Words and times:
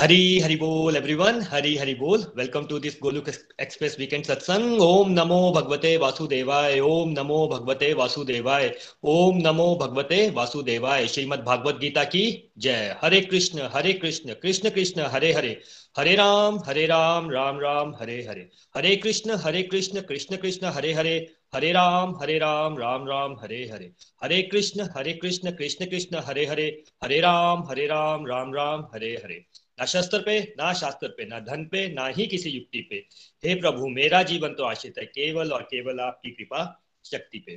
हरी 0.00 0.38
हरि 0.40 0.54
बोल 0.56 0.96
एवरीवन 0.96 1.40
हरी 1.48 1.76
हरि 1.76 1.94
बोल 1.94 2.22
welcome 2.36 2.66
to 2.66 2.78
this 2.78 2.94
Golok 3.02 3.28
express 3.28 3.96
weekend 3.98 4.24
सत्संग 4.24 4.80
ओम 4.82 5.10
नमो 5.12 5.40
भगवते 5.52 5.96
वासुदेवाय 5.96 6.78
ओम 6.82 7.10
नमो 7.18 7.40
भगवते 7.48 7.92
वासुदेवाय 7.94 8.70
ओम 9.14 9.40
नमो 9.46 9.66
भगवते 9.82 10.20
वासुदेवाय 10.36 11.06
श्रीमद् 11.06 11.44
भागवत 11.46 11.78
गीता 11.80 12.04
की 12.14 12.24
जय 12.58 12.96
हरे 13.02 13.20
कृष्ण 13.22 13.68
हरे 13.74 13.92
कृष्ण 13.98 14.34
कृष्ण 14.42 14.70
कृष्ण 14.70 15.10
हरे 15.12 15.32
हरे 15.32 15.52
हरे 15.98 16.14
राम 16.14 16.58
हरे 16.66 16.86
राम 16.86 17.30
राम 17.30 17.60
राम 17.60 17.94
हरे 18.00 18.18
हरे 18.28 18.48
हरे 18.76 18.96
कृष्ण 18.96 19.36
हरे 19.44 19.62
कृष्ण 19.64 20.00
कृष्ण 20.08 20.36
कृष्ण 20.36 20.72
हरे 20.74 20.92
हरे 20.92 21.16
हरे 21.54 21.72
राम 21.72 22.18
हरे 22.20 22.38
राम 22.38 22.78
राम 22.78 23.08
राम 23.08 23.36
हरे 23.42 23.62
हरे 23.72 23.92
हरे 24.22 24.42
कृष्ण 24.42 24.88
हरे 24.96 25.12
कृष्ण 25.14 25.50
कृष्ण 25.52 25.86
कृष्ण 25.86 26.22
हरे 26.26 26.46
हरे 26.46 26.66
हरे 27.04 27.20
राम 27.20 27.66
हरे 27.70 27.86
राम 27.86 28.26
राम 28.26 28.54
राम 28.54 28.86
हरे 28.94 29.14
हरे 29.24 29.44
ना 29.80 29.86
शस्त्र 29.86 30.18
पे, 30.18 30.40
ना 30.58 30.72
शास्त्र 30.72 31.08
पे, 31.08 31.24
ना 31.24 31.38
धन 31.40 31.64
पे, 31.64 31.88
ना 31.88 32.06
ही 32.06 32.26
किसी 32.26 32.50
युक्ति 32.50 32.80
पे। 32.90 32.96
हे 33.44 33.54
प्रभु, 33.54 33.88
मेरा 33.88 34.22
जीवन 34.22 34.54
तो 34.54 34.64
आश्रित 34.64 34.98
है 34.98 35.04
केवल 35.04 35.52
और 35.52 35.62
केवल 35.62 36.00
आपकी 36.00 36.30
कृपा 36.30 36.64
शक्ति 37.04 37.38
पे। 37.38 37.52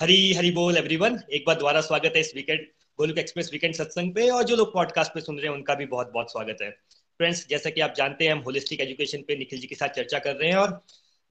हरी 0.00 0.32
हरी 0.34 0.50
बोल 0.50 0.76
एवरीवन 0.76 1.20
एक 1.32 1.44
बार 1.46 1.56
दोबारा 1.56 1.80
स्वागत 1.80 2.12
है 2.16 2.20
इस 2.20 2.32
वीकेंड 2.36 2.60
गोलुक 2.98 3.18
एक्सप्रेस 3.18 3.50
वीकेंड 3.52 3.74
सत्संग 3.74 4.14
पे, 4.14 4.28
और 4.30 4.42
जो 4.42 4.56
लोग 4.56 4.72
पॉडकास्ट 4.74 5.12
पे 5.14 5.20
सुन 5.20 5.38
रहे 5.38 5.48
हैं, 5.48 5.54
उनका 5.54 5.74
भी 5.74 5.86
बहुत 5.86 6.10
बहुत 6.14 6.32
स्वागत 6.32 6.62
है। 6.62 6.70
फ्रेंड्स 7.20 7.46
जैसा 7.48 7.70
कि 7.70 7.80
आप 7.80 7.94
जानते 7.96 8.24
हैं, 8.24 8.32
हम 8.32 8.38
होलिस्टिक 8.38 8.80
एजुकेशन 8.80 9.22
पे 9.28 9.36
निखिल 9.36 9.60
जी 9.60 9.66
के 9.66 9.74
साथ 9.74 9.88
चर्चा 9.88 10.18
कर 10.18 10.36
रहे 10.36 10.48
हैं, 10.48 10.56
और 10.56 10.82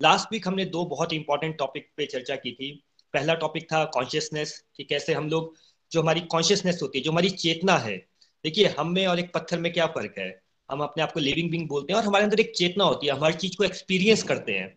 लास्ट 0.02 0.33
वीक 0.33 0.47
हमने 0.47 0.66
दो 0.66 0.86
बहुत 0.86 1.14
इंपॉर्टेंट 1.14 1.58
टॉपिक 1.58 1.89
पे 1.97 2.05
चर्चा 2.05 2.36
की 2.36 2.52
थी। 2.52 2.71
पहला 3.14 3.33
टॉपिक 3.33 3.64
था 3.64 3.83
कॉन्शियसनेस 3.86 4.64
कि 4.75 4.83
कैसे 4.83 5.14
हम 5.14 5.30
लोग, 5.30 5.55
जो 5.91 6.02
हमारी 6.02 6.21
कॉन्शियसनेस 6.21 6.80
होती 6.81 6.97
है, 6.97 7.03
जो 7.03 7.11
हमारी 7.11 7.30
चेतना 7.30 7.77
है 7.77 7.97
देखिए, 8.43 8.67
हम 8.67 8.91
में 8.91 9.07
और 9.07 9.19
एक 9.19 9.33
पत्थर 9.33 9.59
में 9.59 9.73
क्या 9.73 9.87
फ़र्क 9.87 10.13
है? 10.17 10.41
हम 10.71 10.79
अपने 10.79 11.03
आप 11.03 11.11
को 11.11 11.19
लिविंग 11.19 11.51
बिंग 11.51 11.67
बोलते 11.67 11.93
हैं 11.93 11.99
और 11.99 12.05
हमारे 12.05 12.23
अंदर 12.23 12.39
एक 12.39 12.51
चेतना 12.55 12.83
होती 12.83 13.07
है, 13.07 13.13
हमारी 13.13 13.33
चीज़ 13.33 13.57
को 13.57 13.63
एक्सपीरियंस 13.63 14.23
करते 14.23 14.51
हैं। 14.51 14.69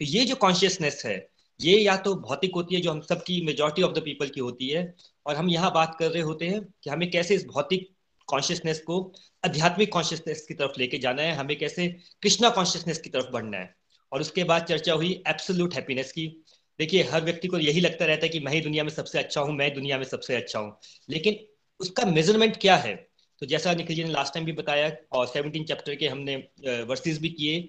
तो 0.00 0.04
ये 0.04 0.24
जो 0.24 0.34
कॉन्शियसनेस 0.34 1.02
है, 1.06 1.28
ये 1.60 1.78
या 1.78 1.96
तो 1.96 2.14
भौतिक 2.14 2.54
होती 2.54 2.74
है, 2.74 2.80
जो 2.80 2.90
हम 2.90 3.00
सबकी 3.00 3.46
मेजोरिटी 3.46 3.82
ऑफ़ 3.82 3.92
द 3.92 3.98
पीपल 3.98 4.28
की 4.28 4.40
होती 4.40 4.68
है, 4.68 4.94
और 5.26 5.36
हम 5.36 5.48
यहाँ 5.48 5.72
बात 5.72 5.96
कर 5.98 6.10
रहे 6.10 6.22
होते 6.22 6.46
हैं 6.46 6.62
कि 6.62 6.90
हमें 6.90 7.10
कैसे 7.10 7.34
इस 7.34 7.46
भौतिक 7.46 7.90
कॉन्शियसनेस 8.26 8.80
को 8.80 9.12
आध्यात्मिक 9.44 9.92
कॉन्शियसनेस 9.92 10.46
की 10.46 10.54
तरफ़ 10.54 10.72
लेके 10.78 10.98
जाना 10.98 11.22
है, 11.22 11.32
हमें 11.32 11.58
कैसे 11.58 11.88
कृष्णा 12.22 12.50
कॉन्शियसनेस 12.50 12.98
की 12.98 13.10
तरफ़ 13.10 13.26
बढ़ना 13.26 13.58
है। 13.58 13.74
और 14.12 14.20
उसके 14.20 14.44
बाद 14.44 14.62
चर्चा 14.62 14.92
हुई 14.92 15.22
एब्सोल्यूट 15.28 15.74
हैप्पीनेस 15.74 16.12
की। 16.12 16.44
देखिए, 16.78 17.02
हर 17.02 17.24
व्यक्ति 17.24 17.48
को 17.48 17.58
यही 17.58 17.80
लगता 17.80 18.04
रहता 18.04 18.22
है 18.22 18.28
कि 18.28 18.40
मैं 18.40 18.52
ही 18.52 18.60
दुनिया 18.60 18.84
में 18.84 18.90
सबसे 18.90 19.18
अच्छा 19.18 19.40
हूँ, 19.40 19.52
मैं 19.52 19.74
दुनिया 19.74 19.98
में 19.98 20.04
सबसे 20.04 20.36
अच्छा 20.36 20.58
हूँ। 20.58 20.78
लेकिन 21.10 21.38
उसका 21.80 22.04
मेज़रमेंट 22.04 22.56
क्या 22.56 22.76
है? 22.76 23.07
तो 23.42 23.46
जैसा 23.46 23.74
निखिल 23.74 23.96
जी 23.96 24.04
ने 24.04 24.10
लास्ट 24.10 24.34
टाइम 24.34 24.46
भी 24.46 24.52
बताया, 24.54 24.90
और 25.12 25.26
सेवनटीन 25.26 25.64
चैप्टर 25.64 25.94
के 25.94 26.08
हमने 26.08 26.36
वर्सेस 26.84 27.20
भी 27.20 27.28
किए 27.30 27.60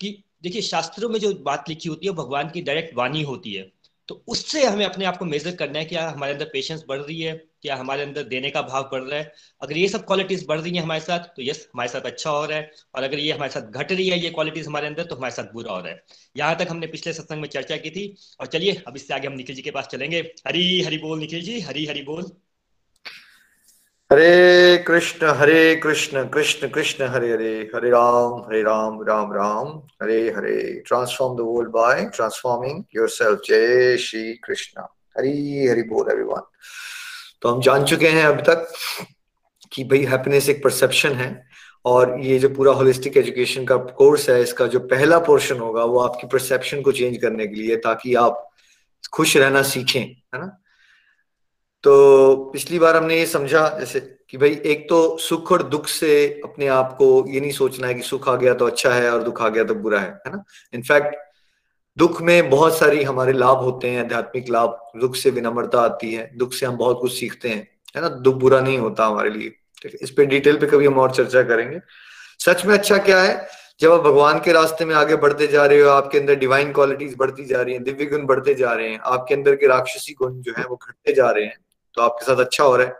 कि 0.00 0.22
देखिए, 0.42 0.62
शास्त्रों 0.62 1.08
में 1.08 1.18
जो 1.20 1.32
बात 1.42 1.68
लिखी 1.68 1.88
होती 1.88 2.06
है 2.06 2.12
भगवान 2.14 2.50
की 2.50 2.62
डायरेक्ट 2.62 2.96
वाणी 2.96 3.22
होती 3.24 3.52
है। 3.54 3.70
तो 4.08 4.14
उससे 4.28 4.64
हमें 4.64 4.84
अपने 4.84 5.04
आप 5.04 5.16
को 5.16 5.24
मेजर 5.24 5.54
करना 5.56 5.78
है, 5.78 5.84
क्या 5.84 6.08
हमारे 6.08 6.32
अंदर 6.32 6.44
पेशेंस 6.52 6.84
बढ़ 6.88 7.00
रही 7.00 7.20
है, 7.20 7.32
क्या 7.62 7.76
हमारे 7.76 8.02
अंदर 8.02 8.22
देने 8.24 8.50
का 8.50 8.62
भाव 8.62 8.88
बढ़ 8.92 9.02
रहा 9.02 9.18
है। 9.18 9.32
अगर 9.62 9.76
ये 9.76 9.88
सब 9.88 10.04
क्वालिटीज 10.06 10.44
बढ़ 10.48 10.60
रही 10.60 10.74
है 10.76 10.82
हमारे 10.82 11.00
साथ 11.00 11.24
तो 11.36 11.42
यस 11.42 11.66
हमारे 11.74 11.88
साथ 11.88 12.00
अच्छा 12.02 12.30
हो 12.30 12.44
रहा 12.44 12.58
है, 12.58 12.70
और 12.94 13.02
अगर 13.02 13.18
ये 13.18 13.32
हमारे 13.32 13.52
साथ 13.52 13.70
घट 13.72 13.92
रही 13.92 14.08
है, 14.08 14.18
ये 14.18 14.30
क्वालिटीज 14.30 14.66
हमारे 14.66 14.86
अंदर 14.86 15.04
तो 15.04 15.16
हमारे 15.16 15.34
साथ 15.34 15.52
बुरा 15.52 15.72
हो 15.72 15.80
रहा 15.80 15.92
है। 15.92 16.02
यहाँ 16.36 16.56
तक 16.58 16.66
हमने 16.70 16.86
पिछले 16.86 17.12
सत्संग 17.12 17.40
में 17.40 17.48
चर्चा 17.48 17.76
की 17.76 17.90
थी, 17.90 18.14
और 18.40 18.46
चलिए, 18.46 18.82
अब 18.88 18.96
इससे 18.96 19.14
आगे 19.14 19.26
हम 19.28 19.34
निखिल 19.34 19.56
जी 19.56 19.62
के 19.62 19.70
पास 19.70 19.86
चलेंगे। 19.86 20.20
हरी 20.46 20.82
हरी 20.82 20.98
बोल 20.98 21.18
निखिल 21.18 21.42
जी, 21.42 21.60
हरी 21.60 21.86
हरी 21.86 22.02
बोल। 22.02 22.30
Hare 24.10 24.76
Krishna 24.86 25.26
Hare 25.36 25.74
Krishna 25.76 26.22
Krishna 26.34 26.68
Krishna, 26.68 27.04
Hare 27.04 27.30
Hare 27.32 27.52
Hare 27.74 27.88
Ram 27.90 28.34
Hare 28.40 28.60
Ram 28.62 29.00
Ram 29.02 29.32
Ram, 29.32 29.68
Hare 30.02 30.18
Hare. 30.32 30.82
Transform 30.86 31.34
the 31.36 31.40
world 31.40 31.70
by 31.70 32.04
transforming 32.14 32.82
yourself 32.96 33.40
जय 33.48 33.96
श्री 33.98 34.32
कृष्ण। 34.44 34.82
हरी 35.16 35.66
हरि 35.68 35.82
बोल 35.82 36.10
एवरीवन 36.12 36.42
तो 37.42 37.48
हम 37.48 37.60
जान 37.60 37.84
चुके 37.84 38.08
हैं 38.08 38.24
अभी 38.24 38.42
तक 38.42 38.68
कि 39.72 39.84
भाई 39.84 40.02
हैप्पीनेस 40.04 40.48
एक 40.48 40.62
परसेप्शन 40.64 41.12
है 41.14 41.30
और 41.84 42.16
ये 42.20 42.38
जो 42.38 42.48
पूरा 42.48 42.72
होलिस्टिक 42.72 43.16
एजुकेशन 43.16 43.64
का 43.64 43.76
कोर्स 43.76 44.28
है, 44.30 44.40
इसका 44.42 44.66
जो 44.66 44.80
पहला 44.86 45.18
पोर्शन 45.26 45.58
होगा, 45.58 45.84
वो 45.84 45.98
आपकी 46.00 46.26
परसेप्शन 46.26 46.82
को 46.82 46.92
चेंज 46.92 47.16
करने 47.22 47.46
के 47.46 47.54
लिए 47.54 47.76
ताकि 47.82 48.14
आप 48.16 48.48
खुश 49.12 49.36
रहना 49.36 49.62
सीखें, 49.64 50.00
है 50.00 50.40
ना? 50.40 50.56
तो 51.86 52.36
पिछली 52.52 52.78
बार 52.78 52.96
हमने 52.96 53.18
ये 53.18 53.26
समझा 53.26 53.68
जैसे 53.78 54.00
कि 54.30 54.38
भाई, 54.38 54.60
एक 54.64 54.88
तो 54.88 55.16
सुख 55.18 55.50
और 55.52 55.62
दुख 55.62 55.86
से 55.88 56.40
अपने 56.44 56.66
आप 56.66 56.94
को 56.98 57.24
ये 57.28 57.40
नहीं 57.40 57.50
सोचना 57.50 57.86
है 57.86 57.94
कि 57.94 58.02
सुख 58.02 58.28
आ 58.28 58.34
गया 58.36 58.54
तो 58.54 58.66
अच्छा 58.66 58.90
है 58.90 59.10
और 59.10 59.22
दुख 59.22 59.42
आ 59.42 59.48
गया 59.48 59.64
तो 59.64 59.74
बुरा 59.74 60.00
है 60.00 60.08
है 60.26 60.32
ना? 60.32 60.42
इनफैक्ट 60.74 61.16
दुख 61.96 62.20
में 62.22 62.50
बहुत 62.50 62.78
सारी 62.78 63.02
हमारे 63.02 63.32
लाभ 63.32 63.58
होते 63.58 63.88
हैं, 63.88 64.00
आध्यात्मिक 64.04 64.48
लाभ। 64.50 64.78
दुख 65.00 65.16
से 65.16 65.30
विनम्रता 65.30 65.80
आती 65.80 66.12
है, 66.14 66.30
दुख 66.36 66.52
से 66.52 66.66
हम 66.66 66.76
बहुत 66.76 66.98
कुछ 67.00 67.12
सीखते 67.12 67.48
हैं, 67.48 67.68
है 67.96 68.02
ना? 68.02 68.08
दुख 68.08 68.34
बुरा 68.34 68.60
नहीं 68.60 68.78
होता 68.78 69.06
हमारे 69.06 69.30
लिए। 69.30 69.52
इस 70.02 70.10
पे 70.10 70.26
डिटेल 70.26 70.56
पे 70.56 70.66
कभी 70.66 70.86
हम 70.86 70.98
और 70.98 71.10
चर्चा 71.10 71.42
करेंगे। 71.42 71.80
सच 72.38 72.64
में 72.66 72.74
अच्छा 72.74 72.98
क्या 72.98 73.20
है, 73.22 73.48
जब 73.80 73.92
आप 73.92 74.00
भगवान 74.00 74.40
के 74.40 74.52
रास्ते 74.52 74.84
में 74.84 74.94
आगे 74.94 75.16
बढ़ते 75.16 75.46
जा 75.46 75.66
रहे 75.66 75.80
हो, 75.80 75.88
आपके 75.88 76.18
अंदर 76.18 76.34
डिवाइन 76.34 76.72
क्वालिटीज 76.72 77.14
बढ़ती 77.18 77.44
जा 77.44 77.62
रही 77.62 77.74
हैं, 77.74 77.82
दिव्य 77.84 78.06
गुण 78.06 78.26
बढ़ते 78.26 78.54
जा 78.54 78.72
रहे 78.72 78.88
हैं, 78.88 78.98
आपके 78.98 79.34
अंदर 79.34 79.54
के 79.54 79.66
राक्षसी 79.66 80.14
गुण 80.14 80.40
जो 80.40 80.52
है 80.58 80.64
वो 80.64 80.76
घटते 80.88 81.12
जा 81.12 81.30
रहे 81.30 81.44
हैं 81.44 81.56
तो 81.96 82.02
आपके 82.02 82.24
साथ 82.24 82.36
अच्छा 82.36 82.64
हो 82.64 82.76
रहा 82.76 82.86
है। 82.86 82.94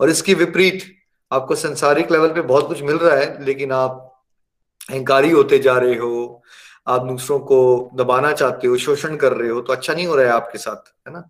और 0.00 0.10
इसकी 0.10 0.34
विपरीत 0.34 0.84
आपको 1.30 1.54
संसारिक 1.54 2.12
लेवल 2.12 2.32
पे 2.32 2.40
बहुत 2.42 2.68
कुछ 2.68 2.82
मिल 2.82 2.96
रहा 2.96 3.16
है, 3.16 3.44
लेकिन 3.44 3.72
आप 3.72 4.06
अहंकारी 4.90 5.30
होते 5.30 5.58
जा 5.58 5.76
रहे 5.78 5.96
हो, 5.96 6.42
आप 6.88 7.06
दूसरों 7.06 7.38
को 7.40 7.90
दबाना 7.94 8.32
चाहते 8.32 8.66
हो, 8.66 8.76
शोषण 8.78 9.16
कर 9.16 9.32
रहे 9.32 9.50
हो 9.50 9.60
तो 9.60 9.72
अच्छा 9.72 9.94
नहीं 9.94 10.06
हो 10.06 10.14
रहा 10.16 10.26
है 10.26 10.32
आपके 10.32 10.58
साथ, 10.58 10.88
है 11.08 11.12
ना? 11.12 11.22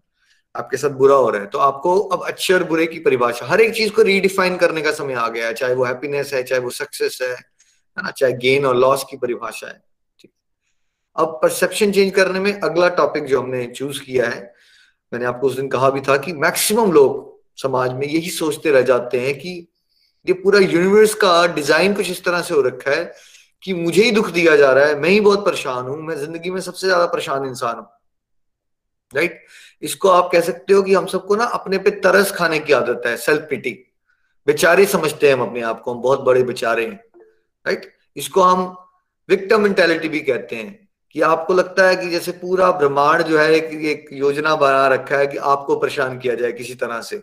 आपके 0.54 0.76
साथ 0.76 0.90
बुरा 0.90 1.14
हो 1.14 1.28
रहा 1.30 1.40
है। 1.40 1.46
तो 1.46 1.58
आपको 1.58 1.98
अब 1.98 2.22
अच्छे 2.26 2.54
और 2.54 2.64
बुरे 2.64 2.86
की 2.86 2.98
परिभाषा, 2.98 3.46
हर 3.46 3.60
एक 3.60 3.74
चीज़ 3.74 3.92
को 3.92 4.02
रीडिफाइन 4.02 4.56
करने 4.56 4.82
का 4.82 4.92
समय 4.92 5.14
आ 5.14 5.28
गया 5.28 5.46
है, 5.46 5.54
चाहे 5.54 5.74
वो 5.74 5.84
हैप्पीनेस 5.84 6.32
है, 6.34 6.42
चाहे 6.42 6.60
वो 6.60 6.70
सक्सेस 6.70 7.18
है 7.22 7.28
है 7.28 8.02
ना? 8.02 8.10
चाहे 8.10 8.32
गेन 8.34 8.66
और 8.66 8.76
लॉस 8.76 9.04
की 9.10 9.16
परिभाषा 9.16 9.66
है, 9.66 9.80
ठीक। 10.20 10.32
अब 11.16 11.38
परसेप्शन 11.42 11.92
चेंज 11.92 12.12
करने 12.14 12.40
में 12.40 12.52
अगला 12.52 12.88
टॉपिक 12.96 13.24
जो 13.24 13.40
हमने 13.40 13.66
चूज़ 13.66 14.02
किया 14.02 14.28
है 14.28 14.40
मैंने 15.12 15.24
आपको 15.26 15.46
उस 15.46 15.56
दिन 15.56 15.68
कहा 15.68 15.90
भी 15.90 16.00
था 16.00 16.16
कि 16.16 16.32
मैक्सिमम 16.34 16.92
लोग 16.92 17.28
समाज 17.62 17.92
में 17.92 18.06
यही 18.06 18.30
सोचते 18.30 18.70
रह 18.70 18.82
जाते 18.82 19.20
हैं 19.20 19.34
कि 19.38 19.50
ये 20.26 20.32
पूरा 20.34 20.58
यूनिवर्स 20.58 21.14
का 21.14 21.46
डिज़ाइन 21.54 21.94
कुछ 21.94 22.10
इस 22.10 22.24
तरह 22.24 22.42
से 22.42 22.54
हो 22.54 22.60
रखा 22.62 22.90
है 22.90 23.12
कि 23.64 23.74
मुझे 23.74 24.02
ही 24.02 24.10
दुख 24.10 24.30
दिया 24.30 24.56
जा 24.56 24.72
रहा 24.72 24.86
है, 24.86 24.94
मैं 24.94 25.08
ही 25.10 25.20
बहुत 25.20 25.44
परेशान 25.46 25.86
हूँ, 25.86 25.96
मैं 25.98 26.16
ज़िंदगी 26.16 26.50
में 26.50 26.60
सबसे 26.60 26.86
ज़्यादा 26.86 27.06
परेशान 27.06 27.46
इंसान 27.46 27.76
हूँ। 27.76 27.86
राइट 29.12 29.40
इसको 29.82 30.08
आप 30.08 30.28
कह 30.32 30.40
सकते 30.40 30.72
हो 30.72 30.82
कि 30.82 30.94
हम 30.94 31.06
सबको 31.06 31.36
ना 31.36 31.44
अपने 31.54 31.78
पे 31.78 31.90
तरस 32.00 32.32
खाने 32.32 32.58
की 32.58 32.72
आदत 32.72 33.02
है 33.06 33.16
सेल्फ 33.16 33.46
पिटी 33.50 33.70
बेचारे 34.46 34.84
समझते 34.86 35.26
हैं 35.26 35.34
हम 35.34 35.42
अपने 35.42 35.60
आप 35.62 35.80
को, 35.82 35.94
हम 35.94 36.00
बहुत 36.02 36.20
बड़े 36.20 36.42
बेचारे 36.42 36.84
हैं। 36.86 37.00
राइट 37.66 37.90
इसको 38.16 38.42
हम 38.42 38.76
विक्टम 39.28 39.60
मेंटेलिटी 39.60 40.08
भी 40.08 40.20
कहते 40.20 40.56
हैं। 40.56 40.88
कि 41.14 41.20
आपको 41.20 41.54
लगता 41.54 41.88
है 41.88 41.96
कि 41.96 42.08
जैसे 42.10 42.32
पूरा 42.32 42.70
ब्रह्मांड 42.70 43.22
जो 43.22 43.38
है 43.38 43.52
एक, 43.52 43.64
एक 43.64 44.08
योजना 44.12 44.54
बना 44.56 44.86
रखा 44.88 45.16
है 45.16 45.26
कि 45.26 45.36
आपको 45.36 45.76
परेशान 45.76 46.18
किया 46.18 46.34
जाए 46.34 46.52
किसी 46.52 46.74
तरह 46.74 47.00
से। 47.00 47.22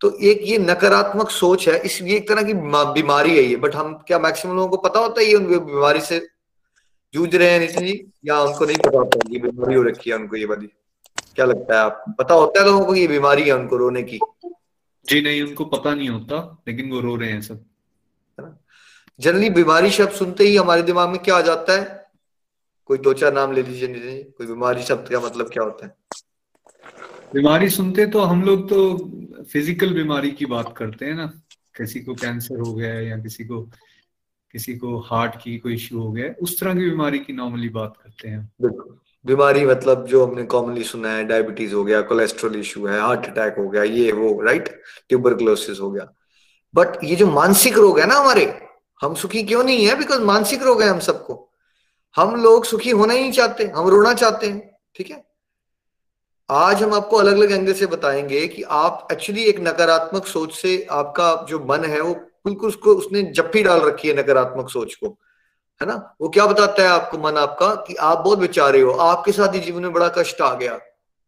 तो 0.00 0.18
एक 0.22 0.40
ये 0.42 0.58
नकारात्मक 0.58 1.30
सोच 1.30 1.68
है 1.68 1.78
इस 1.78 2.02
ये 2.02 2.16
एक 2.16 2.28
तरह 2.28 2.42
की 2.42 2.54
बीमारी 2.54 3.36
है 3.36 3.42
ये 3.42 3.56
बट 3.56 3.74
हम 3.74 3.94
क्या 4.06 4.18
मैक्सिमम 4.18 4.56
लोगों 4.56 4.68
को 4.68 4.76
पता 4.76 5.00
होता 5.00 5.20
है 5.20 5.26
ये 5.26 5.34
उनको 5.34 5.60
बीमारी 5.60 6.00
से 6.00 6.28
जूझ 7.14 7.34
रहे 7.36 7.50
हैं 7.50 7.60
नितिन 7.60 7.86
जी? 7.86 8.12
या 8.24 8.40
उनको 8.40 8.64
नहीं 8.64 8.76
पता 8.76 8.98
होता 8.98 9.18
ये 9.30 9.38
बीमारी 9.38 9.74
हो 9.74 9.82
रखी 9.82 10.10
है 10.10 10.16
उनको 10.16 10.36
ये 10.36 10.44
वाली? 10.44 10.66
क्या 11.34 11.46
लगता 11.46 11.74
है 11.74 11.80
आप? 11.80 12.04
पता 12.18 12.34
होता 12.34 12.60
है 12.60 12.66
लोगों 12.66 12.84
को 12.84 12.94
ये 12.94 13.08
बीमारी 13.08 13.42
है 13.42 13.52
उनको 13.52 13.76
रोने 13.76 14.02
की? 14.02 14.18
जी 15.08 15.22
नहीं 15.22 15.42
उनको 15.42 15.64
पता 15.64 15.94
नहीं 15.94 16.08
होता 16.08 16.62
लेकिन 16.68 16.90
वो 16.90 17.00
रो 17.00 17.16
रहे 17.16 17.30
हैं 17.30 17.40
सब। 17.40 17.64
जनरली 19.20 19.50
बीमारी 19.50 19.90
शब्द 19.90 20.10
सुनते 20.10 20.44
ही 20.44 20.56
हमारे 20.56 20.82
दिमाग 20.82 21.08
में 21.08 21.18
क्या 21.18 21.36
आ 21.36 21.40
जाता 21.40 21.72
है? 21.72 21.97
कोई 22.88 22.98
दो 22.98 23.12
चार 23.12 23.32
नाम 23.32 23.52
ले 23.52 23.62
लीजिए 23.62 24.22
कोई 24.38 24.46
बीमारी 24.46 24.82
शब्द 24.82 25.08
का 25.08 25.20
मतलब 25.20 25.48
क्या 25.48 25.62
होता 25.62 25.86
है? 25.86 25.94
बीमारी 27.34 27.68
सुनते 27.70 28.06
तो 28.06 28.20
हम 28.20 28.42
लोग 28.42 28.68
तो 28.68 28.96
फ़िज़िकल 29.52 29.92
बीमारी 29.94 30.30
की 30.30 30.46
बात 30.46 30.74
करते 30.76 31.04
हैं 31.04 31.14
ना। 31.14 31.26
किसी 31.76 32.00
को 32.00 32.14
कैंसर 32.14 32.60
हो 32.60 32.72
गया 32.74 32.92
है 32.94 33.06
या 33.08 33.16
किसी 33.18 33.44
को 33.44 33.60
किसी 34.54 34.76
को 34.76 34.98
हार्ट 35.00 35.34
की 35.36 35.56
कोई 35.58 35.74
इश्यू 35.74 36.00
हो 36.00 36.10
गया 36.12 36.32
उस 36.42 36.58
तरह 36.60 36.74
की 36.74 36.88
बीमारी 36.90 37.18
की 37.18 37.32
नॉर्मली 37.32 37.68
बात 37.68 37.96
करते 38.02 38.28
हैं 38.28 38.72
बीमारी 39.24 39.64
मतलब 39.66 40.06
जो 40.06 40.24
हमने 40.26 40.42
कॉमनली 40.46 40.84
सुना 40.84 41.12
है 41.12 41.24
डायबिटीज़ 41.24 41.74
हो 41.74 41.84
गया 41.84 42.00
कोलेस्ट्रॉल 42.02 42.56
इशू 42.56 42.86
है 42.86 43.00
हार्ट 43.00 43.26
अटैक 43.26 43.54
हो 43.58 43.68
गया 43.68 43.82
ये 43.82 44.12
वो 44.12 44.40
राइट 44.42 44.68
ट्यूबरक्लोसिस 45.08 45.80
हो 45.80 45.90
गया। 45.90 46.08
बट 46.74 47.04
ये 47.04 47.16
जो 47.16 47.26
मानसिक 47.26 47.78
रोग 47.78 48.00
है 48.00 48.06
ना 48.06 48.14
हमारे 48.14 48.44
हम 49.00 49.14
सुखी 49.14 49.42
क्यों 49.42 49.64
नहीं 49.64 49.86
है? 49.86 49.98
बिकॉज़ 49.98 50.22
मानसिक 50.22 50.62
रोग 50.62 50.82
है 50.82 50.88
हम 50.88 50.98
सबको। 51.00 51.44
हम 52.16 52.42
लोग 52.42 52.64
सुखी 52.64 52.90
होना 52.90 53.14
ही 53.14 53.32
चाहते, 53.32 53.64
हम 53.64 53.88
रोना 53.88 54.14
चाहते 54.14 54.46
हैं, 54.46 54.76
ठीक 54.94 55.10
है? 55.10 55.24
आज 56.50 56.82
हम 56.82 56.94
आपको 56.94 57.16
अलग 57.16 57.32
अलग 57.32 57.52
एंगल 57.52 57.72
से 57.72 57.86
बताएँगे 57.86 58.46
कि 58.48 58.62
आप 58.62 59.08
एक्चुअली 59.12 59.44
एक 59.44 59.60
नकारात्मक 59.60 60.26
सोच 60.26 60.54
से 60.54 60.86
आपका 60.90 61.46
जो 61.48 61.58
मन 61.60 61.84
है 61.84 62.00
वो 62.00 62.14
बिल्कुल 62.14 62.68
उसको, 62.68 62.90
उसने 62.90 63.22
जप्पी 63.22 63.62
डाल 63.62 63.80
रखी 63.80 64.08
है 64.08 64.22
नकारात्मक 64.22 64.70
सोच 64.70 64.94
को, 64.94 65.18
है 65.80 65.86
ना? 65.88 66.16
वो 66.20 66.28
क्या 66.28 66.46
बताता 66.46 66.82
है 66.82 66.88
आपको 66.88 67.18
मन 67.18 67.36
आपका 67.36 67.74
कि 67.74 67.94
आप 67.94 68.18
बहुत 68.18 68.38
बेचारे 68.38 68.80
हो, 68.80 68.92
आपके 68.92 69.32
साथ 69.32 69.54
ही 69.54 69.60
जीवन 69.60 69.82
में 69.82 69.92
बड़ा 69.92 70.08
कष्ट 70.08 70.40
आ 70.40 70.54
गया 70.54 70.74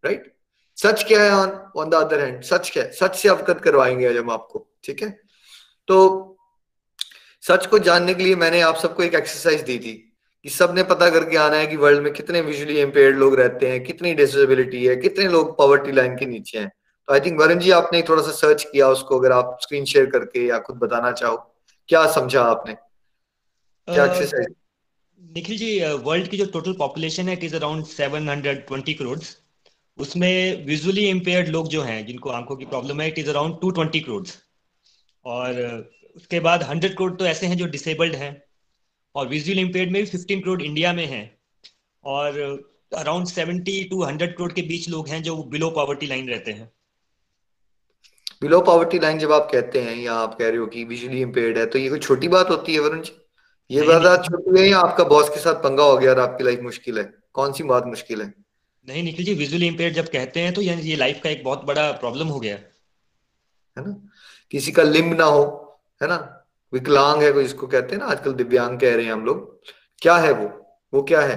राइट 0.05 0.35
सच 0.76 1.05
क्या 1.05 1.23
है 1.23 1.31
on 1.33 1.50
on 1.76 1.91
the 1.91 1.94
other 1.94 2.21
hand 2.21 2.43
सच 2.43 2.71
क्या 2.71 2.85
है? 2.85 2.93
सच 2.93 3.17
से 3.17 3.29
अवगत 3.29 3.61
करवाएँगे 3.61 4.09
आज 4.09 4.17
हम 4.17 4.31
आपको, 4.31 4.67
ठीक 4.85 5.03
है? 5.03 5.11
तो 5.88 6.37
सच 7.41 7.67
को 7.67 7.79
जानने 7.79 8.15
के 8.15 8.23
लिए 8.23 8.37
मैंने 8.37 8.61
आप 8.61 8.76
सबको 8.76 9.03
एक 9.03 9.15
एक्सरसाइज 9.15 9.61
दी 9.61 9.79
थी। 9.79 10.06
कि 10.45 10.49
सबने 10.49 10.83
पता 10.83 11.09
करके 11.11 11.37
आना 11.37 11.57
है 11.57 11.67
कि 11.67 11.77
वर्ल्ड 11.77 12.03
में 12.03 12.13
कितने 12.13 12.41
विजुअली 12.41 12.81
इम्पेयर्ड 12.81 13.19
लोग 13.19 13.35
रहते 13.35 13.71
हैं 13.71 13.83
कितनी 13.85 14.13
डिसेबिलिटी 14.15 14.85
है 14.87 14.97
कितने 14.97 15.29
लोग 15.29 15.57
पॉवर्टी 15.59 15.93
लाइन 15.93 16.17
के 16.17 16.27
नीचे 16.27 16.59
हैं। 16.59 16.69
तो 16.69 17.13
आई 17.13 17.21
थिंक 17.21 17.41
वरुण 17.41 17.59
जी 17.59 17.71
आपने 17.71 18.03
थोड़ा 18.03 18.23
सा 18.23 18.31
सर्च 18.31 18.65
किया 18.65 18.89
उसको 18.89 19.19
अगर 19.19 19.33
आप 19.33 19.59
स्क्रीन 19.63 19.85
शेयर 19.85 20.07
करके 20.07 20.47
या 20.47 20.59
खुद 20.59 20.77
बताना 20.77 21.13
चाहो 21.13 21.37
क्या 21.89 22.07
समझा 22.13 22.43
आपने? 22.43 22.75
क्या 22.75 24.05
एक्सरसाइज 24.05 24.47
निखिल 25.23 25.57
जी 25.59 25.79
वर्ल्ड 26.05 26.29
की 26.29 26.37
जो 26.37 26.45
टोटल 26.45 26.73
पॉपुलेशन 26.73 27.29
है 27.29 27.33
इट 27.33 27.45
इज़ 27.45 27.57
अराउंड 27.57 27.85
720 27.87 28.95
करोड़ 28.95 29.19
उसमें 29.99 30.67
विजुअली 30.67 31.09
इम्पेयर्ड 31.09 31.49
लोग 31.49 31.69
जो 31.69 31.83
हैं 31.83 32.07
जिनको 32.07 32.31
आँखों 32.31 32.57
की 32.57 32.65
प्रॉब्लम 32.65 33.01
है 33.01 33.09
इट 33.09 33.19
इज़ 33.19 33.31
अराउंड 33.31 33.55
220 33.65 34.01
करोड़ 34.01 34.27
और 35.25 35.59
उसके 36.17 36.41
बाद 36.41 36.63
100 36.63 36.95
करोड़ 36.95 37.13
तो 37.13 37.27
ऐसे 37.27 37.47
हैं 37.47 37.57
जो 37.57 37.67
डिसेबल्ड 37.67 38.15
हैं। 38.15 38.31
और 39.15 39.29
विजुअल 39.29 39.59
इम्पेयर्ड 39.59 39.91
में 39.91 40.03
भी 40.03 40.11
15 40.11 40.41
करोड़ 40.41 40.62
इंडिया 40.62 40.93
में 40.93 41.07
हैं 41.07 41.39
और 42.05 42.39
अराउंड 42.97 43.27
70 43.27 43.91
टू 43.91 44.05
100 44.05 44.33
करोड़ 44.33 44.53
के 44.53 44.62
बीच 44.62 44.89
लोग 44.89 45.09
हैं 45.09 45.23
जो 45.23 45.43
बिलो 45.45 45.71
पॉवर्टी 45.71 46.07
लाइन 46.07 46.29
रहते 46.29 46.53
हैं। 46.53 46.73
बिलो 48.43 48.61
पॉवर्टी 48.61 48.99
लाइन 48.99 49.19
जब 49.19 49.33
आप 49.33 49.49
कहते 49.53 49.81
हैं 49.81 49.97
या 49.97 50.15
आप 50.15 50.39
कह 50.39 50.49
रहे 50.49 50.57
हो 50.57 50.67
कि 50.67 50.85
विजुअली 50.85 51.21
इम्पेयर्ड 51.21 51.59
है 51.59 51.67
तो 51.67 51.79
ये 51.79 51.89
कोई 51.89 51.99
छोटी 51.99 52.29
बात 52.29 52.51
होती 52.51 52.75
है 52.75 52.81
वरुण 52.81 53.01
जी? 53.03 53.12
ये 53.71 53.83
बात 53.83 54.25
छोटी 54.25 54.61
है 54.61 54.69
या 54.69 54.79
आपका 54.79 55.05
बॉस 55.05 55.29
के 55.29 55.41
साथ 55.41 55.55
पंगा 55.55 55.83
हो 55.83 55.99
गया 55.99 56.11
और 56.11 56.21
आपकी 56.21 56.45
लाइफ 56.45 56.61
मुश्किल 56.61 56.99
है? 56.99 57.05
कौन 57.33 57.53
सी 57.53 57.65
बात 57.65 57.87
मुश्किल 57.87 58.23
है? 58.23 58.35
नहीं 58.89 59.03
निखिल 59.03 59.25
जी 59.25 59.35
विजुअली 59.35 59.67
इम्पेयर्ड 59.67 59.95
जब 59.95 60.09
कहते 60.09 60.41
हैं 60.41 60.55
तो 60.55 60.61
ये 60.61 60.77
ये 60.77 60.97
लाइफ 60.97 61.21
का 61.25 61.31
एक 61.31 61.45
बहुत 61.45 61.65
बड़ा 61.65 61.91
प्रॉब्लम 61.93 62.27
हो 62.27 62.41
गया। 62.41 62.55
है 62.55 63.87
ना? 63.87 64.09
किसी 64.51 64.73
का 64.73 64.83
लिम्ब 64.83 65.15
ना 65.15 65.25
हो 65.25 65.43
है 66.03 66.09
ना? 66.09 66.40
विकलांग 66.73 67.23
है 67.23 67.43
इसको 67.43 67.67
कहते 67.67 67.95
हैं 67.95 68.03
ना, 68.03 68.09
आजकल 68.09 68.33
दिव्यांग 68.35 68.79
कह 68.81 68.95
रहे 68.97 69.05
हैं 69.05 69.13
हम 69.13 69.25
लोग। 69.25 69.61
क्या 70.03 70.17
है 70.17 70.33
वो? 70.33 70.51
वो 70.93 71.03
क्या 71.03 71.21
है? 71.21 71.37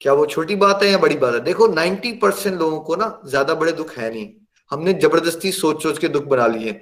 क्या 0.00 0.12
वो 0.12 0.26
छोटी 0.26 0.56
बात 0.56 0.82
है 0.82 0.90
या 0.90 0.98
बड़ी 0.98 1.16
बात 1.16 1.34
है? 1.34 1.40
देखो 1.40 1.66
नाइन्टी 1.68 2.12
परसेंट 2.18 2.58
लोगों 2.58 2.80
को 2.80 2.96
ना 2.96 3.20
ज़्यादा 3.26 3.54
बड़े 3.54 3.72
दुख 3.72 3.92
है 3.92 4.10
नहीं। 4.10 4.28
हमने 4.70 4.92
ज़बरदस्ती 4.94 5.52
सोच 5.52 5.82
सोच 5.82 5.98
के 5.98 6.08
दुख 6.08 6.24
बना 6.24 6.46
लिए 6.46 6.72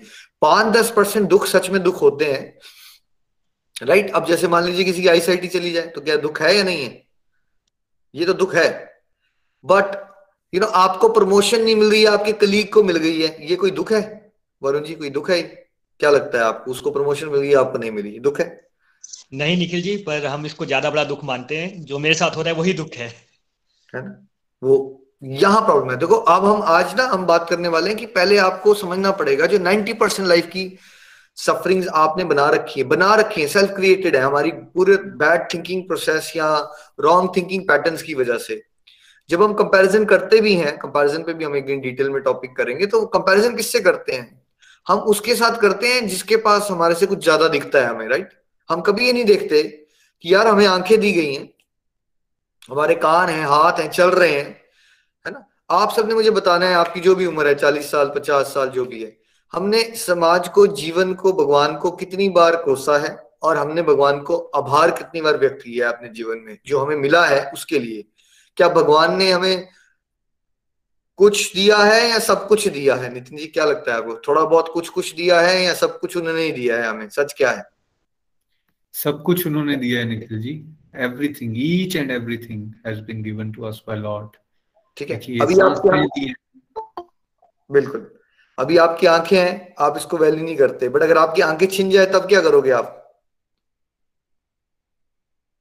पाँच 0.42 0.74
दस 0.76 0.90
परसेंट 0.96 1.28
दुख 1.28 1.46
सच 1.46 1.68
में 1.70 1.82
दुख 1.82 2.00
होते 2.02 2.24
हैं। 2.24 2.58
राइट? 3.76 4.10
अब 4.10 4.26
जैसे 4.26 4.48
मान 4.48 4.64
लीजिए 4.64 4.84
किसी 4.84 5.02
की 5.02 5.08
आई 5.08 5.20
साइटी 5.20 5.48
चली 5.48 5.70
जाए 5.72 5.86
तो 5.86 6.00
क्या 6.00 6.16
दुख 6.18 6.40
है 6.42 6.54
या 6.56 6.62
नहीं 6.62 6.84
है? 6.84 7.02
ये 8.14 8.26
तो 8.26 8.32
दुख 8.34 8.54
है। 8.54 8.68
बट 9.64 9.96
यू 10.52 10.60
नो 10.60 10.66
आपको 10.66 11.08
प्रमोशन 11.08 11.62
नहीं 11.62 11.76
मिल 11.76 11.90
रही 11.90 12.02
है, 12.02 12.08
आपके 12.08 12.32
कलीग 12.34 12.72
को 12.72 12.82
मिल 12.82 12.96
गई 12.96 13.20
है। 13.20 13.48
ये 13.48 13.56
कोई 13.56 13.70
दुख 13.72 13.92
है? 13.92 14.32
वरुण 14.62 14.84
जी, 14.84 14.94
कोई 14.94 15.10
दुख 15.10 15.30
है? 15.30 15.65
क्या 16.00 16.10
लगता 16.10 16.38
है 16.38 16.44
आपको? 16.44 16.70
उसको 16.70 16.90
प्रमोशन 16.90 17.28
मिली 17.28 17.52
आपको 17.54 17.78
नहीं 17.78 17.90
मिली? 17.90 18.18
दुख 18.20 18.40
है? 18.40 18.46
नहीं 19.34 19.56
निखिल 19.56 19.82
जी 19.82 19.96
पर 19.98 20.26
हम 20.26 20.46
इसको 20.46 20.66
ज़्यादा 20.66 20.90
बड़ा 20.90 21.04
दुख 21.04 21.24
मानते 21.24 21.56
हैं। 21.56 21.84
जो 21.84 21.98
मेरे 21.98 22.14
साथ 22.14 22.36
हो 22.36 22.42
रहा 22.42 22.52
है 22.52 22.58
वही 22.58 22.72
दुख 22.72 22.94
है। 22.94 23.08
है 23.94 24.04
ना? 24.04 24.26
वो 24.62 25.02
यहाँ 25.22 25.60
प्रॉब्लम 25.60 25.90
है। 25.90 25.96
देखो 25.96 26.14
अब 26.14 26.44
हम 26.44 26.62
आज 26.62 26.94
ना 26.94 27.04
हम 27.04 27.24
बात 27.26 27.48
करने 27.50 27.68
वाले 27.68 27.88
हैं 27.88 27.98
कि 27.98 28.06
पहले 28.08 28.36
आपको 28.38 28.74
समझना 28.74 29.10
पड़ेगा 29.12 29.46
जो 29.46 29.58
90 29.58 29.92
परसेंट 29.92 30.28
लाइफ 30.28 30.46
की 30.46 30.70
सफरिंग्स 31.38 31.88
आपने 31.94 32.24
बना 32.24 32.48
रखी 32.50 32.80
है। 32.80 32.86
बना 32.86 33.14
रखी 33.14 33.40
है 33.40 33.46
सेल्फ 33.48 33.74
क्रिएटेड 33.76 34.16
है। 34.16 34.22
हमारी 34.22 34.50
पूरे 34.50 34.96
बैड 35.16 35.48
थिंकिंग 35.54 35.82
प्रोसेस 35.82 36.32
या 36.36 36.48
रॉन्ग 37.00 37.30
थिंकिंग 37.36 37.62
पैटर्न्स 37.62 38.02
की 38.02 38.14
वजह 38.14 38.38
से। 38.38 38.62
जब 39.30 39.42
हम 39.42 39.54
कंपैरिजन 39.54 40.04
करते 40.04 40.40
भी 40.40 40.54
हैं 40.54 40.76
कंपैरिजन 40.78 41.22
पे 41.22 41.34
भी 41.34 41.44
हम 41.44 41.56
एक 41.56 41.66
दिन 41.66 41.80
डिटेल 41.80 42.10
में 42.10 42.22
टॉपिक 42.22 42.56
करेंगे 42.56 42.86
तो 42.86 43.04
कंपैरिजन 43.08 43.56
किससे 43.56 43.80
करते 43.80 44.12
हैं? 44.12 44.35
हम 44.88 44.98
उसके 44.98 45.34
साथ 45.34 45.58
करते 45.60 45.88
हैं 45.88 46.06
जिसके 46.08 46.36
पास 46.36 46.68
हमारे 46.70 46.94
से 46.94 47.06
कुछ 47.06 47.22
ज़्यादा 47.22 47.48
दिखता 47.48 47.78
है 47.78 47.86
हमें 47.86 48.08
राइट 48.08 48.28
हम 48.70 48.80
कभी 48.80 49.06
ये 49.06 49.12
नहीं 49.12 49.24
देखते 49.24 49.62
कि 50.24 50.34
यार 50.34 50.46
हमें 50.46 50.66
आँखें 50.66 51.00
दी 51.00 51.12
गई 51.12 51.34
हैं, 51.34 51.48
हमारे 52.70 52.94
कान 52.94 53.28
हैं, 53.28 53.44
हाथ 53.46 53.72
हैं, 53.72 53.90
चल 53.90 54.10
रहे 54.10 54.30
हैं, 54.30 54.60
है 55.26 55.32
ना? 55.32 55.46
आप 55.70 55.92
सबने 55.92 56.14
मुझे 56.14 56.30
बताना 56.30 56.66
है, 56.66 56.74
आपकी 56.74 57.00
जो 57.00 57.14
भी 57.14 57.26
उम्र 57.26 57.46
है, 57.46 57.54
चालीस 57.54 57.90
साल, 57.90 58.08
पचास 58.08 58.46
साल, 58.46 58.68
जो 58.68 58.84
भी 58.84 59.02
है, 59.02 59.16
हमने 59.52 59.82
समाज 59.96 60.48
को, 60.48 60.66
जीवन 60.66 61.14
को, 61.14 61.32
भगवान 61.32 61.76
को 61.76 61.90
कितनी 61.90 62.28
बार 62.28 62.56
कोसा 62.56 62.98
है 62.98 63.30
और 63.42 63.56
हमने 63.56 63.82
भगवान 63.82 64.20
को 64.20 64.36
आभार 64.36 64.90
कितनी 64.90 65.20
बार 65.20 65.36
व्यक्त 65.36 65.62
किया 65.64 65.88
है 65.88 65.94
अपने 65.94 66.08
जीवन 66.08 66.38
में, 66.38 66.58
जो 66.66 66.78
हमें 66.78 66.96
मिला 66.96 67.24
है 67.26 67.50
उसके 67.54 67.78
लिए? 67.78 68.04
क्या 68.56 68.68
भगवान 68.68 69.16
ने 69.16 69.30
हमें 69.32 69.68
कुछ 71.18 71.54
दिया 71.54 71.76
है 71.76 72.08
या 72.08 72.18
सब 72.18 72.46
कुछ 72.48 72.68
दिया 72.68 72.94
है? 72.94 73.12
नितिन 73.14 73.38
जी 73.38 73.46
क्या 73.46 73.64
लगता 73.64 73.92
है 73.92 73.98
आपको? 73.98 74.16
थोड़ा 74.28 74.44
बहुत 74.44 74.68
कुछ 74.68 74.88
कुछ 74.88 75.14
दिया 75.14 75.40
है 75.40 75.62
या 75.62 75.74
सब 75.74 75.98
कुछ 76.00 76.16
उन्होंने 76.16 76.42
ही 76.42 76.52
दिया 76.52 76.76
है 76.76 76.88
हमें? 76.88 77.08
सच 77.08 77.34
क्या 77.36 77.50
है? 77.50 77.64
सब 78.94 79.22
कुछ 79.22 79.46
उन्होंने 79.46 79.76
दिया 79.76 80.00
है 80.00 80.06
Nikhil 80.06 80.40
ji. 80.42 80.52
Everything 80.96 81.54
each 81.56 81.96
and 81.96 82.10
everything 82.10 82.72
has 82.86 83.00
been 83.00 83.22
given 83.22 83.52
to 83.52 83.62
us 83.62 83.82
by 83.88 83.96
lord 83.96 84.36
ठीक 84.96 85.10
है। 85.10 85.16
अभी 85.16 85.58
आपकी 85.60 86.34
बिल्कुल। 87.70 88.10
अभी 88.58 88.76
आपकी 88.76 89.06
आँखें 89.06 89.38
हैं 89.38 89.74
आप 89.78 89.96
इसको 89.96 90.16
वैल्यू 90.16 90.44
नहीं 90.44 90.56
करते। 90.56 90.88
बट 90.88 91.02
अगर 91.02 91.18
आपकी 91.18 91.42
आँखें 91.42 91.66
छिन 91.66 91.90
जाए 91.90 92.06
तब 92.06 92.28
क्या 92.28 92.40
करोगे 92.40 92.70
आप? 92.70 93.02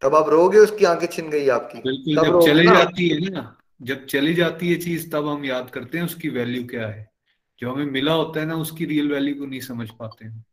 तब 0.02 0.16
आप 0.16 0.30
रोगे 0.30 0.60
उसकी 0.60 0.86
आँखें 0.86 1.08
छिन 1.08 1.30
गई 1.30 1.48
आपकी। 1.50 1.80
बिल्कुल 1.80 2.26
जब 2.26 2.40
चले 2.46 2.66
जाती 2.66 3.10
है 3.10 3.30
ना। 3.30 3.58
जब 3.86 4.06
चली 4.06 4.34
जाती 4.34 4.70
है 4.70 4.76
चीज़, 4.76 5.12
तब 5.12 5.28
हम 5.28 5.46
याद 5.46 5.70
करते 5.70 5.98
हैं 5.98 6.06
उसकी 6.06 6.30
वैल्यू 6.30 6.64
क्या 6.64 6.88
है। 6.88 7.12
जो 7.60 7.72
हमें 7.72 7.86
मिला 7.86 8.14
होता 8.14 8.40
है 8.40 8.46
ना, 8.46 8.56
उसकी 8.56 8.86
रियल 8.86 9.12
वैल्यू 9.12 9.36
को 9.36 9.46
नहीं 9.46 9.60
समझ 9.60 9.90
पाते 9.90 10.26
हैं। 10.26 10.46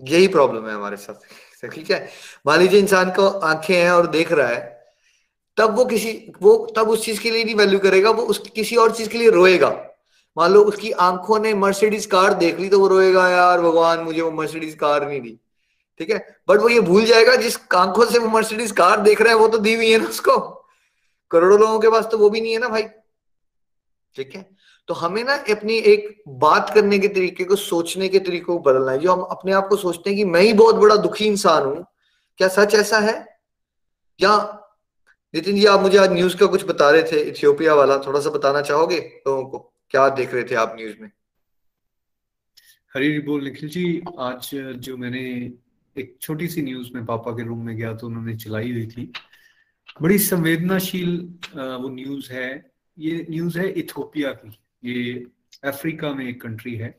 यही 0.00 0.28
प्रॉब्लम 0.28 0.68
है 0.68 0.74
हमारे 0.74 0.96
साथ। 0.96 1.14
ठीक 1.74 1.90
है? 1.90 2.08
मान 2.46 2.58
लीजिए 2.58 2.80
इंसान 2.80 3.10
को 3.10 3.28
आँखें 3.28 3.82
हैं 3.82 3.90
और 3.90 4.06
देख 4.06 4.32
रहा 4.32 4.48
है, 4.48 4.86
तब 5.56 5.76
वो 5.76 5.84
किसी, 5.84 6.32
वो 6.42 6.72
तब 6.76 6.88
उस 6.88 7.04
चीज़ 7.04 7.20
के 7.20 7.30
लिए 7.30 7.44
नहीं 7.44 7.54
वैल्यू 7.54 7.78
करेगा, 7.78 8.10
वो 8.10 8.22
उस 8.22 8.38
किसी 8.38 8.76
और 8.76 8.94
चीज़ 8.94 9.08
के 9.08 9.18
लिए 9.18 9.30
रोएगा। 9.30 9.90
मान 10.38 10.52
लो 10.52 10.62
उसकी 10.62 10.90
आँखों 10.90 11.38
ने 11.38 11.54
मर्सिडीज 11.54 12.06
कार 12.06 12.34
देख 12.34 12.60
ली 12.60 12.68
तो 12.68 12.80
वो 12.80 12.88
रोएगा, 12.88 13.28
यार 13.28 13.60
भगवान, 13.60 14.00
मुझे 14.00 14.20
वो 14.20 14.30
मर्सिडीज 14.30 14.74
कार 14.74 15.08
नहीं 15.08 15.20
दी। 15.20 15.40
ठीक 15.98 16.10
है? 16.10 16.38
बट 16.48 16.58
वो 16.58 16.68
ये 16.68 16.80
भूल 16.80 17.04
जाएगा, 17.04 17.36
जिस 17.36 17.56
आँखों 17.76 18.06
से 18.06 18.18
वो 18.18 18.28
मर्सिडीज 18.28 18.72
कार 18.72 19.00
देख 19.00 19.20
रहा 19.20 19.32
है, 19.32 19.38
वो 19.38 19.48
तो 19.48 19.58
दी 19.58 19.74
हुई 19.74 19.90
है 19.90 19.98
ना 19.98 20.08
उसको। 20.08 20.65
करोड़ों 21.30 21.58
लोगों 21.60 21.78
के 21.80 21.90
पास 21.90 22.08
तो 22.10 22.18
वो 22.18 22.30
भी 22.30 22.40
नहीं 22.40 22.52
है 22.52 22.58
ना 22.58 22.68
भाई। 22.68 22.82
ठीक 24.16 24.34
है? 24.34 24.48
तो 24.88 24.94
हमें 24.94 25.22
ना 25.24 25.34
अपनी 25.52 25.76
एक 25.76 26.22
बात 26.28 26.70
करने 26.74 26.98
के 26.98 27.08
तरीके 27.08 27.44
को, 27.44 27.56
सोचने 27.56 28.08
के 28.08 28.18
तरीके 28.18 28.44
को 28.44 28.58
बदलना 28.58 28.92
है। 28.92 28.98
जो 28.98 29.12
हम 29.12 29.20
अपने 29.20 29.52
आप 29.52 29.66
को 29.68 29.76
सोचते 29.76 30.10
हैं 30.10 30.16
कि 30.16 30.24
मैं 30.24 30.40
ही 30.40 30.52
बहुत 30.52 30.74
बड़ा 30.74 30.96
दुखी 30.96 31.24
इंसान 31.24 31.64
हूँ, 31.64 31.84
क्या 32.38 32.48
सच 32.48 32.74
ऐसा 32.74 32.98
है? 32.98 33.14
या 34.18 34.36
नितिन 35.34 35.56
जी, 35.56 35.66
आप 35.66 35.80
मुझे 35.80 35.98
आज 35.98 36.12
न्यूज़ 36.12 36.36
का 36.36 36.46
कुछ 36.46 36.64
बता 36.64 36.90
रहे 36.90 37.02
थे 37.02 37.20
इथियोपिया 37.20 37.74
वाला, 37.74 37.98
थोड़ा 37.98 38.20
सा 38.20 38.30
बताना 38.30 38.62
चाहोगे 38.62 38.98
लोगों 39.26 39.44
को? 39.44 39.58
क्या 39.90 40.08
देख 40.08 40.34
रहे 40.34 40.44
थे 40.44 40.54
आप 40.54 40.76
न्यूज़ 40.76 40.96
में? 41.00 41.10
हरी 42.94 43.18
बोल, 43.18 43.44
निखिल 43.44 43.68
जी, 43.68 44.02
आज 44.18 44.50
जो 44.54 44.96
मैंने 44.96 45.20
एक 45.96 46.16
छोटी 46.20 46.48
सी 46.48 46.62
न्यूज़ 46.62 46.92
में 46.94 47.04
पापा 47.06 47.32
के 47.32 47.44
रूम 47.44 47.66
में 47.66 47.76
गया 47.76 47.94
तो 47.94 48.06
उन्होंने 48.06 48.36
चलाई 48.36 48.72
हुई 48.72 48.86
थी। 48.86 49.12
बड़ी 50.02 50.18
संवेदनाशील 50.18 51.16
वो 51.54 51.88
न्यूज़ 51.88 52.32
है। 52.32 52.50
ये 52.98 53.26
न्यूज़ 53.30 53.58
है 53.58 53.68
इथोपिया 53.72 54.32
की। 54.32 54.56
ये 54.84 55.24
अफ्रीका 55.64 56.12
में 56.14 56.26
एक 56.28 56.40
कंट्री 56.42 56.74
है। 56.76 56.96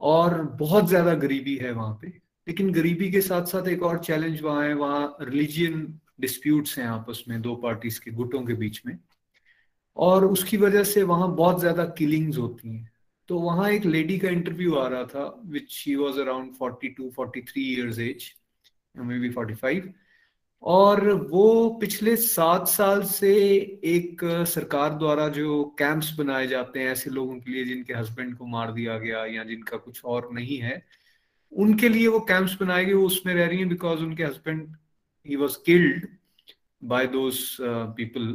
और 0.00 0.40
बहुत 0.60 0.88
ज़्यादा 0.88 1.14
गरीबी 1.14 1.56
है 1.56 1.72
वहाँ 1.72 1.98
पे। 2.02 2.08
लेकिन 2.46 2.72
गरीबी 2.72 3.10
के 3.10 3.20
साथ 3.20 3.44
साथ 3.46 3.68
एक 3.68 3.82
और 3.82 3.98
चैलेंज 3.98 4.40
वहाँ 4.42 4.64
है। 4.64 4.74
वहाँ 4.74 5.16
रिलीजियन 5.20 5.86
डिस्प्यूट्स 6.20 6.78
हैं 6.78 6.86
आपस 6.86 7.24
में, 7.28 7.40
दो 7.42 7.54
पार्टीज़ 7.56 8.00
के, 8.00 8.10
गुटों 8.10 8.42
के 8.46 8.54
बीच 8.54 8.80
में। 8.86 8.98
और 9.96 10.24
उसकी 10.24 10.56
वजह 10.56 10.84
से 10.84 11.02
वहाँ 11.02 11.34
बहुत 11.36 11.60
ज़्यादा 11.60 11.84
किलिंग्स 11.98 12.38
होती 12.38 12.68
हैं। 12.68 12.90
तो 13.28 13.38
वहाँ 13.40 13.70
एक 13.70 13.84
लेडी 13.86 14.18
का 14.18 14.28
इंटरव्यू 14.28 14.74
आ 14.74 14.86
रहा 14.88 15.04
था 15.04 15.42
which 15.46 15.70
she 15.72 15.94
was 15.96 16.20
around 16.20 16.52
forty 16.54 16.88
two 16.88 17.10
forty 17.10 17.40
three 17.42 17.62
years 17.74 17.98
age 17.98 18.24
maybe 19.18 19.30
forty 19.30 19.54
five 19.54 19.92
और 20.64 21.08
वो 21.30 21.68
पिछले 21.80 22.14
सात 22.16 22.68
साल 22.68 23.02
से 23.04 23.32
एक 23.86 24.20
सरकार 24.48 24.94
द्वारा 24.98 25.28
जो 25.28 25.64
कैंप्स 25.78 26.12
बनाए 26.18 26.46
जाते 26.46 26.80
हैं, 26.80 26.92
ऐसे 26.92 27.10
लोगों 27.10 27.38
के 27.40 27.50
लिए 27.50 27.64
जिनके 27.64 27.94
हस्बैंड 27.94 28.36
को 28.38 28.46
मार 28.46 28.72
दिया 28.72 28.96
गया 28.98 29.24
या 29.26 29.44
जिनका 29.44 29.76
कुछ 29.76 30.04
और 30.04 30.28
नहीं 30.32 30.58
है, 30.58 30.82
उनके 31.52 31.88
लिए 31.88 32.06
वो 32.08 32.20
कैंप्स 32.20 32.56
बनाए 32.60 32.84
गए, 32.84 32.92
वो 32.92 33.06
उसमें 33.06 33.34
रह 33.34 33.46
रही 33.46 33.58
हैं 33.58 33.68
बिकॉज़ 33.68 34.00
उनके 34.00 34.24
husband 34.24 34.76
he 35.26 35.36
was 35.36 35.58
killed 35.66 36.06
by 36.82 37.06
those 37.06 37.36
people 37.60 38.34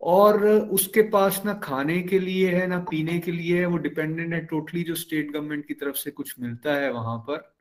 और 0.00 0.46
उसके 0.48 1.02
पास 1.10 1.42
ना 1.44 1.54
खाने 1.54 2.00
के 2.02 2.18
लिए 2.18 2.50
है, 2.50 2.66
ना 2.66 2.78
पीने 2.90 3.18
के 3.18 3.32
लिए 3.32 3.58
है, 3.60 3.66
वो 3.66 3.76
डिपेंडेंट 3.78 4.34
है 4.34 4.44
टोटली 4.46 4.82
जो 4.82 4.94
स्टेट 4.96 5.30
गवर्नमेंट 5.32 5.66
की 5.66 5.74
तरफ़ 5.74 5.96
से 5.96 6.10
कुछ 6.10 6.34
मिलता 6.40 6.74
है 6.74 6.92
वहाँ 6.92 7.18
पर। 7.30 7.52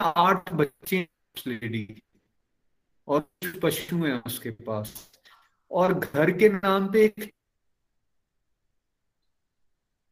आठ 0.00 0.52
बच्चे 0.52 1.06
लेडी। 1.46 2.02
और 3.08 3.28
पशु 3.62 3.96
हैं 3.96 4.22
उसके 4.22 4.50
पास। 4.50 5.10
और 5.70 5.94
घर 5.94 6.30
के 6.30 6.48
नाम 6.48 6.92
पे 6.92 7.04
एक 7.04 7.32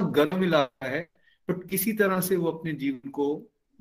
घर 0.01 0.39
मिला 0.39 0.69
है 0.85 1.01
बट 1.49 1.69
किसी 1.71 1.93
तरह 1.93 2.21
से 2.21 2.37
वो 2.37 2.51
अपने 2.51 2.73
जीवन 2.73 3.11
को 3.11 3.27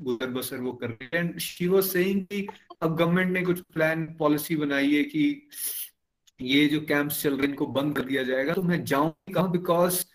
गुजर 0.01 0.27
बसर 0.27 0.57
वो 0.57 0.71
कर 0.73 0.89
रहे 0.89 1.17
हैं। 1.17 1.37
शी 1.37 1.67
वाज 1.67 1.83
सेइंग 1.83 2.25
कि 2.25 2.47
अब 2.81 2.95
गवर्नमेंट 2.95 3.31
ने 3.31 3.41
कुछ 3.41 3.61
प्लान 3.73 4.05
पॉलिसी 4.19 4.55
बनाई 4.55 4.95
है 4.95 5.03
कि 5.03 5.49
ये 6.41 6.67
जो 6.67 6.81
कैंप्स 6.81 7.21
चल 7.23 7.29
रहे 7.29 7.41
हैं, 7.41 7.49
इनको 7.49 7.67
बंद 7.67 7.95
कर 7.97 8.03
दिया 8.03 8.23
जाएगा। 8.23 8.53
तो 8.53 8.61
मैं 8.63 8.83
जाऊँगी 8.83 9.33
कहा? 9.33 9.47
बिकॉज़ 9.47 10.05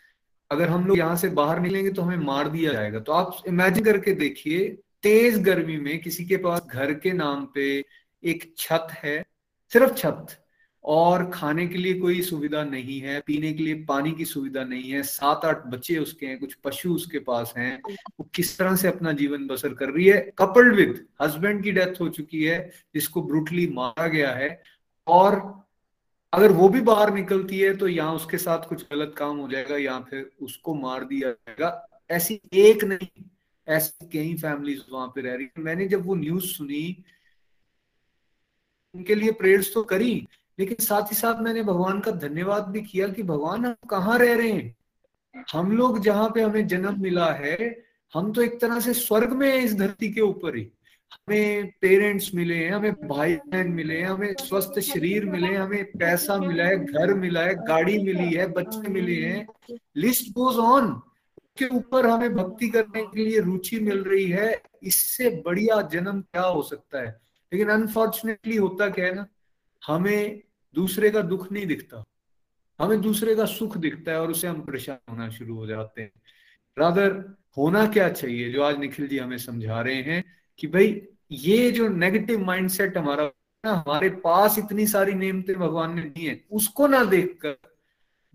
अगर 0.50 0.68
हम 0.68 0.86
लोग 0.86 0.98
यहाँ 0.98 1.16
से 1.16 1.28
बाहर 1.28 1.60
निकलेंगे 1.60 1.90
तो 1.90 2.02
हमें 2.02 2.16
मार 2.16 2.48
दिया 2.48 2.72
जाएगा। 2.72 3.00
तो 3.00 3.12
आप 3.12 3.42
इमेजिन 3.48 3.84
करके 3.84 4.12
देखिए 4.14 4.78
तेज 5.04 5.38
गर्मी 5.42 5.76
में 5.76 5.98
किसी 6.00 6.24
के 6.24 6.36
पास 6.36 6.66
घर 6.66 6.92
के 6.94 7.12
नाम 7.12 7.44
पे 7.54 7.84
एक 8.22 8.52
छत 8.58 8.88
है, 8.94 9.24
सिर्फ़ 9.72 9.92
छत, 9.94 10.26
और 10.84 11.24
खाने 11.30 11.66
के 11.66 11.78
लिए 11.78 11.98
कोई 12.00 12.20
सुविधा 12.22 12.62
नहीं 12.64 12.98
है, 13.00 13.18
पीने 13.20 13.52
के 13.52 13.62
लिए 13.62 13.74
पानी 13.84 14.12
की 14.12 14.24
सुविधा 14.24 14.62
नहीं 14.64 14.90
है 14.90 15.02
सात 15.02 15.44
आठ 15.44 15.66
बच्चे 15.66 15.96
उसके 15.98 16.26
हैं, 16.26 16.38
कुछ 16.38 16.54
पशु 16.64 16.94
उसके 16.94 17.18
पास 17.20 17.52
हैं, 17.56 17.80
वो 17.86 18.28
किस 18.34 18.56
तरह 18.58 18.76
से 18.76 18.88
अपना 18.88 19.12
जीवन 19.12 19.46
बसर 19.46 19.74
कर 19.74 19.90
रही 19.90 20.06
है 20.06 20.20
कपल्ड 20.38 20.74
विद 20.76 21.04
हस्बैंड 21.22 21.62
की 21.64 21.72
डेथ 21.72 22.00
हो 22.00 22.08
चुकी 22.10 22.44
है, 22.44 22.58
जिसको 22.94 23.22
ब्रूटली 23.22 23.66
मारा 23.74 24.06
गया 24.08 24.32
है, 24.32 24.62
और 25.06 25.40
अगर 26.32 26.52
वो 26.52 26.68
भी 26.68 26.80
बाहर 26.82 27.12
निकलती 27.14 27.58
है 27.58 27.76
तो 27.76 27.88
यहाँ 27.88 28.14
उसके 28.14 28.38
साथ 28.38 28.68
कुछ 28.68 28.82
गलत 28.84 29.14
काम 29.18 29.36
हो 29.38 29.48
जाएगा, 29.48 29.76
या 29.76 29.98
फिर 30.00 30.30
उसको 30.42 30.74
मार 30.76 31.04
दिया 31.04 31.30
जाएगा, 31.30 31.88
ऐसी 32.10 32.40
एक 32.54 32.84
नहीं 32.84 33.24
ऐसी 33.68 34.06
कई 34.06 34.34
फैमिलीज़ 34.34 34.80
वहाँ 34.92 35.08
पे 35.08 35.20
रह 35.20 35.34
रही 35.34 35.48
मैंने 35.58 35.86
जब 35.86 36.06
वो 36.06 36.14
न्यूज़ 36.14 36.44
सुनी, 36.44 37.04
उनके 38.94 39.14
लिए 39.14 39.32
प्रेयर्स 39.32 39.74
तो 39.74 39.82
करी, 39.82 40.28
लेकिन 40.58 40.76
साथ 40.80 41.02
ही 41.02 41.16
साथ 41.16 41.42
मैंने 41.42 41.62
भगवान 41.62 42.00
का 42.00 42.10
धन्यवाद 42.10 42.62
भी 42.62 42.82
किया 42.82 43.08
कि 43.08 43.22
भगवान 43.22 43.64
हम 43.64 43.74
कहाँ 43.90 44.18
रह 44.18 44.34
रहे 44.36 44.52
हैं? 44.52 44.76
हम 45.52 45.76
लोग 45.76 45.98
जहाँ 45.98 46.30
पे 46.34 46.42
हमें 46.42 46.66
जन्म 46.66 47.02
मिला 47.02 47.32
है, 47.32 47.84
हम 48.14 48.32
तो 48.32 48.42
एक 48.42 48.60
तरह 48.60 48.80
से 48.80 48.94
स्वर्ग 48.94 49.32
में 49.32 49.54
इस 49.54 49.74
धरती 49.74 50.12
के 50.12 50.20
ऊपर 50.20 50.56
ही। 50.56 50.72
हमें 51.12 51.72
पेरेंट्स 51.80 52.34
मिले 52.34 52.54
हैं, 52.54 52.70
हमें 52.70 52.92
भाई 53.08 53.34
बहन 53.36 53.68
मिले 53.68 53.98
हैं, 53.98 54.06
हमें 54.06 54.34
स्वस्थ 54.34 54.80
शरीर 54.80 55.24
मिले 55.24 55.46
हैं, 55.46 55.58
हमें 55.58 55.84
पैसा 55.84 56.38
मिला 56.38 56.64
है, 56.64 56.84
घर 56.84 57.14
मिला 57.14 57.42
है, 57.42 57.54
गाड़ी 57.54 57.98
मिली 57.98 58.34
है, 58.34 58.46
बच्चे 58.46 58.88
मिले 58.88 59.20
हैं। 59.24 59.46
लिस्ट 59.96 60.32
गोज 60.32 60.56
ऑन 60.56 61.02
के 61.58 61.68
ऊपर 61.68 62.06
हमें 62.06 62.34
भक्ति 62.34 62.68
करने 62.68 63.02
के 63.02 63.24
लिए 63.24 63.40
रुचि 63.40 63.78
मिल 63.80 64.04
रही 64.04 64.30
है, 64.30 64.62
इससे 64.82 65.42
बढ़िया 65.46 65.82
जन्म 65.82 66.20
क्या 66.20 66.42
हो 66.42 66.62
सकता 66.62 67.00
है? 67.00 67.20
लेकिन 67.52 67.68
अनफॉर्चुनेटली 67.68 68.56
होता 68.56 68.88
क्या 68.88 69.06
है 69.06 69.14
ना, 69.14 69.26
हमें 69.86 70.42
दूसरे 70.74 71.10
का 71.10 71.20
दुख 71.20 71.52
नहीं 71.52 71.66
दिखता। 71.66 72.04
हमें 72.78 73.00
दूसरे 73.00 73.34
का 73.34 73.44
सुख 73.44 73.76
दिखता 73.76 74.12
है 74.12 74.20
और 74.20 74.30
उसे 74.30 74.48
हम 74.48 74.60
परेशान 74.60 74.98
होना 75.10 75.28
शुरू 75.30 75.54
हो 75.54 75.66
जाते 75.66 76.02
हैं। 76.02 76.12
रादर 76.78 77.36
होना 77.56 77.86
क्या 77.86 78.08
चाहिए, 78.08 78.52
जो 78.52 78.62
आज 78.62 78.78
निखिल 78.78 79.08
जी 79.08 79.18
हमें 79.18 79.38
समझा 79.38 79.80
रहे 79.80 79.94
हैं 79.94 80.24
कि 80.58 80.66
भाई, 80.66 81.02
ये 81.30 81.70
जो 81.70 81.88
नेगेटिव 81.88 82.40
माइंडसेट 82.40 82.98
हमारा, 82.98 83.24
ना 83.64 83.72
हमारे 83.72 84.08
पास 84.08 84.58
इतनी 84.58 84.86
सारी 84.86 85.12
नेमते 85.12 85.54
भगवान 85.54 85.94
ने 85.94 86.02
दी 86.02 86.26
है, 86.26 86.44
उसको 86.50 86.86
ना 86.86 87.04
देखकर 87.04 87.56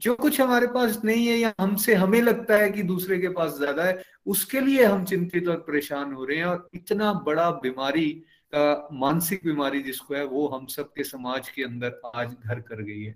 जो 0.02 0.14
कुछ 0.16 0.40
हमारे 0.42 0.68
पास 0.68 1.00
नहीं 1.06 1.28
है 1.28 1.38
या 1.38 1.54
हमसे 1.60 1.94
हमें 1.96 2.22
लगता 2.22 2.56
है 2.56 2.70
कि 2.70 2.84
दूसरे 2.84 3.18
के 3.20 3.30
पास 3.30 3.58
ज़्यादा 3.58 3.84
है, 3.84 4.02
उसके 4.26 4.62
लिए 4.62 4.86
हम 4.86 5.04
चिंतित 5.06 5.48
और 5.48 5.58
परेशान 5.58 6.14
हो 6.14 6.26
रहे 6.26 6.38
हैं 6.38 6.46
और 6.46 6.68
इतना 6.76 7.14
बड़ा 7.26 7.50
बीमारी 7.64 8.10
का 8.54 8.88
मानसिक 8.94 9.42
बीमारी 9.46 9.82
जिसको 9.84 10.16
है, 10.16 10.24
वो 10.26 10.48
हम 10.48 10.66
सब 10.66 10.92
के 10.94 11.04
समाज 11.04 11.50
के 11.50 11.64
अंदर 11.64 12.02
आज 12.16 12.36
घर 12.46 12.60
कर 12.60 12.82
गई 12.82 13.04
है। 13.04 13.16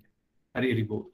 हरी 0.54 0.82
बोल। 0.82 1.04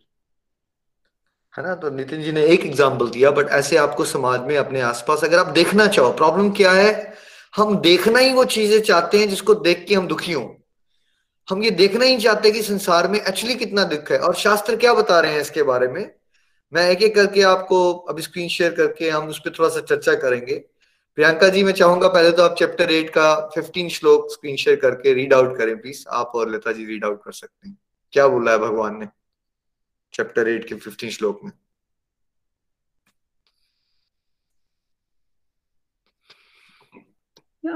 है 1.54 1.64
ना? 1.64 1.74
तो 1.74 1.90
नितिन 1.90 2.22
जी 2.22 2.32
ने 2.32 2.44
एक 2.46 2.64
एग्ज़ाम्पल 2.66 3.10
दिया 3.10 3.30
बट 3.30 3.48
ऐसे 3.52 3.76
आपको 3.76 4.04
समाज 4.04 4.40
में, 4.40 4.56
अपने 4.56 4.80
आसपास 4.80 5.24
अगर 5.24 5.38
आप 5.38 5.46
देखना 5.54 5.86
चाहो 5.86 6.12
प्रॉब्लम 6.12 6.50
क्या 6.50 6.72
है? 6.72 7.14
हम 7.56 7.76
देखना 7.80 8.18
ही 8.18 8.32
वो 8.32 8.44
चीज़ें 8.46 8.80
चाहते 8.82 9.18
हैं 9.18 9.28
जिसको 9.28 9.54
देख 9.54 9.84
के 9.88 9.94
हम 9.94 10.06
दुखी 10.06 10.32
हों। 10.32 10.46
हम 11.48 11.62
ये 11.62 11.70
देखना 11.70 12.04
ही 12.04 12.18
चाहते 12.18 12.50
कि 12.50 12.62
संसार 12.62 13.08
में 13.08 13.18
एक्चुअली 13.20 13.54
कितना 13.54 13.84
दुख 13.84 14.10
है। 14.12 14.18
और 14.18 14.34
शास्त्र 14.34 14.76
क्या 14.76 14.92
बता 14.94 15.20
रहे 15.20 15.32
हैं 15.32 15.40
इसके 15.40 15.62
बारे 15.62 15.88
में? 15.88 16.10
मैं 16.72 16.88
एक 16.90 17.02
एक 17.02 17.14
करके 17.14 17.42
आपको 17.42 17.92
अभी 18.10 18.22
स्क्रीन 18.22 18.48
शेयर 18.48 18.74
करके 18.74 19.10
हम 19.10 19.28
उस 19.28 19.38
पर 19.38 19.50
थोड़ा 19.58 19.68
सा 19.68 19.80
चर्चा 19.80 20.14
करेंगे। 20.14 20.56
प्रियंका 21.18 21.48
जी, 21.48 21.62
मैं 21.64 21.72
चाहूँगा 21.72 22.08
पहले 22.08 22.30
तो 22.30 22.42
आप 22.42 22.56
चैप्टर 22.58 22.92
एट 22.92 23.10
का 23.10 23.34
फिफ्टीन 23.54 23.88
श्लोक 23.88 24.30
स्क्रीन 24.32 24.56
शेयर 24.56 24.76
करके 24.76 25.14
रीड 25.14 25.34
आउट 25.34 25.56
करें 25.58 25.76
प्लीज़ 25.80 26.04
आप 26.08 26.32
और 26.34 26.50
लता 26.50 26.72
जी 26.72 26.84
रीड 26.86 27.04
आउट 27.04 27.22
कर 27.24 27.32
सकते 27.32 27.68
हैं। 27.68 27.76
क्या 28.12 28.26
बोला 28.28 28.52
है 28.52 28.58
भगवान 28.58 28.98
ने? 29.00 29.06
चैप्टर 30.12 30.48
एट 30.48 30.68
के 30.68 30.74
फिफ्टीन 30.74 31.10
श्लोक 31.10 31.40
में। 31.44 31.52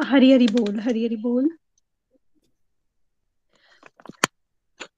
हरी 0.05 0.33
हरी 0.33 0.47
बोल 0.49 0.79
हरी 0.81 1.05
हरी 1.07 1.17
बोल। 1.17 1.50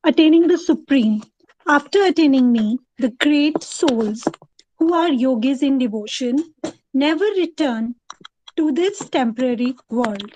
attaining 0.04 0.48
the 0.48 0.58
supreme 0.58 1.22
after 1.68 2.04
attaining 2.04 2.52
me 2.52 2.78
the 2.98 3.10
great 3.26 3.62
souls 3.64 4.24
who 4.80 4.94
are 4.94 5.12
yogis 5.12 5.62
in 5.62 5.78
devotion 5.78 6.38
never 6.94 7.26
return 7.38 7.96
to 8.56 8.72
this 8.72 9.00
temporary 9.10 9.76
world 9.90 10.32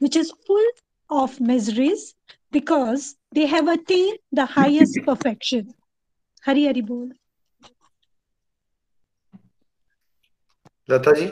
which 0.00 0.16
is 0.16 0.32
full 0.46 0.68
of 1.10 1.40
miseries 1.40 2.14
because 2.52 3.16
they 3.32 3.46
have 3.46 3.68
attained 3.68 4.18
the 4.32 4.46
highest 4.46 4.98
perfection 5.04 5.64
hari 6.48 6.66
hari 6.70 6.84
bol 6.90 7.06
Lata 10.88 11.12
जी 11.12 11.26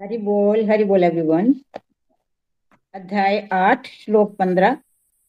हरि 0.00 0.16
बोल 0.24 0.64
हरि 0.70 0.84
बोल 0.84 1.04
everyone 1.04 1.52
अध्याय 2.94 3.38
आठ 3.52 3.86
श्लोक 4.00 4.34
पंद्रह 4.38 4.76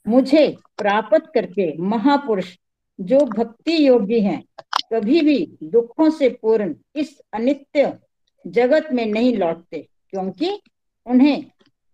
मुझे 0.08 0.56
प्राप्त 0.78 1.26
करके 1.34 1.76
महापुरुष 1.78 2.56
जो 3.00 3.18
भक्ति 3.18 3.88
योगी 3.88 4.20
हैं, 4.20 4.44
कभी 4.92 5.20
भी 5.20 5.58
दुखों 5.62 6.10
से 6.10 6.28
पूर्ण 6.28 6.74
इस 6.96 7.20
अनित्य 7.34 7.98
जगत 8.46 8.88
में 8.92 9.06
नहीं 9.06 9.36
लौटते, 9.36 9.88
क्योंकि 10.10 10.62
उन्हें 11.06 11.44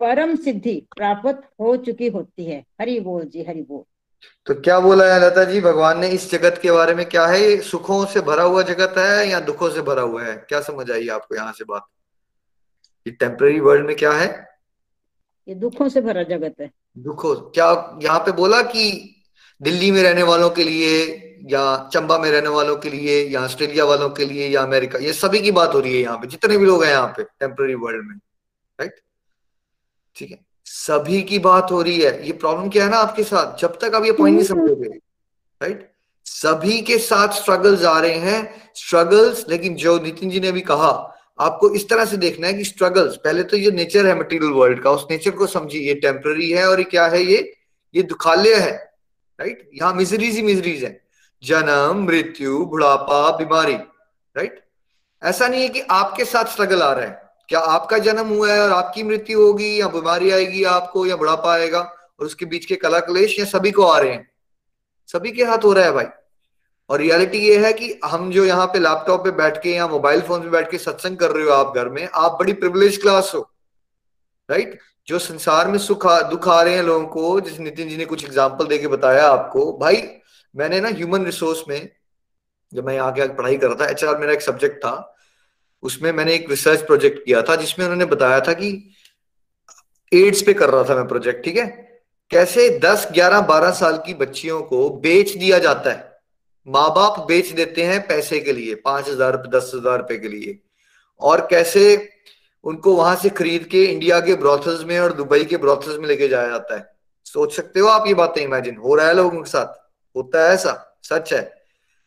परम 0.00 0.36
सिद्धि 0.36 0.86
प्राप्त 0.96 1.42
हो 1.60 1.76
चुकी 1.76 2.08
होती 2.08 2.44
है। 2.44 2.64
हरि 2.80 3.00
बोल 3.00 3.24
जी, 3.24 3.44
हरि 3.44 3.62
बोल। 3.62 3.82
तो 4.46 4.60
क्या 4.60 4.80
बोला 4.80 5.14
है 5.14 5.26
लता 5.26 5.44
जी? 5.44 5.60
भगवान 5.60 5.98
ने 5.98 6.08
इस 6.08 6.30
जगत 6.30 6.58
के 6.62 6.70
बारे 6.70 6.94
में 6.94 7.06
क्या 7.06 7.26
है? 7.26 7.60
सुखों 7.60 8.06
से 8.06 8.20
भरा 8.20 8.42
हुआ 8.42 8.62
जगत 8.62 8.94
है 8.98 9.28
या 9.28 9.40
दुखों 9.40 9.70
से 9.70 9.82
भरा 9.82 10.02
हुआ 10.02 10.24
है? 10.24 10.36
क्या 10.36 10.60
समझ 10.60 10.90
आई 10.90 11.08
आपको 11.08 11.34
यहाँ 11.34 11.52
से 11.52 11.64
बात? 11.64 11.86
ये 13.06 13.10
टेम्पररी 13.10 13.60
वर्ल्ड 13.60 13.86
में 13.86 13.96
क्या 13.96 14.12
है? 14.12 14.51
ये 15.48 15.54
दुखों 15.54 15.88
से 15.88 16.00
भरा 16.00 16.22
जगत 16.24 16.54
है। 16.60 16.70
दुखों, 16.98 17.34
क्या 17.34 17.98
यहाँ 18.02 18.18
पे 18.20 18.32
बोला 18.32 18.60
कि 18.64 18.84
दिल्ली 19.60 19.90
में 19.90 20.02
रहने 20.02 20.22
वालों 20.22 20.50
के 20.50 20.64
लिए 20.64 20.98
या 21.50 21.62
चंबा 21.92 22.18
में 22.18 22.30
रहने 22.30 22.48
वालों 22.48 22.76
के 22.76 22.90
लिए 22.90 23.22
या 23.28 23.40
ऑस्ट्रेलिया 23.44 23.84
वालों 23.84 24.08
के 24.10 24.24
लिए 24.24 24.48
या 24.48 24.62
अमेरिका, 24.62 24.98
ये 24.98 25.12
सभी 25.12 25.40
की 25.40 25.50
बात 25.50 25.74
हो 25.74 25.80
रही 25.80 25.94
है 25.94 26.00
यहाँ 26.02 26.16
पे, 26.18 26.26
जितने 26.26 26.58
भी 26.58 26.66
लोग 26.66 26.84
हैं 26.84 26.90
यहाँ 26.90 27.12
पे 27.16 27.22
टेम्पररी 27.22 27.74
वर्ल्ड 27.76 28.06
में 28.08 28.14
राइट 28.78 29.00
ठीक 30.16 30.30
है, 30.30 30.38
सभी 30.66 31.22
की 31.22 31.38
बात 31.38 31.70
हो 31.70 31.80
रही 31.82 32.00
है। 32.00 32.26
ये 32.26 32.32
प्रॉब्लम 32.34 32.68
क्या 32.70 32.84
है 32.84 32.90
ना 32.90 32.96
आपके 32.98 33.22
साथ? 33.24 33.56
जब 33.58 33.78
तक 33.80 33.94
आप 33.94 34.04
ये 34.04 34.12
पॉइंट 34.12 34.36
नहीं 34.36 34.46
समझोगे 34.46 34.88
राइट 34.88 35.90
सभी 36.26 36.80
के 36.82 36.98
साथ 36.98 37.32
स्ट्रगल्स 37.34 37.84
आ 37.84 37.98
रहे 38.00 38.18
हैं 38.20 38.70
स्ट्रगल्स 38.76 39.44
लेकिन 39.48 39.74
जो 39.76 39.98
नितिन 39.98 40.30
जी 40.30 40.40
ने 40.40 40.52
भी 40.52 40.60
कहा 40.62 40.90
आपको 41.42 41.70
इस 41.70 41.88
तरह 41.88 42.04
से 42.04 42.16
देखना 42.16 42.46
है 42.46 42.54
कि 42.54 42.64
स्ट्रगल्स 42.64 43.16
पहले 43.16 43.42
तो 43.42 43.56
ये 43.56 43.70
नेचर 43.70 44.06
है 44.06 44.18
मटेरियल 44.18 44.52
वर्ल्ड 44.52 44.82
का, 44.82 44.90
उस 44.90 45.06
नेचर 45.10 45.30
को 45.30 45.46
समझिए, 45.46 45.80
ये 45.82 45.94
टेम्पररी 45.96 46.50
है 46.50 46.68
और 46.68 46.78
ये 46.78 46.84
क्या 46.84 47.06
है 47.06 47.22
ये? 47.22 47.52
ये 47.94 48.02
दुखालय 48.02 48.54
है 48.54 48.72
राइट 49.38 49.70
यहाँ 49.74 49.94
मिजरीज 49.94 50.36
ही 50.36 50.42
मिजरीज 50.42 50.84
है। 50.84 51.00
जन्म, 51.42 52.04
मृत्यु, 52.06 52.64
बुढ़ापा, 52.64 53.30
बीमारी 53.36 53.74
राइट 53.74 54.60
ऐसा 55.22 55.48
नहीं 55.48 55.62
है 55.62 55.68
कि 55.68 55.80
आपके 55.80 56.24
साथ 56.24 56.44
स्ट्रगल 56.44 56.82
आ 56.82 56.92
रहा 56.92 57.04
है। 57.04 57.20
क्या 57.48 57.60
आपका 57.60 57.98
जन्म 57.98 58.28
हुआ 58.28 58.52
है 58.52 58.60
और 58.60 58.70
आपकी 58.72 59.02
मृत्यु 59.02 59.40
होगी, 59.42 59.80
या 59.80 59.88
बीमारी 59.88 60.30
आएगी 60.30 60.64
आपको, 60.64 61.06
या 61.06 61.16
बुढ़ापा 61.16 61.52
आएगा, 61.52 61.80
और 62.20 62.26
उसके 62.26 62.44
बीच 62.44 62.64
के 62.64 62.76
कला 62.76 63.00
कलेश 63.00 63.38
या 63.38 63.44
सभी 63.44 63.70
को 63.70 63.82
आ 63.82 63.98
रहे 63.98 64.12
हैं? 64.12 64.30
सभी 65.06 65.32
के 65.32 65.44
हाथ 65.44 65.64
हो 65.64 65.72
रहा 65.72 65.84
है 65.84 65.92
भाई। 65.92 66.04
और 66.92 66.98
रियलिटी 66.98 67.38
ये 67.38 67.66
है 67.66 67.72
कि 67.72 68.00
हम 68.04 68.30
जो 68.30 68.44
यहाँ 68.44 68.66
पे 68.66 68.78
लैपटॉप 68.78 69.24
पे 69.24 69.30
बैठ 69.30 69.62
के 69.62 69.70
या 69.70 69.88
मोबाइल 69.88 70.20
फ़ोन 70.20 70.42
पे 70.42 70.48
बैठ 70.48 70.70
के 70.70 70.78
सत्संग 70.78 71.16
कर 71.16 71.30
रहे 71.30 71.44
हो 71.44 71.50
आप 71.50 71.76
घर 71.76 71.88
में 71.88 72.08
आप 72.14 72.32
बड़ी 72.32 72.52
प्रिविलेज 72.52 72.96
क्लास 72.96 73.32
हो 73.34 73.52
राइट 74.50 74.78
जो 75.06 75.18
संसार 75.18 75.68
में 75.68 75.78
सुख 75.78 76.06
दुख 76.06 76.48
आ 76.48 76.62
रहे 76.62 76.74
हैं 76.74 76.82
लोगों 76.82 77.06
को 77.06 77.40
जैसे 77.40 77.62
नितिन 77.62 77.88
जी 77.88 77.96
ने 77.96 78.04
कुछ 78.04 78.24
एग्ज़ाम्पल 78.24 78.66
देके 78.66 78.86
बताया 78.86 79.26
आपको 79.26 79.78
भाई 79.78 80.08
मैंने 80.56 80.80
ना 80.80 80.88
ह्यूमन 80.88 81.24
रिसोर्स 81.24 81.64
में 81.68 81.90
जब 82.74 82.86
मैं 82.86 82.94
यहाँ 82.94 83.12
के 83.12 83.28
पढ़ाई 83.28 83.56
कर 83.56 83.66
रहा 83.66 83.86
था 83.86 83.90
एचआर 83.90 84.18
मेरा 84.18 84.32
एक 84.32 84.42
सब्जेक्ट 84.42 84.76
था 84.76 85.18
उसमें 85.82 86.12
मैंने 86.12 86.34
एक 86.34 86.50
रिसर्च 86.50 86.80
प्रोजेक्ट 86.80 87.24
किया 87.24 87.42
था 87.42 87.56
जिसमें 87.56 87.86
उन्होंने 87.86 88.04
बताया 88.04 88.40
था 88.40 88.52
कि 88.52 88.90
एड्स 90.14 90.42
पे 90.42 90.54
कर 90.54 90.70
रहा 90.70 90.84
था 90.84 90.94
मैं 90.94 91.08
प्रोजेक्ट 91.08 91.44
ठीक 91.44 91.56
है? 91.56 91.66
कैसे 92.30 92.78
10, 92.78 93.08
11, 93.12 93.48
12 93.48 93.72
साल 93.72 94.02
की 94.06 94.14
बच्चियों 94.14 94.62
को 94.62 94.90
बेच 94.90 95.36
दिया 95.36 95.58
जाता 95.58 95.90
है? 95.90 96.11
माँ 96.66 96.88
बाप 96.94 97.18
बेच 97.28 97.50
देते 97.52 97.82
हैं 97.82 98.00
पैसे 98.06 98.40
के 98.40 98.52
लिए 98.52 98.74
पाँच 98.84 99.08
हज़ार 99.08 99.36
दस 99.48 99.70
हज़ार 99.74 99.98
रुपए 99.98 100.16
के 100.16 100.28
लिए। 100.28 100.58
और 101.20 101.46
कैसे 101.50 101.84
उनको 102.64 102.94
वहाँ 102.96 103.14
से 103.16 103.30
खरीद 103.30 103.64
के 103.64 103.84
इंडिया 103.84 104.20
के 104.20 104.34
ब्रॉथल्स 104.34 104.84
में 104.84 104.98
और 105.00 105.12
दुबई 105.12 105.44
के 105.44 105.56
ब्रॉथल्स 105.56 105.98
में 105.98 106.06
लेके 106.08 106.28
जाया 106.28 106.48
जाता 106.48 106.76
है। 106.76 106.90
सोच 107.26 107.54
सकते 107.54 107.80
हो 107.80 107.86
आप 107.88 108.06
ये 108.06 108.14
बातें 108.14 108.42
इमेजिन 108.42 108.76
हो 108.76 108.94
रहा 108.94 109.06
है 109.06 109.14
लोगों 109.14 109.42
के 109.42 109.50
साथ? 109.50 109.74
होता 110.16 110.44
है 110.44 110.54
ऐसा 110.54 111.00
सच 111.04 111.32
है। 111.32 111.40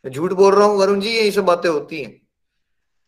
मैं 0.05 0.11
झूठ 0.11 0.33
बोल 0.33 0.53
रहा 0.55 0.67
हूँ 0.67 0.77
वरुण 0.77 0.99
जी 0.99 1.09
यही 1.09 1.31
सब 1.31 1.45
बातें 1.45 1.69
होती 1.69 2.01
हैं। 2.03 2.21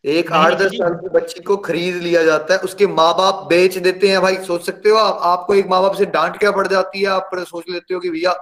एक 0.04 0.32
आठ 0.32 0.54
दस 0.54 0.72
साल 0.72 0.94
की 0.94 1.08
बच्ची 1.08 1.40
को 1.42 1.56
खरीद 1.58 1.94
लिया 1.96 2.22
जाता 2.24 2.54
है 2.54 2.60
उसके 2.60 2.86
माँ 2.86 3.12
बाप 3.16 3.46
बेच 3.48 3.78
देते 3.78 4.08
हैं 4.08 4.20
भाई 4.22 4.36
सोच 4.44 4.66
सकते 4.66 4.88
हो 4.88 4.96
आप? 4.96 5.20
आपको 5.22 5.54
एक 5.54 5.66
माँ 5.66 5.80
बाप 5.82 5.94
से 5.94 6.06
डांट 6.06 6.38
क्या 6.38 6.50
पड़ 6.52 6.66
जाती 6.66 7.00
है? 7.00 7.06
आप 7.06 7.30
सोच 7.36 7.64
लेते 7.68 7.94
हो 7.94 8.00
कि 8.00 8.10
भैया 8.10 8.32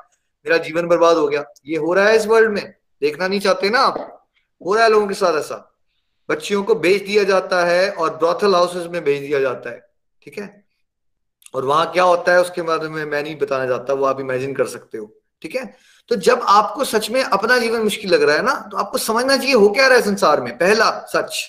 मेरा 0.46 0.58
जीवन 0.58 0.86
बर्बाद 0.86 1.16
हो 1.16 1.28
गया। 1.28 1.44
ये 1.66 1.76
हो 1.76 1.92
रहा 1.94 2.08
है 2.08 2.16
इस 2.16 2.26
वर्ल्ड 2.26 2.50
में। 2.50 2.75
देखना 3.02 3.28
नहीं 3.28 3.40
चाहते 3.40 3.70
ना 3.70 3.80
आप। 3.80 4.28
हो 4.60 4.74
रहा 4.74 4.84
है 4.84 4.90
लोगों 4.90 5.06
के 5.06 5.14
साथ 5.14 5.38
ऐसा। 5.38 5.56
बच्चियों 6.28 6.62
को 6.62 6.74
बेच 6.74 7.02
दिया 7.02 7.24
जाता 7.24 7.64
है 7.64 7.90
और 7.90 8.16
ब्रॉथल 8.16 8.54
हाउसेस 8.54 8.86
में 8.86 9.02
भेज 9.04 9.20
दिया 9.20 9.40
जाता 9.40 9.70
है, 9.70 9.88
ठीक 10.22 10.38
है? 10.38 10.64
और 11.54 11.64
वहाँ 11.64 11.90
क्या 11.92 12.02
होता 12.02 12.32
है 12.32 12.40
उसके 12.40 12.62
बारे 12.62 12.88
में 12.88 13.04
मैं 13.04 13.22
नहीं 13.22 13.36
बताना 13.38 13.66
चाहता, 13.66 13.94
वो 13.94 14.04
आप 14.04 14.20
इमेजिन 14.20 14.54
कर 14.54 14.66
सकते 14.66 14.98
हो, 14.98 15.12
ठीक 15.42 15.54
है? 15.54 15.64
तो 16.10 16.16
जब 16.16 16.40
आपको 16.42 16.84
सच 16.84 17.10
में 17.10 17.22
अपना 17.22 17.58
जीवन 17.58 17.80
मुश्किल 17.80 18.10
लग 18.10 18.22
रहा 18.22 18.36
है 18.36 18.42
ना 18.42 18.54
तो 18.72 18.76
आपको 18.76 18.98
समझना 18.98 19.36
चाहिए 19.36 19.54
हो 19.54 19.68
क्या 19.68 19.86
रहा 19.86 19.98
है 19.98 20.04
संसार 20.04 20.40
में। 20.40 20.56
पहला, 20.58 20.90
सच। 21.08 21.44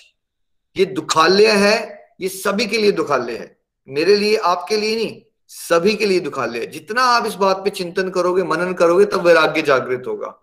ये 0.76 0.84
दुखालय 0.84 1.46
है, 1.48 1.76
ये 2.20 2.28
सभी 2.28 2.66
के 2.66 2.78
लिए 2.78 2.92
दुखालय 2.92 3.36
है। 3.36 3.56
मेरे 3.88 4.16
लिए, 4.16 4.36
आपके 4.36 4.76
लिए 4.76 4.96
नहीं, 4.96 5.22
सभी 5.50 5.94
के 5.94 6.06
लिए 6.06 6.20
दुखालय 6.20 6.58
है। 6.58 6.66
जितना 6.66 7.02
आप 7.02 7.26
इस 7.26 7.34
बात 7.34 7.56
पे 7.56 7.70
चिंतन 7.70 8.10
करोगे, 8.10 8.42
मनन 8.42 8.72
करोगे, 8.72 9.04
तब 9.04 9.26
वैराग्य 9.26 9.62
जागृत 9.62 10.02
होगा, 10.06 10.34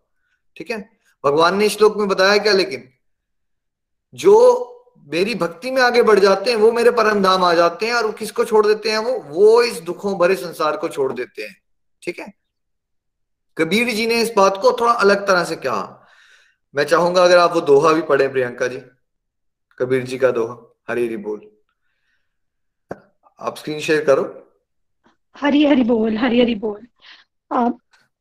ठीक 0.56 0.72
है? 0.72 0.95
भगवान 1.26 1.58
ने 1.58 1.70
श्लोक 1.70 1.98
में 1.98 2.08
बताया 2.08 2.38
क्या 2.38 2.54
लेकिन? 2.54 2.90
जो 4.14 4.72
मेरी 5.08 5.36
भक्ति 5.36 5.72
में 5.72 5.82
आगे 5.82 6.04
बढ़ 6.04 6.20
जाते 6.20 6.50
हैं, 6.50 6.58
वो 6.58 6.72
मेरे 6.72 6.92
परम 6.92 7.24
धाम 7.24 7.44
आ 7.44 7.54
जाते 7.54 7.86
हैं 7.86 7.94
और 7.94 8.12
किसको 8.12 8.46
छोड़ 8.46 8.68
देते 8.68 8.92
हैं? 8.92 8.98
वो 8.98 9.20
वो 9.20 9.62
इस 9.62 9.80
दुखों 9.80 10.18
भरे 10.18 10.36
संसार 10.36 10.78
को 10.78 10.90
छोड़ 10.90 11.14
देते 11.14 11.42
हैं। 11.42 11.62
ठीक 12.04 12.20
है? 12.20 12.34
कबीर 13.58 13.90
जी 13.90 14.08
ने 14.08 14.22
इस 14.22 14.34
बात 14.38 14.60
को 14.62 14.78
थोड़ा 14.82 14.94
अलग 14.94 15.28
तरह 15.28 15.44
से 15.44 15.56
कहा। 15.56 16.08
मैं 16.76 16.84
चाहूँगा 16.84 17.24
अगर 17.24 17.38
आप 17.38 17.54
वो 17.54 17.62
दोहा 17.62 17.94
भी 17.94 18.02
पढ़े, 18.02 18.28
प्रियंका 18.28 18.68
जी। 18.68 18.82
कबीर 19.80 20.04
जी 20.04 20.18
का 20.18 20.32
दोहा। 20.32 20.76
हरी 20.90 21.06
हरी 21.08 21.18
बोल। 21.18 21.52
आप 23.40 23.58
स्क्रीन 23.58 23.80
शेयर 23.80 24.06
करो। 24.06 24.52
हरी 25.38 25.66
हरी 25.66 25.84
बोल, 25.84 26.18
हरी 26.18 26.42
हरी 26.42 26.56
बोल। 26.56 26.88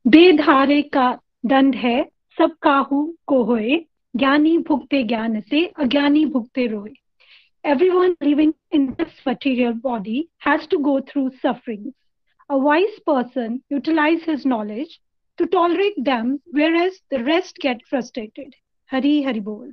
बेधारे 0.06 0.82
का 0.82 1.20
दंड 1.46 1.74
है 1.74 2.13
सब 2.38 2.56
काहू 2.62 3.06
को 3.26 3.42
होए 3.44 3.78
ज्ञानी 4.14 4.56
भुगते 4.68 5.02
ज्ञान 5.02 5.40
से 5.40 5.66
अज्ञानी 5.78 6.24
भुगते 6.26 6.66
रोए 6.66 6.92
everyone 7.64 8.14
living 8.20 8.52
in 8.70 8.94
this 8.98 9.12
material 9.26 9.72
body 9.72 10.28
has 10.38 10.66
to 10.66 10.78
go 10.78 11.00
through 11.00 11.30
sufferings. 11.40 11.94
A 12.50 12.58
wise 12.58 12.98
person 13.06 13.62
utilizes 13.70 14.24
his 14.24 14.44
knowledge 14.44 15.00
to 15.38 15.46
tolerate 15.46 16.04
them, 16.04 16.40
whereas 16.50 16.92
the 17.10 17.24
rest 17.24 17.56
get 17.56 17.80
frustrated. 17.88 18.54
Hari 18.90 19.22
Hari 19.22 19.40
Bol. 19.40 19.72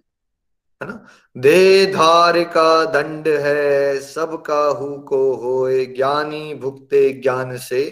है 0.82 0.88
ना 0.88 0.94
दे 1.36 1.86
धार 1.94 2.44
का 2.54 2.86
दंड 2.94 3.28
है 3.28 4.00
सब 4.02 4.32
काहू 4.46 4.88
को 5.10 5.20
होए 5.36 5.86
ज्ञानी 5.86 6.54
भुगते 6.62 7.02
ज्ञान 7.22 7.58
से 7.58 7.84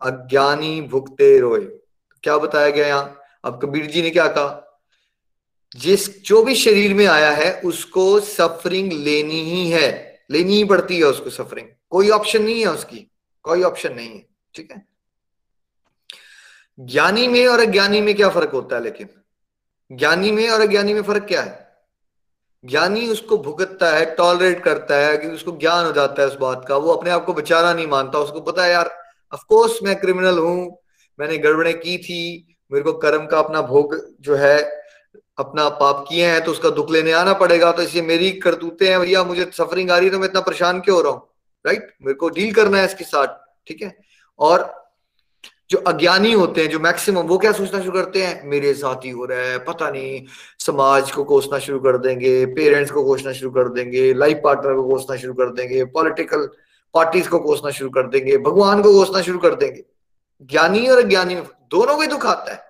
अज्ञानी 0.00 0.80
भुगते 0.90 1.38
रोए 1.40 1.64
क्या 2.24 2.36
बताया 2.38 2.70
गया 2.70 2.86
यहाँ 2.86 3.17
अब 3.44 3.60
कबीर 3.62 3.86
जी 3.86 4.02
ने 4.02 4.10
क्या 4.10 4.26
कहा? 4.26 4.80
जिस, 5.76 6.22
जो 6.22 6.44
भी 6.44 6.54
शरीर 6.54 6.94
में 6.94 7.06
आया 7.06 7.30
है, 7.30 7.60
उसको 7.60 8.20
सफरिंग 8.20 8.92
लेनी 8.92 9.40
ही 9.40 9.70
है। 9.70 10.20
लेनी 10.30 10.54
ही 10.54 10.64
पड़ती 10.64 10.96
है 10.96 11.04
उसको 11.04 11.30
सफरिंग 11.30 11.66
कोई 11.90 12.10
ऑप्शन 12.10 12.42
नहीं 12.42 12.60
है 12.60 12.66
उसकी। 12.66 13.10
कोई 13.42 13.62
ऑप्शन 13.62 13.94
नहीं 13.94 14.08
है। 14.08 14.26
ठीक 14.54 14.72
है? 14.72 14.86
ज्ञानी 16.80 17.28
में 17.28 17.46
और 17.46 17.60
अज्ञानी 17.60 18.00
में 18.00 18.14
क्या 18.14 18.28
फ़र्क 18.28 18.50
होता 18.50 18.76
है 18.76 18.82
लेकिन? 18.82 19.08
ज्ञानी 19.92 20.32
में 20.32 20.50
और 20.50 20.60
अज्ञानी 20.60 20.94
में 20.94 21.02
फ़र्क 21.02 21.22
क्या 21.22 21.42
है? 21.42 21.68
ज्ञानी 22.64 23.08
उसको 23.08 23.38
भुगतता 23.38 23.90
है 23.90 24.14
टॉलरेट 24.14 24.64
करता 24.64 24.96
है, 24.96 25.18
कि 25.18 25.26
उसको 25.26 25.52
ज्ञान 25.52 25.86
हो 25.86 25.92
जाता 25.92 26.22
है 26.22 26.28
उस 26.28 26.34
बात 26.34 26.64
का। 26.68 26.76
वो 26.76 26.92
अपने 26.92 27.10
आप 27.10 27.24
को 27.24 27.34
बेचारा 27.34 27.74
नहीं 27.74 27.86
मानता। 27.86 28.18
उसको 28.18 28.40
पता 28.40 28.64
है, 28.64 28.70
यार 28.70 29.02
अफकोर्स 29.32 29.78
मैं 29.82 30.00
क्रिमिनल 30.00 30.38
हूँ। 30.38 30.78
मैंने 31.20 31.38
गड़बड़े 31.38 31.72
की 31.72 31.98
थी। 31.98 32.57
मेरे 32.72 32.84
को 32.84 32.92
कर्म 32.98 33.26
का 33.26 33.38
अपना 33.38 33.62
भोग 33.64 33.96
जो 34.20 34.34
है, 34.36 34.58
अपना 35.38 35.68
पाप 35.70 36.04
किए 36.08 36.26
हैं 36.26 36.42
तो 36.44 36.50
उसका 36.50 36.70
दुख 36.70 36.90
लेने 36.90 37.12
आना 37.12 37.32
पड़ेगा। 37.34 37.70
तो 37.72 37.82
इसलिए 37.82 38.02
मेरी 38.04 38.30
करतूते 38.40 38.88
हैं 38.88 39.00
भैया, 39.00 39.22
मुझे 39.24 39.50
सफरिंग 39.52 39.90
आ 39.90 39.96
रही 39.96 40.06
है 40.06 40.12
तो 40.12 40.18
मैं 40.18 40.28
इतना 40.28 40.40
परेशान 40.40 40.80
क्यों 40.80 40.96
हो 40.96 41.02
रहा 41.02 41.12
हूँ? 41.12 41.22
राइट 41.64 41.94
मेरे 42.02 42.14
को 42.14 42.28
डील 42.30 42.52
करना 42.54 42.78
है 42.78 42.84
इसके 42.84 43.04
साथ, 43.04 43.26
ठीक 43.66 43.82
है? 43.82 43.96
और 44.38 44.72
जो 45.70 45.78
अज्ञानी 45.78 46.32
होते 46.32 46.62
हैं, 46.62 46.68
जो 46.70 46.78
मैक्सिमम 46.80 47.26
वो 47.26 47.36
क्या 47.38 47.50
सोचना 47.52 47.80
शुरू 47.80 47.92
करते 47.92 48.22
हैं? 48.22 48.46
मेरे 48.48 48.72
साथ 48.74 49.04
ही 49.04 49.10
हो 49.10 49.24
रहा 49.24 49.38
है, 49.40 49.58
पता 49.64 49.90
नहीं, 49.90 50.22
समाज 50.58 51.10
को 51.12 51.24
कोसना 51.24 51.58
शुरू 51.58 51.80
कर 51.80 51.98
देंगे 51.98 52.46
पेरेंट्स 52.54 52.90
को 52.90 53.04
कोसना 53.04 53.32
शुरू 53.32 53.50
कर 53.50 53.68
देंगे 53.68 54.12
लाइफ 54.14 54.40
पार्टनर 54.44 54.74
को 54.74 54.88
कोसना 54.88 55.16
शुरू 55.16 55.34
कर 55.34 55.52
देंगे 55.52 55.84
पॉलिटिकल 55.86 56.48
पार्टीज़ 56.94 57.28
को 57.28 57.38
कोसना 57.38 57.70
शुरू 57.70 57.90
कर 57.90 58.06
देंगे, 58.08 58.38
भगवान 58.38 58.82
को 58.82 58.92
कोसना 58.92 59.22
शुरू 59.22 59.38
कर 59.38 59.54
देंगे। 59.54 59.84
ज्ञानी 60.50 60.86
और 60.86 61.04
अज्ञानी 61.04 61.34
दोनों 61.70 61.96
को 61.96 62.06
दुख 62.06 62.26
आता 62.26 62.52
है। 62.52 62.66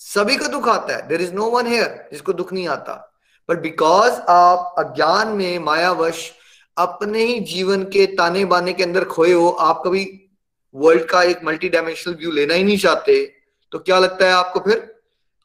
सभी 0.00 0.36
को 0.36 0.46
दुख 0.48 0.68
आता 0.68 0.96
है। 0.96 1.06
There 1.08 1.22
is 1.22 1.32
no 1.34 1.50
one 1.50 1.66
here 1.66 2.08
जिसको 2.12 2.32
दुख 2.32 2.52
नहीं 2.52 2.68
आता। 2.68 2.94
बट 3.48 3.58
बिकॉज़ 3.58 4.20
आप 4.30 4.74
अज्ञान 4.78 5.28
में 5.28 5.58
मायावश 5.60 6.30
अपने 6.76 7.24
ही 7.24 7.38
जीवन 7.46 7.82
के 7.84 8.06
ताने 8.16 8.44
बाने 8.44 8.72
के 8.72 8.82
अंदर 8.82 9.04
खोए 9.04 9.32
हो, 9.32 9.48
आप 9.50 9.82
कभी 9.86 10.04
वर्ल्ड 10.74 11.04
का 11.04 11.22
एक 11.22 11.44
मल्टी 11.44 11.68
डायमेंशनल 11.68 12.14
व्यू 12.14 12.30
लेना 12.30 12.54
ही 12.54 12.64
नहीं 12.64 12.78
चाहते 12.78 13.24
तो 13.72 13.78
क्या 13.78 13.98
लगता 13.98 14.26
है 14.26 14.32
आपको 14.32 14.60
फिर? 14.60 14.88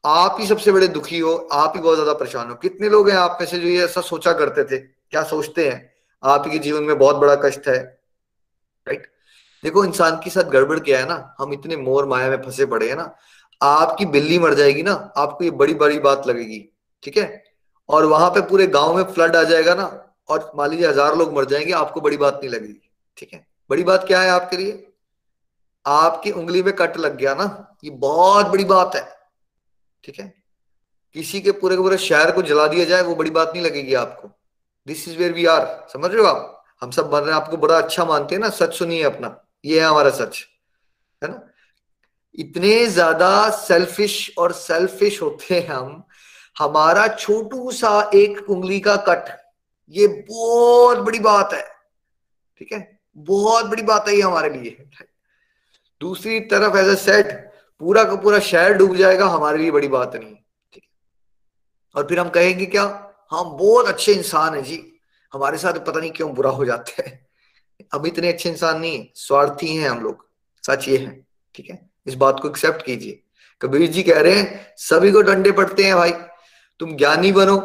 आप 0.04 0.36
ही 0.40 0.46
सबसे 0.46 0.72
बड़े 0.72 0.88
दुखी 0.88 1.18
हो, 1.18 1.34
आप 1.52 1.72
ही 1.76 1.82
बहुत 1.82 1.96
ज़्यादा 1.96 2.12
परेशान 2.14 2.48
हो। 2.48 2.54
कितने 2.56 2.88
लोग 2.88 3.08
हैं 3.10 3.16
आप 3.18 3.38
में 3.40 3.46
से 3.48 3.58
जो 3.58 3.68
ये 3.68 3.84
ऐसा 3.84 4.00
सोचा 4.02 4.32
करते 4.32 4.64
थे? 4.64 4.78
क्या 4.78 5.22
सोचते 5.24 5.68
हैं? 5.68 5.92
आप 6.22 6.44
ही 6.48 6.58
जीवन 6.58 6.82
में 6.82 6.98
बहुत 6.98 7.16
बड़ा 7.16 7.34
कष्ट 7.44 7.68
है 7.68 7.78
राइट 8.86 9.06
देखो, 9.62 9.84
इंसान 9.84 10.20
के 10.24 10.30
साथ 10.30 10.44
गड़बड़ 10.44 10.78
क्या 10.78 10.98
है 10.98 11.08
ना? 11.08 11.34
हम 11.38 11.52
इतने 11.52 11.76
मोर 11.76 12.06
माया 12.06 12.30
में 12.30 12.42
फंसे 12.42 12.66
पड़े 12.66 12.88
हैं 12.88 12.96
ना, 12.96 13.14
आपकी 13.60 14.06
बिल्ली 14.06 14.38
मर 14.38 14.54
जाएगी 14.54 14.82
ना, 14.82 14.92
आपको 15.16 15.44
ये 15.44 15.50
बड़ी 15.50 15.74
बड़ी 15.74 15.98
बात 15.98 16.26
लगेगी, 16.26 16.64
ठीक 17.02 17.16
है? 17.16 17.44
और 17.88 18.04
वहाँ 18.04 18.30
पे 18.30 18.40
पूरे 18.40 18.66
गाँव 18.66 18.96
में 18.96 19.02
फ्लड 19.04 19.36
आ 19.36 19.42
जाएगा 19.42 19.74
ना, 19.74 19.84
और 20.28 20.50
मान 20.56 20.70
लीजिए 20.70 20.88
हज़ार 20.88 21.16
लोग 21.16 21.32
मर 21.36 21.44
जाएँगे, 21.44 21.72
आपको 21.72 22.00
बड़ी 22.00 22.16
बात 22.16 22.34
नहीं 22.34 22.50
लगेगी, 22.50 22.90
ठीक 23.16 23.32
है? 23.34 23.46
बड़ी 23.70 23.84
बात 23.84 24.06
क्या 24.06 24.20
है 24.20 24.30
आपके 24.30 24.56
लिए? 24.56 24.84
आपकी 25.86 26.30
उंगली 26.30 26.62
में 26.62 26.72
कट 26.76 26.96
लग 26.96 27.16
गया 27.16 27.34
ना, 27.34 27.76
ये 27.84 27.90
बहुत 27.90 28.46
बड़ी 28.46 28.64
बात 28.64 28.94
है, 28.96 29.06
ठीक 30.04 30.20
है? 30.20 30.32
किसी 31.16 31.40
के 31.40 31.52
पूरे 31.52 31.76
के 31.76 31.82
पूरे 31.82 31.98
शहर 31.98 32.30
को 32.32 32.42
जला 32.42 32.66
दिया 32.66 32.84
जाए, 32.84 33.02
वो 33.02 33.14
बड़ी 33.14 33.30
बात 33.30 33.52
नहीं 33.54 33.64
लगेगी 33.64 33.94
आपको। 33.94 34.30
This 34.86 35.08
is 35.08 35.18
where 35.18 35.32
we 35.32 35.46
are 35.46 35.66
समझ 35.92 36.10
रहे 36.10 36.22
हो 36.22 36.28
आप? 36.28 36.64
हम 36.82 36.90
सब 36.90 37.10
बन 37.10 37.20
रहे 37.20 37.34
हैं, 37.34 37.42
आपको 37.42 37.56
बड़ा 37.56 37.78
अच्छा 37.78 38.04
मानते 38.04 38.34
हैं 38.34 38.42
ना, 38.42 38.48
सच 38.50 38.74
सुनिए 38.74 39.02
अपना। 39.02 39.36
ये 39.64 39.80
हमारा 39.80 40.10
सच, 40.12 40.44
है 41.22 41.30
ना? 41.30 41.42
इतने 42.38 42.86
ज़्यादा 42.86 43.48
सेल्फिश 43.52 44.14
और 44.38 44.52
सेल्फिश 44.52 45.20
होते 45.22 45.54
हैं 45.54 45.66
हम, 45.68 46.02
हमारा 46.56 47.06
छोटू 47.08 47.70
सा 47.72 48.10
एक 48.14 48.50
उंगली 48.50 48.80
का 48.80 48.96
कट, 49.08 49.28
ये 49.94 50.06
बहुत 50.30 50.98
बड़ी 50.98 51.18
बात 51.20 51.52
है, 51.52 51.62
ठीक 52.60 52.72
है? 52.72 52.98
बहुत 53.16 53.66
बड़ी 53.66 53.82
बात 53.82 54.08
है 54.08 54.14
ये 54.14 54.22
हमारे 54.22 54.50
लिए 54.50 54.88
दूसरी 56.00 56.40
तरफ़ 56.50 56.76
एज 56.76 56.88
ए 56.88 56.96
सेट 56.96 57.32
पूरा 57.80 58.04
का 58.04 58.16
पूरा 58.16 58.38
शहर 58.40 58.72
डूब 58.74 58.96
जाएगा, 58.96 59.26
हमारे 59.26 59.58
लिए 59.58 59.70
बड़ी 59.70 59.88
बात 59.88 60.14
नहीं, 60.16 60.34
ठीक 60.72 60.82
है? 60.82 60.88
और 61.94 62.06
फिर 62.08 62.20
हम 62.20 62.28
कहेंगे 62.30 62.66
क्या? 62.66 62.84
हम 63.32 63.56
बहुत 63.58 63.86
अच्छे 63.86 64.12
इंसान 64.12 64.54
हैं 64.54 64.62
जी, 64.64 64.82
हमारे 65.32 65.58
साथ 65.58 65.84
पता 65.86 66.00
नहीं 66.00 66.10
क्यों 66.10 66.32
बुरा 66.34 66.50
हो 66.50 66.64
जाता 66.64 67.02
है। 67.02 67.27
अब 67.92 68.06
इतने 68.06 68.28
अच्छे 68.28 68.48
इंसान 68.48 68.80
नहीं 68.80 68.98
है, 68.98 69.12
स्वार्थी 69.14 69.76
हैं 69.76 69.90
हम 69.90 70.00
लोग। 70.00 70.28
सच 70.66 70.88
ये 70.88 70.96
है, 70.96 71.26
ठीक 71.54 71.70
है? 71.70 71.90
इस 72.06 72.14
बात 72.14 72.40
को 72.40 72.48
एक्सेप्ट 72.48 72.84
कीजिए। 72.84 73.22
कबीर 73.62 73.90
जी 73.90 74.02
कह 74.02 74.20
रहे 74.20 74.32
हैं, 74.32 74.74
सभी 74.76 75.12
को 75.12 75.20
डंडे 75.20 75.52
पड़ते 75.52 75.84
हैं 75.84 75.96
भाई। 75.96 76.12
तुम 76.78 76.96
ज्ञानी 76.96 77.32
बनो, 77.32 77.56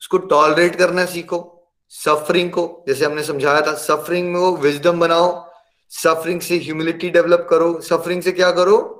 उसको 0.00 0.18
टॉलरेट 0.18 0.76
करना 0.76 1.04
सीखो 1.04 1.68
सफरिंग 1.88 2.50
को, 2.50 2.84
जैसे 2.88 3.04
हमने 3.04 3.22
समझाया 3.22 3.60
था 3.60 3.74
सफरिंग 3.74 4.32
में 4.32 4.40
वो 4.40 4.56
विजडम 4.56 5.00
बनाओ 5.00 5.52
सफरिंग 5.90 6.40
से 6.40 6.56
ह्यूमिलिटी 6.56 7.10
डेवलप 7.10 7.46
करो 7.50 7.80
सफरिंग 7.80 8.22
से 8.22 8.32
क्या 8.32 8.52
करो? 8.52 8.98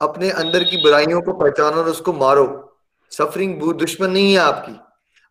अपने 0.00 0.30
अंदर 0.30 0.64
की 0.64 0.76
बुराइयों 0.76 1.22
को 1.22 1.32
पहचानो 1.32 1.76
और 1.76 1.88
उसको 1.88 2.12
मारो। 2.12 2.78
सफरिंग 3.10 3.72
दुश्मन 3.72 4.10
नहीं 4.10 4.32
है 4.32 4.38
आपकी। 4.38 4.80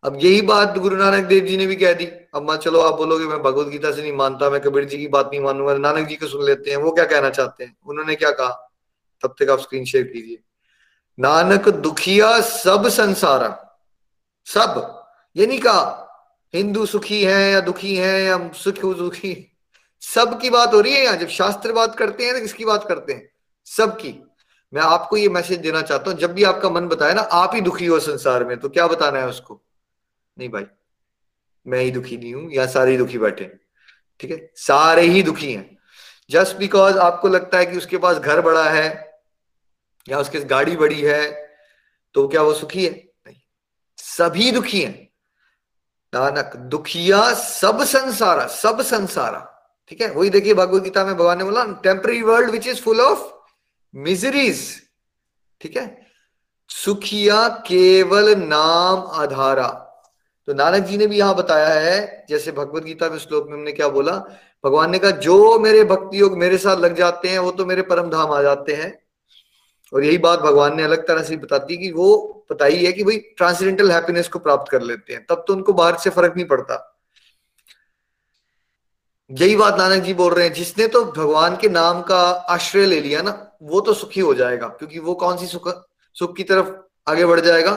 अब 0.04 0.18
यही 0.22 0.40
बात 0.40 0.78
गुरु 0.78 0.96
नानक 0.96 1.24
देव 1.24 1.44
जी 1.44 1.56
ने 1.56 1.66
भी 1.66 1.76
कह 1.76 1.92
दी। 1.92 2.06
अब 2.36 2.50
मैं 2.50 2.56
चलो 2.56 2.80
आप 2.80 2.94
बोलोगे, 2.94 3.26
मैं 3.26 3.42
भगवत 3.42 3.66
गीता 3.66 3.92
से 3.92 4.02
नहीं 4.02 4.12
मानता, 4.12 4.50
मैं 4.50 4.60
कबीर 4.60 4.84
जी 4.84 4.98
की 4.98 5.08
बात 5.08 5.26
नहीं 5.26 5.40
मानूँगा। 5.40 5.74
नानक 5.74 6.08
जी 6.08 6.16
को 6.16 6.26
सुन 6.26 6.44
लेते 6.44 6.70
हैं। 6.70 6.76
वो 6.76 6.90
क्या 6.92 7.04
कहना 7.04 7.30
चाहते 7.30 7.64
हैं? 7.64 7.76
उन्होंने 7.86 8.14
क्या 8.14 8.30
कहा? 8.30 8.72
तब 9.22 9.34
तक 9.38 9.50
आप 9.50 9.60
स्क्रीन 9.60 9.84
शेयर 9.84 10.04
कीजिए। 10.04 10.38
नानक 11.18 11.68
दुखिया 11.68 12.40
सब 12.40 12.88
संसारा। 12.88 13.78
सब। 14.44 15.04
ये 15.36 15.46
नहीं 15.46 15.60
कहा, 15.60 16.02
हिंदू 16.54 16.86
सुखी 16.86 17.24
है 17.24 17.52
या 17.52 17.60
दुखी 17.60 17.96
है 17.96 18.22
या 18.22 18.50
सुख 18.52 18.74
दुखी? 18.74 19.56
सब 20.00 20.40
की 20.40 20.50
बात 20.50 20.74
हो 20.74 20.80
रही 20.80 20.92
है 20.92 21.04
यहाँ। 21.04 21.16
जब 21.16 21.28
शास्त्र 21.28 21.72
बात 21.72 21.96
करते 21.96 22.24
हैं 22.24 22.34
तो 22.34 22.40
किसकी 22.40 22.64
बात 22.64 22.88
करते 22.88 23.12
हैं? 23.12 23.28
सबकी। 23.64 24.22
मैं 24.74 24.82
आपको 24.82 25.16
ये 25.16 25.28
मैसेज 25.28 25.58
देना 25.58 25.82
चाहता 25.82 26.10
हूँ। 26.10 26.18
जब 26.18 26.32
भी 26.32 26.44
आपका 26.44 26.70
मन 26.70 26.88
बताए 26.88 27.14
ना, 27.14 27.22
आप 27.22 27.50
ही 27.54 27.60
दुखी 27.60 27.86
हो 27.86 28.00
संसार 28.00 28.44
में 28.44 28.60
तो 28.60 28.68
क्या 28.68 28.86
बताना 28.86 29.18
है 29.18 29.28
उसको? 29.28 29.62
नहीं 30.38 30.48
भाई। 30.48 30.66
मैं 31.66 31.80
ही 31.80 31.90
दुखी 31.90 32.16
नहीं 32.16 32.34
हूँ, 32.34 32.50
या 32.52 32.66
सारे 32.66 32.90
ही 32.90 32.96
दुखी 32.98 33.18
बैठे 33.18 33.44
ठीक 34.20 34.30
है? 34.30 34.50
सारे 34.56 35.02
ही 35.02 35.22
दुखी 35.22 35.52
हैं। 35.52 35.76
जस्ट 36.30 36.56
बिकॉज़ 36.56 36.98
आपको 36.98 37.28
लगता 37.28 37.58
है 37.58 37.66
कि 37.66 37.76
उसके 37.76 37.98
पास 37.98 38.16
घर 38.18 38.40
बड़ा 38.40 38.68
है, 38.70 38.88
या 40.06 40.18
उसके 40.18 40.40
गाड़ी 40.46 40.76
बड़ी 40.76 41.00
है 41.00 41.24
तो 42.14 42.26
क्या 42.28 42.42
वो 42.42 42.52
सुखी 42.54 42.84
है? 42.84 42.90
नहीं। 43.26 43.40
सभी 43.98 44.50
दुखी 44.52 44.80
हैं। 44.80 45.08
नानक, 46.12 46.56
दुखिया 46.56 47.32
सब 47.34 47.82
संसारा 47.84 48.46
सब 48.46 48.80
संसारा। 48.82 49.52
ठीक 49.90 50.00
है? 50.00 50.10
वही 50.10 50.30
देखिए 50.30 50.54
भगवत 50.54 50.82
गीता 50.82 51.04
में 51.04 51.14
भगवान 51.16 51.38
ने 51.38 51.44
बोला 51.44 51.64
temporary 51.84 52.22
world 52.22 52.50
which 52.50 52.66
is 52.66 52.80
full 52.82 53.00
of 53.00 53.32
miseries 53.94 54.60
ठीक 55.60 55.76
है? 55.76 56.06
सुखिया 56.70 57.48
केवल 57.66 58.34
नाम 58.38 59.06
आधारा। 59.20 59.68
तो 60.48 60.54
नानक 60.54 60.82
जी 60.82 60.96
ने 60.96 61.06
भी 61.06 61.18
यहाँ 61.18 61.34
बताया 61.34 61.68
है, 61.70 62.26
जैसे 62.28 62.52
भगवत 62.52 62.84
गीता 62.84 63.08
में 63.10 63.18
श्लोक 63.18 63.48
में 63.48 63.56
हमने 63.56 63.72
क्या 63.72 63.88
बोला, 63.88 64.12
भगवान 64.64 64.90
ने 64.90 64.98
कहा, 64.98 65.10
जो 65.10 65.58
मेरे 65.58 65.82
भक्ति 65.84 66.20
योग 66.20 66.36
मेरे 66.38 66.58
साथ 66.58 66.76
लग 66.76 66.94
जाते 66.96 67.28
हैं, 67.28 67.38
वो 67.38 67.50
तो 67.50 67.66
मेरे 67.66 67.82
परम 67.82 68.10
धाम 68.10 68.32
आ 68.32 68.40
जाते 68.42 68.74
हैं। 68.74 68.92
और 69.92 70.04
यही 70.04 70.18
बात 70.18 70.38
भगवान 70.38 70.76
ने 70.76 70.82
अलग 70.82 71.06
तरह 71.08 71.22
से 71.22 71.36
बताती 71.36 71.76
कि 71.76 71.90
वो 71.92 72.44
बताई 72.50 72.84
है 72.84 72.92
कि 72.92 73.04
भाई 73.04 73.16
ट्रांसडेंटल 73.36 73.90
हैप्पीनेस 73.92 74.28
को 74.28 74.38
प्राप्त 74.38 74.70
कर 74.70 74.82
लेते 74.82 75.12
हैं, 75.12 75.24
तब 75.26 75.44
तो 75.48 75.54
उनको 75.54 75.72
बाहर 75.72 75.96
से 75.96 76.10
फ़र्क 76.10 76.36
नहीं 76.36 76.46
पड़ता। 76.46 76.92
यही 79.30 79.56
बात 79.56 79.78
नानक 79.78 80.02
जी 80.02 80.14
बोल 80.14 80.32
रहे 80.34 80.46
हैं, 80.46 80.52
जिसने 80.54 80.86
तो 80.86 81.04
भगवान 81.06 81.56
के 81.56 81.68
नाम 81.68 82.02
का 82.02 82.18
आश्रय 82.50 82.86
ले 82.86 83.00
लिया 83.00 83.22
ना, 83.22 83.58
वो 83.62 83.80
तो 83.80 83.94
सुखी 83.94 84.20
हो 84.20 84.34
जाएगा, 84.34 84.66
क्योंकि 84.68 84.98
वो 84.98 85.14
कौन 85.14 85.36
सी 85.36 85.46
सुख 85.46 85.68
सुख 86.16 86.36
की 86.36 86.44
तरफ़ 86.44 86.70
आगे 87.06 87.26
बढ़ 87.26 87.40
जाएगा? 87.40 87.72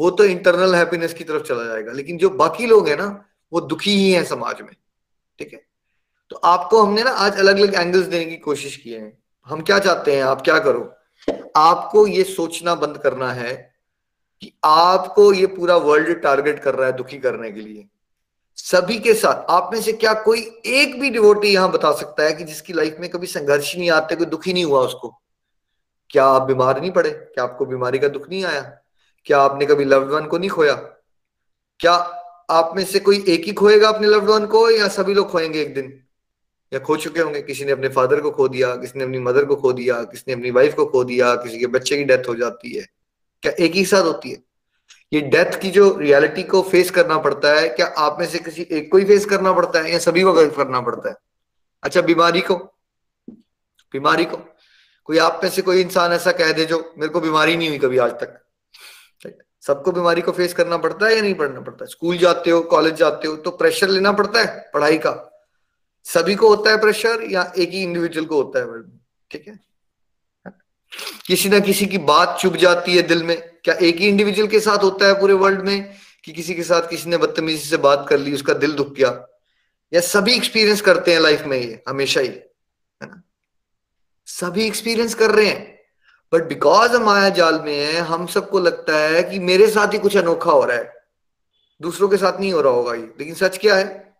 वो 0.00 0.10
तो 0.10 0.24
इंटरनल 0.24 0.74
हैप्पीनेस 0.74 1.14
की 1.14 1.24
तरफ़ 1.24 1.42
चला 1.42 1.64
जाएगा। 1.64 1.92
लेकिन 1.92 2.18
जो 2.18 2.30
बाकी 2.30 2.66
लोग 2.66 2.88
हैं 2.88 2.96
ना, 2.96 3.24
वो 3.52 3.60
दुखी 3.60 3.90
ही 3.90 4.12
हैं 4.12 4.24
समाज 4.24 4.60
में। 4.60 4.76
ठीक 5.38 5.52
है? 5.52 5.66
तो 6.30 6.36
आपको 6.36 6.82
हमने 6.82 7.02
ना 7.02 7.10
आज 7.10 7.38
अलग 7.38 7.58
अलग 7.58 7.74
एंगल्स 7.74 8.06
देने 8.06 8.24
की 8.24 8.36
कोशिश 8.36 8.76
की 8.76 8.90
है। 8.90 9.18
हम 9.46 9.60
क्या 9.60 9.78
चाहते 9.78 10.16
हैं? 10.16 10.22
आप 10.22 10.42
क्या 10.42 10.58
करो? 10.58 10.94
आपको 11.56 12.06
ये 12.06 12.24
सोचना 12.24 12.74
बंद 12.74 12.98
करना 12.98 13.32
है 13.32 13.74
कि 14.40 14.52
आपको 14.64 15.32
ये 15.32 15.46
पूरा 15.46 15.76
वर्ल्ड 15.76 16.22
टारगेट 16.22 16.62
कर 16.62 16.74
रहा 16.74 16.86
है 16.86 16.92
दुखी 16.92 17.18
करने 17.18 17.50
के 17.50 17.60
लिए। 17.60 17.88
सभी 18.56 18.98
के 18.98 19.14
साथ, 19.14 19.50
आप 19.50 19.70
में 19.72 19.80
से 19.80 19.92
क्या 19.92 20.14
कोई 20.14 20.40
एक 20.66 21.00
भी 21.00 21.10
डिवोटी 21.10 21.48
यहाँ 21.48 21.70
बता 21.70 21.92
सकता 21.92 22.22
है 22.22 22.32
कि 22.32 22.44
जिसकी 22.44 22.72
लाइफ 22.72 22.96
में 23.00 23.10
कभी 23.10 23.26
संघर्ष 23.26 23.76
नहीं 23.76 23.90
आते, 23.90 24.16
कोई 24.16 24.26
दुखी 24.26 24.52
नहीं 24.52 24.64
हुआ 24.64 24.80
उसको? 24.80 25.22
क्या 26.10 26.24
आप 26.24 26.42
बीमार 26.42 26.80
नहीं 26.80 26.90
पड़े? 26.90 27.10
क्या 27.10 27.44
आपको 27.44 27.66
बीमारी 27.66 27.98
का 27.98 28.08
दुख 28.08 28.30
नहीं 28.30 28.44
आया? 28.44 28.76
क्या 29.24 29.40
आपने 29.40 29.66
कभी 29.66 29.84
लव्ड 29.84 30.10
वन 30.10 30.26
को 30.26 30.38
नहीं 30.38 30.50
खोया? 30.50 30.74
क्या 31.78 31.92
आप 32.50 32.72
में 32.76 32.84
से 32.84 32.98
कोई 32.98 33.24
एक 33.28 33.44
ही 33.44 33.52
खोएगा 33.52 33.88
अपने 33.88 34.06
लव्ड 34.06 34.24
वन 34.24 34.46
को, 34.46 34.70
या 34.70 34.88
सभी 34.88 35.14
लोग 35.14 35.30
खोएँगे 35.30 35.62
एक 35.62 35.74
दिन? 35.74 36.04
या 36.72 36.78
खो 36.78 36.96
चुके 36.96 37.20
होंगे? 37.20 37.42
किसी 37.42 37.64
ने 37.64 37.72
अपने 37.72 37.88
फादर 37.88 38.20
को 38.20 38.30
खो 38.30 38.48
दिया, 38.48 38.76
किसी 38.76 38.98
ने 38.98 39.04
अपनी 39.04 39.18
मदर 39.18 39.44
को 39.44 39.56
खो 39.56 39.72
दिया, 39.72 40.02
किसी 40.02 40.24
ने 40.28 40.32
अपनी 40.32 40.50
वाइफ 40.50 40.74
को 40.74 40.86
खो 40.86 41.04
दिया, 41.04 41.34
किसी 41.34 41.58
के 41.58 41.66
बच्चे 41.66 41.96
की 41.96 42.04
डेथ 42.04 42.28
हो 42.28 42.34
जाती 42.34 42.76
है। 42.76 42.86
क्या 43.42 43.52
एक 43.60 43.72
ही 43.72 43.84
साथ 43.84 44.02
होती 44.02 44.30
है? 44.30 44.38
ये 45.12 45.20
डेथ 45.20 45.60
की 45.60 45.70
जो 45.70 45.96
रियलिटी 45.98 46.42
को 46.42 46.62
फेस 46.62 46.90
करना 46.90 47.18
पड़ता 47.18 47.60
है, 47.60 47.68
क्या 47.68 47.86
आप 47.86 48.16
में 48.20 48.26
से 48.26 48.38
किसी 48.38 48.68
एक 48.70 48.92
को 48.92 48.98
ही 48.98 49.04
फेस 49.04 49.24
करना 49.24 49.52
पड़ता 49.52 49.80
है, 49.80 49.92
या 49.92 49.98
सभी 49.98 50.22
को 50.22 50.32
करना 50.32 50.80
पड़ता 50.80 51.08
है? 51.08 51.16
अच्छा 51.82 52.00
बीमारी 52.00 52.40
को। 52.40 52.54
बीमारी 53.92 54.24
को। 54.24 54.36
कोई 55.04 55.18
आप 55.18 55.40
में 55.42 55.50
से 55.50 55.62
कोई 55.62 55.80
इंसान 55.80 56.12
ऐसा 56.12 56.32
कह 56.32 56.52
दे 56.52 56.64
जो 56.64 56.94
मेरे 56.98 57.12
को 57.12 57.20
बीमारी 57.20 57.56
नहीं 57.56 57.68
हुई 57.68 57.78
कभी 57.78 57.98
आज 57.98 58.10
तक। 58.10 58.39
सबको 59.66 59.92
बीमारी 59.92 60.20
को 60.20 60.32
फेस 60.32 60.54
करना 60.54 60.76
पड़ता 60.76 61.06
है 61.06 61.16
या 61.16 61.22
नहीं 61.22 61.34
पढ़ना 61.34 61.60
पड़ता? 61.60 61.84
स्कूल 61.84 62.18
जाते 62.18 62.50
हो 62.50 62.60
कॉलेज 62.60 62.94
जाते 62.94 63.28
हो 63.28 63.36
तो 63.36 63.50
प्रेशर 63.50 63.88
लेना 63.88 64.12
पड़ता 64.12 64.40
है? 64.40 64.70
पढ़ाई 64.74 64.98
का? 64.98 65.42
सभी 66.04 66.34
को 66.34 66.54
होता 66.54 66.70
है 66.70 66.80
प्रेशर 66.80 67.22
या 67.22 67.52
एक 67.58 67.70
ही 67.70 67.82
इंडिविजुअल 67.82 68.26
को 68.26 68.42
होता 68.42 68.58
है? 68.58 68.82
ठीक 69.30 69.48
है? 69.48 69.60
किसी 71.26 71.48
ना 71.48 71.58
किसी 71.58 71.86
की 71.86 71.98
बात 71.98 72.38
चुप 72.40 72.56
जाती 72.56 72.96
है 72.96 73.02
दिल 73.02 73.22
में। 73.22 73.56
क्या 73.64 73.74
एक 73.74 73.96
ही 73.96 74.08
इंडिविजुअल 74.08 74.48
के 74.48 74.60
साथ 74.60 74.78
होता 74.78 75.06
है 75.06 75.20
पूरे 75.20 75.34
वर्ल्ड 75.34 75.60
में? 75.60 75.94
कि 76.24 76.32
किसी 76.32 76.54
के 76.54 76.62
साथ 76.62 76.90
किसी 76.90 77.08
ने 77.08 77.16
बदतमीजी 77.16 77.68
से 77.68 77.76
बात 77.76 78.06
कर 78.08 78.18
ली, 78.18 78.34
उसका 78.34 78.52
दिल 78.52 78.72
दुख 78.72 78.92
गया? 78.92 79.26
या 79.92 80.00
सभी 80.00 80.34
एक्सपीरियंस 80.34 80.80
करते 80.80 81.12
हैं 81.12 81.20
लाइफ 81.20 81.42
में 81.42 81.58
ये, 81.58 81.82
हमेशा 81.88 82.20
ही? 82.20 82.28
है 82.28 82.48
ना? 83.02 83.22
सभी 84.26 84.66
एक्सपीरियंस 84.66 85.14
कर 85.14 85.30
रहे 85.30 85.46
हैं। 85.46 85.69
बट 86.32 86.42
बिकॉज़ 86.42 86.92
हम 86.92 87.02
माया 87.02 87.28
जाल 87.28 87.60
में 87.60 87.86
है, 87.86 87.92
हम 87.92 88.26
सबको 88.26 88.60
लगता 88.60 88.96
है 88.96 89.22
कि 89.22 89.38
मेरे 89.38 89.66
साथ 89.66 89.92
ही 89.92 89.98
कुछ 89.98 90.16
अनोखा 90.16 90.50
हो 90.50 90.64
रहा 90.64 90.76
है। 90.76 90.94
दूसरों 91.82 92.08
के 92.08 92.16
साथ 92.16 92.40
नहीं 92.40 92.52
हो 92.52 92.60
रहा 92.60 92.72
होगा 92.72 92.94
ये। 92.94 93.14
लेकिन 93.18 93.34
सच 93.34 93.58
क्या 93.58 93.74
है? 93.74 94.14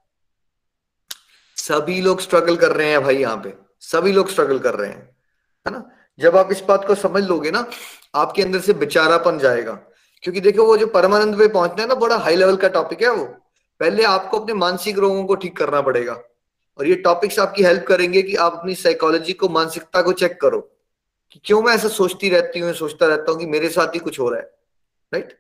सभी 1.57 2.01
लोग 2.01 2.21
स्ट्रगल 2.21 2.57
कर 2.57 2.73
रहे 2.73 2.91
हैं 2.91 3.03
भाई 3.03 3.17
यहाँ 3.17 3.37
पे। 3.37 3.55
सभी 3.81 4.13
लोग 4.13 4.29
स्ट्रगल 4.29 4.59
कर 4.59 4.75
रहे 4.75 4.89
हैं। 4.89 5.17
है 5.67 5.73
ना? 5.73 5.91
जब 6.19 6.37
आप 6.37 6.53
इस 6.53 6.63
बात 6.69 6.87
को 6.87 6.95
समझ 6.95 7.25
लोगे 7.25 7.51
ना, 7.51 7.67
आपके 8.15 8.43
अंदर 8.43 8.61
से 8.61 8.73
बेचारापन 8.73 9.39
जाएगा। 9.39 9.73
क्योंकि 10.23 10.41
देखो, 10.41 10.65
वो 10.65 10.77
जो 10.77 10.87
परमानंद 10.87 11.39
पे 11.39 11.49
पहुँचना 11.49 11.83
है 11.83 11.89
ना, 11.89 11.95
बड़ा 11.95 12.17
हाई 12.17 12.37
लेवल 12.37 12.57
का 12.57 12.69
टॉपिक 12.69 13.03
है 13.03 13.11
वो। 13.11 13.25
पहले 13.81 14.03
आपको 14.05 14.41
अपने 14.41 14.55
मानसिक 14.55 14.99
रोगों 14.99 15.25
को 15.25 15.35
ठीक 15.35 15.57
करना 15.57 15.81
पड़ेगा। 15.81 16.23
और 16.79 16.87
ये 16.87 16.95
टॉपिक्स 16.95 17.39
आपकी 17.39 17.63
हेल्प 17.63 17.85
करेंगे 17.89 18.23
कि 18.23 18.37
आप 18.37 18.55
अपनी 18.55 18.75
साइकोलॉजी 18.75 19.33
को 19.33 19.49
मानसिकता 19.49 20.03
को 20.03 20.13
चेक 20.13 20.41
करो। 20.41 20.80
कि 21.31 21.41
क्यों 21.45 21.63
मैं 21.63 21.75
ऐसा 21.75 21.89
सोचती 21.89 22.29
रहती 22.29 22.59
हूँ, 22.59 22.73
सोचता 22.73 23.07
रहता 23.07 23.33
हूँ 23.33 23.39
कि 23.41 23.47
मेरे 23.47 23.69
साथ 23.69 23.95
ही 23.95 23.99
कुछ 23.99 24.21
हो 24.21 24.29
रहा 24.29 24.41
है 24.41 24.47
राइट 25.13 25.39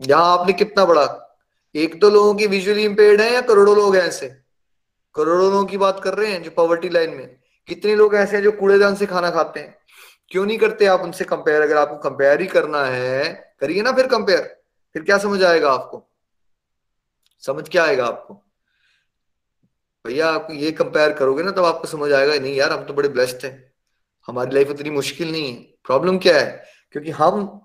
यहाँ 0.00 0.38
आपने 0.38 0.52
कितना 0.52 0.84
बड़ा, 0.84 1.38
एक 1.74 1.98
दो 2.00 2.10
लोगों 2.10 2.34
की 2.34 2.46
विजुअली 2.46 2.84
इम्पेयर्ड 2.84 3.20
है 3.20 3.32
या 3.34 3.40
करोड़ों 3.40 3.76
लोग 3.76 3.96
हैं 3.96 4.02
ऐसे? 4.02 4.28
करोड़ों 5.14 5.50
लोगों 5.50 5.64
की 5.64 5.76
बात 5.76 6.00
कर 6.04 6.14
रहे 6.14 6.32
हैं 6.32 6.42
जो 6.42 6.50
पॉवर्टी 6.50 6.88
लाइन 6.88 7.10
में। 7.10 7.36
कितने 7.66 7.94
लोग 7.94 8.14
ऐसे 8.14 8.36
हैं 8.36 8.42
जो 8.44 8.52
कूड़ेदान 8.52 8.94
से 8.94 9.06
खाना 9.06 9.30
खाते 9.30 9.60
हैं? 9.60 9.78
क्यों 10.30 10.46
नहीं 10.46 10.58
करते 10.58 10.86
आप 10.86 11.00
उनसे 11.00 11.24
कंपेयर 11.24 11.62
अगर 11.62 11.76
आपको 11.76 12.10
कंपेयर 12.10 12.40
ही 12.40 12.46
करना 12.46 12.84
है, 12.84 13.54
करिए 13.60 13.82
ना 13.82 13.92
फिर 13.92 14.06
कंपेयर 14.06 14.62
फिर 14.94 15.02
क्या 15.02 15.18
समझ 15.18 15.42
आएगा 15.42 15.72
आपको? 15.72 16.08
समझ 17.40 17.68
क्या 17.68 17.84
आएगा 17.84 18.06
आपको? 18.06 18.34
भैया, 20.06 20.28
आप 20.28 20.48
ये 20.50 20.72
कंपेयर 20.72 21.12
करोगे 21.12 21.42
ना 21.42 21.50
तब 21.50 21.56
तो 21.56 21.62
आपको 21.62 21.88
समझ 21.88 22.12
आएगा, 22.12 22.34
नहीं 22.34 22.54
यार, 22.54 22.72
हम 22.72 22.84
तो 22.84 22.94
बड़े 22.94 23.08
ब्लेस्ड 23.08 23.44
हैं। 23.46 23.65
हमारी 24.28 24.54
लाइफ 24.54 24.70
इतनी 24.70 24.90
मुश्किल 24.90 25.32
नहीं 25.32 25.48
है। 25.48 25.62
प्रॉब्लम 25.84 26.18
क्या 26.18 26.40
है? 26.40 26.64
क्योंकि 26.92 27.10
हम 27.10 27.62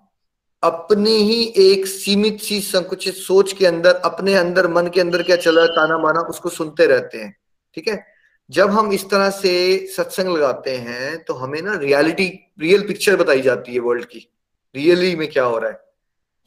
अपने 0.63 1.11
ही 1.11 1.53
एक 1.57 1.85
सीमित 1.87 2.41
सी 2.41 2.61
संकुचित 2.61 3.13
सोच 3.13 3.53
के 3.53 3.65
अंदर, 3.65 3.95
अपने 3.95 4.35
अंदर, 4.35 4.67
मन 4.67 4.87
के 4.87 5.01
अंदर 5.01 5.23
क्या 5.23 5.35
चल 5.35 5.65
ताना 5.67 5.97
माना 5.97 6.19
उसको 6.19 6.49
सुनते 6.49 6.85
रहते 6.85 7.17
हैं। 7.17 7.37
ठीक 7.73 7.87
है? 7.87 8.05
जब 8.49 8.69
हम 8.69 8.91
इस 8.93 9.09
तरह 9.09 9.29
से 9.29 9.87
सत्संग 9.87 10.37
लगाते 10.37 10.75
हैं 10.75 11.23
तो 11.23 11.33
हमें 11.33 11.61
ना 11.61 11.75
रियलिटी 11.75 12.53
रियल 12.59 12.87
पिक्चर 12.87 13.15
बताई 13.15 13.41
जाती 13.41 13.73
है 13.73 13.79
वर्ल्ड 13.79 14.05
की। 14.05 14.33
रियली 14.75 15.15
में 15.15 15.29
क्या 15.29 15.43
हो 15.43 15.57
रहा 15.57 15.71
है? 15.71 15.79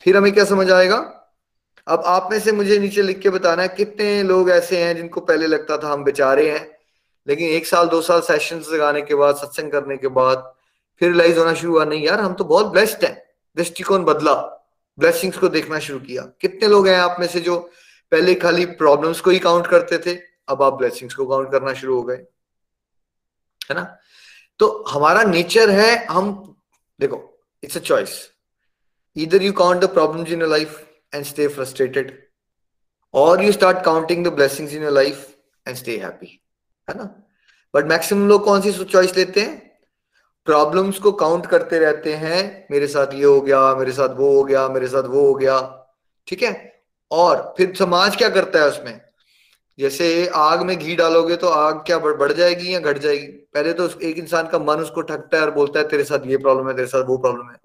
फिर 0.03 0.17
हमें 0.17 0.33
क्या 0.33 0.45
समझ 0.45 0.71
आएगा? 0.71 0.97
अब 1.89 2.03
आप 2.07 2.29
में 2.33 2.41
से 2.41 2.53
मुझे 2.53 2.79
नीचे 2.79 3.03
लिख 3.03 3.19
के 3.19 3.31
बताना 3.31 3.63
है, 3.63 3.69
कितने 3.69 4.23
लोग 4.23 4.51
ऐसे 4.51 4.79
हैं 4.79 4.97
जिनको 4.97 5.21
पहले 5.21 5.47
लगता 5.47 5.79
था 5.79 5.93
हम 5.93 6.05
बेचारे 6.05 6.51
हैं। 6.51 6.74
लेकिन 7.29 7.49
एक 7.49 7.67
साल, 7.67 7.89
दो 7.89 8.03
साल 8.03 8.21
सेशन 8.21 8.65
लगाने 8.69 9.03
के 9.03 9.15
बाद 9.15 9.37
सत्संग 9.37 9.73
करने 9.73 9.97
के 9.97 10.09
बाद, 10.09 10.55
फिर 10.99 11.11
रिलाइज 11.11 11.39
होना 11.39 11.55
शुरू 11.55 11.73
हुआ, 11.73 11.85
नहीं 11.85 12.03
यार, 12.03 12.21
हम 12.21 12.35
तो 12.35 12.45
बहुत 12.45 12.67
ब्लेस्ड 12.67 13.05
हैं। 13.05 13.25
दृष्टिकोण 13.57 14.05
बदला। 14.05 14.35
ब्लेसिंग्स 14.99 15.39
को 15.39 15.49
देखना 15.49 15.79
शुरू 15.79 15.99
किया। 15.99 16.23
कितने 16.23 16.69
लोग 16.69 16.89
हैं 16.89 16.99
आप 16.99 17.17
में 17.21 17.27
से 17.27 17.41
जो 17.41 17.71
पहले 18.11 18.35
खाली 18.35 18.67
प्रॉब्लम्स 18.67 19.21
को 19.21 19.31
ही 19.31 19.39
काउंट 19.39 19.67
करते 19.67 19.99
थे, 19.99 20.21
अब 20.49 20.63
आप 20.63 20.73
ब्लेसिंग्स 20.73 21.15
को 21.15 21.27
काउंट 21.27 21.53
करना 21.53 21.75
शुरू 21.75 21.97
हो 21.97 22.03
गए। 22.03 22.17
है 23.71 23.75
ना? 23.75 23.97
तो 24.59 24.85
हमारा 24.89 25.23
नेचर 25.23 25.71
है, 25.71 26.05
हम, 26.05 26.57
देखो 27.01 27.47
इट्स 27.63 27.77
अ 27.77 27.81
चॉइस 27.81 28.31
इधर 29.17 29.43
you 29.43 29.53
count 29.53 29.81
the 29.81 29.85
problems 29.85 30.31
in 30.31 30.41
your 30.41 30.51
life 30.51 30.89
and 31.15 31.25
stay 31.25 31.49
frustrated 31.49 32.29
और 33.15 33.45
you 33.45 33.53
start 33.53 33.85
counting 33.85 34.27
the 34.27 34.29
blessings 34.29 34.73
in 34.73 34.83
your 34.83 34.93
life 34.93 35.37
and 35.69 35.77
stay 35.77 35.97
happy 35.99 36.44
है 36.89 36.97
ना? 36.99 37.05
बट 37.75 37.87
मैक्सिमम 37.87 38.29
लोग 38.29 38.45
कौन 38.45 38.61
सी 38.61 38.73
चॉइस 38.85 39.17
लेते 39.17 39.41
हैं? 39.41 39.63
प्रॉब्लम्स 40.47 40.99
को 40.99 41.13
काउंट 41.13 41.47
करते 41.47 41.79
रहते 41.79 42.13
हैं 42.15 42.67
मेरे 42.71 42.87
साथ 42.87 43.15
ये 43.15 43.25
हो 43.25 43.41
गया 43.41 43.75
मेरे 43.75 43.93
साथ 43.93 44.17
वो 44.17 44.35
हो 44.37 44.43
गया 44.45 44.69
मेरे 44.69 44.89
साथ 44.89 45.03
वो 45.03 45.27
हो 45.27 45.35
गया 45.35 45.61
ठीक 46.27 46.43
है? 46.43 46.83
और 47.11 47.55
फिर 47.59 47.75
समाज 47.77 48.17
क्या 48.17 48.29
करता 48.29 48.59
है 48.59 48.69
उसमें? 48.69 49.01
जैसे 49.79 50.27
आग 50.35 50.63
में 50.63 50.77
घी 50.79 50.95
डालोगे 50.97 51.37
तो 51.37 51.49
आग 51.49 51.79
क्या 51.87 51.99
बढ़, 51.99 52.33
जाएगी 52.33 52.75
या 52.75 52.81
घट 52.81 52.99
जाएगी? 52.99 53.27
पहले 53.27 53.73
तो 53.73 53.89
एक 54.01 54.19
इंसान 54.19 54.49
का 54.49 54.59
मन 54.59 54.83
उसको 54.83 55.03
ठगता 55.03 55.37
है 55.37 55.43
और 55.43 55.51
बोलता 55.51 55.81
है 55.81 55.89
तेरे 55.89 56.05
साथ 56.05 56.27
ये 56.27 56.37
प्रॉब्लम 56.37 56.69
है 56.69 56.75
तेरे 56.77 56.87
साथ 56.87 57.05
वो 57.07 57.17
प्रॉब्लम 57.19 57.51
है। 57.51 57.57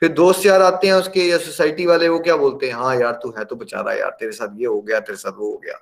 फिर 0.00 0.12
दोस्त 0.12 0.46
यार 0.46 0.62
आते 0.62 0.86
हैं 0.86 0.94
उसके 0.94 1.24
या 1.24 1.38
सोसाइटी 1.38 1.86
वाले 1.86 2.08
वो 2.08 2.18
क्या 2.18 2.36
बोलते 2.36 2.66
हैं? 2.66 2.74
हाँ 2.74 2.94
यार 2.96 3.12
तू 3.22 3.34
है 3.38 3.44
तो 3.44 3.56
बेचारा 3.56 3.92
यार 3.92 4.16
तेरे 4.20 4.32
साथ 4.32 4.48
ये 4.56 4.66
हो 4.66 4.80
गया 4.80 5.00
तेरे 5.00 5.16
साथ 5.16 5.32
वो 5.32 5.50
हो 5.52 5.58
गया। 5.58 5.78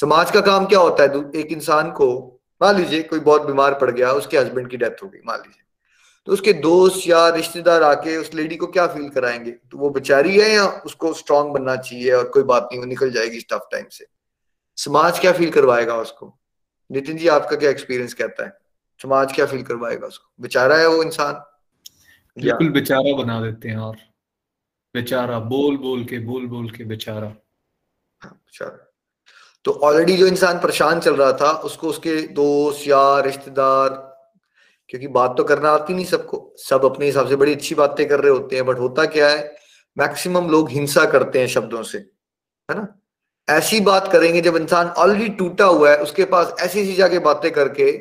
समाज 0.00 0.30
का 0.30 0.40
काम 0.40 0.66
क्या 0.66 0.78
होता 0.78 1.02
है? 1.02 1.08
एक 1.40 1.46
इंसान 1.46 1.90
को 1.90 2.40
मान 2.62 2.76
लीजिए 2.76 3.02
कोई 3.02 3.20
बहुत 3.20 3.42
बीमार 3.42 3.74
पड़ 3.74 3.90
गया 3.90 4.12
उसके 4.12 4.38
हस्बैंड 4.38 4.70
की 4.70 4.76
डेथ 4.76 5.02
हो 5.02 5.08
गई 5.08 5.18
मान 5.26 5.38
लीजिए। 5.38 5.62
तो 6.26 6.32
उसके 6.32 6.52
दोस्त 6.52 7.08
या 7.08 7.28
रिश्तेदार 7.28 7.82
आके 7.82 8.16
उस 8.16 8.34
लेडी 8.34 8.56
को 8.56 8.66
क्या 8.66 8.86
फील 8.86 9.08
कराएँगे? 9.08 9.50
तो 9.50 9.78
वो 9.78 9.90
बेचारी 9.90 10.38
है 10.38 10.50
या 10.50 10.66
उसको 10.66 11.12
स्ट्रांग 11.12 11.50
बनना 11.50 11.76
चाहिए 11.76 12.12
और 12.12 12.28
कोई 12.28 12.42
बात 12.42 12.62
नहीं 12.62 12.80
वो 12.80 12.86
निकल 12.86 13.10
जाएगी 13.10 13.40
टफ 13.40 13.68
टाइम 13.72 13.84
से? 13.90 14.06
समाज 14.76 15.18
क्या 15.18 15.32
फील 15.32 15.50
करवाएगा 15.50 15.96
उसको? 15.96 16.38
नितिन 16.92 17.16
जी 17.16 17.28
आपका 17.28 17.56
क्या 17.56 17.70
एक्सपीरियंस 17.70 18.14
कहता 18.14 18.44
है? 18.44 18.58
समाज 19.02 19.32
क्या 19.32 19.46
फील 19.46 19.62
करवाएगा 19.62 20.06
उसको? 20.06 20.32
बेचारा 20.40 20.76
है 20.76 20.88
वो 20.88 21.02
इंसान? 21.02 21.34
बिल्कुल 22.38 22.68
बेचारा 22.68 23.16
बना 23.16 23.40
देते 23.40 23.68
हैं 23.68 23.78
और 23.78 23.96
बेचारा 24.94 25.38
बोल 25.38 25.76
बोल 25.76 26.04
के 26.04 26.18
बोल 26.18 26.46
बोल 26.46 26.70
के 26.70 26.84
बेचारा। 26.84 27.34
हाँ, 28.22 28.32
बेचारा। 28.32 28.87
तो 29.68 29.72
ऑलरेडी 29.72 30.16
जो 30.16 30.26
इंसान 30.26 30.58
परेशान 30.58 31.00
चल 31.00 31.16
रहा 31.16 31.32
था, 31.32 31.50
उसको 31.52 31.88
उसके 31.88 32.20
दोस्त, 32.28 32.86
यार, 32.88 33.24
रिश्तेदार, 33.24 33.88
क्योंकि 34.88 35.08
बात 35.08 35.34
तो 35.36 35.44
करना 35.44 35.70
आती 35.70 35.94
नहीं 35.94 36.04
सबको। 36.04 36.54
सब 36.58 36.84
अपने 36.84 37.06
हिसाब 37.06 37.28
से 37.28 37.36
बड़ी 37.36 37.54
अच्छी 37.54 37.74
बातें 37.74 38.08
कर 38.08 38.20
रहे 38.20 38.32
होते 38.32 38.56
हैं 38.56 38.64
बट 38.66 38.78
होता 38.78 39.04
क्या 39.04 39.28
है 39.28 39.56
मैक्सिमम 39.96 40.48
लोग 40.50 40.70
हिंसा 40.70 41.04
करते 41.04 41.40
हैं 41.40 41.48
शब्दों 41.48 41.82
से, 41.82 41.98
है 41.98 42.76
ना? 42.76 42.86
ऐसी 43.48 43.80
बात 43.80 44.12
करेंगे 44.12 44.40
जब 44.40 44.56
इंसान 44.56 44.88
ऑलरेडी 44.88 45.28
टूटा 45.28 45.64
हुआ 45.64 45.90
है, 45.90 45.98
उसके 45.98 46.24
पास 46.24 46.54
ऐसी 46.60 46.80
ऐसी 46.80 46.94
जाके 46.94 47.18
बातें 47.18 47.50
करके, 47.52 47.92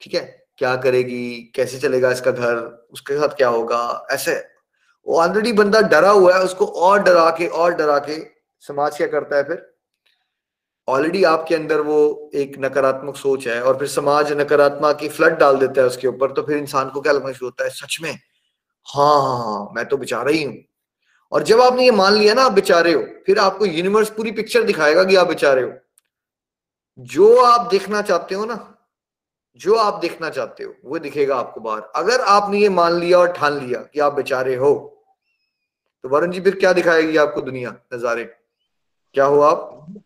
ठीक 0.00 0.14
है, 0.14 0.46
क्या 0.58 0.76
करेगी, 0.76 1.52
कैसे 1.56 1.78
चलेगा 1.78 2.10
इसका 2.10 2.30
घर, 2.30 2.88
उसके 2.92 3.20
साथ 3.20 3.36
क्या 3.36 3.48
होगा, 3.48 4.06
ऐसे। 4.10 4.36
वो 5.06 5.20
ऑलरेडी 5.20 5.52
बंदा 5.52 5.80
डरा 5.80 6.10
हुआ 6.10 6.36
है, 6.36 6.44
उसको 6.44 6.66
और 6.66 7.02
डरा 7.02 7.30
के, 7.30 7.46
और 7.46 7.74
डरा 7.74 7.98
के 7.98 8.24
समाज 8.60 8.96
क्या 8.96 9.06
करता 9.06 9.36
है 9.36 9.44
फिर? 9.44 9.71
ऑलरेडी 10.88 11.22
आपके 11.24 11.54
अंदर 11.54 11.80
वो 11.80 12.30
एक 12.34 12.56
नकारात्मक 12.58 13.16
सोच 13.16 13.46
है 13.48 13.62
और 13.62 13.78
फिर 13.78 13.88
समाज 13.88 14.32
नकारात्मक 14.32 14.96
की 14.96 15.08
फ्लड 15.08 15.38
डाल 15.38 15.56
देता 15.56 15.80
है 15.80 15.86
उसके 15.86 16.08
ऊपर 16.08 16.32
तो 16.32 16.42
फिर 16.42 16.56
इंसान 16.56 16.90
को 16.90 17.00
क्या 17.00 17.12
लगना 17.12 17.32
शुरू 17.32 17.46
होता 17.46 17.64
है? 17.64 17.70
सच 17.70 17.98
में? 18.02 18.12
हाँ 18.86 19.22
हाँ 19.22 19.38
हाँ 19.38 19.70
मैं 19.74 19.84
तो 19.88 19.96
बेचारा 19.96 20.30
ही 20.30 20.42
हूँ। 20.42 20.56
और 21.32 21.42
जब 21.42 21.60
आपने 21.60 21.84
ये 21.84 21.90
मान 21.90 22.12
लिया 22.12 22.34
ना, 22.34 22.42
आप 22.42 22.52
बेचारे 22.52 22.92
हो, 22.92 23.02
फिर 23.26 23.38
आपको 23.38 23.66
यूनिवर्स 23.66 24.10
पूरी 24.10 24.32
पिक्चर 24.32 24.62
दिखाएगा 24.62 25.04
कि 25.04 25.16
आप 25.16 25.28
बेचारे 25.28 25.62
हो। 25.62 25.72
जो 26.98 27.36
आप 27.36 27.68
देखना 27.70 28.02
चाहते 28.02 28.34
हो 28.34 28.44
ना, 28.44 28.68
जो 29.56 29.74
आप 29.74 30.00
देखना 30.00 30.30
चाहते 30.30 30.64
हो, 30.64 30.74
वो 30.84 30.98
दिखेगा 30.98 31.36
आपको 31.36 31.60
बाहर। 31.60 31.80
अगर 31.96 32.20
आपने 32.20 32.58
ये 32.58 32.68
मान 32.68 32.92
लिया 32.92 33.18
और 33.18 33.32
ठान 33.32 33.58
लिया 33.60 33.80
कि 33.82 34.00
आप 34.00 34.12
बेचारे 34.12 34.56
हो 34.56 34.74
तो 36.04 36.08
वरुण 36.08 36.30
जी 36.30 36.40
फिर 36.40 36.54
क्या 36.54 36.72
दिखाएगी 36.72 37.16
आपको 37.16 37.40
दुनिया, 37.40 37.70
नजारे? 37.94 38.24
क्या 39.14 39.24
हो 39.24 39.40
आप? 39.40 40.01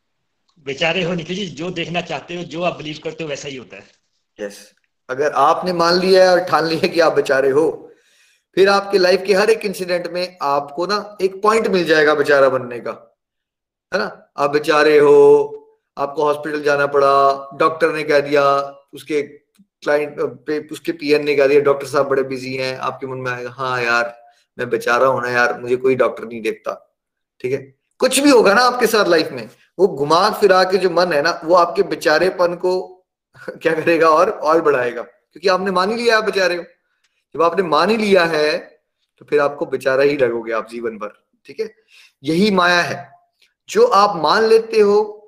बेचारे 0.66 1.02
हो 1.02 1.14
निखिल 1.14 1.36
जी 1.36 1.46
जो 1.46 1.70
देखना 1.70 2.00
चाहते 2.00 2.36
हो, 2.36 2.42
जो 2.42 2.62
आप 2.62 2.76
बिलीव 2.76 2.98
करते 3.04 3.24
हो, 3.24 3.30
वैसा 3.30 3.48
ही 3.48 3.56
होता 3.56 3.76
है। 3.76 3.84
Yes 4.40 4.58
yes. 4.58 4.76
अगर 5.10 5.32
आपने 5.32 5.72
मान 5.72 5.94
लिया 5.94 6.24
है 6.24 6.30
और 6.30 6.40
ठान 6.40 6.66
लिया 6.66 6.88
कि 6.88 7.00
आप 7.00 7.12
बेचारे 7.12 7.50
हो, 7.50 7.92
फिर 8.54 8.68
आपके 8.68 8.98
लाइफ 8.98 9.22
के 9.26 9.34
हर 9.34 9.50
एक 9.50 9.64
इंसिडेंट 9.64 10.06
में 10.06 10.38
आपको 10.42 10.86
ना 10.86 11.16
एक 11.22 11.42
पॉइंट 11.42 11.66
मिल 11.66 11.84
जाएगा 11.84 12.14
बेचारा 12.14 12.48
बनने 12.48 12.80
का। 12.80 13.16
है 13.94 13.98
ना? 13.98 14.32
आप 14.36 14.50
बेचारे 14.50 14.98
हो, 14.98 15.52
आपको 15.98 16.22
हॉस्पिटल 16.22 16.62
जाना 16.62 16.86
पड़ा 16.86 17.50
डॉक्टर 17.54 17.92
ने 17.92 18.02
कह 18.02 18.20
दिया, 18.20 18.42
उसके 18.92 19.22
क्लाइंट 19.82 20.16
पे, 20.20 20.68
उसके 20.72 20.92
पीएन 20.92 21.24
ने 21.24 21.34
कह 21.34 21.46
दिया 21.46 21.60
डॉक्टर 21.60 21.86
साहब 21.86 22.08
बड़े 22.08 22.22
बिज़ी 22.22 22.54
हैं, 22.54 22.78
आपके 22.78 23.06
मन 23.06 23.18
में 23.18 23.32
आएगा 23.32 23.50
हाँ 23.50 23.82
यार, 23.82 24.22
मैं 24.58 24.70
बेचारा 24.70 25.06
हूँ 25.06 25.22
ना 25.22 25.30
यार, 25.30 25.60
मुझे 25.60 25.76
कोई 25.76 25.94
डॉक्टर 25.94 26.24
नहीं 26.24 26.42
देखता। 26.42 26.96
ठीक 27.40 27.52
है? 27.52 27.74
कुछ 27.98 28.20
भी 28.20 28.30
होगा 28.30 28.54
ना 28.54 28.62
आपके 28.62 28.86
साथ 28.86 29.04
लाइफ 29.04 29.28
में। 29.32 29.50
वो 29.78 29.88
घुमा 29.88 30.30
फिरा 30.30 30.64
के 30.64 30.78
जो 30.78 30.90
मन 30.90 31.12
है 31.12 31.22
ना, 31.22 31.40
वो 31.44 31.54
आपके 31.54 31.82
बेचारेपन 31.82 32.54
को 32.54 33.04
क्या 33.50 33.74
करेगा 33.74 34.08
और 34.08 34.30
और 34.30 34.62
बढ़ाएगा। 34.62 35.02
क्योंकि 35.02 35.48
आपने 35.48 35.70
मान 35.70 35.90
ही 35.90 35.96
लिया 35.96 36.18
आप 36.18 36.24
बेचारे 36.24 36.56
हो 36.56 36.62
जब 37.34 37.42
आपने 37.42 37.62
मान 37.62 37.90
ही 37.90 37.96
लिया 37.96 38.24
है 38.24 38.58
तो 39.18 39.24
फिर 39.24 39.40
आपको 39.40 39.66
बेचारा 39.66 40.02
ही 40.02 40.16
लगोगे 40.16 40.52
आप 40.52 40.68
जीवन 40.68 40.98
भर, 40.98 41.24
ठीक 41.46 41.60
है? 41.60 41.74
यही 42.22 42.50
माया 42.50 42.80
है। 42.80 43.12
जो 43.68 43.86
आप 43.86 44.16
मान 44.16 44.44
लेते 44.44 44.80
हो, 44.80 45.22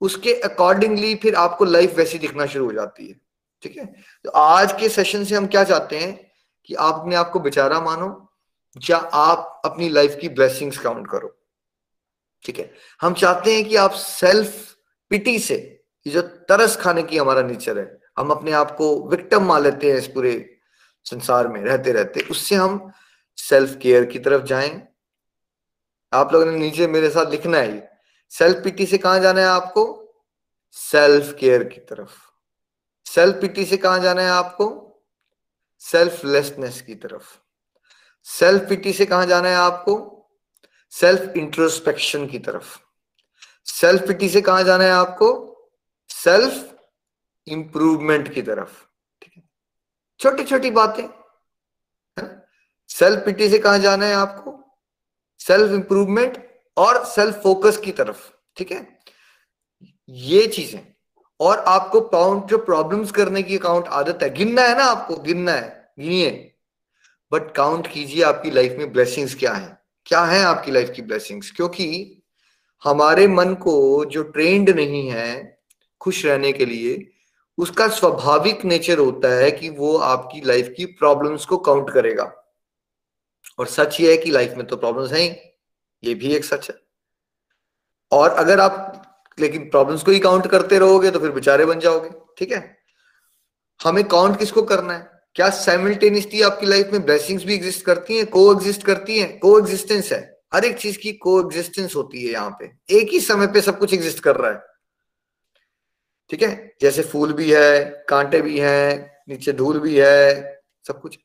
उसके 0.00 0.34
अकॉर्डिंगली 0.34 1.14
फिर 1.14 1.34
आपको 1.34 1.64
लाइफ 1.64 1.96
वैसी 1.96 2.18
दिखना 2.18 2.46
शुरू 2.46 2.64
हो 2.64 2.72
जाती 2.72 3.08
है, 3.08 3.14
ठीक 3.62 3.76
है? 3.76 3.86
तो 4.24 4.30
आज 4.30 4.72
के 4.72 4.88
सेशन 4.88 5.24
से 5.24 5.34
हम 5.34 5.46
क्या 5.46 5.64
चाहते 5.64 5.98
हैं 5.98 6.30
कि 6.64 6.74
आप 6.74 6.94
अपने 6.94 7.40
बेचारा 7.40 7.80
मानो, 7.80 8.32
या 8.90 8.96
आप 8.96 9.62
अपनी 9.64 9.88
लाइफ 9.88 10.18
की 10.20 10.28
ब्लेसिंग्स 10.28 10.78
काउंट 10.78 11.10
करो। 11.10 11.43
ठीक 12.44 12.58
है? 12.58 12.74
हम 13.00 13.14
चाहते 13.14 13.54
हैं 13.54 13.64
कि 13.64 13.76
आप 13.76 13.90
सेल्फ 13.90 14.76
पिटी 15.10 15.38
से, 15.38 15.84
ये 16.06 16.12
जो 16.12 16.22
तरस 16.22 16.76
खाने 16.76 17.02
की 17.02 17.16
हमारा 17.16 17.42
नेचर 17.42 17.78
है, 17.78 18.00
हम 18.18 18.30
अपने 18.30 18.52
आप 18.52 18.76
को 18.76 19.08
विक्टम 19.08 19.44
मान 19.44 19.62
लेते 19.62 19.90
हैं 19.90 19.98
इस 19.98 20.06
पूरे 20.06 20.58
संसार 21.04 21.48
में, 21.48 21.60
रहते 21.60 21.92
रहते, 21.92 22.20
उससे 22.20 22.54
हम 22.54 22.92
सेल्फ 23.36 23.78
केयर 23.82 24.04
की 24.04 24.18
तरफ़ 24.18 24.42
जाएँ। 24.42 24.88
आप 26.12 26.32
लोगों 26.32 26.46
ने 26.46 26.58
नीचे 26.58 26.86
मेरे 26.86 27.10
साथ 27.10 27.30
लिखना 27.30 27.58
है 27.58 27.98
सेल्फ 28.30 28.64
पिटी 28.64 28.86
से 28.86 28.98
कहा 28.98 29.18
जाना 29.18 29.40
है 29.40 29.46
आपको? 29.46 30.14
सेल्फ 30.72 31.36
केयर 31.40 31.64
की 31.64 31.80
तरफ़। 31.80 32.10
सेल्फ 33.06 33.40
पिटी 33.40 33.64
से 33.64 33.76
कहा 33.76 33.98
जाना 33.98 34.22
है 34.22 34.28
आपको? 34.28 34.90
सेल्फलेसनेस 35.78 36.80
की 36.80 36.94
तरफ़। 36.94 37.22
सेल्फ 38.22 38.68
पिटी 38.68 38.92
से 38.92 39.06
कहा 39.06 39.24
जाना 39.24 39.48
है 39.48 39.54
आपको? 39.54 40.10
सेल्फ 41.00 41.36
इंट्रोस्पेक्शन 41.36 42.26
की 42.26 42.38
तरफ़। 42.38 42.78
सेल्फ 43.64 44.06
पिटी 44.06 44.28
से 44.28 44.40
कहा 44.40 44.62
जाना 44.62 44.84
है 44.84 44.90
आपको? 44.90 45.56
सेल्फ 46.08 46.74
इंप्रूवमेंट 47.46 48.34
की 48.34 48.42
तरफ़। 48.42 48.82
ठीक 49.22 49.32
है? 49.36 49.42
छोटी 50.18 50.44
छोटी 50.44 50.70
बातें 50.70 51.08
सेल्फ 52.88 53.24
पिटी 53.24 53.48
से 53.48 53.58
कहा 53.58 53.78
जाना 53.78 54.06
है 54.06 54.14
आपको? 54.14 54.78
सेल्फ 55.38 55.72
इंप्रूवमेंट 55.72 56.60
और 56.76 57.04
सेल्फ 57.04 57.42
फोकस 57.42 57.76
की 57.76 57.92
तरफ़। 57.92 58.30
ठीक 58.56 58.72
है? 58.72 58.98
ये 60.08 60.46
चीज़ें। 60.46 60.94
और 61.40 61.58
आपको 61.58 62.00
काउंट 62.00 62.44
जो 62.44 62.58
प्रॉब्लम्स 62.58 63.10
करने 63.10 63.42
की 63.42 63.58
काउंट 63.58 63.86
आदत 63.86 64.22
है, 64.22 64.30
गिनना 64.30 64.62
है 64.62 64.78
ना 64.78 64.84
आपको, 64.84 65.16
गिनना 65.16 65.52
है, 65.52 65.92
गिनिए। 65.98 66.54
बट 67.32 67.54
काउंट 67.54 67.86
कीजिए 67.86 68.22
आपकी 68.22 68.50
लाइफ 68.50 68.72
में 68.78 68.92
ब्लेसिंग्स 68.92 69.34
क्या 69.34 69.52
है। 69.52 69.83
क्या 70.06 70.24
है 70.24 70.42
आपकी 70.42 70.70
लाइफ 70.70 70.92
की 70.96 71.02
ब्लेसिंग्स 71.02 71.50
क्योंकि 71.50 72.22
हमारे 72.84 73.28
मन 73.28 73.54
को 73.54 74.04
जो 74.04 74.22
ट्रेंड 74.22 74.70
नहीं 74.70 75.10
है, 75.10 75.58
खुश 76.00 76.26
रहने 76.26 76.52
के 76.52 76.66
लिए, 76.66 77.10
उसका 77.58 77.88
स्वाभाविक 77.88 78.64
नेचर 78.64 78.98
होता 78.98 79.28
है 79.28 79.50
कि 79.50 79.68
वो 79.68 79.96
आपकी 79.96 80.40
लाइफ 80.40 80.74
की 80.76 80.86
प्रॉब्लम्स 80.86 81.46
को 81.46 81.56
काउंट 81.56 81.90
करेगा। 81.90 82.32
और 83.58 83.66
सच 83.66 84.00
ये 84.00 84.10
है 84.10 84.16
कि 84.16 84.30
लाइफ 84.30 84.54
में 84.56 84.66
तो 84.66 84.76
प्रॉब्लम्स 84.76 85.12
हैं 85.12 85.52
ये 86.04 86.14
भी 86.14 86.34
एक 86.34 86.44
सच 86.44 86.70
है। 86.70 86.76
और 88.12 88.30
अगर 88.30 88.60
आप, 88.60 89.02
लेकिन 89.38 89.70
प्रॉब्लम्स 89.70 90.02
को 90.02 90.10
ही 90.10 90.18
काउंट 90.18 90.46
करते 90.46 90.78
रहोगे 90.78 91.10
तो 91.10 91.18
फिर 91.18 91.30
बेचारे 91.30 91.66
बन 91.66 91.80
जाओगे, 91.80 92.10
ठीक 92.38 92.52
है? 92.52 92.78
हमें 93.84 94.04
काउंट 94.04 94.38
किसको 94.38 94.62
करना 94.62 94.92
है? 94.92 95.13
क्या 95.36 95.48
साइमल्टेनियसली 95.50 96.42
आपकी 96.42 96.66
लाइफ 96.66 96.90
में 96.92 97.04
ब्लेसिंग्स 97.04 97.44
भी 97.44 97.54
एग्जिस्ट 97.54 97.84
करती 97.84 98.16
हैं 98.16 98.26
को 98.26 98.52
एग्जिस्ट 98.52 98.82
करती 98.82 99.18
हैं? 99.18 99.38
को 99.38 99.58
एग्जिस्टेंस 99.58 100.12
है। 100.12 100.20
हर 100.54 100.64
एक 100.64 100.76
चीज़ 100.78 100.98
की 100.98 101.12
को 101.12 101.40
एग्जिस्टेंस 101.40 101.96
होती 101.96 102.24
है 102.24 102.32
यहाँ 102.32 102.56
पे। 102.60 102.70
एक 102.98 103.08
ही 103.12 103.20
समय 103.20 103.46
पे 103.46 103.60
सब 103.60 103.78
कुछ 103.78 103.94
एग्जिस्ट 103.94 104.20
कर 104.20 104.36
रहा 104.36 104.50
है। 104.50 104.62
ठीक 106.30 106.42
है? 106.42 106.76
जैसे 106.80 107.02
फूल 107.02 107.32
भी 107.32 107.50
है, 107.50 107.84
कांटे 108.08 108.40
भी 108.40 108.58
हैं, 108.58 109.10
नीचे 109.28 109.52
धूल 109.52 109.78
भी 109.78 109.96
है, 109.98 110.60
सब 110.86 111.00
कुछ। 111.00 111.18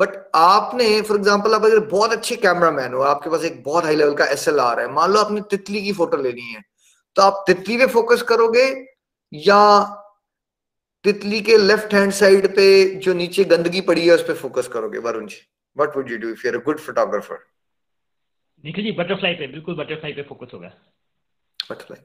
बट 0.00 0.16
आपने 0.34 1.00
फॉर 1.02 1.16
एग्ज़ाम्पल 1.16 1.54
आप 1.54 1.64
अगर 1.64 1.78
बहुत 1.86 2.12
अच्छे 2.12 2.36
कैमरा 2.36 2.70
मैन 2.70 2.94
हो, 2.94 3.00
आपके 3.02 3.30
पास 3.30 3.44
एक 3.44 3.62
बहुत 3.64 3.84
हाई 3.84 3.96
लेवल 3.96 4.14
का 4.14 4.24
एस 4.26 4.48
एल 4.48 4.60
आर 4.60 4.80
है, 4.80 4.90
मान 4.92 5.10
लो 5.12 5.20
आपने 5.20 5.40
तितली 5.50 5.82
की 5.82 5.92
फ़ोटो 5.92 6.16
लेनी 6.16 6.52
है 6.52 6.62
तो 7.16 7.22
आप 7.22 7.44
तितली 7.46 7.76
पे 7.78 7.86
फोकस 7.86 8.22
करोगे 8.22 8.64
या 9.32 9.58
तितली 11.04 11.40
के 11.40 11.56
लेफ़्ट 11.58 11.94
हैंड 11.94 12.12
साइड 12.12 12.46
पे 12.56 12.66
जो 12.96 13.14
नीचे 13.14 13.44
गंदगी 13.44 13.80
पड़ी 13.80 14.06
है 14.06 14.14
उस 14.14 14.22
पर 14.22 14.34
फोकस 14.34 14.68
करोगे 14.68 14.98
Varun 14.98 15.26
ji. 15.26 15.40
What 15.76 15.96
would 15.96 16.10
you 16.10 16.18
do 16.18 16.28
if 16.28 16.46
you're 16.46 16.56
a 16.56 16.64
good 16.64 16.78
photographer 16.80 17.38
Nikhil 18.64 18.84
ji 18.84 18.92
butterfly 18.92 19.34
पे 19.34 19.46
बिल्कुल 19.46 19.74
बटरफ्लाई 19.74 20.12
पे 20.12 20.22
फोकस 20.22 20.54
होगा। 20.54 20.68
बटरफ्लाई 21.70 22.00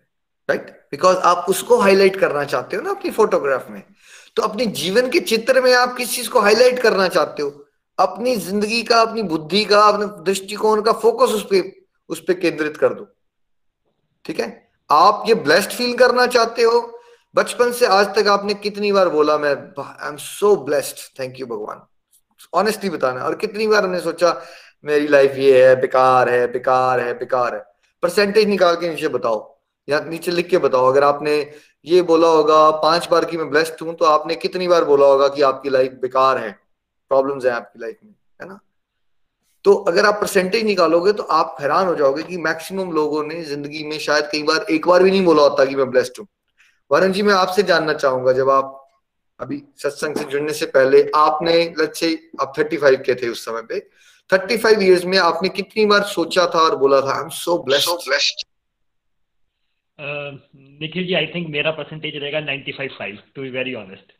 राइट 0.49 0.69
बिकॉज़ 0.91 1.17
आप 1.17 1.45
उसको 1.49 1.77
हाईलाइट 1.77 2.15
करना 2.15 2.43
चाहते 2.45 2.75
हो 2.75 2.81
ना 2.81 2.89
अपनी 2.89 3.12
फोटोग्राफ 3.12 3.69
में। 3.69 3.81
तो 4.36 4.43
अपने 4.43 4.65
जीवन 4.81 5.10
के 5.10 5.19
चित्र 5.19 5.62
में 5.62 5.73
आप 5.73 5.95
किस 5.97 6.15
चीज़ 6.15 6.29
को 6.29 6.39
हाईलाइट 6.39 6.79
करना 6.79 7.07
चाहते 7.07 7.43
हो? 7.43 7.49
अपनी 7.99 8.36
ज़िंदगी 8.36 8.81
का 8.83 9.01
अपनी 9.01 9.21
बुद्धि 9.23 9.63
का 9.65 9.81
अपने 9.81 10.05
दृष्टिकोण 10.23 10.81
का 10.81 10.91
फोकस 10.93 11.33
उस 11.33 11.43
पर 11.43 11.71
उस 12.10 12.19
पर 12.19 12.33
केंद्रित 12.33 12.77
कर 12.77 12.93
दो। 12.93 13.07
ठीक 14.25 14.39
है? 14.39 14.69
आप 14.89 15.23
ये 15.27 15.36
ब्लेस्ड 15.36 15.71
फील 15.71 15.95
करना 15.97 16.27
चाहते 16.27 16.63
हो 16.63 16.79
बचपन 17.38 17.71
से 17.71 17.86
आज 17.86 18.06
तक 18.15 18.28
आपने 18.28 18.54
कितनी 18.54 18.91
बार 18.91 19.10
बोला, 19.10 19.38
मैं 19.38 19.50
I 19.80 20.08
am 20.10 20.15
so 20.17 20.56
blessed 20.65 20.97
thank 21.19 21.39
you 21.39 21.45
भगवान. 21.47 21.82
ऑनेस्टली 22.54 22.89
बताना। 22.89 23.23
और 23.23 23.36
कितनी 23.36 23.67
बार 23.67 23.84
हमने 23.84 24.00
सोचा, 24.00 24.30
मेरी 24.84 25.08
लाइफ 25.08 25.36
ये 25.38 25.67
है, 25.67 25.76
बेकार 25.82 26.30
है 26.30 26.47
बेकार 26.52 27.00
है 27.00 27.13
बेकार 27.19 27.56
है। 27.56 27.60
परसेंटेज 28.04 28.47
निकाल 28.47 28.76
के 28.76 28.89
नीचे 28.89 29.08
बताओ। 29.08 29.60
या 29.88 30.00
नीचे 30.00 30.32
लिख 30.32 30.47
के 30.50 30.58
बताओ। 30.58 30.88
अगर 30.91 31.04
आपने 31.04 31.36
ये 31.86 32.02
बोला 32.02 32.28
होगा, 32.28 32.69
पाँच 32.71 33.08
बार 33.12 33.26
की 33.26 33.38
मैं 33.38 33.50
ब्लेस्ड 33.50 33.82
हूँ 33.82 33.93
तो 33.95 34.06
आपने 34.06 34.36
कितनी 34.38 34.67
बार 34.67 34.86
बोला 34.86 35.06
होगा 35.06 35.28
कि 35.28 35.41
आपकी 35.41 35.69
लाइफ 35.69 35.91
बेकार 36.02 36.38
है? 36.38 36.52
प्रॉब्लम्स 37.12 37.45
है 37.45 37.52
आपकी 37.52 37.80
लाइफ 37.80 37.97
में, 38.04 38.13
है 38.41 38.47
ना? 38.50 38.60
तो 39.65 39.73
अगर 39.84 40.06
आप 40.06 40.17
परसेंटेज 40.21 40.63
निकालोगे 40.63 41.13
तो 41.13 41.23
आप 41.23 41.56
हैरान 41.62 41.88
हो 41.88 41.95
जाओगे 41.95 42.23
कि 42.23 42.38
मैक्सिमम 42.39 42.91
लोगों 42.93 43.23
ने 43.23 43.43
ज़िंदगी 43.43 43.84
में 43.84 43.97
शायद 44.00 44.30
कई 44.32 44.43
बार 44.43 44.65
एक 44.71 44.88
बार 44.88 45.04
भी 45.04 45.12
नहीं 45.12 45.23
बोला 45.26 45.43
होता 45.43 45.65
कि 45.65 45.76
मैं 45.76 45.89
ब्लेस्ड 45.91 46.19
हूँ। 46.19 46.28
वरुण 46.91 47.12
जी 47.12 47.21
मैं 47.21 47.34
आपसे 47.34 47.63
जानना 47.63 47.93
चाहूँगा 47.93 48.32
जब 48.32 48.50
आप 48.50 48.84
अभी 49.39 49.63
सत्संग 49.78 50.15
से 50.15 50.23
जुड़ने 50.23 50.54
से 50.54 50.65
पहले 50.65 51.12
आपने 51.15 51.76
लच्छे 51.80 52.30
आप 52.41 52.54
थर्टी 52.60 52.78
फाइव 52.78 52.95
के 52.95 53.15
थे 53.15 53.30
उस 53.30 53.45
समय 53.45 53.62
पे 53.62 53.80
थर्टी 54.34 54.58
फाइव 54.58 54.82
ईयर्स 54.82 55.06
में 55.06 55.17
आपने 55.17 55.50
कितनी 55.50 55.86
बार 55.86 56.04
सोचा 56.04 56.45
था 56.45 56.60
और 56.60 56.76
बोला 56.76 57.02
था 57.02 57.17
I 57.17 57.21
am 57.21 57.30
so 57.30 57.63
blessed 57.63 58.45
Nikhil 60.82 61.08
ji 61.08 61.13
I 61.13 61.26
think 61.26 61.47
मेरा 61.47 61.71
परसेंटेज 61.71 62.15
रहेगा 62.15 62.39
95 62.39 62.97
five 63.00 63.19
to 63.36 63.41
be 63.41 63.50
very 63.50 63.73
honest 63.73 64.13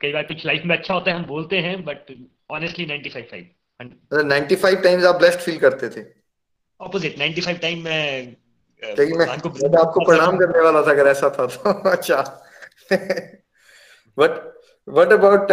कई 0.00 0.12
बार 0.12 0.22
कुछ 0.22 0.46
लाइफ 0.46 0.62
में 0.64 0.76
अच्छा 0.76 0.94
होता 0.94 1.10
है 1.10 1.16
हम 1.16 1.24
बोलते 1.24 1.58
हैं 1.58 1.84
but 1.84 1.98
honestly 2.50 2.86
95 2.86 3.22
five 3.22 3.48
ninety 4.26 4.56
five 4.56 4.76
times 4.76 5.04
आप 5.04 5.14
ब्लेस्ड 5.14 5.40
फील 5.40 5.58
करते 5.58 5.88
थे। 5.88 6.06
ऑपोजिट 6.80 7.18
95 7.18 7.62
टाइम 7.62 7.84
मैं 7.84 8.36
लेकिन 8.84 9.18
मैं, 9.18 9.26
आपको 9.78 10.04
प्रणाम 10.04 10.38
करने 10.38 10.60
वाला 10.60 10.82
था 10.82 10.90
अगर 10.90 11.06
ऐसा 11.06 11.30
था 11.30 11.46
तो। 11.46 11.70
अच्छा। 11.90 12.20
But 14.18 14.62
what 14.88 15.12
about 15.12 15.52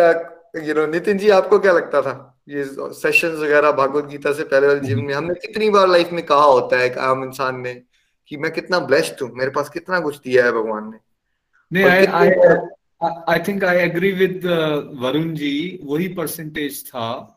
you 0.64 0.74
know 0.74 0.86
Nitin 0.88 1.18
ji 1.18 1.30
आपको 1.30 1.60
क्या 1.60 1.72
लगता 1.72 2.02
था? 2.02 2.34
ये 2.50 2.64
सेशंस 2.94 3.40
वगैरह 3.40 3.72
भागवत 3.72 4.06
गीता 4.06 4.32
से 4.34 4.44
पहले 4.44 4.68
वाले 4.68 4.80
जीवन 4.80 5.04
में 5.04 5.14
हमने 5.14 5.34
कितनी 5.34 5.70
बार 5.70 5.88
लाइफ 5.88 6.12
में 6.12 6.26
कहा 6.26 6.44
होता 6.44 6.78
है 6.78 6.96
आम 6.96 7.24
इंसान 7.24 7.60
ने 7.62 7.74
कि 8.28 8.38
मैं 8.38 8.52
कितना 8.52 8.80
ब्लेस्ड 8.80 9.22
हूँ 9.22 9.32
मेरे 9.36 9.52
पास 9.52 9.70
कितना 9.70 10.00
कुछ 10.00 10.20
दिया 10.20 10.46
है 10.46 10.52
भगवान 10.52 10.92
ने। 10.92 10.98
नहीं 11.74 11.86
I 11.86 12.06
I 12.06 12.30
I 13.30 13.40
think 13.40 13.64
I 13.64 13.78
agree 13.78 14.12
with 14.12 14.46
Varun 15.02 15.34
ji 15.34 15.80
वही 15.84 16.08
परसेंटेज 16.08 16.88
था। 16.88 17.34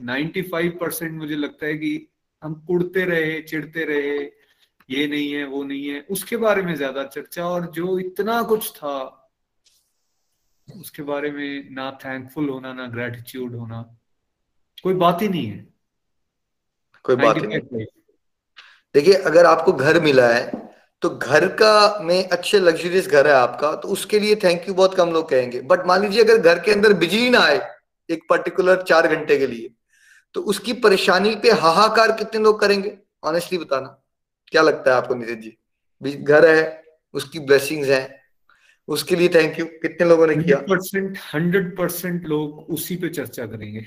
95 0.00 0.70
परसेंट 0.80 1.12
मुझे 1.12 1.34
लगता 1.34 1.66
है 1.66 1.74
कि 1.74 2.08
हम 2.42 2.54
कुड़ते 2.66 3.04
रहे 3.04 3.40
चिढ़ते 3.42 3.84
रहे 3.84 4.43
ये 4.88 5.06
नहीं 5.06 5.32
है 5.32 5.44
वो 5.44 5.62
नहीं 5.64 5.86
है 5.88 6.00
उसके 6.10 6.36
बारे 6.36 6.62
में 6.62 6.74
ज़्यादा 6.74 7.04
चर्चा 7.04 7.46
और 7.46 7.70
जो 7.70 7.98
इतना 7.98 8.42
कुछ 8.42 8.70
था 8.72 8.96
उसके 10.68 11.02
बारे 11.02 11.30
में 11.30 11.70
ना 11.70 11.90
थैंकफुल 12.04 12.48
होना 12.48 12.72
ना 12.72 12.86
ग्रेटिट्यूड 12.86 13.54
होना 13.54 13.82
कोई 14.84 14.94
बात 14.94 15.22
ही 15.22 15.28
नहीं 15.28 15.46
है। 15.46 15.66
कोई 17.04 17.16
बात 17.16 17.36
ही 17.36 17.46
नहीं। 17.46 17.84
देखिए 18.94 19.14
अगर 19.24 19.46
आपको 19.46 19.72
घर 19.72 20.00
मिला 20.00 20.28
है 20.28 20.62
तो 21.02 21.08
घर 21.10 21.46
का 21.54 21.98
में 22.00 22.28
अच्छे 22.28 22.58
लग्जरियस 22.60 23.08
घर 23.08 23.26
है 23.26 23.32
आपका 23.32 23.74
तो 23.76 23.88
उसके 23.88 24.18
लिए 24.18 24.36
थैंक 24.44 24.68
यू 24.68 24.74
बहुत 24.74 24.94
कम 24.94 25.10
लोग 25.12 25.28
कहेंगे। 25.30 25.60
बट 25.62 25.86
मान 25.86 26.02
लीजिए 26.02 26.22
अगर 26.24 26.38
घर 26.38 26.58
के 26.58 26.72
अंदर 26.72 26.92
बिजली 26.98 27.30
ना 27.30 27.40
आए 27.40 27.60
एक 28.08 28.24
पर्टिकुलर 28.30 28.82
चार 28.82 29.08
घंटे 29.08 29.38
के 29.38 29.46
लिए 29.46 29.68
तो 30.34 30.40
उसकी 30.44 30.72
परेशानी 30.80 31.34
पे 31.36 31.50
हाहाकार 31.52 32.12
कितने 32.12 32.42
लोग 32.42 32.60
करेंगे? 32.60 32.96
ऑनेस्टली 33.24 33.58
बताना। 33.58 34.00
क्या 34.54 34.62
लगता 34.62 34.90
है 34.90 34.96
आपको 34.96 35.14
नितिन 35.14 35.40
जी? 35.40 35.56
घर 36.02 36.46
है 36.46 36.82
उसकी 37.14 37.38
ब्लेसिंग्स 37.40 37.88
हैं। 37.88 38.20
उसके 38.88 39.16
लिए 39.16 39.28
थैंक 39.28 39.58
यू 39.58 39.64
कितने 39.82 40.08
लोगों 40.08 40.26
ने 40.26 40.34
किया? 40.36 40.56
परसेंट 40.60 41.18
हंड्रेड 41.34 41.76
परसेंट 41.76 42.26
लोग 42.26 42.58
उसी 42.70 42.96
पे 42.96 43.08
चर्चा 43.08 43.46
करेंगे। 43.46 43.86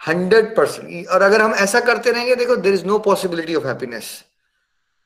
हंड्रेड 0.00 0.54
परसेंट 0.56 1.06
और 1.06 1.22
अगर 1.22 1.42
हम 1.42 1.54
ऐसा 1.54 1.80
करते 1.80 2.12
रहेंगे 2.12 2.34
देखो 2.36 2.56
there 2.56 2.74
is 2.74 2.84
no 2.84 2.98
possibility 2.98 3.54
of 3.54 3.66
happiness 3.66 4.24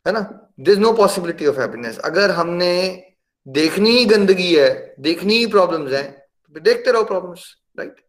है 0.06 0.12
ना? 0.12 0.20
There 0.60 0.74
is 0.74 0.80
no 0.80 0.92
possibility 0.92 1.46
of 1.46 1.60
happiness 1.60 1.98
अगर 2.04 2.30
हमने 2.30 2.72
देखनी 3.46 3.90
ही 3.90 4.04
गंदगी 4.04 4.54
है 4.56 4.94
देखनी 5.00 5.38
ही 5.38 5.46
प्रॉब्लम्स 5.46 5.92
है 5.92 6.02
तो 6.56 6.60
देखते 6.60 6.92
रहो 6.92 7.04
प्रॉब्लम्स 7.04 7.44
राइट 7.78 8.00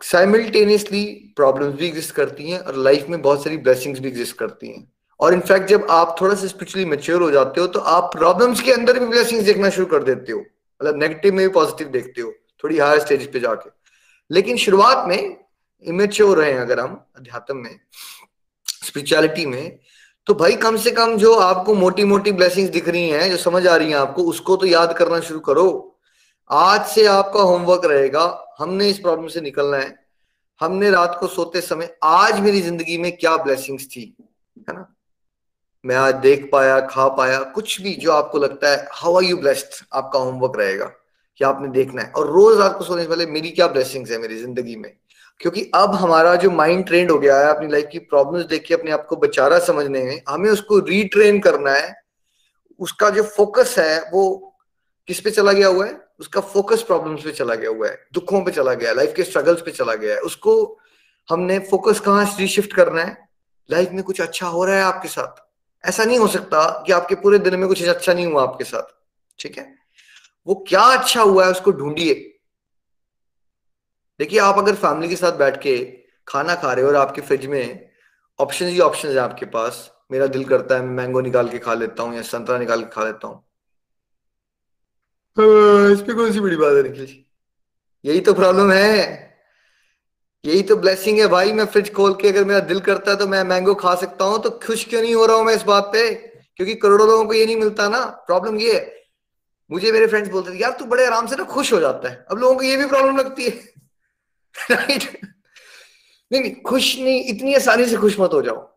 साइमल्टेनियसली 0.00 1.04
प्रॉब्लम्स 1.36 1.74
भी 1.74 1.86
एग्जिस्ट 1.86 2.14
करती 2.14 2.50
हैं 2.50 2.58
और 2.58 2.76
लाइफ 2.76 3.06
में 3.08 3.20
बहुत 3.22 3.44
सारी 3.44 3.56
ब्लेसिंग्स 3.58 4.00
भी 4.00 4.08
एग्जिस्ट 4.08 4.36
करती 4.38 4.68
हैं। 4.68 4.92
और 5.20 5.34
इनफैक्ट 5.34 5.68
जब 5.68 5.86
आप 5.90 6.16
थोड़ा 6.20 6.34
सा 6.34 6.46
स्पिरिचुअली 6.46 6.84
मेच्योर 6.88 7.22
हो 7.22 7.30
जाते 7.30 7.60
हो 7.60 7.66
तो 7.66 7.80
आप 7.80 8.10
प्रॉब्लम्स 8.12 8.60
के 8.60 8.72
अंदर 8.72 8.98
भी 8.98 9.06
ब्लेसिंग्स 9.06 9.44
देखना 9.44 9.70
शुरू 9.70 9.86
कर 9.86 10.02
देते 10.02 10.32
हो। 10.32 10.38
मतलब 10.38 10.98
नेगेटिव 10.98 11.34
में 11.34 11.46
भी 11.48 11.52
पॉजिटिव 11.54 11.88
देखते 11.88 12.20
हो, 12.20 12.32
थोड़ी 12.64 12.78
हायर 12.78 13.00
स्टेज 13.00 13.30
पे 13.32 13.40
जाके। 13.40 13.70
लेकिन 14.30 14.56
शुरुआत 14.56 15.08
में 15.08 15.36
इमेच्योर 15.84 16.38
रहे 16.38 16.52
अगर 16.52 16.80
हम 16.80 17.04
अध्यात्म 17.16 17.56
में 17.56 17.78
स्पिरिचुअलिटी 18.84 19.46
में 19.46 19.78
तो 20.26 20.34
भाई 20.34 20.56
कम 20.56 20.76
से 20.76 20.90
कम 20.90 21.16
जो 21.16 21.34
आपको 21.34 21.74
मोटी 21.74 22.04
मोटी 22.04 22.32
ब्लेसिंग्स 22.32 22.70
दिख 22.70 22.88
रही 22.88 23.08
हैं, 23.10 23.30
जो 23.30 23.36
समझ 23.36 23.66
आ 23.66 23.76
रही 23.76 23.90
हैं 23.90 23.96
आपको, 23.96 24.22
उसको 24.22 24.56
तो 24.56 24.66
याद 24.66 24.96
करना 24.98 25.20
शुरू 25.20 25.40
करो। 25.40 25.98
आज 26.50 26.86
से 26.86 27.06
आपका 27.06 27.40
होमवर्क 27.40 27.84
रहेगा 27.84 28.24
हमने 28.58 28.88
इस 28.88 28.98
प्रॉब्लम 28.98 29.28
से 29.28 29.40
निकलना 29.40 29.76
है। 29.76 30.06
हमने 30.60 30.90
रात 30.90 31.16
को 31.20 31.26
सोते 31.26 31.60
समय, 31.60 31.96
आज 32.04 32.40
मेरी 32.40 32.60
ज़िंदगी 32.60 32.98
में 32.98 33.16
क्या 33.16 33.36
ब्लेसिंग्स 33.36 33.86
थी, 33.86 34.16
है 34.68 34.74
ना? 34.74 34.94
मैं 35.84 35.96
आज 35.96 36.14
देख 36.14 36.48
पाया, 36.52 36.80
खा 36.80 37.08
पाया, 37.08 37.40
कुछ 37.40 37.80
भी 37.80 37.94
जो 37.94 38.12
आपको 38.12 38.38
लगता 38.38 38.68
है 38.68 38.88
हाउ 38.92 39.16
आर 39.16 39.22
यू 39.22 39.36
ब्लेस्ड 39.36 39.84
आपका 39.92 40.18
होमवर्क 40.18 40.56
रहेगा, 40.56 40.84
कि 41.36 41.44
आपने 41.44 41.68
देखना 41.68 42.02
है। 42.02 42.10
और 42.10 42.26
रोज 42.26 42.58
रात 42.58 42.78
को 42.78 42.84
सोने 42.84 43.02
से 43.02 43.08
पहले 43.08 43.26
मेरी 43.26 43.50
क्या 43.50 43.66
ब्लेसिंग्स 43.66 44.10
है 44.10 44.18
मेरी 44.18 44.36
ज़िंदगी 44.36 44.76
में? 44.76 44.96
क्योंकि 45.40 45.70
अब 45.74 45.94
हमारा 45.94 46.34
जो 46.36 46.50
माइंड 46.50 46.86
ट्रेंड 46.86 47.10
हो 47.10 47.18
गया 47.18 47.38
है, 47.38 47.54
अपनी 47.56 47.68
लाइफ 47.68 47.88
की 47.92 47.98
प्रॉब्लम्स 47.98 48.46
देख 48.46 48.64
के, 48.66 48.74
अपने 48.74 48.90
आप 48.90 49.06
को 49.06 49.16
बचारा 49.16 49.58
समझने 49.58 50.04
में, 50.04 50.22
हमें 50.28 50.50
उसको 50.50 50.78
रीट्रेन 50.78 51.40
करना 51.40 51.70
है। 51.70 51.94
उसका 52.78 53.10
जो 53.10 53.22
फोकस 53.22 53.78
है, 53.78 54.10
वो 54.10 54.54
किस 55.06 55.20
पे 55.20 55.30
चला 55.30 55.52
गया 55.52 55.68
हुआ 55.68 55.86
है? 55.86 56.05
उसका 56.20 56.40
फोकस 56.42 56.82
प्रॉब्लम्स 56.82 57.22
पे 57.24 57.32
चला 57.32 57.54
गया 57.54 57.70
हुआ 57.70 57.88
है, 57.88 57.98
दुखों 58.12 58.44
पे 58.44 58.50
चला 58.50 58.74
गया 58.74 58.92
लाइफ 58.92 59.12
के 59.16 59.24
स्ट्रगल्स 59.24 59.62
पे 59.62 59.70
चला 59.70 59.94
गया 59.94 60.14
है। 60.14 60.20
उसको 60.20 60.78
हमने 61.28 61.58
फोकस 61.70 62.00
कहाँ 62.00 62.24
रीशिफ्ट 62.38 62.72
करना 62.72 63.02
है? 63.02 63.16
लाइफ 63.68 63.90
में 63.92 64.02
कुछ 64.04 64.20
अच्छा 64.20 64.46
हो 64.46 64.64
रहा 64.64 64.76
है 64.76 64.82
आपके 64.82 65.08
साथ? 65.08 65.42
ऐसा 65.84 66.04
नहीं 66.04 66.18
हो 66.18 66.26
सकता 66.28 66.68
कि 66.86 66.92
आपके 66.92 67.14
पूरे 67.14 67.38
दिन 67.38 67.58
में 67.58 67.68
कुछ 67.68 67.82
अच्छा 67.84 68.12
नहीं 68.12 68.26
हुआ 68.26 68.42
आपके 68.42 68.64
साथ, 68.64 68.94
ठीक 69.38 69.58
है? 69.58 69.74
वो 70.46 70.54
क्या 70.68 70.80
अच्छा 70.92 71.22
हुआ 71.22 71.44
है 71.44 71.50
उसको 71.50 71.70
ढूंढिए। 71.72 72.14
देखिए, 74.20 74.38
आप 74.38 74.58
अगर 74.58 74.74
फैमिली 74.74 75.08
के 75.08 75.16
साथ 75.16 75.32
बैठ 75.32 75.60
के 75.62 75.76
खाना 76.28 76.54
खा 76.54 76.72
रहे 76.72 76.84
हो 76.84 76.90
और 76.90 76.96
आपके 76.96 77.20
फ्रिज 77.20 77.46
में 77.46 77.88
ऑप्शन 78.38 78.66
ही 78.66 78.78
ऑप्शन 78.80 79.08
है 79.08 79.16
आपके 79.18 79.46
पास, 79.46 79.90
मेरा 80.12 80.26
दिल 80.26 80.44
करता 80.44 80.74
है, 80.74 80.82
मैं 80.82 80.94
मैंगो 80.94 81.20
निकाल 81.20 81.48
के 81.48 81.58
खा 81.58 81.74
लेता 81.74 82.02
हूँ 82.02 82.14
या 82.16 82.22
संतरा 82.22 82.58
निकाल 82.58 82.82
के 82.82 82.90
खा 82.90 83.04
लेता 83.04 83.28
हूँ। 83.28 83.44
इस 85.92 86.00
पे 86.00 86.12
कौन 86.12 86.32
सी 86.32 86.40
बड़ी 86.40 86.56
बात 86.56 86.72
है 86.72 86.82
निखिल? 86.82 87.06
जी 87.06 87.26
यही 88.04 88.20
तो 88.20 88.34
प्रॉब्लम 88.34 88.72
है। 88.72 89.26
यही 90.44 90.62
तो 90.62 90.76
ब्लेसिंग 90.76 91.18
है 91.18 91.26
भाई, 91.26 91.52
मैं 91.52 91.64
फ्रिज 91.64 91.92
खोल 91.92 92.14
के 92.14 92.28
अगर 92.28 92.44
मेरा 92.44 92.60
दिल 92.60 92.80
करता 92.80 93.10
है 93.10 93.16
तो 93.16 93.26
मैं 93.26 93.44
मैंगो 93.44 93.74
खा 93.74 93.94
सकता 93.94 94.24
हूँ 94.24 94.42
तो 94.42 94.50
खुश 94.50 94.84
क्यों 94.84 95.02
नहीं 95.02 95.14
हो 95.14 95.26
रहा 95.26 95.36
हूँ 95.36 95.44
मैं 95.44 95.54
इस 95.54 95.62
बात 95.62 95.84
पे? 95.84 96.14
क्योंकि 96.56 96.74
करोड़ों 96.74 97.08
लोगों 97.08 97.24
को 97.24 97.32
ये 97.32 97.46
नहीं 97.46 97.56
मिलता 97.56 97.88
ना। 97.88 98.04
प्रॉब्लम 98.04 98.58
ये 98.58 98.74
है। 98.74 99.04
मुझे 99.70 99.92
मेरे 99.92 100.06
फ्रेंड्स 100.06 100.30
बोलते 100.30 100.54
थे, 100.54 100.58
यार, 100.58 100.72
तू 100.72 100.84
बड़े 100.84 101.06
आराम 101.06 101.26
से 101.26 101.36
ना 101.36 101.44
खुश 101.44 101.72
हो 101.72 101.80
जाता 101.80 102.08
है। 102.08 102.26
अब 102.30 102.38
लोगों 102.38 102.54
को 102.54 102.62
ये 102.62 102.76
भी 102.76 102.86
प्रॉब्लम 102.86 103.16
लगती 103.16 103.44
है। 103.44 103.50
राइट 104.70 105.20
नहीं 106.32 106.42
नहीं, 106.42 106.62
खुश 106.62 106.98
नहीं, 106.98 107.24
इतनी 107.24 107.54
आसानी 107.54 107.86
से 107.86 107.96
खुश 107.96 108.20
मत 108.20 108.30
हो 108.32 108.42
जाओ। 108.42 108.75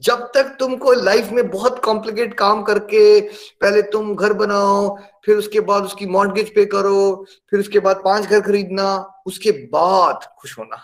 जब 0.00 0.30
तक 0.34 0.56
तुमको 0.58 0.92
लाइफ 0.92 1.30
में 1.32 1.50
बहुत 1.50 1.78
कॉम्प्लिकेट 1.84 2.34
काम 2.34 2.62
करके 2.62 3.20
पहले 3.60 3.82
तुम 3.82 4.14
घर 4.14 4.32
बनाओ, 4.32 4.96
फिर 5.24 5.36
उसके 5.36 5.60
बाद 5.60 5.84
उसकी 5.84 6.06
मॉडगेज 6.06 6.54
पे 6.54 6.64
करो, 6.64 7.26
फिर 7.50 7.60
उसके 7.60 7.78
बाद 7.78 8.00
पाँच 8.04 8.26
घर 8.26 8.40
खरीदना, 8.40 9.20
उसके 9.26 9.50
बाद 9.50 10.24
खुश 10.38 10.58
होना 10.58 10.82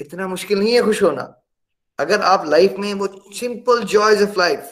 इतना 0.00 0.28
मुश्किल 0.28 0.58
नहीं 0.58 0.72
है 0.74 0.82
खुश 0.82 1.02
होना। 1.02 1.42
अगर 1.98 2.20
आप 2.20 2.46
लाइफ 2.46 2.74
में 2.78 2.94
वो 2.94 3.08
simple 3.34 3.82
joys 3.82 4.22
of 4.22 4.38
life 4.38 4.70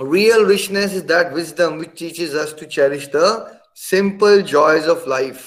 real 0.00 0.44
richness 0.44 0.92
is 0.92 1.04
that 1.04 1.32
wisdom 1.32 1.78
which 1.78 1.94
teaches 1.94 2.34
us 2.34 2.52
to 2.52 2.66
cherish 2.66 3.04
the 3.08 3.28
simple 3.74 4.42
joys 4.42 4.86
of 4.86 5.06
life 5.06 5.42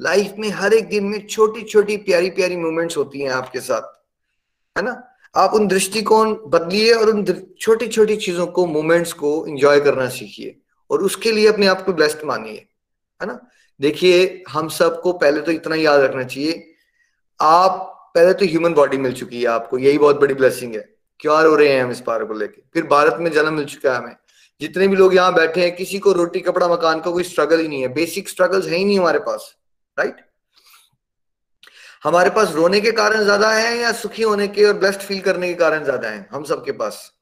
life 0.00 0.34
में 0.38 0.48
हर 0.50 0.74
एक 0.74 0.88
दिन 0.88 1.04
में 1.04 1.26
छोटी 1.26 1.62
छोटी 1.62 1.96
प्यारी 1.96 2.30
प्यारी 2.30 2.56
मोमेंट्स 2.56 2.96
होती 2.96 3.20
हैं 3.20 3.30
आपके 3.30 3.60
साथ, 3.60 3.82
है 4.76 4.84
ना? 4.84 5.13
आप 5.36 5.54
उन 5.54 5.66
दृष्टिकोण 5.68 6.34
बदलिए 6.46 6.92
और 6.92 7.10
उन 7.10 7.24
छोटी 7.60 7.88
छोटी 7.88 8.16
चीज़ों 8.16 8.46
को 8.46 8.66
मोमेंट्स 8.66 9.12
को 9.12 9.46
एंजॉय 9.46 9.80
करना 9.80 10.08
सीखिए 10.08 10.56
और 10.90 11.02
उसके 11.02 11.32
लिए 11.32 11.46
अपने 11.46 11.66
आप 11.66 11.82
को 11.82 11.92
ब्लेस्ड 11.92 12.24
मानिए, 12.24 12.66
है 13.22 13.26
ना? 13.26 13.38
देखिए, 13.80 14.44
हम 14.48 14.68
सबको 14.68 15.12
पहले 15.12 15.40
तो 15.40 15.52
इतना 15.52 15.76
याद 15.76 16.00
रखना 16.00 16.22
चाहिए, 16.22 16.74
आप, 17.40 17.90
पहले 18.14 18.32
तो 18.32 18.44
ह्यूमन 18.44 18.74
बॉडी 18.74 18.96
मिल 18.96 19.12
चुकी 19.12 19.40
है 19.40 19.46
आपको, 19.46 19.78
यही 19.78 19.98
बहुत 19.98 20.20
बड़ी 20.20 20.34
ब्लेसिंग 20.34 20.74
है। 20.74 20.94
क्यों 21.20 21.46
हो 21.46 21.56
रहे 21.56 21.68
हैं 21.68 21.82
हम 21.84 21.90
इस 21.90 22.00
पार 22.00 22.24
को 22.24 22.34
लेके? 22.34 22.62
फिर 22.74 22.86
भारत 22.86 23.16
में 23.20 23.32
जन्म 23.32 23.54
मिल 23.54 23.64
चुका 23.64 23.92
है 23.92 23.98
हमें। 23.98 24.16
जितने 24.60 24.88
भी 24.88 24.96
लोग 24.96 25.14
यहाँ 25.14 25.34
बैठे 25.34 25.60
हैं, 25.60 25.76
किसी 25.76 25.98
को 25.98 26.12
रोटी, 26.12 26.40
कपड़ा, 26.40 26.68
मकान 26.68 27.00
का 27.00 27.10
कोई 27.10 27.22
स्ट्रगल 27.22 27.60
ही 27.60 27.68
नहीं 27.68 27.82
है 27.82 27.88
बेसिक 27.88 28.28
स्ट्रगल्स 28.28 28.66
है 28.66 28.76
ही 28.76 28.84
नहीं 28.84 28.98
हमारे 28.98 29.18
पास 29.18 29.54
राइट 29.98 30.16
हमारे 32.04 32.30
पास 32.30 32.52
रोने 32.52 32.80
के 32.80 32.90
कारण 32.92 33.22
ज़्यादा 33.24 33.50
है 33.52 33.76
या 33.78 33.92
सुखी 33.94 34.22
होने 34.22 34.46
के 34.48 34.64
और 34.64 34.72
ब्लेस्ड 34.78 35.00
फील 35.00 35.20
करने 35.20 35.48
के 35.48 35.54
कारण 35.54 35.84
ज़्यादा 35.84 36.08
है? 36.08 36.26
हम 36.32 36.44
सबके 36.44 36.72
पास। 36.72 37.12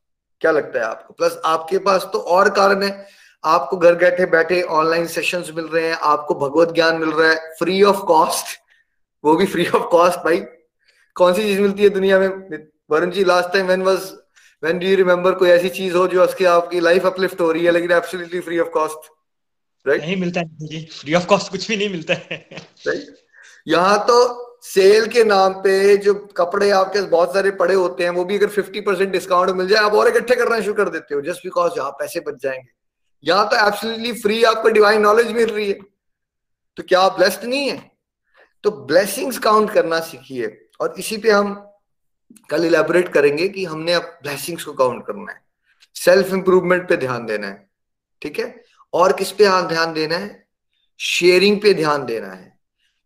क्या 0.43 0.51
लगता 0.51 0.79
है 0.79 0.85
आपको? 0.85 1.15
प्लस 1.15 1.41
आपके 1.45 1.79
पास 1.81 2.09
तो 2.13 2.19
और 2.37 2.51
कारण 2.51 2.83
है। 2.83 3.07
आपको 3.45 3.77
घर 3.77 3.95
बैठे 3.97 4.27
बैठे 4.33 4.61
ऑनलाइन 4.73 5.07
सेशंस 5.07 5.51
मिल 5.57 5.65
रहे 5.67 5.87
हैं 5.87 5.97
आपको 6.07 6.35
भगवत 6.41 6.75
ज्ञान 6.75 6.97
मिल 6.97 7.11
रहा 7.11 7.31
है। 7.31 7.55
फ्री 7.59 7.83
ऑफ़ 7.83 8.03
कॉस्ट 8.07 8.59
वो 9.25 9.35
भी 9.37 9.47
फ्री 9.47 9.67
ऑफ़ 9.69 9.87
कॉस्ट 9.91 10.19
भाई। 10.19 10.41
कौन 11.17 11.35
सी 11.35 11.43
चीज़ 11.43 11.61
मिलती 11.61 11.83
है 11.83 11.89
दुनिया 11.91 12.19
में? 12.19 12.29
Varun 12.91 13.11
ji 13.11 13.25
last 13.25 13.53
time 13.53 13.67
when 13.67 13.83
was 13.83 14.13
when 14.63 14.79
do 14.79 14.87
you 14.87 14.97
remember 14.97 15.33
कोई 15.35 15.51
ऐसी 15.51 15.69
चीज़ 15.71 15.97
हो 15.97 16.07
जो 16.09 16.25
उसके 16.25 16.45
आपकी 16.49 16.81
लाइफ 16.81 17.07
अपलिफ्ट 17.07 17.41
हो 17.41 17.51
रही 17.53 17.65
है 17.65 17.73
लेकिन 17.73 17.93
absolutely 17.93 18.41
free 18.41 18.59
of 18.59 18.69
cost 18.71 19.11
right 19.87 20.01
नहीं 20.01 20.17
मिलता 20.17 20.41
है 20.41 20.67
जी। 20.69 20.85
फ्री 20.93 21.15
ऑफ़ 21.15 21.27
कॉस्ट 21.27 21.51
कुछ 21.53 21.69
भी 21.69 21.77
नहीं 21.77 21.89
मिलता 21.91 22.15
है। 22.15 22.47
राइट 22.87 23.17
यहाँ 23.69 23.99
तो 24.09 24.19
सेल 24.63 25.07
के 25.07 25.25
नाम 25.25 25.53
पे 25.53 25.97
जो 25.97 26.15
कपड़े 26.15 26.71
आपके 26.71 27.03
बहुत 27.03 27.33
सारे 27.35 27.51
पड़े 27.51 27.75
होते 27.75 28.03
हैं, 28.03 28.11
वो 28.11 28.25
भी 28.25 28.39
अगर 28.39 28.47
फिफ्टी 28.47 28.81
परसेंट 28.81 29.11
डिस्काउंट 29.11 29.51
मिल 29.51 29.69
जाए, 29.69 29.83
आप 29.83 29.93
और 29.93 30.09
इकट्ठे 30.09 30.35
करना 30.35 30.61
शुरू 30.61 30.75
कर 30.75 30.89
देते 30.89 31.15
हो 31.15 31.21
जस्ट 31.21 31.39
बिकॉज़ 31.39 31.73
यहाँ 31.77 31.91
पैसे 31.91 32.21
बच 32.21 32.43
जाएँगे। 32.43 32.71
यहाँ 33.25 33.49
तो 33.49 33.67
एब्सोल्युटली 33.67 34.13
फ्री 34.13 34.45
आपको 34.45 34.69
डिवाइन 34.69 35.01
नॉलेज 35.01 35.33
मिल 35.33 35.47
रही 35.47 35.69
है। 35.69 35.79
तो 36.77 36.83
क्या 36.83 37.01
आप 37.01 37.17
ब्लेस्ड 37.17 37.45
नहीं 37.45 37.69
है? 37.69 37.93
तो 38.63 38.71
ब्लेसिंग्स 38.71 39.39
काउंट 39.39 39.71
करना 39.71 40.01
सीखिए। 40.01 40.69
और 40.81 40.95
इसी 40.99 41.17
पे 41.17 41.31
हम 41.31 41.73
कल 42.51 42.65
इलेबोरेट 42.65 43.09
करेंगे 43.09 43.49
कि 43.49 43.65
हमने 43.65 43.93
अब 43.93 44.03
ब्लेसिंग्स 44.03 44.65
को 44.65 44.73
काउंट 44.73 45.07
करना 45.07 45.33
है। 45.33 45.41
सेल्फ 45.95 46.33
इंप्रूवमेंट 46.33 46.89
पे 46.89 46.97
ध्यान 46.97 47.27
देना 47.27 47.47
है, 47.47 47.71
ठीक 48.23 48.39
है? 48.39 48.65
और 48.93 49.13
किस 49.13 49.33
पे 49.33 49.45
ध्यान 49.45 49.93
देना 49.93 50.17
है? 50.17 50.47
शेयरिंग 51.01 51.61
पे 51.61 51.75
ध्यान 51.75 52.07
देना 52.07 52.29
है। 52.29 52.52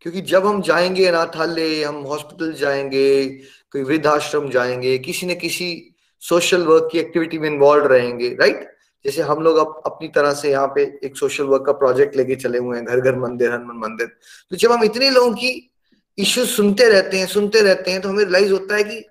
क्योंकि 0.07 0.21
जब 0.21 0.47
हम 0.47 0.63
जाएँगे 0.63 1.07
अनाथालय 1.07 1.83
हम 1.85 1.95
हॉस्पिटल 1.95 2.53
जाएँगे 2.53 3.27
कोई 3.73 3.83
वृद्धाश्रम 3.83 4.51
जाएँगे 4.51 4.99
किसी 4.99 5.27
न 5.27 5.35
किसी 5.35 5.95
सोशल 6.21 6.67
वर्क 6.67 6.89
की 6.93 6.99
एक्टिविटी 6.99 7.39
में 7.39 7.49
इन्वॉल्व 7.51 7.87
रहेंगे 7.87 8.29
राइट 8.29 8.77
जैसे 9.05 9.23
हम 9.23 9.43
लोग 9.43 9.57
अप, 9.57 9.83
अपनी 9.87 10.09
तरह 10.09 10.35
से 10.35 10.51
यहाँ 10.51 10.67
पे 10.67 11.01
एक 11.05 11.17
सोशल 11.17 11.45
वर्क 11.45 11.67
का 11.67 11.73
प्रोजेक्ट 11.73 12.17
लेके 12.17 12.37
चले 12.37 12.59
हुए 12.59 12.77
हैं 12.77 12.87
घर 12.87 13.01
घर 13.01 13.17
मंदिर 13.17 13.53
हनुमान 13.53 13.77
मंदिर। 13.77 14.07
तो 14.51 14.57
जब 14.57 14.73
हम 14.73 14.85
इतने 14.85 15.11
लोगों 15.11 15.33
की 15.33 15.73
इश्यू 16.19 16.47
सुनते 16.47 16.89
रहते 16.89 17.19
हैं 17.19 17.27
सुनते 17.27 17.61
रहते 17.61 17.91
हैं 17.91 18.01
तो 18.01 18.09
हमें 18.09 18.25
रियलाइज़ 18.25 18.53
होता 18.53 18.77
है 18.77 18.85
कि 18.85 19.05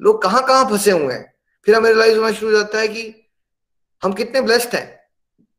लोग 0.00 0.22
कहाँ 0.22 0.46
कहाँ 0.46 0.70
फंसे 0.70 0.90
हुए 0.90 1.14
हैं। 1.14 1.32
फिर 1.64 1.74
हमें 1.74 1.90
रियलाइज़ 1.90 2.18
होना 2.18 2.32
शुरू 2.32 2.52
हो 2.52 2.56
जाता 2.58 2.78
है 2.78 2.88
कि 2.88 3.14
हम 4.02 4.12
कितने 4.12 4.40
ब्लेस्ड 4.40 4.76
हैं। 4.76 4.97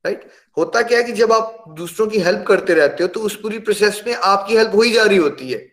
राइट 0.06 0.28
होता 0.58 0.82
क्या 0.82 0.98
है 0.98 1.04
कि 1.04 1.12
जब 1.12 1.32
आप 1.34 1.64
दूसरों 1.78 2.08
की 2.08 2.20
हेल्प 2.20 2.44
करते 2.48 2.74
रहते 2.74 3.04
हो 3.04 3.08
तो 3.08 3.20
उस 3.20 3.36
पूरी 3.42 3.60
प्रोसेस 3.60 4.02
में 4.08 4.14
आपकी 4.16 4.58
हेल्प 4.58 4.76
हो 4.76 4.82
ही 4.82 4.92
जा 4.92 5.04
रही 5.04 5.18
होती 5.18 5.52
है। 5.52 5.66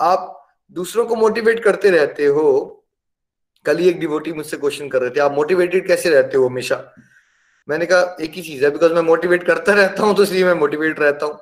आप 0.00 0.36
दूसरों 0.72 1.04
को 1.06 1.16
मोटिवेट 1.16 1.62
करते 1.64 1.90
रहते 1.90 2.26
हो। 2.26 2.76
कल 3.66 3.78
ही 3.78 3.88
एक 3.88 3.98
डिवोटी 4.00 4.32
मुझसे 4.32 4.56
क्वेश्चन 4.56 4.88
कर 4.88 5.00
रहे 5.02 5.10
थे, 5.10 5.20
आप 5.20 5.32
मोटिवेटेड 5.32 5.86
कैसे 5.86 6.10
रहते 6.10 6.36
हो 6.36 6.46
हमेशा? 6.46 6.76
मैंने 7.68 7.86
कहा, 7.86 8.16
एक 8.20 8.32
ही 8.32 8.42
चीज़ 8.42 8.64
है 8.64 8.70
बिकॉज़ 8.70 8.92
मैं 8.92 9.02
मोटिवेट 9.02 9.42
करता 9.44 9.72
रहता 9.72 10.02
हूँ 10.02 10.14
तो 10.16 10.22
इसलिए 10.22 10.44
मैं 10.44 10.54
मोटिवेट 10.54 11.00
रहता 11.00 11.26
हूँ। 11.26 11.38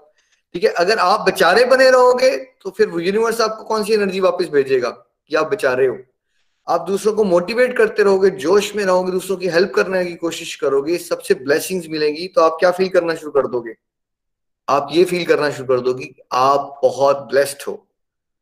ठीक 0.55 0.65
है? 0.65 0.71
अगर 0.71 0.99
आप 0.99 1.21
बेचारे 1.21 1.65
बने 1.65 1.91
रहोगे 1.91 2.37
तो 2.63 2.71
फिर 2.71 3.01
यूनिवर्स 3.01 3.41
आपको 3.41 3.65
कौन 3.65 3.85
सी 3.85 3.95
एनर्जी 3.95 4.21
वापस 4.21 4.49
भेजेगा 4.49 4.91
कि 4.91 5.37
आप 5.37 5.51
बेचारे 5.51 5.87
हो? 5.87 5.99
आप 6.69 6.87
दूसरों 6.87 7.13
को 7.15 7.25
मोटिवेट 7.25 7.77
करते 7.77 8.03
रहोगे, 8.03 8.31
जोश 8.31 8.75
में 8.77 8.85
रहोगे, 8.85 9.13
दूसरों 9.13 9.37
की 9.37 9.49
हेल्प 9.49 9.73
करने 9.75 10.05
की 10.05 10.15
कोशिश 10.17 10.55
करोगे, 10.57 10.99
सबसे 10.99 11.35
ब्लेसिंग्स 11.35 11.87
मिलेंगी 11.91 12.27
तो 12.29 12.41
आप 12.41 12.57
क्या 12.61 12.71
फील 12.71 12.89
करना 12.89 13.15
शुरू 13.15 13.31
कर 13.33 13.47
दोगे? 13.47 13.75
आप 14.69 14.89
ये 14.93 15.05
फील 15.05 15.25
करना 15.27 15.51
शुरू 15.51 15.67
कर 15.67 15.81
दोगे 15.81 16.13
आप 16.33 16.79
बहुत 16.83 17.27
ब्लेस्ड 17.31 17.63
हो, 17.69 17.87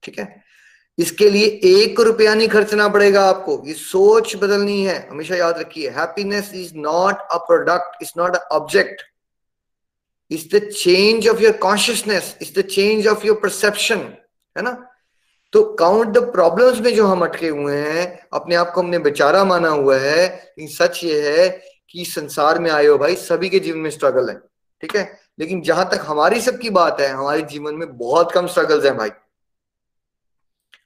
ठीक 0.02 0.18
है? 0.18 0.44
इसके 0.98 1.28
लिए 1.30 1.46
एक 1.64 2.00
रुपया 2.00 2.34
नहीं 2.34 2.48
खर्चना 2.48 2.88
पड़ेगा 2.88 3.24
आपको, 3.28 3.62
ये 3.66 3.74
सोच 3.74 4.34
बदलनी 4.36 4.82
है, 4.84 5.08
हमेशा 5.10 5.36
याद 5.36 5.58
रखिए 5.58 5.90
happiness 5.90 6.50
is 6.54 6.72
not 6.76 7.20
a 7.32 7.36
product 7.46 8.02
is 8.02 8.12
not 8.18 8.36
a 8.36 8.40
object 8.56 9.02
is 10.30 10.48
the 10.56 10.68
change 10.70 11.28
of 11.28 11.42
your 11.42 11.56
consciousness 11.58 12.36
is 12.42 12.58
the 12.58 12.62
change 12.68 13.06
of 13.06 13.26
your 13.26 13.40
perception 13.42 13.98
है 14.56 14.62
ना? 14.62 14.76
तो 15.56 15.62
काउंट 15.74 16.08
द 16.08 16.18
प्रॉब्लम्स 16.32 16.80
में 16.80 16.94
जो 16.94 17.06
हम 17.06 17.22
अटके 17.24 17.48
हुए 17.48 17.76
हैं, 17.76 18.26
अपने 18.32 18.54
आप 18.54 18.70
को 18.70 18.80
हमने 18.80 18.98
बेचारा 18.98 19.44
माना 19.44 19.68
हुआ 19.68 19.96
है, 19.96 20.26
लेकिन 20.26 20.66
सच 20.68 21.00
ये 21.04 21.20
है 21.28 21.48
कि 21.90 22.04
संसार 22.04 22.58
में 22.58 22.70
आए 22.70 22.86
हो 22.86 22.96
भाई, 22.98 23.14
सभी 23.14 23.48
के 23.48 23.58
जीवन 23.58 23.78
में 23.78 23.90
स्ट्रगल 23.90 24.28
है, 24.28 24.34
ठीक 24.82 24.96
है? 24.96 25.20
लेकिन 25.38 25.62
जहाँ 25.62 25.88
तक 25.88 26.04
हमारी 26.06 26.40
सबकी 26.40 26.70
बात 26.70 27.00
है, 27.00 27.08
हमारे 27.08 27.42
जीवन 27.42 27.74
में 27.74 27.96
बहुत 27.98 28.32
कम 28.32 28.46
स्ट्रगल्स 28.46 28.84
हैं 28.84 28.96
भाई। 28.96 29.10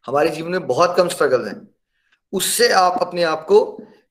हमारे 0.07 0.29
जीवन 0.29 0.51
में 0.51 0.67
बहुत 0.67 0.95
कम 0.97 1.09
स्ट्रगल 1.09 1.47
हैं। 1.47 1.57
उससे 2.33 2.69
आप 2.73 2.99
अपने 3.01 3.23
आप 3.23 3.45
को 3.45 3.61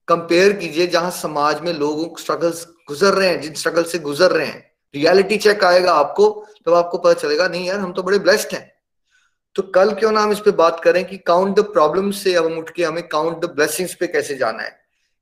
कंपेयर 0.08 0.54
कीजिए 0.54 0.88
जहाँ 0.88 1.12
समाज 1.12 1.62
में 1.62 1.74
लोगों 1.74 2.08
स्ट्रगल्स 2.20 2.66
गुजर 2.88 3.14
रहे 3.14 3.30
हैं, 3.30 3.40
जिन 3.42 3.54
स्ट्रगल 3.54 3.84
से 3.84 4.00
गुजर 4.00 4.32
रहे 4.32 4.48
हैं। 4.48 4.72
रियलिटी 4.94 5.38
चेक 5.38 5.64
आएगा 5.64 5.94
आपको 5.94 6.30
तो 6.66 6.74
आपको 6.74 6.98
पता 6.98 7.14
चलेगा, 7.14 7.48
नहीं 7.48 7.68
यार, 7.68 7.80
हम 7.80 7.94
तो 7.94 8.04
बड़े 8.04 8.20
ब्लेस्ड 8.20 8.56
हैं। 8.56 8.79
तो 9.60 9.64
कल 9.64 9.94
क्यों 9.94 10.12
ना 10.12 10.22
हम 10.22 10.32
इस 10.32 10.40
पे 10.40 10.52
बात 10.52 10.82
करें 10.84 11.06
कि 11.06 11.18
काउंट 11.18 11.56
द 11.56 11.60
प्रॉब्लम 11.60 12.12
से 12.12 12.36
अब 12.36 12.46
हम 12.46 12.58
उठ 12.58 12.70
के 12.70 12.84
हमें 12.84 13.08
काउंट 13.08 13.38
द 13.38 13.46
ब्लेसिंग्स 13.46 13.94
पे 13.94 14.08
कैसे 14.08 14.36
जाना 14.36 14.64
है? 14.64 14.80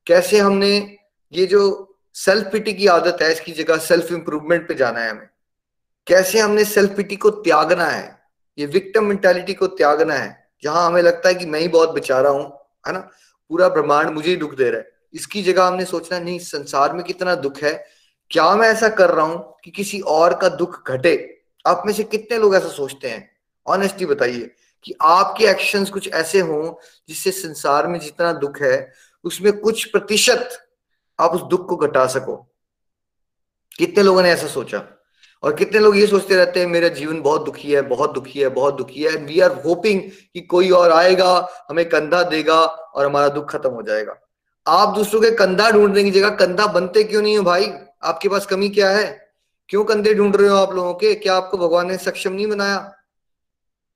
कैसे 0.08 0.38
हमने 0.38 0.98
ये 1.34 1.46
जो 1.46 1.96
सेल्फ 2.14 2.52
पिटी 2.52 2.74
की 2.74 2.88
आदत 2.88 3.18
है, 3.22 3.32
इसकी 3.32 3.52
जगह 3.52 3.78
सेल्फ 3.78 4.12
इंप्रूवमेंट 4.12 4.68
पे 4.68 4.74
जाना 4.74 5.00
है 5.00 5.12
हमें? 5.12 5.30
कैसे 6.08 6.40
हमने 6.40 6.66
सेल्फ 6.66 6.96
पिटी 6.96 7.16
को 7.16 7.30
त्यागना 7.30 7.86
है? 7.86 8.20
ये 8.58 8.66
विक्टम 8.66 9.06
मेंटालिटी 9.06 9.54
को 9.54 9.68
त्यागना 9.68 10.14
है। 10.14 10.50
जहाँ 10.64 10.86
हमें 10.86 11.02
लगता 11.02 11.30
है 11.30 11.36
कि 11.36 11.46
मैं 11.46 11.60
ही 11.60 11.68
बहुत 11.68 11.92
बेचारा 11.92 12.30
हूँ, 12.30 12.54
है 12.88 12.94
ना? 12.94 13.00
पूरा 13.50 13.70
ब्रह्मांड 13.70 14.10
मुझे 14.10 14.30
ही 14.30 14.36
दुख 14.36 14.56
दे 14.56 14.70
रहा 14.70 14.80
है। 14.80 14.92
इसकी 15.14 15.44
जगह 15.44 15.64
हमने 15.64 15.86
सोचना, 15.86 16.20
नहीं, 16.20 16.40
संसार 16.40 16.94
में 16.94 17.04
कितना 17.04 17.36
दुख 17.36 17.58
है? 17.58 17.86
क्या 18.32 18.56
मैं 18.56 18.70
ऐसा 18.70 18.90
कर 18.90 19.10
रहा 19.10 19.26
हूँ 19.26 19.56
कि 19.64 19.72
किसी 19.72 20.00
और 20.00 20.34
का 20.34 20.50
दुख 20.50 20.92
घटे? 20.92 21.44
आप 21.68 21.84
में 21.86 21.94
से 21.94 22.04
कितने 22.04 22.38
लोग 22.38 22.56
ऐसा 22.56 22.68
सोचते 22.68 23.10
हैं? 23.10 23.37
ऑनेस्टली 23.68 24.06
बताइए 24.06 24.56
कि 24.84 24.94
आपके 25.02 25.46
एक्शंस 25.46 25.90
कुछ 25.90 26.14
ऐसे 26.14 26.40
हों 26.40 26.74
जिससे 27.10 27.32
संसार 27.32 27.88
में 27.88 28.00
जितना 28.00 28.34
दुख 28.34 28.62
है, 28.62 28.94
उसमें 29.24 29.60
कुछ 29.60 29.86
प्रतिशत 29.86 30.50
आप 31.20 31.32
उस 31.32 31.42
दुख 31.42 31.70
को 31.70 31.78
घटा 31.78 32.08
सको। 32.08 32.54
कितने 33.78 34.04
लोगों 34.04 34.24
ने 34.24 34.30
ऐसा 34.30 34.48
सोचा? 34.48 34.84
और 35.44 35.56
कितने 35.56 35.80
लोग 35.80 35.98
ये 35.98 36.08
सोचते 36.08 36.36
रहते 36.36 36.60
हैं, 36.60 36.68
मेरा 36.68 36.88
जीवन 36.88 37.22
बहुत 37.22 37.46
दुखी 37.46 37.72
है, 37.72 37.82
बहुत 37.82 38.14
दुखी 38.14 38.40
है, 38.40 38.50
बहुत 38.50 38.76
दुखी 38.76 39.04
है 39.04 39.12
वी 39.12 39.40
आर 39.40 39.52
होपिंग 39.52 40.02
कि 40.02 40.42
कोई 40.42 40.70
और 40.70 40.92
आएगा, 40.92 41.50
हमें 41.70 41.90
कंधा 41.90 42.24
देगा 42.24 42.62
और 42.62 43.06
हमारा 43.06 43.28
दुख 43.28 43.52
खत्म 43.52 43.70
हो 43.70 43.82
जाएगा। 43.82 44.16
आप 44.68 44.96
दूसरों 44.96 45.22
के 45.22 45.32
कंधा 45.32 45.72
ढूँढने 45.72 46.04
की 46.04 46.12
जगह 46.12 46.30
कंधा 46.30 46.68
बनते 46.68 47.04
क्यों 47.04 47.22
नहीं 47.22 47.38
हो 47.38 47.44
भाई? 47.44 47.74
आपके 48.04 48.30
पास 48.30 48.46
कमी 48.46 48.70
क्या 48.70 48.90
है? 48.90 49.34
क्यों 49.70 49.84
कंधे 49.84 50.14
ढूंढ 50.14 50.36
रहे 50.36 50.48
हो 50.48 50.56
आप 50.56 50.74
लोगों 50.74 50.94
के? 50.94 51.16
क्या 51.16 51.36
आपको 51.36 51.58
भगवान 51.58 51.88
ने 51.88 51.98
सक्षम 51.98 52.34
नहीं 52.34 52.48
बनाया? 52.48 52.97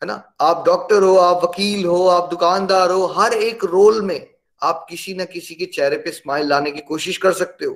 है 0.02 0.08
ना? 0.08 0.34
आप 0.42 0.64
डॉक्टर 0.66 1.04
हो, 1.04 1.16
आप 1.16 1.44
वकील 1.44 1.86
हो, 1.86 2.08
आप 2.08 2.30
दुकानदार 2.30 2.92
हो, 2.92 3.06
हर 3.08 3.34
एक 3.34 3.64
रोल 3.64 4.02
में 4.02 4.28
आप 4.62 4.86
किसी 4.90 5.14
न 5.14 5.26
किसी 5.26 5.56
के 5.56 5.66
चेहरे 5.66 5.98
पे 5.98 6.12
स्माइल 6.12 6.48
लाने 6.48 6.72
की 6.72 6.82
कोशिश 6.82 7.18
कर 7.18 7.34
सकते 7.34 7.66
हो। 7.66 7.76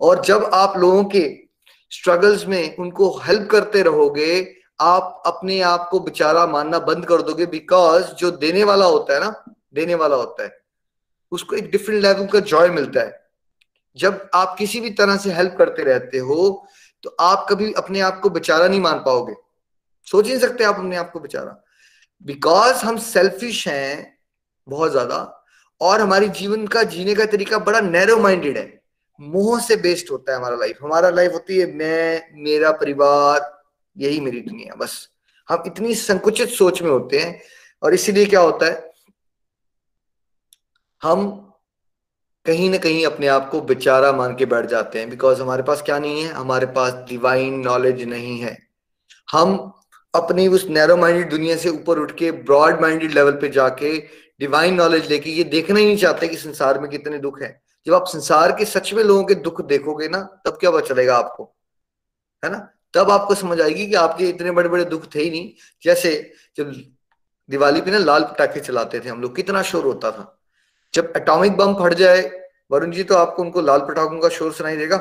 और 0.00 0.24
जब 0.24 0.44
आप 0.44 0.76
लोगों 0.76 1.04
के 1.04 1.22
स्ट्रगल्स 1.92 2.46
में 2.46 2.76
उनको 2.76 3.08
हेल्प 3.18 3.48
करते 3.50 3.82
रहोगे, 3.82 4.56
आप 4.80 5.22
अपने 5.26 5.60
आप 5.60 5.88
को 5.90 6.00
बेचारा 6.00 6.46
मानना 6.46 6.78
बंद 6.78 7.06
कर 7.06 7.22
दोगे 7.22 7.46
बिकॉज़ 7.46 8.12
जो 8.14 8.30
देने 8.30 8.64
वाला 8.64 8.86
होता 8.86 9.14
है 9.14 9.20
ना, 9.20 9.44
देने 9.74 9.94
वाला 9.94 10.16
होता 10.16 10.44
है, 10.44 10.58
उसको 11.32 11.56
एक 11.56 11.70
डिफरेंट 11.70 12.02
लेवल 12.02 12.26
का 12.26 12.40
जॉय 12.40 12.68
मिलता 12.68 13.00
है। 13.00 13.20
जब 13.96 14.28
आप 14.34 14.54
किसी 14.58 14.80
भी 14.80 14.90
तरह 14.90 15.16
से 15.16 15.32
हेल्प 15.32 15.54
करते 15.58 15.82
रहते 15.82 16.18
हो 16.18 16.66
तो 17.04 17.16
आप 17.20 17.46
कभी 17.50 17.72
अपने 17.72 18.00
आप 18.00 18.20
को 18.20 18.30
बेचारा 18.30 18.68
नहीं 18.68 18.80
मान 18.80 18.98
पाओगे। 18.98 19.34
सोच 20.06 20.26
नहीं 20.26 20.38
सकते 20.38 20.64
आप 20.64 20.74
अपने 20.74 20.96
आप 20.96 21.10
को 21.12 21.20
बेचारा। 21.20 21.61
बिकॉज़ 22.24 22.84
हम 22.84 22.96
सेल्फिश 22.98 23.66
हैं 23.68 24.18
बहुत 24.66 24.90
ज़्यादा 24.90 25.16
और 25.80 26.00
हमारी 26.00 26.28
जीवन 26.30 26.66
का 26.66 26.82
जीने 26.84 27.14
का 27.14 27.24
तरीका 27.26 27.58
बड़ा 27.60 27.80
नैरो 27.80 28.16
माइंडेड 28.18 28.58
है। 28.58 28.82
मोह 29.20 29.60
से 29.60 29.76
बेस्ड 29.76 30.10
होता 30.10 30.32
है 30.32 30.38
हमारा 30.38 30.56
लाइफ 30.56 30.78
हमारा 30.82 31.10
लाइफ 31.10 31.32
होती 31.32 31.58
है, 31.58 31.66
मैं, 31.66 32.22
मेरा 32.34 32.70
परिवार, 32.72 33.50
यही 33.96 34.20
मेरी 34.20 34.40
दुनिया, 34.40 34.74
बस। 34.74 35.08
हम 35.48 35.62
इतनी 35.66 35.94
संकुचित 35.94 36.48
सोच 36.48 36.82
में 36.82 36.90
होते 36.90 37.18
हैं 37.18 37.40
और 37.82 37.94
इसीलिए 37.94 38.26
क्या 38.26 38.40
होता 38.40 38.66
है, 38.66 38.90
हम 41.02 41.30
कहीं 42.46 42.70
ना 42.70 42.78
कहीं 42.78 43.04
अपने 43.06 43.26
आप 43.26 43.48
को 43.50 43.60
बेचारा 43.60 44.12
मान 44.12 44.34
के 44.36 44.46
बैठ 44.46 44.66
जाते 44.66 44.98
हैं। 44.98 45.08
बिकॉज़ 45.10 45.42
हमारे 45.42 45.62
पास 45.62 45.82
क्या 45.82 45.98
नहीं 45.98 46.22
है, 46.22 46.32
हमारे 46.32 46.66
पास 46.68 46.92
डिवाइन 47.08 47.58
नॉलेज 47.60 48.02
नहीं 48.04 48.38
है। 48.40 48.56
हम 49.28 49.72
अपनी 50.14 50.46
उस 50.48 50.66
नैरो 50.68 50.96
माइंडेड 50.96 51.30
दुनिया 51.30 51.56
से 51.56 51.68
ऊपर 51.68 51.98
उठ 51.98 52.12
के 52.18 52.30
ब्रॉड 52.32 52.80
माइंडेड 52.80 53.12
लेवल 53.12 53.32
पे 53.32 53.48
जाके 53.48 53.98
डिवाइन 54.40 54.74
नॉलेज 54.74 55.08
लेके 55.10 55.30
ये 55.30 55.44
देखना 55.44 55.78
ही 55.78 55.84
नहीं 55.86 55.96
चाहते 55.96 56.28
कि 56.28 56.36
संसार 56.36 56.78
में 56.80 56.90
कितने 56.90 57.18
दुख 57.18 57.40
हैं। 57.42 57.60
जब 57.86 57.94
आप 57.94 58.06
संसार 58.06 58.52
के 58.52 58.64
सच 58.64 58.92
में 58.94 59.02
लोगों 59.04 59.24
के 59.24 59.34
दुख 59.34 59.60
देखोगे 59.66 60.08
ना 60.08 60.20
तब 60.46 60.56
क्या 60.60 60.70
पता 60.70 60.86
चलेगा 60.86 61.16
आपको? 61.16 61.44
है 62.42 62.50
ना? 62.50 62.58
तब 62.94 63.10
आपको 63.10 63.34
समझ 63.34 63.60
आएगी 63.60 63.86
कि 63.86 63.94
आपके 63.94 64.28
इतने 64.28 64.50
बड़े 64.50 64.68
बड़े 64.68 64.84
दुख 64.84 65.06
थे 65.14 65.20
ही 65.20 65.30
नहीं। 65.30 65.52
जैसे 65.82 66.32
जब 66.56 66.72
दिवाली 67.48 67.80
पे 67.80 67.90
ना 67.90 67.98
लाल 67.98 68.24
पटाखे 68.24 68.60
चलाते 68.60 69.00
थे 69.00 69.08
हम 69.08 69.20
लोग 69.22 69.34
कितना 69.36 69.62
शोर 69.62 69.84
होता 69.84 70.10
था। 70.10 70.38
जब 70.94 71.12
एटॉमिक 71.16 71.56
बम 71.56 71.74
फट 71.74 71.94
जाए 71.94 72.20
वरुण 72.70 72.90
जी 72.90 73.04
तो 73.04 73.14
आपको 73.14 73.42
उनको 73.42 73.60
लाल 73.60 73.80
पटाखों 73.80 74.20
का 74.20 74.28
शोर 74.28 74.52
सुनाई 74.52 74.76
देगा? 74.76 74.96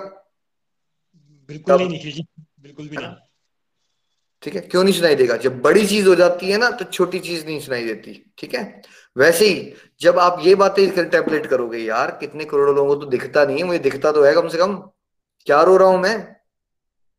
बिल्कुल 1.49 1.81
नहीं 1.81 2.23
बिल्कुल 2.61 2.87
भी 2.87 2.97
नहीं। 2.97 3.15
ठीक 4.41 4.55
है? 4.55 4.61
क्यों 4.61 4.83
नहीं 4.83 4.93
सुनाई 4.93 5.15
देगा? 5.15 5.37
जब 5.37 5.61
बड़ी 5.61 5.87
चीज़ 5.87 6.07
हो 6.07 6.15
जाती 6.15 6.51
है 6.51 6.57
ना 6.57 6.69
तो 6.69 6.85
छोटी 6.85 7.19
चीज़ 7.19 7.45
नहीं 7.45 7.59
सुनाई 7.59 7.85
देती, 7.85 8.33
ठीक 8.37 8.55
है? 8.55 8.81
वैसे 9.17 9.45
ही, 9.45 9.73
जब 10.01 10.19
आप 10.19 10.37
ये 10.41 10.55
बातें 10.55 10.91
कंटेम्पलेट 10.91 11.45
करोगे, 11.45 11.77
यार, 11.77 12.11
कितने 12.11 12.45
करोड़ों 12.45 12.75
लोगों 12.75 12.95
को 12.95 13.01
तो 13.01 13.07
दिखता 13.07 13.45
नहीं 13.45 13.57
है, 13.57 13.63
मुझे 13.63 13.79
दिखता 13.79 14.11
तो 14.11 14.23
है 14.23 14.33
कम 14.33 14.47
से 14.47 14.57
कम। 14.57 14.75
क्या 15.45 15.61
रो 15.61 15.77
रहा 15.77 15.89
हूँ 15.89 15.99
मैं? 15.99 16.35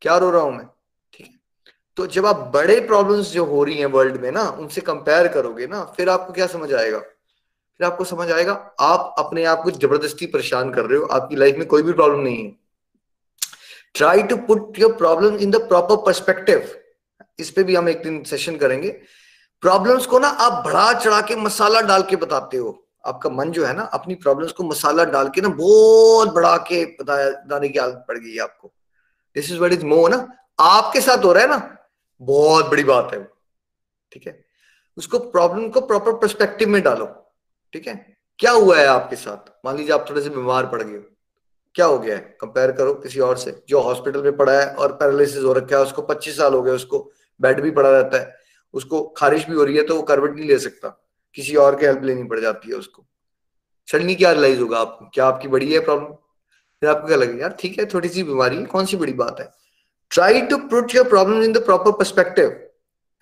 क्या 0.01 0.17
रो 0.17 0.31
रहा 0.31 0.43
हूँ 0.43 0.57
मैं? 0.57 0.67
ठीक 1.13 1.27
है? 1.27 1.33
तो 1.97 2.07
जब 2.07 2.27
आप 2.27 2.51
बड़े 2.55 2.81
प्रॉब्लम्स 2.81 3.33
जो 3.33 3.45
हो 3.45 3.65
रही 3.65 3.79
हैं 3.79 3.87
वर्ल्ड 3.87 4.17
में 4.17 4.33
ना, 4.33 4.43
उनसे 4.43 4.81
कंपेयर 4.81 5.29
करोगे 5.29 5.67
ना, 5.67 5.85
फिर 5.85 6.09
आपको 6.09 6.33
क्या 6.33 6.47
समझ 6.47 6.75
आएगा? 6.75 6.99
फिर 6.99 7.87
आपको 7.87 8.05
समझ 8.05 8.31
आएगा, 8.33 8.53
आप 8.81 9.15
अपने 9.19 9.45
आप 9.45 9.63
को 9.63 9.71
ज़बरदस्ती 9.71 10.27
परेशान 10.27 10.73
कर 10.73 10.85
रहे 10.85 10.99
हो, 10.99 11.05
आपकी 11.05 11.37
लाइफ 11.37 11.57
में 11.57 11.67
कोई 11.67 11.83
भी 11.83 11.93
प्रॉब्लम 11.93 12.21
नहीं 12.21 12.45
है। 12.45 12.57
Try 13.95 14.23
to 14.23 14.37
put 14.37 14.79
your 14.79 14.93
problem 14.93 15.37
in 15.37 15.51
the 15.51 15.57
proper 15.57 15.97
perspective 15.97 16.75
इस 17.39 17.51
पे 17.51 17.63
भी 17.63 17.75
हम 17.77 17.89
एक 17.89 18.03
दिन 18.03 18.23
सेशन 18.25 18.57
करेंगे। 18.57 18.91
प्रॉब्लम्स 19.61 20.07
को 20.07 20.19
ना 20.19 20.29
आप 20.29 20.65
बढ़ा 20.65 20.93
चढ़ा 20.93 21.21
के 21.21 21.37
मसाला 21.37 21.81
डाल 21.81 22.03
के 22.03 22.17
बताते 22.17 22.57
हो। 22.57 22.79
आपका 23.07 23.31
मन 23.31 23.51
जो 23.51 23.65
है 23.67 23.75
ना, 23.75 23.83
अपनी 23.83 24.15
प्रॉब्लम्स 24.15 24.53
को 24.53 24.65
मसाला 24.65 25.05
डाल 25.05 25.29
के 25.29 25.41
ना 25.41 25.49
बहुत 25.49 26.33
बढ़ा 26.35 26.57
के 26.57 26.85
बताने 26.85 27.69
की 27.69 27.79
आदत 27.79 28.05
पड़ 28.09 28.19
गई 28.19 28.39
आपको। 28.39 28.73
दिस 29.35 29.51
इज़ 29.51 29.59
वट 29.59 29.73
इज़ 29.73 29.85
मो 29.85 30.09
ना, 30.09 30.29
आपके 30.61 31.01
साथ 31.01 31.25
हो 31.25 31.33
रहा 31.33 31.43
है 31.43 31.51
ना, 31.51 31.77
बहुत 32.23 32.67
बड़ी 32.67 32.85
बात 32.85 33.11
है 33.15 33.25
ठीक 34.13 34.27
है? 34.27 34.45
उसको 34.97 35.19
प्रॉब्लम 35.19 35.69
को 35.69 35.81
प्रॉपर 35.81 36.13
परस्पेक्टिव 36.13 36.69
में 36.69 36.83
डालो। 36.83 37.07
ठीक 37.73 37.87
है? 37.89 38.17
क्या 38.39 38.51
हुआ 38.51 38.79
है 38.79 38.87
आपके 38.87 39.17
साथ? 39.17 39.51
मान 39.65 39.77
लीजिए 39.77 39.93
आप 39.93 40.07
थोड़े 40.11 40.23
से 40.23 40.31
बीमार 40.31 40.67
पड़ 40.67 40.83
गए 40.83 40.99
क्या 41.75 41.87
हो 41.87 41.99
गया 41.99 42.15
है? 42.17 42.37
कंपेयर 42.41 42.73
करो 42.73 42.95
किसी 42.95 43.21
और 43.21 43.37
से, 43.37 43.63
जो 43.69 43.81
हॉस्पिटल 43.81 44.23
में 44.23 44.37
पड़ा 44.37 44.53
है 44.53 44.67
और 44.67 44.93
पैरालिसिस 44.93 45.45
हो 45.45 45.53
रखा 45.53 45.77
है, 45.77 45.83
उसको 45.83 46.03
25 46.03 46.37
साल 46.37 46.55
हो 46.55 46.63
गए, 46.63 46.73
उसको 46.73 46.99
बेड 47.41 47.61
भी 47.61 47.71
पड़ा 47.71 47.91
रहता 47.91 48.19
है, 48.19 48.35
उसको 48.75 49.03
खारिश 49.17 49.47
भी 49.47 49.55
हो 49.55 49.65
रही 49.65 49.77
है 49.77 49.83
तो 49.83 49.97
वो 49.97 50.03
करवट 50.03 50.35
नहीं 50.37 50.49
ले 50.49 50.59
सकता। 50.59 50.89
किसी 51.35 51.57
और 51.57 51.77
की 51.77 51.87
हेल्प 51.87 52.03
लेनी 52.05 52.25
पड़ 52.25 52.41
जाती 52.41 52.71
है 52.71 52.77
उसको। 52.77 53.05
सडनली 53.89 54.15
क्या 54.15 54.33
रिलाइज 54.33 54.61
होगा 54.61 54.79
आपको? 54.79 55.09
क्या 55.15 55.27
आपकी 55.27 55.49
बड़ी 55.49 55.73
है 55.73 55.81
प्रॉब्लम 55.81 56.15
फिर 56.83 56.91
आपको 56.91 57.07
क्या 57.07 57.17
लगेगा, 57.17 57.41
यार, 57.41 57.57
ठीक 57.61 57.79
है 57.79 57.85
थोड़ी 57.87 58.09
सी 58.09 58.23
बीमारी 58.23 58.57
है, 58.57 58.65
कौन 58.65 58.87
सी 58.87 58.97
बड़ी 58.97 59.13
बात 59.13 59.41
है? 59.41 59.51
Try 60.11 60.41
to 60.43 60.57
put 60.69 60.95
your 60.95 61.09
problem 61.09 61.43
in 61.43 61.53
the 61.53 61.65
proper 61.65 61.93
perspective 61.93 62.49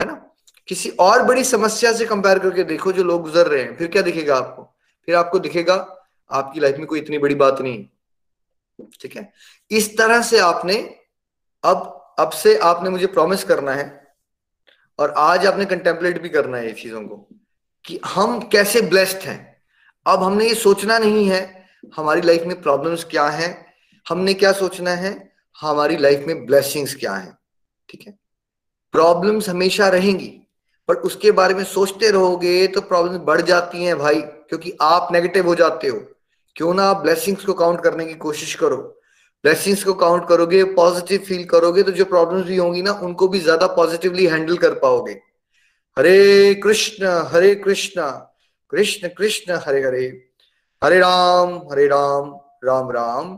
है 0.01 0.07
ना? 0.07 0.15
किसी 0.69 0.91
और 1.01 1.23
बड़ी 1.23 1.45
समस्या 1.45 1.93
से 1.93 2.07
कंपेयर 2.07 2.39
करके 2.39 2.65
देखो 2.65 2.93
जो 2.93 3.05
लोग 3.05 3.23
गुजर 3.23 3.47
रहे 3.47 3.63
हैं, 3.63 3.77
फिर 3.77 3.89
क्या 3.89 4.03
दिखेगा 4.03 4.37
आपको? 4.37 4.63
फिर 5.09 5.15
आपको 5.15 5.39
दिखेगा, 5.39 5.75
आपकी 6.31 6.61
लाइफ 6.61 6.77
में 6.79 6.87
कोई 6.87 7.01
इतनी 7.01 7.19
बड़ी 7.19 7.35
बात 7.35 7.61
नहीं 7.61 7.87
ठीक 9.01 9.17
है? 9.17 9.33
इस 9.71 9.97
तरह 9.99 10.23
से 10.23 10.39
आपने 10.41 10.77
अब 11.65 11.97
अब 12.19 12.31
से 12.33 12.57
आपने 12.59 12.91
मुझे 12.91 13.07
प्रॉमिस 13.09 13.45
करना 13.45 13.73
है 13.75 13.87
और 14.99 15.15
आज 15.19 15.47
आपने 15.47 15.65
कंटेम्पलेट 15.65 16.21
भी 16.23 16.29
करना 16.29 16.59
है 16.59 16.67
ये 16.67 16.73
चीज़ों 16.73 17.03
को 17.03 17.17
कि 17.85 17.99
हम 18.07 18.41
कैसे 18.49 18.81
ब्लेस्ड 18.83 19.19
हैं। 19.19 19.39
अब 20.07 20.23
हमने 20.23 20.49
ये 20.49 20.55
सोचना 20.57 20.99
नहीं 20.99 21.29
है 21.29 21.41
हमारी 21.97 22.21
लाइफ 22.21 22.43
में 22.47 22.61
प्रॉब्लम्स 22.63 23.05
क्या 23.05 23.29
हैं, 23.29 23.67
हमने 24.07 24.35
क्या 24.35 24.53
सोचना 24.53 24.91
है, 24.93 25.13
हमारी 25.57 25.97
लाइफ 25.97 26.25
में 26.27 26.45
ब्लेसिंग्स 26.47 26.95
क्या 26.95 27.15
हैं, 27.15 27.37
ठीक 27.89 28.07
है? 28.07 28.19
प्रॉब्लम्स 28.95 29.49
हमेशा 29.49 29.89
रहेंगी, 29.89 30.29
पर 30.89 30.97
उसके 30.97 31.31
बारे 31.33 31.55
में 31.55 31.65
सोचते 31.65 32.11
रहोगे 32.11 32.67
तो 32.67 32.81
प्रॉब्लम्स 32.83 33.21
बढ़ 33.25 33.41
जाती 33.43 33.85
हैं 33.85 33.99
भाई, 33.99 34.21
क्योंकि 34.21 34.77
आप 34.83 35.13
नेगेटिव 35.13 35.47
हो 35.47 35.55
जाते 35.55 35.89
हो। 35.89 35.99
क्यों 36.61 36.73
ना 36.75 36.85
आप 36.85 36.97
ब्लेसिंग्स 36.97 37.45
को 37.45 37.53
काउंट 37.55 37.81
करने 37.83 38.05
की 38.05 38.15
कोशिश 38.15 38.55
करो। 38.55 38.77
ब्लेसिंग्स 39.45 39.83
को 39.85 39.93
काउंट 39.95 40.27
करोगे 40.29 40.63
पॉजिटिव 40.75 41.21
फील 41.27 41.45
करोगे 41.45 41.83
तो 41.83 41.93
जो 41.93 42.05
प्रॉब्लम्स 42.05 42.47
भी 42.47 42.57
होंगी 42.57 42.83
ना, 42.83 42.93
उनको 42.93 43.29
भी 43.29 43.39
ज़्यादा 43.41 43.67
पॉजिटिवली 43.67 44.27
हैंडल 44.27 44.57
कर 44.57 44.75
पाओगे। 44.75 45.13
हरे 45.97 46.55
कृष्ण 46.55 47.07
हरे 47.33 47.55
कृष्ण 47.55 48.03
कृष्ण 48.73 49.09
कृष्ण, 49.09 49.53
हरे 49.67 49.81
हरे। 49.85 50.07
हरे 50.83 50.99
राम 50.99 51.55
हरे 51.71 51.87
राम 51.87 52.29
राम 52.65 52.91
राम। 52.91 53.33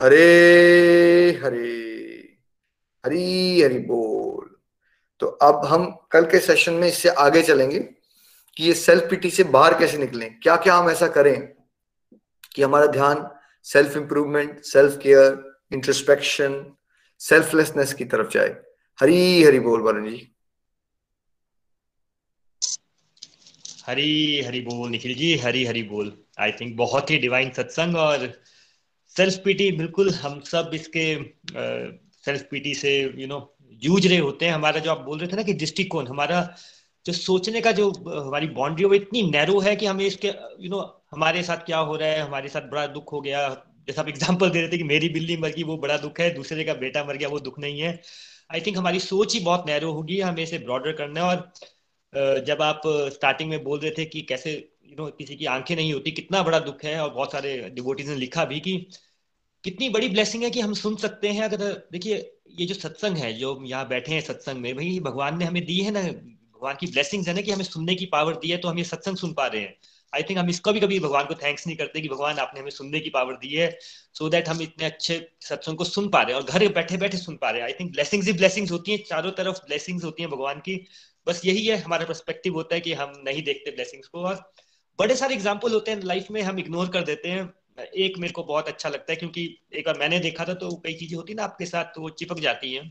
हरे 0.00 1.40
हरे। 1.42 1.74
हरी, 3.04 3.62
हरि 3.62 3.78
बोल। 3.80 4.48
तो 5.20 5.26
अब 5.26 5.64
हम 5.66 5.84
कल 6.10 6.24
के 6.26 6.38
सेशन 6.38 6.72
में 6.72 6.88
इससे 6.88 7.08
आगे 7.08 7.42
चलेंगे 7.42 7.78
कि 7.78 8.64
ये 8.64 8.74
सेल्फ 8.74 9.06
पिटी 9.10 9.30
से 9.30 9.44
बाहर 9.44 9.78
कैसे 9.78 9.98
निकलें। 9.98 10.28
क्या 10.40 10.56
क्या 10.56 10.76
हम 10.76 10.90
ऐसा 10.90 11.08
करें? 11.08 11.55
कि 12.56 12.62
हमारा 12.62 12.86
ध्यान 12.92 13.28
self 13.64 13.96
improvement 13.96 14.64
self 14.64 14.98
care 15.02 15.42
introspection 15.72 16.64
selflessness 17.20 17.92
की 17.94 18.04
तरफ़ 18.04 18.30
जाए। 18.30 18.48
हरी 18.98 19.44
हरी 19.44 19.60
बोल 19.60 19.80
वरुण 19.80 20.08
जी। 20.08 20.28
हरी 23.86 24.40
हरी 24.42 24.60
बोल, 24.60 24.88
निखिल 24.90 25.14
जी 25.14 25.36
हरी 25.38 25.64
हरी 25.64 25.82
बोल। 25.82 26.12
आई 26.40 26.52
थिंक 26.52 26.76
बहुत 26.76 27.10
ही 27.10 27.18
डिवाइन 27.18 27.50
सत्संग 27.50 27.96
और 27.96 28.32
सेल्फ 29.16 29.36
पीटी 29.44 29.70
बिल्कुल 29.72 30.10
हम 30.10 30.40
सब 30.40 30.70
इसके 30.74 31.04
सेल्फ 32.24 32.46
पीटी 32.50 32.74
से 32.74 32.98
यू 33.16 33.26
नो 33.26 33.38
जूझ 33.82 34.06
रहे 34.06 34.18
होते 34.18 34.46
हैं। 34.46 34.52
हमारा 34.52 34.80
जो 34.80 34.90
आप 34.90 35.00
बोल 35.00 35.18
रहे 35.18 35.28
थे 35.28 35.36
ना 35.36 35.42
कि 35.42 35.52
दृष्टिकोण, 35.54 36.06
हमारा 36.06 36.56
जो 37.06 37.12
सोचने 37.12 37.60
का 37.60 37.72
जो 37.72 37.90
हमारी 38.06 38.46
बाउंड्री 38.48 38.84
वो 38.84 38.94
इतनी 38.94 39.22
नैरो 39.30 39.58
है 39.60 39.76
कि 39.76 39.86
हमें 39.86 40.04
इसके 40.04 40.28
यू 40.60 40.70
नो 40.70 40.95
हमारे 41.12 41.42
साथ 41.42 41.56
क्या 41.56 41.78
हो 41.78 41.96
रहा 41.96 42.08
है? 42.08 42.20
हमारे 42.20 42.48
साथ 42.48 42.62
बड़ा 42.62 42.86
दुख 42.86 43.12
हो 43.12 43.20
गया। 43.20 43.48
जैसा 43.88 44.02
आप 44.02 44.08
एग्ज़ाम्पल 44.08 44.50
दे 44.50 44.60
रहे 44.60 44.68
थे 44.68 44.78
कि 44.78 44.84
मेरी 44.84 45.08
बिल्ली 45.08 45.36
मर 45.36 45.50
गई, 45.50 45.62
वो 45.62 45.76
बड़ा 45.76 45.96
दुख 45.96 46.20
है। 46.20 46.34
दूसरे 46.34 46.64
का 46.64 46.74
बेटा 46.74 47.04
मर 47.04 47.16
गया, 47.16 47.28
वो 47.28 47.40
दुख 47.40 47.58
नहीं 47.58 47.80
है। 47.80 48.00
आई 48.52 48.60
थिंक 48.60 48.76
हमारी 48.78 49.00
सोच 49.00 49.34
ही 49.34 49.40
बहुत 49.40 49.64
नैरो 49.66 49.92
होगी, 49.92 50.20
हमें 50.20 50.42
इसे 50.42 50.58
ब्रॉडर 50.58 50.92
करना 50.92 51.20
है। 51.20 51.26
और 51.26 52.42
जब 52.44 52.62
आप 52.62 52.82
स्टार्टिंग 52.86 53.50
में 53.50 53.64
बोल 53.64 53.78
रहे 53.80 53.90
थे 53.90 54.04
कि 54.04 54.20
कैसे 54.22 54.52
यू 54.86 54.96
नो 54.96 55.06
किसी 55.10 55.36
की 55.36 55.46
आँखें 55.46 55.74
नहीं 55.76 55.92
होती, 55.92 56.10
कितना 56.10 56.42
बड़ा 56.42 56.58
दुख 56.58 56.84
है। 56.84 57.00
और 57.00 57.10
बहुत 57.10 57.32
सारे 57.32 57.70
डिवोटीज 57.70 58.08
ने 58.08 58.14
लिखा 58.14 58.44
भी 58.44 58.60
कि 58.60 58.76
कितनी 59.64 59.88
बड़ी 59.88 60.08
ब्लेसिंग 60.08 60.42
है 60.42 60.50
कि 60.50 60.60
हम 60.60 60.74
सुन 60.74 60.96
सकते 60.96 61.28
हैं। 61.28 61.42
अगर, 61.42 61.88
देखिए, 61.92 62.32
ये 62.58 62.66
जो 62.66 62.74
सत्संग 62.74 63.16
है, 63.16 63.32
जो 63.32 63.58
यहाँ 63.64 63.88
बैठे 63.88 64.12
हैं 64.12 64.20
सत्संग 64.20 64.58
में, 64.58 64.74
भाई, 64.76 65.00
भगवान 65.00 65.38
ने 65.38 65.44
हमें 65.44 65.64
दी 65.64 65.80
है 65.80 65.90
ना, 65.90 66.02
भगवान 66.02 66.76
की 66.80 66.86
ब्लेसिंग 66.86 67.26
है 67.26 67.34
ना 67.34 67.40
कि 67.40 67.50
हमें 67.50 67.64
सुनने 67.64 67.94
की 67.94 68.06
पावर 68.06 68.34
दी 68.34 68.50
है 68.50 68.56
तो 68.56 68.68
हम 68.68 68.78
ये 68.78 68.84
सत्संग 68.84 69.16
सुन 69.16 69.32
पा 69.32 69.46
रहे 69.46 69.62
हैं। 69.62 69.76
आई 70.12 70.22
थिंक 70.22 70.38
हम 70.38 70.48
इसको 70.50 70.72
भी 70.72 70.80
कभी 70.80 70.98
भगवान 71.00 71.26
को 71.26 71.34
थैंक्स 71.34 71.66
नहीं 71.66 71.76
करते 71.76 72.00
कि 72.00 72.08
भगवान 72.08 72.38
आपने 72.38 72.60
हमें 72.60 72.70
सुनने 72.70 73.00
की 73.00 73.10
पावर 73.10 73.36
दी 73.36 73.54
है 73.54 73.70
सो 73.70 74.24
so 74.24 74.30
दैट 74.30 74.48
हम 74.48 74.62
इतने 74.62 74.86
अच्छे 74.86 75.18
सत्संग 75.40 75.76
को 75.76 75.84
सुन 75.84 76.08
पा 76.08 76.22
रहे 76.22 76.34
हैं 76.34 76.42
और 76.42 76.50
घर 76.50 76.68
बैठे 76.72 76.96
बैठे 76.96 77.18
सुन 77.18 77.36
पा 77.36 77.50
रहे 77.50 77.60
हैं। 77.60 77.68
आई 77.68 77.72
थिंक 77.80 77.92
ब्लेसिंग्स 77.92 78.26
ही 78.26 78.32
ब्लेसिंग्स 78.32 78.70
होती 78.72 78.92
हैं, 78.92 79.02
चारों 79.04 79.30
तरफ़ 79.32 79.60
ब्लेसिंग्स 79.66 80.04
होती 80.04 80.22
हैं 80.22 80.30
भगवान 80.30 80.60
की। 80.60 80.76
बस 81.26 81.40
यही 81.44 81.66
है, 81.66 81.76
हमारा 81.76 82.04
परस्पेक्टिव 82.04 82.54
होता 82.54 82.74
है 82.74 82.80
कि 82.80 82.92
हम 82.94 83.12
नहीं 83.24 83.42
देखते 83.42 83.70
ब्लेसिंग्स 83.70 84.08
को 84.08 84.22
और 84.22 84.42
बड़े 84.98 85.16
सारे 85.16 85.34
एग्ज़ाम्पल 85.34 85.72
होते 85.72 85.90
हैं 85.90 86.02
लाइफ 86.04 86.30
में, 86.30 86.42
हम 86.42 86.58
इग्नोर 86.58 86.88
कर 86.88 87.02
देते 87.04 87.28
हैं। 87.28 87.52
एक 87.96 88.18
मेरे 88.18 88.32
को 88.32 88.42
बहुत 88.44 88.68
अच्छा 88.68 88.88
लगता 88.88 89.12
है 89.12 89.16
क्योंकि 89.16 89.42
एक 89.74 89.86
बार 89.86 89.98
मैंने 89.98 90.18
देखा 90.18 90.44
था 90.44 90.54
तो 90.54 90.70
कई 90.84 90.94
चीज़ें 90.94 91.16
होती 91.16 91.34
ना 91.34 91.44
आपके 91.44 91.66
साथ 91.66 91.84
तो 91.84 92.00
वो 92.00 92.10
चिपक 92.10 92.38
जाती 92.40 92.72
हैं। 92.74 92.84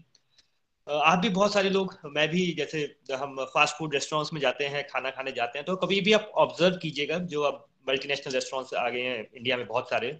आप 0.87 1.19
भी 1.19 1.29
बहुत 1.29 1.53
सारे 1.53 1.69
लोग, 1.69 1.97
मैं 2.07 2.27
भी 2.29 2.45
जैसे 2.53 2.79
हम 3.13 3.35
फास्ट 3.53 3.75
फ़ूड 3.77 3.93
रेस्टोरेंट्स 3.93 4.33
में 4.33 4.39
जाते 4.41 4.65
हैं, 4.65 4.87
खाना 4.87 5.09
खाने 5.09 5.31
जाते 5.31 5.59
हैं 5.59 5.65
तो 5.65 5.75
कभी 5.75 5.99
भी 6.01 6.13
आप 6.13 6.31
ऑब्ज़र्व 6.35 6.77
कीजिएगा, 6.77 7.17
जो 7.17 7.41
अब 7.41 7.65
मल्टीनेशनल 7.89 8.33
रेस्टोरेंट्स 8.33 8.73
आ 8.73 8.89
गए 8.89 9.01
हैं 9.01 9.27
इंडिया 9.37 9.57
में 9.57 9.67
बहुत 9.67 9.89
सारे। 9.89 10.19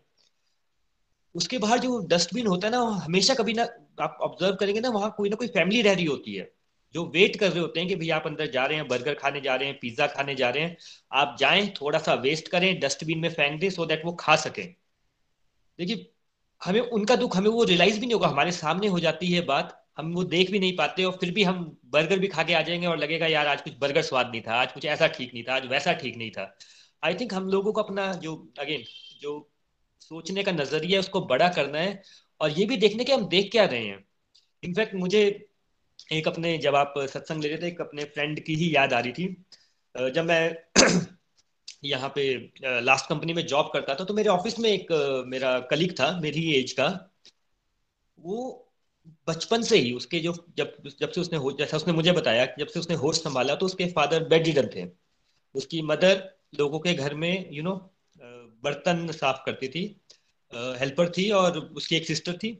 उसके 1.36 1.57
बाहर 1.57 1.80
जो 1.80 1.97
डस्टबिन 2.07 2.47
होता 2.47 2.68
है 2.68 2.72
ना 2.72 2.80
हमेशा 3.05 3.34
कभी 3.34 3.53
ना 3.53 3.63
आप 4.01 4.18
ऑब्ज़र्व 4.22 4.55
करेंगे 4.55 4.80
ना, 4.82 4.89
वहाँ 4.89 5.13
कोई 5.18 5.30
ना 5.30 5.36
कोई 5.36 5.47
फैमिली 5.47 5.82
रह 5.82 5.93
रही 5.93 6.05
होती 6.05 6.36
है। 6.36 6.51
जो 6.95 7.05
वेट 7.05 7.36
कर 7.36 7.51
रहे 7.51 7.59
होते 7.59 7.80
हैं 7.80 7.89
कि 7.89 7.95
भाई 7.95 8.09
आप 8.09 8.28
अंदर 8.28 8.51
जा 8.51 8.66
रहे 8.66 8.78
हैं 8.78 8.88
बर्गर 8.88 9.13
खाने 9.13 9.41
जा 9.41 9.55
रहे 9.55 9.68
हैं 9.68 9.78
पिज्जा 9.80 10.07
खाने 10.07 10.36
जा 10.36 10.49
रहे 10.49 10.63
हैं, 10.63 10.78
आप 11.11 11.36
जाएँ 11.39 11.68
थोड़ा 11.82 11.99
सा 11.99 12.13
वेस्ट 12.13 12.47
करें 12.47 12.80
डस्टबिन 12.80 13.20
में 13.20 13.30
फेंक 13.30 13.59
दें 13.61 13.70
सो 13.70 13.86
देट 13.86 14.05
वो 14.05 14.11
खा 14.13 14.36
सकें। 14.36 14.66
देखिए, 15.80 16.11
हमें 16.61 16.80
उनका 16.82 17.16
दुख, 17.16 17.38
हमें 17.38 17.49
वो 17.49 17.63
रियलाइज़ 17.63 17.99
भी 17.99 18.05
नहीं 18.05 18.13
होगा, 18.13 18.28
हमारे 18.28 18.51
सामने 18.51 18.88
हो 18.88 18.99
जाती 18.99 19.32
है 19.32 19.41
बात 19.41 19.84
हम 19.97 20.13
वो 20.13 20.23
देख 20.23 20.51
भी 20.51 20.59
नहीं 20.59 20.75
पाते 20.77 21.03
और 21.03 21.17
फिर 21.19 21.31
भी 21.31 21.43
हम 21.43 21.77
बर्गर 21.85 22.19
भी 22.19 22.27
खा 22.27 22.43
के 22.43 22.53
आ 22.53 22.61
जाएँगे 22.61 22.87
और 22.87 22.97
लगेगा, 22.97 23.27
यार, 23.27 23.47
आज 23.47 23.61
कुछ 23.61 23.73
बर्गर 23.79 24.01
स्वाद 24.01 24.29
नहीं 24.31 24.41
था, 24.41 24.55
आज 24.55 24.71
कुछ 24.73 24.85
ऐसा 24.85 25.07
ठीक 25.07 25.33
नहीं 25.33 25.43
था, 25.43 25.55
आज 25.55 25.65
वैसा 25.67 25.93
ठीक 25.93 26.17
नहीं 26.17 26.31
था। 26.31 26.55
आई 27.03 27.13
थिंक 27.15 27.33
हम 27.33 27.47
लोगों 27.49 27.73
को 27.73 27.81
अपना 27.81 28.11
जो 28.15 28.35
अगेन 28.59 28.83
जो 29.21 29.49
सोचने 30.01 30.43
का 30.43 30.51
नज़रिया 30.51 30.99
उसको 30.99 31.21
बड़ा 31.25 31.47
करना 31.49 31.79
है 31.79 32.01
और 32.41 32.51
ये 32.51 32.65
भी 32.65 32.77
देखने 32.77 33.03
के 33.03 33.13
हम 33.13 33.27
देख 33.29 33.51
क्या 33.51 33.65
रहे 33.65 33.85
हैं। 33.85 34.03
इनफैक्ट 34.63 34.95
मुझे 34.95 35.21
एक 36.13 36.27
अपने, 36.27 36.57
जब 36.57 36.75
आप 36.75 36.93
सत्संग 36.99 37.41
ले 37.43 37.49
रहे 37.49 37.57
थे, 37.57 37.67
एक 37.67 37.81
अपने 37.81 38.03
फ्रेंड 38.05 38.39
की 38.39 38.55
ही 38.55 38.75
याद 38.75 38.93
आ 38.93 38.99
रही 38.99 39.11
थी। 39.13 39.45
जब 39.95 40.25
मैं 40.25 40.55
यहाँ 41.85 42.11
पे 42.15 42.23
लास्ट 42.81 43.09
कंपनी 43.09 43.33
में 43.33 43.45
जॉब 43.47 43.69
करता 43.73 43.95
था 43.95 44.03
तो 44.03 44.13
मेरे 44.13 44.29
ऑफ़िस 44.29 44.59
में 44.59 44.69
एक 44.69 44.91
मेरा 45.27 45.59
कलीग 45.71 45.93
था, 45.99 46.11
मेरी 46.21 46.51
एज 46.53 46.71
का। 46.71 46.87
वो 48.17 48.61
बचपन 49.27 49.61
से 49.61 49.77
ही 49.77 49.91
उसके 49.93 50.19
जो, 50.19 50.33
जब 50.57 50.73
जब 50.99 51.11
से 51.11 51.21
उसने 51.21 51.39
जैसा 51.59 51.77
उसने 51.77 51.93
मुझे 51.93 52.11
बताया, 52.11 52.45
जब 52.59 52.67
से 52.67 52.79
उसने 52.79 52.95
होश 52.95 53.21
संभाला 53.23 53.55
तो 53.55 53.65
उसके 53.65 53.85
फादर 53.91 54.23
बेड 54.27 54.45
रिडन 54.45 54.69
थे। 54.75 54.85
उसकी 55.55 55.81
मदर 55.83 56.23
लोगों 56.59 56.79
के 56.79 56.93
घर 56.93 57.13
में 57.15 57.49
यू 57.51 57.63
नो 57.63 57.73
बर्तन 58.63 59.07
साफ़ 59.11 59.41
करती 59.45 59.67
थी 59.67 59.83
हेल्पर 60.79 61.09
थी 61.09 61.29
और 61.31 61.57
उसकी 61.57 61.95
एक 61.95 62.05
सिस्टर 62.07 62.33
थी। 62.33 62.51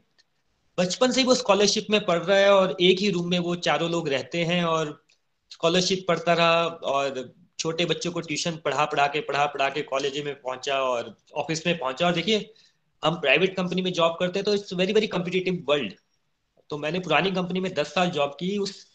बचपन 0.78 1.12
से 1.12 1.20
ही 1.20 1.26
वो 1.26 1.34
स्कॉलरशिप 1.34 1.86
में 1.90 2.04
पढ़ 2.04 2.18
रहा 2.18 2.38
है 2.38 2.50
और 2.52 2.76
एक 2.80 2.98
ही 2.98 3.10
रूम 3.10 3.30
में 3.30 3.38
वो 3.38 3.54
चारों 3.66 3.90
लोग 3.90 4.08
रहते 4.08 4.42
हैं 4.44 4.62
और 4.64 5.04
स्कॉलरशिप 5.50 6.04
पढ़ता 6.08 6.32
रहा 6.34 6.64
और 6.64 7.34
छोटे 7.58 7.84
बच्चों 7.84 8.10
को 8.12 8.20
ट्यूशन 8.20 8.56
पढ़ा 8.64 8.84
पढ़ा 8.84 9.06
के, 9.06 9.20
पढ़ा 9.20 9.46
पढ़ा 9.46 9.68
के 9.68 9.82
कॉलेज 9.82 10.18
में 10.24 10.34
पहुँचा 10.34 10.80
और 10.80 11.16
ऑफ़िस 11.34 11.66
में 11.66 11.78
पहुँचा। 11.78 12.06
और 12.06 12.12
देखिए, 12.12 12.52
हम 13.02 13.14
प्राइवेट 13.20 13.56
कंपनी 13.56 13.82
में 13.82 13.92
जॉब 13.92 14.16
करते 14.20 14.38
हैं 14.38 14.44
तो 14.44 14.54
it's 14.54 14.72
very 14.72 14.92
very 14.92 15.06
competitive 15.06 15.64
world. 15.68 15.94
तो 16.70 16.78
मैंने 16.78 16.98
पुरानी 16.98 17.30
कंपनी 17.30 17.60
में 17.60 17.72
दस 17.74 17.94
साल 17.94 18.10
जॉब 18.10 18.36
की। 18.40 18.56
उस 18.58 18.86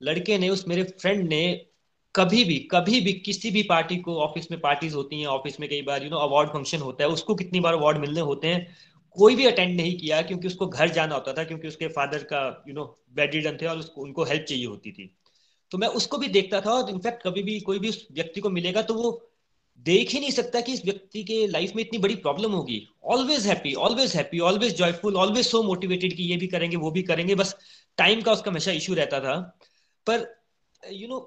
लड़के 0.00 0.38
ने, 0.38 0.48
उस 0.48 0.66
मेरे 0.68 0.82
फ्रेंड 1.00 1.28
ने 1.28 1.66
कभी 2.14 2.44
भी 2.44 2.58
कभी 2.70 3.00
भी 3.00 3.12
किसी 3.12 3.50
भी 3.50 3.62
पार्टी 3.62 3.96
को 3.96 4.16
ऑफ़िस 4.16 4.50
में 4.50 4.60
पार्टीज़ 4.60 4.94
होती 4.94 5.20
हैं 5.20 5.26
ऑफ़िस 5.26 5.60
में 5.60 5.68
कई 5.70 5.82
बार 5.82 6.04
यू 6.04 6.10
नो 6.10 6.16
अवार्ड 6.18 6.50
फ़ंक्शन 6.50 6.78
होता 6.78 7.04
है, 7.04 7.10
उसको 7.10 7.34
कितनी 7.34 7.60
बार 7.60 7.74
अवार्ड 7.74 7.98
मिलने 7.98 8.20
होते 8.20 8.48
हैं, 8.48 8.76
कोई 9.18 9.36
भी 9.36 9.46
अटेंड 9.46 9.76
नहीं 9.76 9.96
किया 9.98 10.20
क्योंकि 10.22 10.48
उसको 10.48 10.66
घर 10.66 10.88
जाना 10.88 11.14
होता 11.14 11.32
था, 11.32 11.44
क्योंकि 11.44 11.68
उसके 11.68 11.88
फादर 11.88 12.22
का 12.22 12.64
यू 12.68 12.74
नो 12.74 12.84
बेड 13.14 13.34
रिडन 13.34 13.58
थे 13.62 13.66
और 13.66 13.78
उसको, 13.78 14.00
उनको 14.00 14.24
हेल्प 14.24 14.44
चाहिए 14.48 14.66
होती 14.66 14.92
थी। 14.92 15.10
तो 15.72 15.78
मैं 15.78 15.88
उसको 15.88 16.18
भी 16.18 16.28
देखता 16.28 16.60
था 16.60 16.72
और 16.72 16.90
इनफैक्ट 16.90 17.22
कभी 17.22 17.42
भी 17.42 17.60
कोई 17.60 17.78
भी 17.78 17.88
उस 17.88 18.06
व्यक्ति 18.12 18.40
को 18.40 18.50
मिलेगा 18.50 18.82
तो 18.82 18.94
वो 18.94 19.10
देख 19.78 20.10
ही 20.10 20.20
नहीं 20.20 20.30
सकता 20.30 20.60
कि 20.60 20.72
इस 20.72 20.84
व्यक्ति 20.84 21.22
के 21.24 21.46
लाइफ 21.46 21.72
में 21.76 21.82
इतनी 21.82 21.98
बड़ी 21.98 22.14
प्रॉब्लम 22.16 22.52
होगी। 22.52 22.80
Always 23.04 23.46
happy 23.46 23.74
always 23.74 24.14
happy 24.16 24.38
always 24.40 24.76
joyful 24.76 25.16
always 25.16 25.46
so 25.46 25.62
motivated 25.62 26.16
कि 26.16 26.22
ये 26.22 26.36
भी 26.36 26.46
करेंगे 26.46 26.76
वो 26.76 26.90
भी 26.90 27.02
करेंगे। 27.02 27.34
बस 27.34 27.54
टाइम 27.98 28.22
का 28.22 28.32
उसका 28.32 28.50
हमेशा 28.50 28.72
इश्यू 28.72 28.94
रहता 28.94 29.20
था। 29.20 29.36
पर 30.06 30.26
यू 30.82 31.08
नो 31.08 31.14
know, 31.14 31.24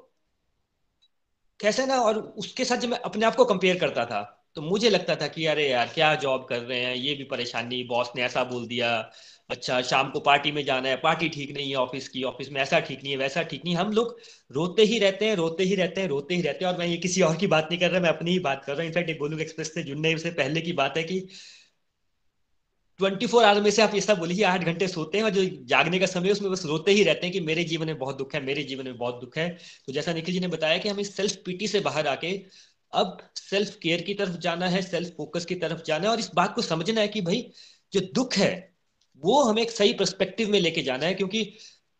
कैसे 1.59 1.85
ना 1.85 1.95
और 2.01 2.17
उसके 2.17 2.65
साथ 2.65 2.77
जब 2.77 2.89
मैं 2.89 2.99
अपने 2.99 3.25
आप 3.25 3.35
को 3.35 3.45
कंपेयर 3.45 3.79
करता 3.79 4.05
था 4.05 4.21
तो 4.55 4.61
मुझे 4.61 4.89
लगता 4.89 5.15
था 5.15 5.27
कि 5.27 5.45
अरे 5.45 5.67
यार 5.69 5.87
क्या 5.87 6.13
जॉब 6.15 6.45
कर 6.49 6.59
रहे 6.59 6.79
हैं 6.79 6.95
ये 6.95 7.13
भी 7.15 7.23
परेशानी 7.23 7.83
बॉस 7.83 8.11
ने 8.15 8.21
ऐसा 8.21 8.43
बोल 8.43 8.67
दिया। 8.67 8.89
अच्छा 9.49 9.81
शाम 9.81 10.09
को 10.11 10.19
पार्टी 10.19 10.51
में 10.51 10.63
जाना 10.65 10.89
है, 10.89 10.95
पार्टी 10.95 11.27
ठीक 11.29 11.51
नहीं 11.53 11.69
है 11.69 11.75
ऑफ़िस 11.75 12.07
की, 12.09 12.23
ऑफ़िस 12.23 12.51
में 12.51 12.59
ऐसा 12.61 12.79
ठीक 12.79 13.03
नहीं 13.03 13.11
है, 13.11 13.17
वैसा 13.17 13.43
ठीक 13.43 13.61
नहीं 13.65 13.75
है। 13.75 13.79
हम 13.81 13.91
लोग 13.91 14.17
रोते 14.51 14.83
ही 14.83 14.99
रहते 14.99 15.25
हैं, 15.25 15.35
रोते 15.35 15.63
ही 15.63 15.75
रहते 15.75 16.01
हैं, 16.01 16.07
रोते 16.07 16.35
ही 16.35 16.41
रहते 16.41 16.65
हैं, 16.65 16.71
और 16.71 16.77
मैं 16.79 16.87
ये 16.87 16.97
किसी 16.97 17.21
और 17.21 17.35
की 17.37 17.47
बात 17.47 17.67
नहीं 17.71 17.79
कर 17.79 17.91
रहा, 17.91 18.01
मैं 18.01 18.09
अपनी 18.09 18.31
ही 18.31 18.39
बात 18.39 18.63
कर 18.65 18.73
रहा 18.73 18.81
हूँ। 18.81 18.87
इनफैक्ट 18.87 19.19
गोलुक 19.19 19.41
एक्सप्रेस 19.41 19.73
से 19.73 19.83
जुड़ने 19.83 20.17
से 20.17 20.31
पहले 20.31 20.61
की 20.61 20.73
बात 20.73 20.97
है 20.97 21.03
कि 21.03 21.27
ट्वेंटी 22.99 23.27
फोर 23.27 23.43
आवर 23.43 23.61
में 23.61 23.69
से 23.71 23.81
आप 23.81 23.93
ऐसा 23.95 24.13
बोलिए 24.13 24.43
आठ 24.43 24.63
घंटे 24.63 24.87
सोते 24.87 25.17
हैं 25.17 25.25
और 25.25 25.31
जो 25.31 25.43
जागने 25.65 25.99
का 25.99 26.05
समय 26.05 26.31
उसमें 26.31 26.51
बस 26.51 26.65
रोते 26.65 26.91
ही 26.91 27.03
रहते 27.03 27.25
हैं 27.27 27.33
कि 27.33 27.39
मेरे 27.39 27.63
जीवन 27.63 27.87
में 27.87 27.97
बहुत 27.99 28.17
दुख 28.17 28.33
है, 28.35 28.41
मेरे 28.45 28.63
जीवन 28.63 28.85
में 28.85 28.97
बहुत 28.97 29.19
दुख 29.21 29.37
है। 29.37 29.49
तो 29.87 29.93
जैसा 29.93 30.13
निखिल 30.13 30.33
जी 30.33 30.39
ने 30.39 30.47
बताया 30.47 30.77
कि 30.77 30.89
हम 30.89 31.01
सेल्फ 31.03 31.35
पीटी 31.45 31.67
से 31.67 31.79
बाहर 31.79 32.07
आके 32.07 32.33
अब 32.93 33.17
सेल्फ 33.35 33.75
केयर 33.83 34.01
की 34.01 34.13
तरफ़ 34.13 34.37
जाना 34.39 34.67
है 34.67 34.81
सेल्फ 34.81 35.09
फोकस 35.17 35.45
की 35.45 35.55
तरफ़ 35.55 35.83
जाना 35.83 36.05
है, 36.05 36.11
और 36.11 36.19
इस 36.19 36.29
बात 36.35 36.55
को 36.55 36.61
समझना 36.61 37.01
है 37.01 37.07
कि 37.07 37.21
भाई, 37.21 37.41
जो 37.93 37.99
दुख 38.13 38.33
है 38.35 38.68
वो 39.19 39.41
हमें 39.43 39.61
एक 39.61 39.71
सही 39.71 39.93
परस्पेक्टिव 39.93 40.49
में 40.49 40.59
लेके 40.59 40.81
जाना 40.81 41.05
है, 41.05 41.13
क्योंकि 41.13 41.43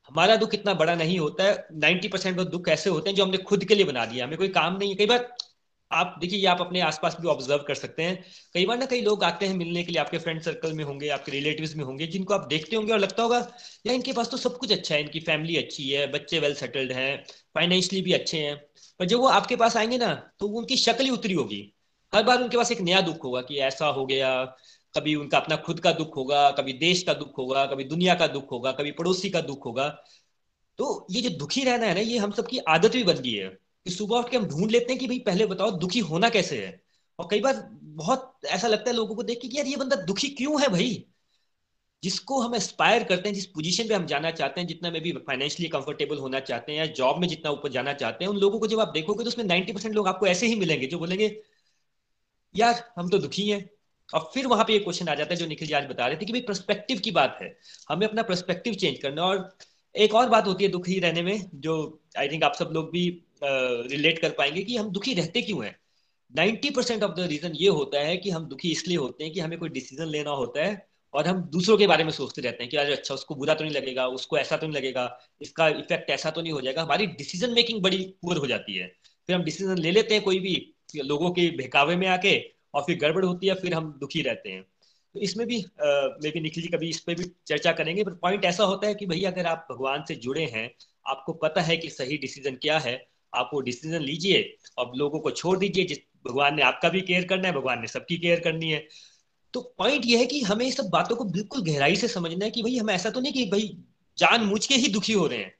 हमारा 0.09 0.35
दुख 0.35 0.53
इतना 0.53 0.73
बड़ा 0.73 0.95
नहीं 0.95 1.19
होता 1.19 1.43
है। 1.43 1.67
नाइन्टी 1.73 2.07
परसेंट 2.07 2.39
दुख 2.39 2.69
ऐसे 2.69 2.89
होते 2.89 3.09
हैं 3.09 3.17
जो 3.17 3.25
हमने 3.25 3.37
खुद 3.37 3.65
के 3.65 3.75
लिए 3.75 3.85
बना 3.85 4.05
दिया। 4.05 4.25
हमें 4.25 4.37
कोई 4.37 4.47
काम 4.47 4.77
नहीं 4.77 4.89
है। 4.89 4.95
कई 4.95 5.05
बार 5.05 5.35
आप 5.91 6.15
देखिए, 6.21 6.45
आप 6.45 6.61
अपने 6.61 6.81
आसपास 6.81 7.17
भी 7.21 7.27
ऑब्ज़र्व 7.27 7.63
कर 7.67 7.75
सकते 7.75 8.03
हैं। 8.03 8.23
कई 8.53 8.65
बार 8.65 8.77
ना 8.77 8.85
कई 8.85 9.01
लोग 9.01 9.23
आते 9.23 9.45
हैं 9.45 9.53
मिलने 9.55 9.83
के 9.83 9.91
लिए, 9.91 10.01
आपके 10.01 10.17
फ्रेंड 10.17 10.41
सर्कल 10.41 10.73
में 10.73 10.83
होंगे, 10.83 11.09
आपके 11.09 11.31
रिलेटिव्स 11.31 11.75
में 11.75 11.83
होंगे, 11.83 12.07
जिनको 12.07 12.33
आप 12.33 12.47
देखते 12.47 12.75
होंगे 12.75 12.93
और 12.93 12.99
लगता 12.99 13.23
होगा, 13.23 13.37
यार, 13.87 13.95
इनके 13.95 14.13
पास 14.13 14.29
तो 14.29 14.37
सब 14.37 14.57
कुछ 14.57 14.71
अच्छा 14.71 14.95
है, 14.95 15.01
इनकी 15.01 15.19
फैमिली 15.19 15.55
अच्छी 15.57 15.89
है, 15.89 16.11
बच्चे 16.11 16.39
वेल 16.39 16.53
सेटल्ड 16.53 16.91
हैं 16.91 17.23
फाइनेंशियली 17.55 18.01
भी 18.01 18.13
अच्छे 18.13 18.37
हैं। 18.37 18.55
पर 18.99 19.05
जब 19.05 19.19
वो 19.19 19.27
आपके 19.27 19.55
पास 19.55 19.77
आएँगे 19.77 19.97
ना 19.97 20.13
तो 20.39 20.47
उनकी 20.47 20.77
शक्ल 20.77 21.03
ही 21.03 21.09
उतरी 21.09 21.33
होगी। 21.33 21.73
हर 22.15 22.23
बार 22.23 22.41
उनके 22.41 22.57
पास 22.57 22.71
एक 22.71 22.81
नया 22.81 23.01
दुख 23.01 23.23
होगा 23.23 23.41
कि 23.41 23.57
ऐसा 23.59 23.87
हो 23.87 24.05
गया 24.05 24.29
कभी 24.97 25.15
उनका 25.15 25.37
अपना 25.37 25.55
खुद 25.55 25.79
का 25.79 25.91
दुख 25.91 26.15
होगा, 26.15 26.51
कभी 26.51 26.73
देश 26.73 27.03
का 27.03 27.13
दुख 27.13 27.37
होगा, 27.37 27.65
कभी 27.65 27.83
दुनिया 27.83 28.15
का 28.15 28.27
दुख 28.27 28.51
होगा, 28.51 28.71
कभी 28.71 28.91
पड़ोसी 28.91 29.29
का 29.29 29.41
दुख 29.41 29.65
होगा। 29.65 30.03
तो 30.77 31.07
ये 31.11 31.21
जो 31.21 31.29
दुखी 31.29 31.63
रहना 31.63 31.85
है 31.85 31.93
ना, 31.93 31.99
ये 31.99 32.17
हम 32.17 32.31
सबकी 32.31 32.57
आदत 32.57 32.91
भी 32.91 33.03
बन 33.03 33.13
गई 33.13 33.33
है 33.33 33.49
कि 33.85 33.91
सुबह 33.91 34.17
उठ 34.17 34.29
के 34.29 34.37
हम 34.37 34.45
ढूंढ 34.45 34.71
लेते 34.71 34.93
हैं 34.93 34.99
कि 34.99 35.07
भाई 35.07 35.19
पहले 35.19 35.45
बताओ 35.45 35.71
दुखी 35.71 35.99
होना 35.99 36.29
कैसे 36.29 36.65
है। 36.65 36.83
और 37.19 37.27
कई 37.31 37.39
बार 37.39 37.69
बहुत 37.73 38.39
ऐसा 38.45 38.67
लगता 38.67 38.89
है 38.89 38.95
लोगों 38.95 39.15
को 39.15 39.23
देख 39.23 39.41
के 39.41 39.47
कि 39.47 39.57
यार 39.57 39.67
ये 39.67 39.75
बंदा 39.75 39.95
दुखी 39.95 40.27
क्यों 40.27 40.61
है 40.61 40.67
भाई? 40.67 41.05
जिसको 42.03 42.41
हम 42.41 42.55
एस्पायर 42.55 43.03
करते 43.03 43.29
हैं, 43.29 43.35
जिस 43.35 43.45
पोजीशन 43.45 43.87
पे 43.87 43.93
हम 43.93 44.05
जाना 44.05 44.31
चाहते 44.31 44.61
हैं, 44.61 44.67
जितना 44.67 44.91
में 44.91 45.01
भी 45.01 45.11
फाइनेंशियली 45.11 45.69
कंफर्टेबल 45.69 46.17
होना 46.17 46.39
चाहते 46.39 46.71
हैं 46.71 46.79
या 46.79 46.85
जॉब 46.85 47.17
में 47.17 47.27
जितना 47.27 47.51
ऊपर 47.51 47.69
जाना 47.69 47.93
चाहते 47.93 48.25
हैं, 48.25 48.31
उन 48.31 48.37
लोगों 48.37 48.59
को 48.59 48.67
जब 48.67 48.79
आप 48.79 48.87
देखोगे 48.87 49.23
तो 49.23 49.27
उसमें 49.27 49.45
नाइन्टी 49.45 49.73
परसेंट 49.73 49.95
लोग 49.95 50.07
आपको 50.07 50.27
ऐसे 50.27 50.47
ही 50.47 50.55
मिलेंगे 50.55 50.87
जो 50.87 50.99
बोलेंगे, 50.99 51.41
यार, 52.55 52.93
हम 52.97 53.09
तो 53.09 53.17
दुखी 53.17 53.49
हैं। 53.49 53.69
और 54.13 54.29
फिर 54.33 54.47
वहाँ 54.47 54.63
पे 54.63 54.73
ये 54.73 54.79
क्वेश्चन 54.79 55.07
आ 55.07 55.15
जाता 55.15 55.33
है 55.33 55.35
जो 55.35 55.45
निखिल 55.45 55.67
जी 55.67 55.73
आज 55.73 55.85
बता 55.85 56.07
रहे 56.07 56.17
थे 56.17 56.25
कि 56.25 56.33
भाई 56.33 56.41
प्रस्पेक्टिव 56.41 56.99
की 56.99 57.11
बात 57.11 57.37
है। 57.41 57.55
हमें 57.89 58.07
अपना 58.07 58.21
प्रस्पेक्टिव 58.21 58.73
चेंज 58.73 58.97
करना 58.99 59.23
और 59.23 59.57
एक 59.95 60.13
और 60.15 60.29
बात 60.29 60.47
होती 60.47 60.63
है 60.63 60.69
दुखी 60.69 60.99
रहने 60.99 61.21
में 61.21 61.49
जो 61.55 61.75
आई 62.17 62.29
थिंक 62.29 62.43
आप 62.43 62.55
सब 62.55 62.69
लोग 62.73 62.91
भी 62.91 63.07
रिलेट 63.43 64.15
uh, 64.15 64.21
कर 64.21 64.29
पाएँगे 64.29 64.63
कि 64.63 64.77
हम 64.77 64.89
दुखी 64.91 65.13
रहते 65.13 65.41
क्यों 65.41 65.63
हैं? 65.65 65.75
Ninety 66.31 66.69
percent 66.69 67.03
of 67.03 67.11
the 67.11 67.19
reason 67.19 67.53
ये 67.55 67.69
होता 67.69 67.99
है 67.99 68.17
कि 68.17 68.29
हम 68.29 68.45
दुखी 68.45 68.71
इसलिए 68.71 68.97
होते 68.97 69.23
हैं 69.23 69.33
कि 69.33 69.39
हमें 69.39 69.57
कोई 69.59 69.69
डिसीज़न 69.69 70.07
लेना 70.07 70.31
होता 70.31 70.65
है 70.65 70.87
और 71.13 71.27
हम 71.27 71.41
दूसरों 71.51 71.77
के 71.77 71.87
बारे 71.87 72.03
में 72.03 72.11
सोचते 72.11 72.41
रहते 72.41 72.63
हैं 72.63 72.69
कि 72.71 72.77
अरे 72.77 72.93
अच्छा 72.93 73.13
उसको 73.13 73.35
बुरा 73.35 73.53
तो 73.53 73.63
नहीं 73.63 73.73
लगेगा 73.73 74.07
उसको 74.07 74.37
ऐसा 74.37 74.57
तो 74.57 74.67
नहीं 74.67 74.77
लगेगा 74.77 75.05
इसका 75.41 75.67
इफ़ेक्ट 75.69 76.09
ऐसा 76.09 76.31
तो 76.31 76.41
नहीं 76.41 76.53
हो 76.53 76.61
जाएगा। 76.61 76.81
हमारी 76.81 77.05
डिसीज़न 77.07 77.53
मेकिंग 77.53 77.81
बड़ी 77.81 77.97
पुअर 78.21 78.37
हो 78.37 78.47
जाती 78.47 78.77
है। 78.77 78.87
फिर 79.27 79.35
हम 79.35 79.43
डिसीज़न 79.43 79.77
ले 79.77 79.91
लेते 79.91 80.13
हैं 80.13 80.23
कोई 80.23 80.39
भी 80.39 80.55
लोगों 80.95 81.31
के 81.31 81.49
बहकावे 81.57 81.95
में 81.95 82.07
आके 82.07 82.37
और 82.73 82.81
फिर 82.81 82.97
गड़बड़ 82.97 83.25
होती 83.25 83.47
है, 83.47 83.53
फिर 83.55 83.73
हम 83.73 83.91
दुखी 83.99 84.21
रहते 84.21 84.49
हैं। 84.49 84.63
तो 85.15 85.19
इसमें 85.19 85.45
भी 85.47 85.57
मे 85.81 86.31
बी 86.31 86.39
निखिल 86.39 86.63
जी 86.63 86.69
कभी 86.69 86.89
इस 86.89 86.99
पर 86.99 87.15
भी 87.15 87.23
चर्चा 87.47 87.71
करेंगे 87.71 88.03
पर 88.03 88.13
पॉइंट 88.13 88.45
ऐसा 88.45 88.63
होता 88.63 88.87
है 88.87 88.95
कि 88.95 89.05
भैया 89.05 89.31
अगर 89.31 89.45
आप 89.45 89.67
भगवान 89.71 90.03
से 90.07 90.15
जुड़े 90.15 90.45
हैं, 90.45 90.69
आपको 91.05 91.33
पता 91.33 91.61
है 91.61 91.77
कि 91.77 91.89
सही 91.89 92.17
डिसीज़न 92.17 92.55
क्या 92.55 92.77
है, 92.79 93.07
आप 93.33 93.49
वो 93.53 93.61
डिसीज़न 93.61 94.01
लीजिए 94.01 94.57
और 94.77 94.91
लोगों 94.95 95.19
को 95.19 95.31
छोड़ 95.31 95.57
दीजिए, 95.57 95.85
जिस, 95.85 95.97
भगवान 96.27 96.55
ने 96.55 96.61
आपका 96.61 96.89
भी 96.89 97.01
केयर 97.01 97.25
करना 97.25 97.47
है, 97.47 97.53
भगवान 97.53 97.81
ने 97.81 97.87
सबकी 97.87 98.17
केयर 98.17 98.39
करनी 98.39 98.71
है। 98.71 98.87
तो 99.53 99.61
पॉइंट 99.77 100.05
यह 100.05 100.19
है 100.19 100.25
कि 100.25 100.41
हमें 100.41 100.65
इस 100.65 100.77
सब 100.77 100.89
बातों 100.89 101.15
को 101.15 101.23
बिल्कुल 101.25 101.61
गहराई 101.63 101.95
से 101.95 102.07
समझना 102.07 102.45
है 102.45 102.51
कि 102.51 102.63
भाई 102.63 102.77
हम 102.77 102.89
ऐसा 102.89 103.09
तो 103.09 103.19
नहीं 103.19 103.33
कि 103.33 103.45
भाई 103.45 103.69
जान 104.17 104.43
मुझ 104.43 104.65
के 104.67 104.75
ही 104.75 104.87
दुखी 104.87 105.13
हो 105.13 105.27
रहे 105.27 105.39
हैं। 105.39 105.53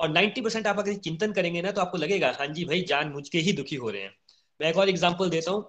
और 0.00 0.08
90 0.08 0.40
परसेंट 0.40 0.66
आप 0.66 0.78
अगर 0.78 0.94
चिंतन 0.94 1.32
करेंगे 1.32 1.62
ना 1.62 1.70
तो 1.70 1.80
आपको 1.80 1.98
लगेगा 1.98 2.32
हाँ 2.40 2.46
जी, 2.46 2.64
भाई 2.64 2.82
जान 2.82 3.08
मुझ 3.08 3.28
के 3.28 3.38
ही 3.38 3.52
दुखी 3.52 3.76
हो 3.76 3.90
रहे 3.90 4.02
हैं। 4.02 4.14
मैं 4.60 4.68
एक 4.70 4.76
और 4.76 4.88
एग्ज़ाम्पल 4.88 5.30
देता 5.30 5.50
हूँ। 5.50 5.60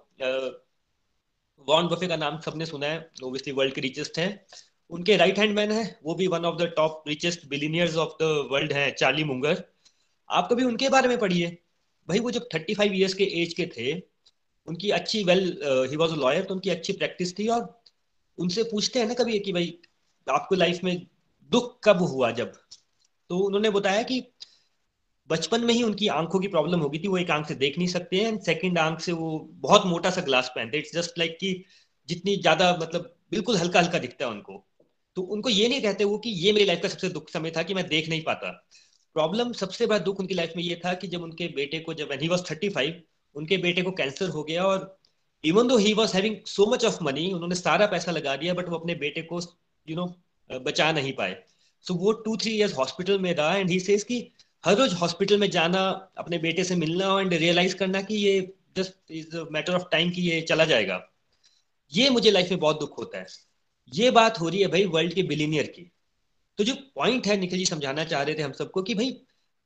वॉन 1.68 1.88
बफे 1.88 2.06
का 2.08 2.16
नाम 2.16 2.38
सबने 2.40 2.66
सुना 2.66 2.86
है 2.86 3.10
ओबियसली 3.24 3.52
वर्ल्ड 3.52 3.74
के 3.74 3.80
रिचेस्ट 3.80 4.18
हैं। 4.18 4.28
उनके 4.90 5.16
राइट 5.16 5.38
हैंड 5.38 5.54
मैन 5.56 5.72
है, 5.72 5.98
वो 6.04 6.14
भी 6.14 6.26
one 6.26 6.44
of 6.44 6.56
the 6.58 6.72
top 6.76 7.04
richest 7.08 7.46
billionaires 7.48 7.96
of 7.96 8.12
the 8.22 8.48
world 8.52 8.72
है 8.72 8.90
चार्ली 8.92 9.24
मुंगर 9.24 9.64
आप 10.30 10.48
कभी 10.52 10.64
उनके 10.64 10.88
बारे 10.88 11.08
में 11.08 11.18
पढ़िए। 11.18 11.46
भाई, 12.08 12.18
वो 12.18 12.30
जब 12.30 12.48
थर्टी 12.54 12.74
फाइव 12.74 12.92
ईयर्स 12.94 13.14
के 13.14 13.24
एज 13.42 13.52
के 13.54 13.66
थे, 13.76 13.92
उनकी 14.68 14.90
अच्छी 14.90 15.22
वेल 15.24 15.46
ही 15.90 15.96
वॉज़ 15.96 16.14
लॉयर 16.14 16.44
तो 16.44 16.54
उनकी 16.54 16.70
अच्छी 16.70 16.92
प्रैक्टिस 16.92 17.38
थी 17.38 17.48
और 17.48 17.68
उनसे 18.38 18.62
पूछते 18.62 18.98
हैं 18.98 19.06
ना 19.06 19.14
कभी 19.14 19.38
कि 19.38 19.52
भाई, 19.52 19.78
आपको 20.26 20.54
लाइफ 20.54 20.84
में 20.84 21.06
दुख 21.50 21.78
कब 21.84 22.02
हुआ 22.04 22.30
जब? 22.32 22.52
तो 23.30 23.38
उन्होंने 23.38 23.70
बताया 23.70 24.02
कि 24.02 24.20
बचपन 25.30 25.64
में 25.64 25.72
ही 25.74 25.82
उनकी 25.82 26.06
आँखों 26.08 26.40
की 26.40 26.48
प्रॉब्लम 26.48 26.80
होगी 26.80 26.98
थी 26.98 27.08
वो 27.08 27.18
एक 27.18 27.30
आँख 27.30 27.48
से 27.48 27.54
देख 27.54 27.78
नहीं 27.78 27.88
सकते 27.88 28.16
हैं 28.16 28.38
सेकंड 28.40 28.78
आँख 28.78 29.00
से 29.00 29.12
वो 29.12 29.28
बहुत 29.60 29.86
मोटा 29.86 30.10
सा 30.10 30.20
ग्लास 30.20 30.52
पहनते 30.56 30.78
इट्स 30.78 30.94
जस्ट 30.94 31.18
लाइक 31.18 31.36
कि 31.40 31.64
जितनी 32.08 32.36
ज़्यादा 32.36 32.72
मतलब 32.82 33.14
बिल्कुल 33.30 33.56
हल्का 33.56 33.80
हल्का 33.80 33.98
दिखता 33.98 34.24
है 34.24 34.30
उनको। 34.30 34.64
तो 35.16 35.22
उनको 35.22 35.48
ये 35.48 35.68
नहीं 35.68 35.82
कहते 35.82 36.04
वो 36.04 36.18
कि 36.18 36.30
ये 36.30 36.52
मेरी 36.52 36.64
लाइफ 36.64 36.82
का 36.82 36.88
सबसे 36.88 37.08
दुख 37.08 37.30
समय 37.30 37.50
था 37.50 37.62
कि 37.62 37.74
मैं 37.74 37.86
देख 37.88 38.08
नहीं 38.08 38.22
पाता। 38.22 38.50
प्रॉब्लम 39.16 39.52
सबसे 39.52 39.86
बड़ा 39.86 39.98
दुख 39.98 40.20
उनकी 40.20 40.34
लाइफ 40.34 40.52
में 40.56 40.62
ये 40.62 40.80
था 40.84 40.94
कि 40.94 41.08
जब 41.08 41.22
उनके 41.22 41.48
बेटे 41.48 41.78
को 41.80 41.94
जब 41.94 42.12
ही 42.12 42.28
वॉज़ 42.28 42.42
थर्टी 42.50 42.68
फाइव 42.68 43.02
उनके 43.36 43.56
बेटे 43.56 43.82
को 43.82 43.90
कैंसर 43.90 44.28
हो 44.28 44.42
गया 44.44 44.64
और 44.64 44.98
even 45.44 45.68
though 45.68 45.76
he 45.76 45.92
was 45.92 46.14
having 46.16 46.36
so 46.46 46.66
much 46.66 46.84
of 46.84 47.02
money 47.04 47.32
उन्होंने 47.32 47.54
सारा 47.54 47.86
पैसा 47.86 48.12
लगा 48.12 48.36
दिया 48.36 48.54
बट 48.54 48.68
वो 48.68 48.76
अपने 48.76 48.94
बेटे 48.94 49.22
को 49.22 49.40
यू 49.40 49.94
you 49.94 49.96
नो 49.96 50.06
know, 50.06 50.62
बचा 50.62 50.92
नहीं 50.92 51.12
पाए। 51.12 51.36
सो 51.86 51.94
so, 51.94 52.00
वो 52.00 52.12
टू 52.12 52.36
थ्री 52.36 52.52
इयर्स 52.52 52.76
हॉस्पिटल 52.78 53.18
में 53.18 53.34
रहा 53.34 53.56
एंड 53.56 53.70
ही 53.70 53.80
सेज 53.80 54.02
कि 54.02 54.20
हर 54.64 54.76
रोज 54.76 54.92
हॉस्पिटल 54.92 55.38
में 55.38 55.50
जाना, 55.50 56.12
अपने 56.18 56.38
बेटे 56.38 56.64
से 56.64 56.76
मिलना 56.76 57.20
एंड 57.20 57.34
रियलाइज़ 57.34 57.76
करना 57.76 58.02
कि 58.02 58.14
ये 58.14 58.54
just 58.76 58.94
is 59.10 59.36
matter 59.52 59.74
of 59.74 59.82
time 59.92 60.10
कि 60.10 60.22
ये 60.22 60.40
चला 60.40 60.64
जाएगा। 60.64 61.08
ये 61.94 62.10
मुझे 62.10 62.30
लाइफ 62.30 62.50
में 62.50 62.60
बहुत 62.60 62.80
दुख 62.80 62.98
होता 62.98 63.18
है। 63.18 63.26
ये 63.94 64.10
बात 64.10 64.40
हो 64.40 64.48
रही 64.48 64.60
है 64.60 64.66
भाई 64.66 64.84
वर्ल्ड 64.84 65.14
के 65.14 65.22
बिलीनियर 65.22 65.66
की। 65.66 65.92
तो 66.58 66.64
जो 66.64 66.74
पॉइंट 66.74 67.26
है 67.26 67.36
निखिल 67.36 67.58
जी 67.58 67.64
समझाना 67.64 68.04
चाह 68.04 68.22
रहे 68.22 68.34
थे 68.34 68.42
हम 68.42 68.52
सबको 68.52 68.82
कि 68.82 68.94
भाई 68.94 69.10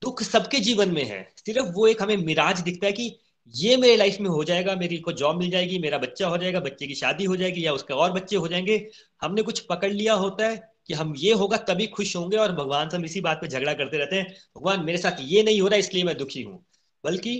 दुख 0.02 0.22
सबके 0.22 0.60
जीवन 0.60 0.90
में 0.90 1.04
है। 1.04 1.32
सिर्फ़ 1.36 1.66
वो 1.66 1.86
एक 1.86 2.02
हमें 2.02 2.16
मिराज 2.16 2.60
दिखता 2.60 2.86
है 2.86 2.92
कि 2.92 3.18
ये 3.54 3.76
मेरे 3.76 3.96
लाइफ 3.96 4.20
में 4.20 4.30
हो 4.30 4.44
जाएगा, 4.44 4.76
मेरी 4.76 4.98
को 4.98 5.12
जॉब 5.12 5.38
मिल 5.38 5.50
जाएगी, 5.50 5.78
मेरा 5.78 5.98
बच्चा 5.98 6.28
हो 6.28 6.38
जाएगा, 6.38 6.60
बच्चे 6.60 6.86
की 6.86 6.94
शादी 6.94 7.24
हो 7.24 7.36
जाएगी 7.36 7.66
या 7.66 7.72
उसके 7.72 7.94
और 7.94 8.12
बच्चे 8.12 8.36
हो 8.36 8.48
जाएँगे। 8.48 8.90
हमने 9.22 9.42
कुछ 9.42 9.60
पकड़ 9.60 9.92
लिया 9.92 10.14
होता 10.14 10.46
है 10.46 10.73
कि 10.88 10.94
हम 10.94 11.14
ये 11.18 11.32
होगा 11.34 11.56
तभी 11.68 11.86
खुश 11.88 12.14
होंगे 12.16 12.36
और 12.36 12.52
भगवान 12.52 12.88
से 12.88 12.96
हम 12.96 13.04
इसी 13.04 13.20
बात 13.20 13.38
पे 13.40 13.48
झगड़ा 13.48 13.74
करते 13.74 13.98
रहते 13.98 14.16
हैं। 14.16 14.26
भगवान 14.56 14.84
मेरे 14.84 14.98
साथ 14.98 15.20
ये 15.22 15.42
नहीं 15.42 15.60
हो 15.60 15.68
रहा, 15.68 15.78
इसलिए 15.78 16.04
मैं 16.04 16.16
दुखी 16.18 16.42
हूँ। 16.42 16.64
बल्कि 17.04 17.38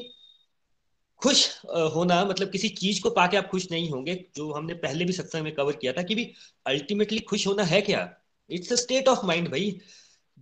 खुश 1.23 1.49
होना 1.95 2.25
मतलब 2.25 2.51
किसी 2.51 2.69
चीज़ 2.71 3.01
को 3.03 3.11
पाके 3.11 3.37
आप 3.37 3.47
खुश 3.49 3.71
नहीं 3.71 3.91
होंगे, 3.91 4.15
जो 4.37 4.53
हमने 4.53 4.75
पहले 4.77 5.05
भी 5.05 5.13
सत्संग 5.13 5.45
में 5.45 5.55
कवर 5.55 5.77
किया 5.77 5.93
था 5.93 6.03
कि 6.03 6.15
भी 6.15 6.31
अल्टीमेटली 6.67 7.19
खुश 7.23 7.47
होना 7.47 7.65
है 7.65 7.81
क्या? 7.83 8.09
It's 8.51 8.73
a 8.73 8.77
state 8.77 9.09
of 9.09 9.25
mind 9.27 9.49
भाई। 9.51 9.79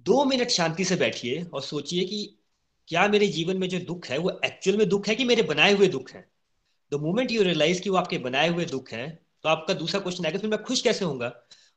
दो 0.07 0.25
मिनट 0.25 0.51
शांति 0.51 0.85
से 0.85 0.97
बैठिए 0.97 1.43
और 1.45 1.63
सोचिए 1.63 2.05
कि 2.05 2.25
क्या 2.89 3.07
मेरे 3.09 3.27
जीवन 3.29 3.59
में 3.59 3.69
जो 3.69 3.79
दुख 3.81 4.07
है, 4.07 4.19
वो 4.19 4.41
एक्चुअल 4.45 4.77
में 4.77 4.89
दुख 4.89 5.09
है 5.09 5.15
कि 5.15 5.25
मेरे 5.25 5.43
बनाए 5.45 5.73
हुए 5.73 5.89
दुख 5.89 6.11
है? 6.11 6.29
द 6.93 7.01
मोमेंट 7.01 7.33
यू 7.33 7.43
रियलाइज़ 7.43 7.83
कि 7.83 7.91
वो 7.91 7.97
आपके 7.97 8.19
बनाए 8.21 8.49
हुए 8.49 8.65
दुख 8.67 8.91
है 8.93 9.09
तो 9.45 9.49
आपका 9.49 9.75
दूसरा 9.75 10.01
क्वेश्चन 10.01 10.27
आएगा, 10.27 10.39
फिर 10.39 10.51
मैं 10.51 10.63
खुश 10.63 10.81
कैसे 10.83 11.05
होऊँगा? 11.05 11.29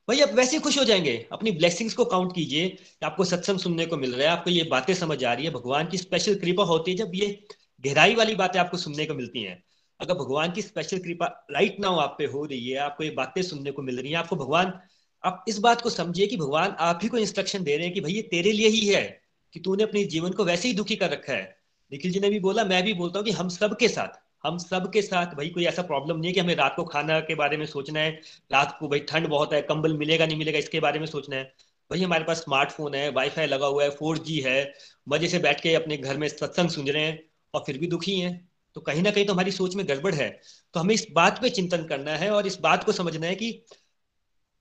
भाई, 0.08 0.20
आप 0.20 0.30
वैसे 0.30 0.58
खुश 0.58 0.78
हो 0.78 0.84
जाएँगे। 0.84 1.28
अपनी 1.32 1.50
ब्लेसिंग्स 1.50 1.94
को 1.94 2.04
काउंट 2.04 2.34
कीजिए। 2.34 2.76
आपको 3.04 3.24
सत्संग 3.24 3.58
सुनने 3.58 3.86
को 3.86 3.96
मिल 3.96 4.14
रहा 4.14 4.26
है। 4.26 4.38
आपको 4.38 4.50
ये 4.50 4.62
बातें 4.62 4.94
समझ 4.94 5.24
आ 5.24 5.32
रही 5.32 5.44
है। 5.44 5.50
भगवान 5.50 5.86
की 5.86 5.98
स्पेशल 5.98 6.34
कृपा 6.34 6.64
होती 6.64 6.90
है 6.90 6.96
जब 6.96 7.12
ये 7.14 7.46
गहराई 7.86 8.14
वाली 8.14 8.34
बातें 8.34 8.60
आपको 8.60 8.76
सुनने 8.76 9.06
को 9.06 9.14
मिलती 9.14 9.42
हैं। 9.42 9.64
अगर 10.00 10.14
भगवान 10.14 10.52
की 10.52 10.62
स्पेशल 10.62 10.98
कृपा 10.98 11.46
राइट 11.50 11.80
नाउ 11.80 11.96
आप 11.96 12.14
पे 12.18 12.26
हो 12.26 12.44
रही 12.44 12.68
है, 12.68 12.78
आपको 12.78 13.04
ये 13.04 13.10
बातें 13.10 13.42
सुनने 13.42 13.70
को 13.70 13.82
मिल 13.82 14.00
रही 14.00 14.10
है, 14.10 14.16
आपको 14.16 14.36
भगवान, 14.36 14.80
आप 15.24 15.44
इस 15.48 15.58
बात 15.58 15.80
को 15.80 15.90
समझिए 15.90 16.26
कि 16.26 16.36
भगवान 16.36 16.76
आप 16.78 17.00
ही 17.02 17.08
को 17.08 17.18
इंस्ट्रक्शन 17.18 17.64
दे 17.64 17.76
रहे 17.76 17.84
हैं 17.86 17.94
कि 17.94 18.00
भाई, 18.00 18.12
ये 18.12 18.22
तेरे 18.22 18.52
लिए 18.52 18.68
ही 18.68 18.86
है 18.86 19.20
कि 19.52 19.60
तूने 19.60 19.82
अपने 19.82 20.04
जीवन 20.04 20.30
को 20.30 20.44
वैसे 20.44 20.68
ही 20.68 20.74
दुखी 20.74 20.96
कर 20.96 21.10
रखा 21.10 21.32
है। 21.32 21.56
निखिल 21.92 22.12
जी 22.12 22.20
ने 22.20 22.30
भी 22.30 22.40
बोला, 22.40 22.64
मैं 22.64 22.84
भी 22.84 22.94
बोलता 22.94 23.18
हूँ 23.18 23.24
कि 23.24 23.32
हम 23.32 23.48
सब 23.48 23.76
के 23.76 23.88
साथ। 23.88 24.25
हम 24.44 24.58
सब 24.58 24.90
के 24.92 25.02
साथ 25.02 25.26
भाई 25.26 25.48
कोई 25.48 25.64
ऐसा 25.64 25.82
प्रॉब्लम 25.82 26.16
नहीं 26.16 26.26
है 26.26 26.32
कि 26.32 26.40
हमें 26.40 26.54
रात 26.56 26.72
को 26.76 26.84
खाना 26.84 27.20
के 27.20 27.34
बारे 27.34 27.56
में 27.56 27.66
सोचना 27.66 28.00
है। 28.00 28.10
रात 28.52 28.76
को 28.80 28.88
भाई 28.88 29.00
ठंड 29.00 29.26
बहुत 29.26 29.52
है, 29.52 29.62
कंबल 29.62 29.96
मिलेगा, 29.96 30.26
नहीं 30.26 30.38
मिलेगा, 30.38 30.58
इसके 30.58 30.80
बारे 30.80 30.98
में 30.98 31.06
सोचना 31.06 31.36
है। 31.36 31.44
भाई 31.90 32.02
हमारे 32.02 32.24
पास 32.24 32.36
स्मार्टफ़ोन 32.36 32.94
है 32.94 33.10
वाईफाई 33.10 33.46
लगा 33.46 33.66
हुआ 33.66 33.84
है 33.84 33.90
फोर 33.90 34.24
है। 34.28 34.74
मज़े 35.08 35.28
से 35.28 35.38
बैठ 35.38 35.60
के 35.60 35.74
अपने 35.74 35.96
घर 35.96 36.16
में 36.16 36.28
सत्संग 36.28 36.70
सुन 36.70 36.88
रहे 36.88 37.02
हैं 37.02 37.22
और 37.54 37.64
फिर 37.66 37.78
भी 37.78 37.86
दुखी 37.86 38.20
हैं। 38.20 38.48
तो 38.74 38.80
कहीं 38.80 39.02
ना 39.02 39.10
कहीं 39.10 39.26
तो 39.26 39.32
हमारी 39.32 39.50
सोच 39.50 39.74
में 39.74 39.88
गड़बड़ 39.88 40.14
है। 40.14 40.40
तो 40.74 40.80
हमें 40.80 40.94
इस 40.94 41.06
बात 41.12 41.42
पे 41.42 41.50
चिंतन 41.50 41.84
करना 41.84 42.16
है 42.16 42.30
और 42.30 42.46
इस 42.46 42.60
बात 42.60 42.84
को 42.84 42.92
समझना 42.92 43.26
है 43.26 43.34
कि 43.34 43.66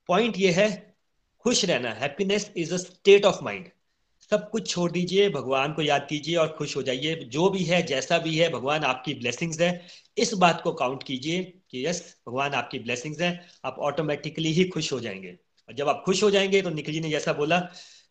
पॉइंट 0.07 0.37
ये 0.37 0.51
है, 0.51 0.95
खुश 1.39 1.65
रहना 1.65 1.91
happiness 1.93 2.51
is 2.57 2.73
a 2.73 2.77
state 2.77 3.25
of 3.25 3.43
mind 3.43 3.69
सब 4.31 4.49
कुछ 4.49 4.69
छोड़ 4.69 4.91
दीजिए 4.91 5.29
भगवान 5.29 5.73
को 5.73 5.81
याद 5.81 6.05
कीजिए 6.09 6.35
और 6.35 6.55
खुश 6.57 6.75
हो 6.77 6.81
जाइए। 6.83 7.15
जो 7.15 7.49
भी 7.49 7.63
है 7.63 7.81
जैसा 7.83 8.17
भी 8.17 8.37
है 8.37 8.49
भगवान 8.49 8.83
आपकी 8.83 9.13
ब्लेसिंग्स 9.13 9.59
है। 9.61 9.87
इस 10.17 10.33
बात 10.33 10.61
को 10.61 10.71
काउंट 10.73 11.03
कीजिए 11.03 11.43
कि 11.71 11.85
यस 11.87 12.01
भगवान 12.27 12.53
आपकी 12.53 12.79
ब्लेसिंग्स 12.79 13.21
है। 13.21 13.45
आप 13.65 13.75
ऑटोमेटिकली 13.79 14.51
ही 14.51 14.63
खुश 14.65 14.91
हो 14.93 14.99
जाएँगे। 14.99 15.37
और 15.69 15.73
जब 15.73 15.89
आप 15.89 16.03
खुश 16.05 16.23
हो 16.23 16.31
जाएँगे 16.31 16.61
तो 16.61 16.69
निखिल 16.69 16.93
जी 16.93 16.99
ने 16.99 17.09
जैसा 17.09 17.33
बोला 17.33 17.61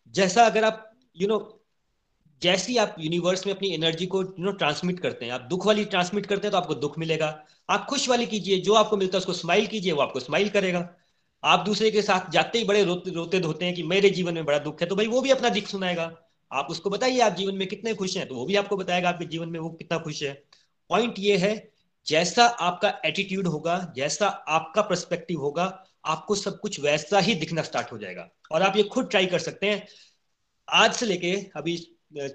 जैसा 0.08 0.44
अगर 0.46 0.64
आप 0.64 0.90
यू 1.16 1.26
you 1.26 1.28
नो 1.28 1.38
know, 1.38 1.52
जैसी 2.42 2.76
आप 2.76 2.96
यूनिवर्स 2.98 3.46
में 3.46 3.54
अपनी 3.54 3.68
एनर्जी 3.74 4.06
को 4.06 4.22
यू 4.22 4.44
नो 4.44 4.52
ट्रांसमिट 4.52 5.00
करते 5.00 5.24
हैं 5.24 5.32
आप 5.32 5.40
दुख 5.40 5.66
वाली 5.66 5.84
ट्रांसमिट 5.84 6.26
करते 6.26 6.46
हैं 6.46 6.50
तो 6.52 6.56
आपको 6.56 6.74
दुख 6.74 6.98
मिलेगा। 6.98 7.28
आप 7.70 7.86
खुश 7.90 8.08
वाली 8.08 8.26
कीजिए 8.26 8.60
जो 8.60 8.74
आपको 8.74 8.96
मिलता 8.96 9.16
है 9.16 9.20
उसको 9.20 9.32
स्माइल 9.32 9.66
कीजिए 9.66 9.92
वो 9.92 10.02
आपको 10.02 10.20
स्माइल 10.20 10.48
करेगा। 10.48 10.80
आप 11.44 11.60
दूसरे 11.60 11.90
के 11.90 12.02
साथ 12.02 12.30
जाते 12.30 12.58
ही 12.58 12.64
बड़े 12.64 12.82
रोते 12.84 13.10
रोते 13.10 13.40
धोते 13.40 13.64
हैं 13.64 13.74
कि 13.74 13.82
मेरे 13.84 14.10
जीवन 14.10 14.34
में 14.34 14.44
बड़ा 14.44 14.58
दुख 14.58 14.80
है 14.80 14.86
तो 14.88 14.96
भाई 14.96 15.06
वो 15.06 15.20
भी 15.20 15.30
अपना 15.30 15.48
दिख 15.48 15.68
सुनाएगा। 15.68 16.12
आप 16.50 16.66
उसको 16.70 16.90
बताइए, 16.90 17.18
आप 17.20 17.32
जीवन 17.32 17.54
में 17.54 17.66
कितने 17.68 17.94
खुश 17.94 18.16
हैं 18.16 18.26
तो 18.28 18.34
वो 18.34 18.44
भी 18.46 18.56
आपको 18.56 18.76
बताएगा, 18.76 19.08
आपके 19.08 19.24
जीवन 19.24 19.48
में 19.48 19.58
वो 19.60 19.70
कितना 19.70 19.98
खुश 19.98 20.22
है। 20.22 20.32
पॉइंट 20.90 21.14
ये 21.18 21.36
है, 21.36 21.70
जैसा 22.06 22.44
आपका 22.44 22.92
एटीट्यूड 23.04 23.46
होगा, 23.46 23.92
जैसा 23.96 24.26
आपका 24.26 24.82
परस्पेक्टिव 24.82 25.40
होगा, 25.40 25.64
आपको 26.04 26.34
सब 26.34 26.58
कुछ 26.60 26.80
वैसा 26.80 27.18
ही 27.18 27.34
दिखना 27.34 27.62
स्टार्ट 27.62 27.92
हो 27.92 27.98
जाएगा। 27.98 28.28
और 28.52 28.62
आप 28.62 28.76
ये 28.76 28.82
खुद 28.84 29.08
ट्राई 29.10 29.26
कर 29.26 29.38
सकते 29.38 29.66
हैं। 29.66 29.86
आज 30.68 30.92
से 30.92 31.06
लेके 31.06 31.34
अभी 31.56 31.76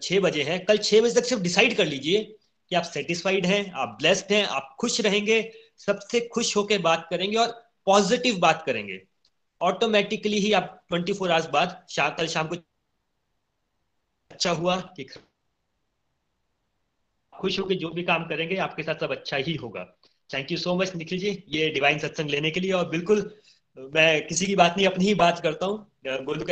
छह 0.02 0.20
बजे 0.20 0.44
हैं, 0.44 0.64
कल 0.66 0.78
छह 0.78 1.02
बजे 1.02 1.20
तक 1.22 1.28
सिर्फ़ 1.28 1.44
डिसाइड 1.44 1.76
कर 1.78 1.86
लीजिए 1.86 2.24
कि 2.72 2.76
आप 2.76 2.84
सेटिस्फाइड 2.84 3.46
हैं, 3.46 3.72
आप 3.72 3.98
ब्लेस्ड 4.02 4.34
हैं, 4.34 4.46
आप 4.46 4.76
खुश 4.80 5.00
रहेंगे, 5.02 5.42
सबसे 5.78 6.20
खुश 6.34 6.56
होकर 6.58 6.80
बात 6.80 7.08
करेंगे 7.10 7.38
और 7.38 7.69
पॉजिटिव 7.86 8.40
बात 8.40 8.64
करेंगे। 8.66 9.02
ऑटोमेटिकली 9.62 10.40
ही 10.40 10.54
आप 10.54 10.86
24 10.90 11.18
फोर 11.20 11.32
आवर्स 11.32 11.50
बाद 11.50 11.86
शाम, 11.90 12.10
कल 12.10 12.28
शाम 12.28 12.48
को 12.48 12.56
अच्छा 14.32 14.52
हुआ 14.52 14.80
कि 14.80 15.04
खुश 17.34 17.60
होकर 17.60 17.76
जो 17.76 17.90
भी 17.90 18.04
काम 18.04 18.24
करेंगे, 18.28 18.58
आपके 18.58 18.84
साथ 18.84 18.96
सब 18.96 19.12
अच्छा 19.12 19.38
ही 19.38 19.56
होगा। 19.56 19.84
Thank 20.34 20.52
you 20.52 20.58
so 20.58 20.76
much 20.76 20.96
Nikhil 20.96 21.20
ji, 21.20 21.44
ये 21.50 21.70
डिवाइन 21.70 22.00
सत्संग 22.00 22.30
लेने 22.30 22.52
के 22.52 22.60
लिए 22.60 22.72
और 22.72 22.90
बिल्कुल, 22.90 23.40
मैं 23.78 24.28
किसी 24.28 24.46
की 24.46 24.56
बात 24.56 24.74
नहीं, 24.78 24.88
अपनी 24.88 25.06
ही 25.06 25.14
बात 25.16 25.40
करता 25.40 25.66
हूँ। 25.66 25.92
गोलुक 26.08 26.50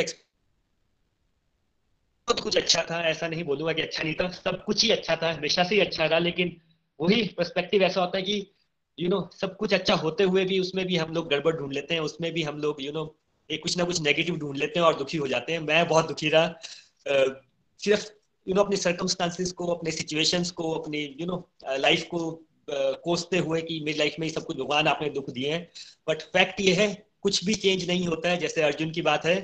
बहुत 2.28 2.40
कुछ 2.40 2.56
अच्छा 2.56 2.82
था, 2.82 3.00
ऐसा 3.02 3.28
नहीं 3.28 3.44
बोलूँगा 3.44 3.72
कि 3.72 3.82
अच्छा 3.82 4.02
नहीं 4.02 4.14
था, 4.14 4.28
सब 4.30 4.64
कुछ 4.64 4.84
ही 4.84 4.90
अच्छा 4.90 5.16
था, 5.16 5.32
हमेशा 5.32 5.64
से 5.64 5.74
ही 5.74 5.80
अच्छा 5.80 6.08
था, 6.08 6.18
लेकिन 6.18 6.60
वही 7.00 7.24
पर्सपेक्टिव 7.28 7.82
ऐसा 7.82 8.00
होता 8.00 8.18
है 8.18 8.24
कि 8.24 8.54
यू 8.98 9.08
नो 9.08 9.28
सब 9.40 9.56
कुछ 9.56 9.74
अच्छा 9.74 9.94
होते 9.94 10.24
हुए 10.24 10.44
भी 10.44 10.58
उसमें 10.60 10.84
भी 10.86 10.96
हम 10.96 11.12
लोग 11.14 11.28
गड़बड़ 11.30 11.54
ढूंढ 11.56 11.72
लेते 11.72 11.94
हैं, 11.94 12.00
उसमें 12.00 12.32
भी 12.32 12.42
हम 12.42 12.58
लोग 12.58 12.82
यू 12.82 12.92
नो 12.92 13.14
एक 13.50 13.62
कुछ 13.62 13.76
ना 13.78 13.84
कुछ 13.84 14.00
नेगेटिव 14.00 14.36
ढूंढ 14.36 14.56
लेते 14.56 14.78
हैं 14.80 14.86
और 14.86 14.96
दुखी 14.98 15.18
हो 15.18 15.26
जाते 15.28 15.52
हैं। 15.52 15.60
मैं 15.60 15.86
बहुत 15.88 16.08
दुखी 16.08 16.28
रहा। 16.28 16.54
सिर्फ़ 17.80 18.06
यू 18.46 18.54
नो 18.54 18.62
अपने 18.62 18.76
सर्कमस्टांसिस 18.76 19.52
को, 19.52 19.66
अपने 19.66 19.90
सिचुएशंस 19.90 20.50
को, 20.50 20.72
अपनी 20.72 21.02
यू 21.20 21.26
नो 21.26 21.48
लाइफ 21.78 22.06
को 22.10 22.30
कोसते 23.04 23.38
हुए 23.38 23.60
कि 23.62 23.80
मेरी 23.80 23.98
लाइफ 23.98 24.14
में 24.20 24.28
सब 24.28 24.44
कुछ 24.44 24.56
भगवान 24.56 24.88
आपने 24.88 25.08
दुख 25.10 25.30
दिए 25.30 25.52
हैं। 25.52 25.68
बट 26.08 26.22
फैक्ट 26.22 26.60
ये 26.60 26.74
है, 26.74 26.88
कुछ 27.22 27.44
भी 27.44 27.54
चेंज 27.54 27.86
नहीं 27.88 28.06
होता 28.06 28.28
है। 28.28 28.36
जैसे 28.36 28.62
अर्जुन 28.62 28.90
की 28.90 29.02
बात 29.02 29.24
है, 29.26 29.36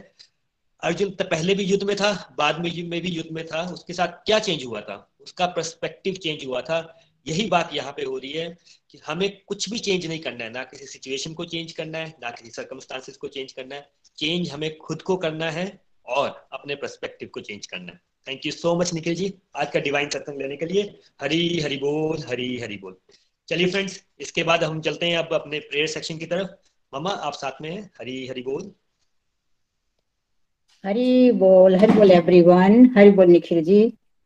अर्जुन 0.82 1.10
तो 1.10 1.24
पहले 1.24 1.54
भी 1.54 1.64
युद्ध 1.64 1.82
में 1.82 1.94
था, 1.96 2.12
बाद 2.38 2.60
में 2.60 2.70
में 2.88 3.00
भी 3.00 3.08
युद्ध 3.08 3.30
में 3.32 3.44
था। 3.46 3.62
उसके 3.72 3.92
साथ 3.92 4.22
क्या 4.26 4.38
चेंज 4.38 4.64
हुआ 4.64 4.80
था? 4.80 4.96
उसका 5.20 5.46
परस्पेक्टिव 5.46 6.14
चेंज 6.14 6.44
हुआ 6.46 6.60
था। 6.60 6.80
यही 7.26 7.46
बात 7.46 7.70
यहाँ 7.74 7.92
पे 7.92 8.04
हो 8.04 8.16
रही 8.18 8.32
है 8.32 8.48
कि 8.90 8.98
हमें 9.06 9.28
कुछ 9.46 9.68
भी 9.70 9.78
चेंज 9.78 10.06
नहीं 10.06 10.18
करना 10.18 10.44
है। 10.44 10.50
ना 10.50 10.64
किसी 10.64 10.86
सिचुएशन 10.86 11.34
को 11.34 11.44
चेंज 11.44 11.72
करना 11.72 11.98
है, 11.98 12.14
ना 12.22 12.30
किसी 12.30 12.50
सर्कमस्टांसिस 12.50 13.16
को 13.16 13.28
चेंज 13.28 13.52
करना 13.52 13.74
है। 13.74 13.88
चेंज 14.18 14.50
हमें 14.50 14.76
खुद 14.78 15.02
को 15.02 15.16
करना 15.16 15.50
है 15.50 15.66
और 16.06 16.48
अपने 16.52 16.74
परस्पेक्टिव 16.74 17.28
को 17.28 17.40
चेंज 17.40 17.66
करना 17.66 17.92
है। 17.92 18.00
Thank 18.28 18.46
you 18.46 18.52
so 18.52 18.74
much 18.74 18.92
Nikhil 18.94 19.14
ji, 19.14 19.32
आज 19.56 19.70
का 19.70 19.80
डिवाइन 19.80 20.08
सत्संग 20.08 20.40
लेने 20.42 20.56
के 20.56 20.66
लिए। 20.66 20.82
हरी 21.20 21.60
हरी 21.60 21.76
बोल, 21.76 22.18
हरी 22.28 22.58
हरी 22.60 22.76
बोल। 22.76 22.96
चलिए 23.48 23.66
फ्रेंड्स 23.66 24.02
इसके 24.20 24.42
बाद 24.42 24.64
हम 24.64 24.80
चलते 24.80 25.06
हैं 25.06 25.18
अब 25.18 25.34
अपने 25.34 25.58
प्रेयर 25.58 25.86
सेक्शन 25.86 26.18
की 26.18 26.26
तरफ़। 26.26 26.48
मामा 26.92 27.10
आप 27.10 27.32
साथ 27.32 27.60
में 27.62 27.70
हैं। 27.70 27.90
हरी 28.00 28.26
हरी 28.26 28.42
बोल। 28.42 28.72
हरी 30.84 31.32
बोल 31.32 31.74
हरी 31.76 31.92
बोल 31.92 32.10
एवरीवन 32.10 32.94
हरी 32.96 33.10
बोल 33.10 33.26
निखिल 33.26 33.62
जी। 33.64 33.82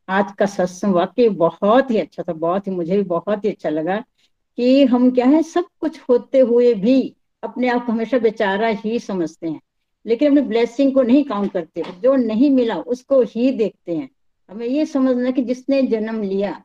आज 0.09 0.33
का 0.39 0.47
सत्संग 0.47 0.95
वाकई 0.95 1.29
बहुत 1.29 1.91
ही 1.91 1.99
अच्छा 1.99 2.23
था, 2.23 2.33
बहुत 2.33 2.67
ही, 2.67 2.73
मुझे 2.73 2.97
भी 2.97 3.03
बहुत 3.03 3.45
ही 3.45 3.51
अच्छा 3.51 3.69
लगा 3.69 4.05
कि 4.57 4.85
हम 4.85 5.11
क्या 5.11 5.27
है, 5.27 5.43
सब 5.43 5.65
कुछ 5.81 6.01
होते 6.09 6.39
हुए 6.39 6.75
भी 6.75 7.17
अपने 7.43 7.69
आप 7.69 7.87
को 7.87 7.93
हमेशा 7.93 8.19
बेचारा 8.19 8.69
ही 8.69 8.99
समझते 8.99 9.49
हैं। 9.49 9.61
लेकिन 10.07 10.29
अपने 10.29 10.41
ब्लेसिंग 10.41 10.95
को 10.95 11.03
नहीं 11.03 11.25
काउंट 11.25 11.53
करते, 11.53 11.83
जो 12.03 12.17
नहीं 12.17 12.51
मिला 12.51 12.77
उसको 12.77 13.23
ही 13.23 13.51
देखते 13.51 13.97
हैं। 13.97 14.11
हमें 14.51 14.67
ये 14.67 14.87
समझना 14.87 15.31
कि 15.31 15.43
जिसने 15.43 15.83
जन्म 15.83 16.23
लिया 16.23 16.63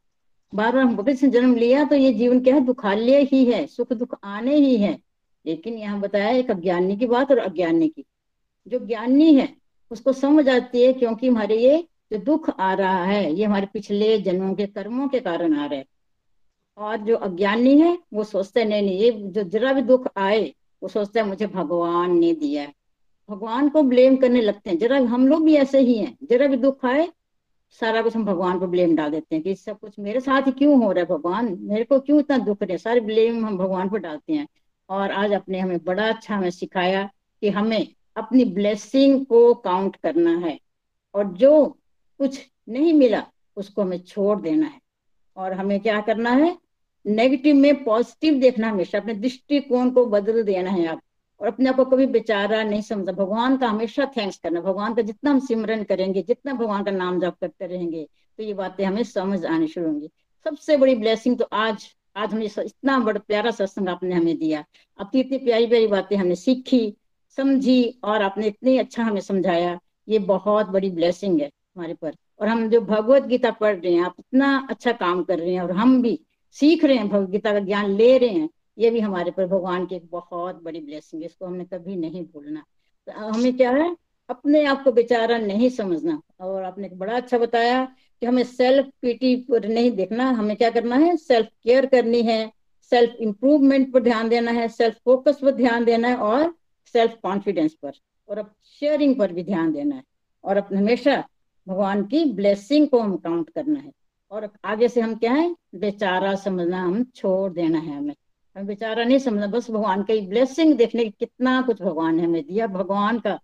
बार 0.56 0.72
बार 0.72 0.82
हम 0.82 1.16
से 1.16 1.28
जन्म 1.28 1.56
लिया 1.56 1.84
तो 1.84 1.96
ये 1.96 2.14
जीवन 2.14 2.40
क्या 2.40 2.56
है, 2.56 2.62
दुखालय 2.62 3.22
ही 3.24 3.46
है, 3.46 3.68
सुख 3.68 3.94
दुख 3.94 4.20
आने 4.24 4.56
ही 4.56 4.78
है। 4.78 5.00
लेकिन 5.46 5.74
यहाँ 5.74 6.00
बताया 6.00 6.30
एक 6.30 6.52
अज्ञानी 6.52 6.98
की 6.98 7.06
बात 7.06 7.32
और 7.32 7.38
अज्ञानी 7.38 7.88
की। 7.88 8.06
जो 8.68 8.80
ज्ञानी 8.80 9.34
है, 9.34 9.56
उसको 9.92 10.14
समझ 10.14 10.50
आती 10.50 10.84
है 10.84 10.94
क्योंकि 10.94 11.28
हमारे 11.28 11.58
ये 11.58 11.88
जो 12.12 12.18
दुख 12.18 12.60
आ 12.60 12.74
रहा 12.74 13.04
है, 13.04 13.34
ये 13.34 13.46
हमारे 13.46 13.68
पिछले 13.74 14.18
जन्मों 14.18 14.56
के 14.56 14.66
कर्मों 14.66 15.08
के 15.08 15.20
कारण 15.20 15.58
आ 15.58 15.66
रहे 15.66 15.80
हैं। 15.80 15.86
और 16.78 16.98
जो 16.98 17.16
अज्ञानी 17.16 17.80
है, 17.80 17.98
वो 18.14 18.24
सोचते, 18.24 18.66
नहीं 18.66 18.82
नहीं, 18.82 19.00
ये 19.00 19.12
जो 19.12 19.44
जरा 19.44 19.74
भी 19.74 19.82
दुख 19.82 20.08
आए, 20.18 20.54
वो 20.84 20.90
सोचते 20.90 21.20
हैं, 21.20 21.28
मुझे 21.28 21.48
भगवान 21.48 22.18
ने 22.18 22.34
दिया 22.34 22.64
है। 22.64 22.74
भगवान 23.30 23.70
को 23.70 23.84
ब्लेम 23.84 24.16
करने 24.16 24.42
लगते 24.42 24.70
हैं। 24.70 24.78
जरा 24.78 24.98
हम 24.98 25.28
लोग 25.28 25.46
भी 25.46 25.56
ऐसे 25.56 25.80
ही 25.80 25.98
हैं। 25.98 26.18
जरा 26.24 26.48
भी 26.48 26.58
दुख 26.58 26.86
आए, 26.86 27.10
सारा 27.72 28.02
कुछ 28.02 28.16
हम 28.16 28.26
भगवान 28.26 28.60
को 28.60 28.68
ब्लेम 28.68 28.96
डाल 28.96 29.12
देते 29.12 29.36
हैं 29.36 29.44
कि 29.44 29.56
सब 29.56 29.80
कुछ 29.80 30.00
मेरे 30.00 30.20
साथ 30.20 30.42
ही 30.42 30.52
क्यों 30.52 30.86
हो 30.86 30.92
रहा 30.92 31.04
है 31.04 31.18
भगवान? 31.18 31.58
मेरे 31.62 31.84
को 31.84 32.00
क्यों 32.00 32.20
इतना 32.20 32.38
दुख 32.38 32.64
रहे 32.64 32.78
सारे 32.78 33.00
ब्लेम 33.00 33.46
हम 33.46 33.58
भगवान 33.58 33.90
को 33.90 33.98
डालते 33.98 34.34
हैं। 34.34 34.48
और 34.90 35.12
आज 35.12 35.32
अपने 35.32 35.60
हमें 35.60 35.84
बड़ा 35.84 36.10
अच्छा 36.10 36.36
हमें 36.36 36.50
सिखाया 36.50 37.10
कि 37.42 37.50
हमें 37.50 37.88
अपनी 38.16 38.46
ब्लेसिंग 38.46 39.26
को 39.26 39.54
काउंट 39.54 39.96
करना 39.96 40.38
है। 40.38 40.60
और 41.14 41.28
जो 41.28 41.78
कुछ 42.24 42.40
नहीं 42.70 42.94
मिला, 42.94 43.24
उसको 43.58 43.82
हमें 43.82 43.98
छोड़ 44.00 44.42
देना 44.42 44.66
है। 44.66 44.80
और 45.38 45.54
हमें 45.54 45.80
क्या 45.80 46.02
करना 46.02 46.32
है? 46.32 46.58
नेगेटिव 47.06 47.56
में 47.56 47.84
पॉजिटिव 47.84 48.40
देखना 48.40 48.70
हमेशा, 48.70 48.98
अपने 48.98 49.14
दृष्टिकोण 49.14 49.90
को 49.92 50.06
बदल 50.06 50.44
देना 50.44 50.72
है 50.72 50.86
आप। 50.88 51.02
और 51.42 51.48
अपने 51.48 51.70
आप 51.70 51.76
को 51.76 51.86
कभी 51.86 52.06
बेचारा 52.06 52.62
नहीं 52.64 52.82
समझा 52.82 53.12
भगवान 53.12 53.58
का 53.58 53.68
हमेशा 53.68 54.06
थैंक्स 54.18 54.38
करना। 54.38 54.62
भगवान 54.62 54.94
का 54.94 55.02
जितना 55.02 55.32
हम 55.32 55.40
सिमरन 55.40 55.84
करेंगे, 55.84 56.22
जितना 56.22 56.54
भगवान 56.54 56.84
का 56.84 56.92
नाम 56.92 57.20
जप 57.22 57.36
करते 57.42 57.68
रहेंगे 57.68 58.08
तो 58.40 58.44
ये 58.44 58.54
बातें 58.54 58.86
हमें 58.86 59.04
समझ 59.04 59.46
आनी 59.46 59.68
शुरू 59.68 59.88
होंगी। 59.88 60.10
सबसे 60.46 60.78
बड़ी 60.78 60.96
ब्लेसिंग 60.96 61.38
तो 61.38 61.48
आज 61.54 61.86
आज 62.16 62.34
हमें 62.34 62.46
इतना 62.46 62.98
बड़ा 63.00 63.20
प्यारा 63.20 63.52
सत्संग 63.52 63.90
आपने 63.90 64.16
हमें 64.16 64.38
दिया। 64.38 64.64
आपकी 65.00 65.20
इतनी 65.20 65.38
प्यारी 65.38 65.68
प्यारी 65.68 65.88
बातें 65.88 66.16
हमने 66.18 66.36
सीखी, 66.36 66.96
समझी, 67.38 68.00
और 68.04 68.22
आपने 68.22 68.48
इतनी 68.48 68.78
अच्छा 68.78 69.04
हमें 69.04 69.22
समझाया। 69.22 69.80
ये 70.08 70.20
बहुत 70.20 70.68
बड़ी 70.68 70.90
ब्लेसिंग 70.90 71.42
है। 71.42 71.50
हमारे 71.78 71.94
पर। 71.94 72.16
और 72.40 72.48
हम 72.48 72.70
जो 72.70 72.82
भगवत 72.82 73.24
गीता 73.24 73.52
पढ़ 73.52 73.76
रहे 73.76 73.94
हैं, 73.94 74.04
आप 74.04 74.16
इतना 74.20 74.68
अच्छा 74.70 74.92
काम 74.92 75.24
कर 75.24 75.40
रहे 75.40 75.54
हैं 75.54 75.62
और 75.62 75.72
हम 75.72 76.02
भी 76.02 76.20
सीख 76.52 76.84
रहे 76.84 76.98
हैं, 76.98 77.10
भगवत 77.10 77.30
गीता 77.30 77.54
का 77.54 77.60
ज्ञान 77.60 77.92
ले 77.92 78.18
रहे 78.18 78.30
हैं, 78.30 78.50
ये 78.78 78.90
भी 78.90 79.00
हमारे 79.00 79.32
पर 79.32 79.46
भगवान 79.46 79.86
की 79.86 79.96
एक 79.96 80.10
बहुत 80.12 80.64
बड़ी 80.64 80.80
ब्लेसिंग 80.80 81.22
है, 81.22 81.26
इसको 81.26 81.46
हमने 81.46 81.66
कभी 81.66 81.96
नहीं 81.96 82.24
भूलना। 82.26 82.64
तो 83.08 83.12
हमें 83.12 83.58
क्या 83.58 83.72
है, 83.72 83.96
अपने 84.30 84.66
आप 84.66 84.84
को 84.84 84.92
बेचारा 84.92 85.38
नहीं 85.38 85.70
समझना। 85.70 86.22
और 86.40 86.64
आपने 86.64 86.90
बड़ा 86.90 87.14
अच्छा 87.14 87.38
बताया 87.38 87.86
कि 88.20 88.26
हमें 88.26 88.44
सेल्फ 88.44 88.86
पीटी 89.02 89.36
पर 89.36 89.68
नहीं 89.68 89.92
देखना, 89.92 90.30
हमें 90.30 90.56
क्या 90.58 90.70
करना 90.70 90.96
है 90.96 91.18
सेल्फ 91.18 91.48
केयर 91.64 91.86
करनी 91.86 92.22
है 92.22 92.52
सेल्फ 92.92 93.16
इंप्रूवमेंट 93.20 93.94
पर 93.94 94.04
ध्यान 94.04 94.30
देना 94.30 94.52
है 94.52 94.68
सेल्फ 94.68 94.96
फोकस 95.06 95.40
पर 95.42 95.52
ध्यान 95.52 95.86
देना 95.86 96.08
है 96.08 96.16
और 96.16 96.56
सेल्फ 96.94 97.16
कॉन्फिडेंस 97.24 97.74
पर। 97.74 97.92
और 98.30 98.38
अब 98.38 98.54
शेयरिंग 98.80 99.16
पर 99.16 99.34
भी 99.34 99.44
ध्यान 99.44 99.72
देना 99.72 99.96
है। 99.96 100.04
और 100.44 100.58
अपने 100.58 100.78
हमेशा 100.78 101.24
भगवान 101.68 102.04
की 102.06 102.26
ब्लेसिंग 102.26 102.88
को 102.88 103.00
हम 103.00 103.16
काउंट 103.18 103.50
करना 103.50 103.80
है। 103.80 103.92
और 104.32 104.50
आगे 104.66 104.88
से 104.88 105.02
हम 105.02 105.16
क्या 105.16 105.34
है? 105.34 105.56
बेचारा 105.76 106.36
समझना 106.36 106.82
हम 106.84 107.04
छोड़ 107.04 107.52
देना 107.54 107.80
है 107.80 107.98
हमें। 107.98 108.14
हमें 108.56 108.66
बेचारा 108.66 109.04
नहीं 109.04 109.20
समझना, 109.20 109.48
बस 109.48 109.72
भगवान 109.72 110.04
का 110.04 110.16
ब्लेसिंग 110.28 110.76
देखने 110.76 111.04
की 111.04 111.10
कितना 111.10 111.62
कुछ 111.62 111.82
भगवान 111.82 112.16
ने 112.16 112.24
हमें 112.24 112.44
दिया। 112.46 112.68
भगवान 112.68 113.20
का 113.20 113.40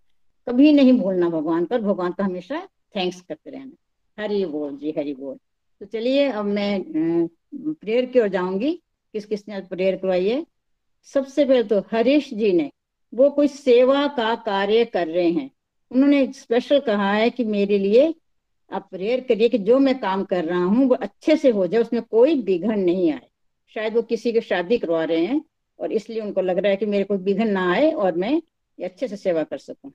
कभी 0.47 0.71
नहीं 0.73 0.93
भूलना 0.93 1.29
भगवान 1.29 1.65
पर 1.65 1.81
भगवान 1.81 2.11
का 2.11 2.25
हमेशा 2.25 2.67
थैंक्स 2.95 3.21
करते 3.21 3.49
रहना। 3.49 4.23
हरी 4.23 4.45
बोल 4.45 4.77
जी, 4.77 4.93
हरी 4.97 5.13
बोल। 5.13 5.35
तो 5.79 5.85
चलिए 5.85 6.27
अब 6.29 6.45
मैं 6.45 6.83
प्रेयर 7.55 8.05
की 8.05 8.19
ओर 8.19 8.27
जाऊँगी। 8.27 8.73
किस 9.13 9.25
किसने 9.25 9.59
प्रेयर 9.61 9.95
करवाई 9.95 10.29
है? 10.29 10.45
सबसे 11.03 11.45
पहले 11.45 11.63
तो 11.63 11.79
हरीश 11.91 12.33
जी 12.33 12.51
ने, 12.53 12.71
वो 13.13 13.29
कोई 13.29 13.47
सेवा 13.47 14.07
का 14.07 14.35
कार्य 14.35 14.85
कर 14.85 15.07
रहे 15.07 15.31
हैं। 15.31 15.51
उन्होंने 15.91 16.25
स्पेशल 16.33 16.79
कहा 16.79 17.11
है 17.13 17.29
कि 17.29 17.43
मेरे 17.43 17.77
लिए 17.77 18.13
आप 18.71 18.87
प्रेयर 18.91 19.21
करिए 19.21 19.49
कि 19.49 19.57
जो 19.57 19.79
मैं 19.79 19.99
काम 19.99 20.23
कर 20.23 20.45
रहा 20.45 20.63
हूँ, 20.63 20.87
वो 20.87 20.95
अच्छे 20.95 21.35
से 21.37 21.49
हो 21.49 21.67
जाए, 21.67 21.81
उसमें 21.81 22.01
कोई 22.01 22.41
विघन 22.41 22.79
नहीं 22.79 23.11
आए। 23.11 23.27
शायद 23.75 23.95
वो 23.95 24.01
किसी 24.01 24.31
की 24.33 24.41
शादी 24.41 24.77
करवा 24.77 25.03
रहे 25.03 25.25
हैं 25.25 25.41
और 25.79 25.91
इसलिए 25.91 26.21
उनको 26.21 26.41
लग 26.41 26.57
रहा 26.57 26.71
है 26.71 26.77
कि 26.77 26.85
मेरे 26.85 27.03
को 27.03 27.15
विघन 27.15 27.49
ना 27.49 27.71
आए 27.71 27.91
और 27.91 28.15
मैं 28.15 28.41
अच्छे 28.79 29.07
से 29.07 29.17
सेवा 29.17 29.43
कर 29.43 29.57
सकूँ। 29.57 29.91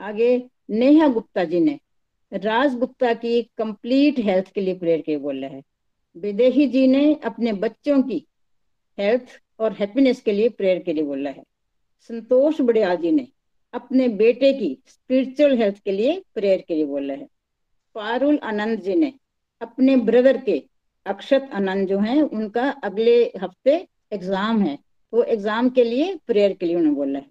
आगे, 0.00 0.46
नेहा 0.70 1.08
गुप्ता 1.08 1.44
जी 1.44 1.60
ने, 1.60 1.78
राज 2.32 2.74
गुप्ता 2.74 3.12
की 3.14 3.42
कंप्लीट 3.42 4.18
हेल्थ 4.18 4.52
के 4.52 4.60
लिए 4.60 4.74
प्रेयर 4.74 5.00
के 5.00 5.16
बोला 5.16 5.46
है। 5.46 5.62
विदेही 6.16 6.66
जी 6.66 6.86
ने 6.86 7.14
अपने 7.14 7.52
बच्चों 7.52 8.02
की 8.02 8.24
हेल्थ 8.98 9.40
और 9.60 9.72
हैप्पीनेस 9.72 10.20
के 10.20 10.32
लिए 10.32 10.48
प्रेयर 10.48 10.78
के 10.78 10.92
लिए 10.92 11.04
बोला 11.04 11.30
है। 11.30 11.42
संतोष 12.10 12.60
बड़ियाल 12.60 12.96
जी 12.96 13.10
ने 13.10 13.26
अपने 13.74 14.08
बेटे 14.10 14.52
की 14.52 14.76
स्पिरिचुअल 14.88 15.56
हेल्थ 15.58 15.78
के 15.78 15.92
लिए 15.92 16.22
प्रेयर 16.34 16.64
के 16.68 16.74
लिए 16.74 16.84
बोला 16.86 17.14
है। 17.14 17.26
पारुल 17.96 18.38
आनंद 18.44 18.80
जी 18.80 18.94
ने 18.94 19.12
अपने 19.60 19.96
ब्रदर 19.98 20.38
के, 20.38 20.62
अक्षत 21.06 21.50
आनंद 21.52 21.88
जो 21.88 21.98
हैं, 21.98 22.22
उनका 22.22 22.70
अगले 22.84 23.20
हफ़्ते 23.42 23.74
एग्ज़ाम 24.12 24.62
है। 24.62 24.78
वो 25.12 25.22
एग्ज़ाम 25.24 25.68
के 25.70 25.84
लिए 25.84 26.14
प्रेयर 26.26 26.52
के 26.52 26.66
लिए 26.66 26.76
उन्होंने 26.76 26.96
बोला 26.96 27.18
है। 27.18 27.26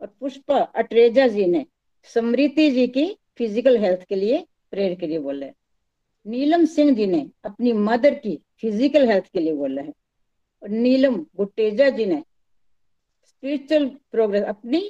और 0.00 0.14
पुष्पा 0.20 0.58
अटरेजा 0.58 1.26
जी 1.26 1.46
ने 1.46 1.64
समृति 2.10 2.70
जी 2.70 2.86
की 2.88 3.06
फ़िज़िकल 3.38 3.78
हेल्थ 3.78 4.04
के 4.08 4.14
लिए 4.14 4.44
प्रेयर 4.70 4.94
के 4.94 5.06
लिए 5.06 5.18
बोला 5.18 5.46
है। 5.46 5.54
नीलम 6.26 6.64
सिंह 6.64 6.94
जी 6.94 7.06
ने 7.06 7.26
अपनी 7.44 7.72
मदर 7.72 8.14
की 8.14 8.36
फ़िज़िकल 8.60 9.08
हेल्थ 9.08 9.26
के 9.26 9.40
लिए 9.40 9.54
बोला 9.54 9.82
है। 9.82 9.92
और 10.62 10.68
नीलम 10.68 11.16
गुटेजा 11.36 11.88
जी 11.90 12.06
ने 12.06 12.22
स्पिरिचुअल 13.26 13.88
प्रोग्रेस 14.12 14.44
अपनी 14.44 14.80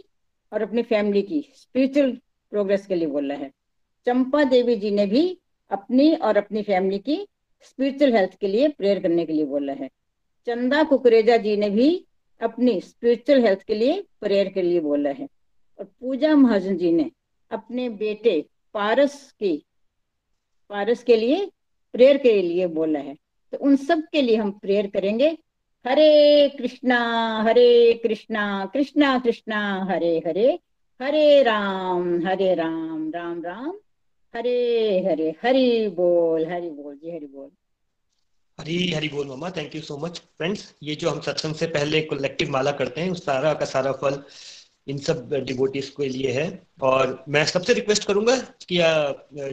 और 0.55 0.63
अपनी 0.63 0.83
फैमिली 0.83 1.23
की 1.23 1.41
स्पिरिचुअल 1.55 2.11
प्रोग्रेस 2.53 2.87
के 2.87 2.95
लिए 2.95 3.09
बोला 3.09 3.35
है। 3.35 3.51
चंपा 4.07 4.45
देवी 4.45 4.77
जी 4.77 4.91
ने 4.91 5.07
भी 5.07 5.39
अपनी 5.71 6.15
और 6.15 6.37
अपनी 6.37 6.63
फैमिली 6.63 6.99
की 6.99 7.17
स्पिरिचुअल 7.63 8.13
हेल्थ 8.13 8.39
के 8.39 8.49
लिए 8.49 8.69
प्रेयर 8.69 9.01
करने 9.01 9.25
के 9.27 9.33
लिए 9.33 9.45
बोला 9.45 9.73
है। 9.73 9.89
चंदा 10.47 10.83
कुकरेजा 10.85 11.37
जी 11.37 11.57
ने 11.57 11.71
भी 11.71 12.07
अपनी 12.41 12.81
स्पिरिचुअल 12.81 13.45
हेल्थ 13.45 13.63
के 13.63 13.75
लिए 13.75 14.01
प्रेयर 14.21 14.49
के 14.49 14.63
लिए 14.63 14.81
बोला 14.81 15.11
है। 15.11 15.29
और 15.79 15.85
पूजा 15.85 16.35
महाजन 16.37 16.77
जी 16.77 16.93
ने 16.93 17.11
अपने 17.51 17.89
बेटे 17.89 18.45
पारस 18.75 19.33
की, 19.33 19.65
पारस 20.71 21.03
के 21.03 21.17
लिए 21.17 21.51
प्रेयर 21.93 22.19
के 22.19 22.43
लिए 22.43 22.67
बोला 22.67 23.01
है। 23.01 23.17
तो 23.53 23.59
उन 23.59 23.77
सब 23.77 24.03
के 24.13 24.23
लिए 24.23 24.37
हम 24.37 24.51
प्रेयर 24.51 24.87
करेंगे। 24.87 25.39
हरे 25.85 26.49
कृष्णा 26.49 26.99
हरे 27.43 28.01
कृष्णा 28.03 28.45
कृष्णा 28.67 29.19
कृष्णा, 29.19 29.59
हरे 29.91 30.17
हरे 30.27 30.47
हरे 31.01 31.43
राम 31.43 32.27
हरे 32.27 32.55
राम 32.55 33.11
राम 33.15 33.43
राम, 33.43 33.73
हरे 34.35 35.01
हरे, 35.07 35.29
हरि 35.43 35.89
बोल 35.89 36.47
हरि 36.47 36.71
बोल, 36.71 36.95
जी 36.95 37.11
हरि 37.11 37.27
बोल। 37.27 37.51
हरी 38.59 38.93
हरी 38.93 39.09
बोल 39.09 39.27
मामा 39.27 39.51
thank 39.51 39.75
you 39.75 39.81
so 39.83 39.97
much 39.99 40.19
friends 40.39 40.75
ये 40.83 40.95
जो 40.95 41.11
हम 41.11 41.21
सत्संग 41.21 41.55
से 41.55 41.67
पहले 41.67 42.01
कलेक्टिव 42.03 42.51
माला 42.51 42.73
करते 42.73 43.01
हैं, 43.01 43.11
उस 43.11 43.25
सारा 43.25 43.55
का 43.55 43.65
सारा 43.65 43.93
फल 43.93 44.23
इन 44.87 44.99
सब 44.99 45.33
डिवोटीज 45.45 45.89
के 45.91 46.09
लिए 46.09 46.33
है। 46.33 46.47
और 46.83 47.25
मैं 47.29 47.45
सबसे 47.47 47.75
रिक्वेस्ट 47.75 48.05
करूँगा 48.05 48.37
कि 48.69 48.79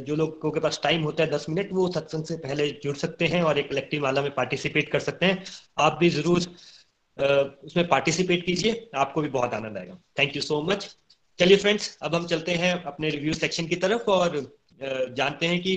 जो 0.06 0.16
लोगों 0.16 0.52
के 0.52 0.60
पास 0.60 0.80
टाइम 0.84 1.04
होता 1.04 1.24
है 1.24 1.30
दस 1.32 1.46
मिनट 1.50 1.70
वो 1.74 1.88
सत्संग 1.92 2.26
से 2.26 2.38
पहले 2.40 2.70
जुड़ 2.84 2.96
सकते 2.98 3.28
हैं 3.28 3.42
और 3.44 3.60
एक 3.60 3.70
कलेक्टिव 3.70 4.02
माला 4.04 4.22
में 4.22 4.34
पार्टिसिपेट 4.36 4.92
कर 4.92 5.00
सकते 5.02 5.26
हैं। 5.26 5.44
आप 5.80 5.98
भी 6.00 6.10
ज़रूर 6.12 6.40
उसमें 7.66 7.88
पार्टिसिपेट 7.88 8.46
कीजिए, 8.46 8.90
आपको 8.96 9.22
भी 9.22 9.30
बहुत 9.30 9.54
आनंद 9.54 9.78
आएगा। 9.78 9.98
थैंक 10.20 10.36
यू 10.36 10.42
सो 10.42 10.62
मच 10.64 10.96
चलिए 11.40 11.58
फ्रेंड्स 11.58 11.98
अब 12.02 12.16
हम 12.16 12.26
चलते 12.28 12.52
हैं 12.54 12.74
अपने 12.84 13.10
रिव्यू 13.10 13.34
सेक्शन 13.34 13.68
की 13.68 13.76
तरफ़ 13.78 14.10
और 14.12 14.40
जानते 14.82 15.48
हैं 15.48 15.62
कि 15.62 15.76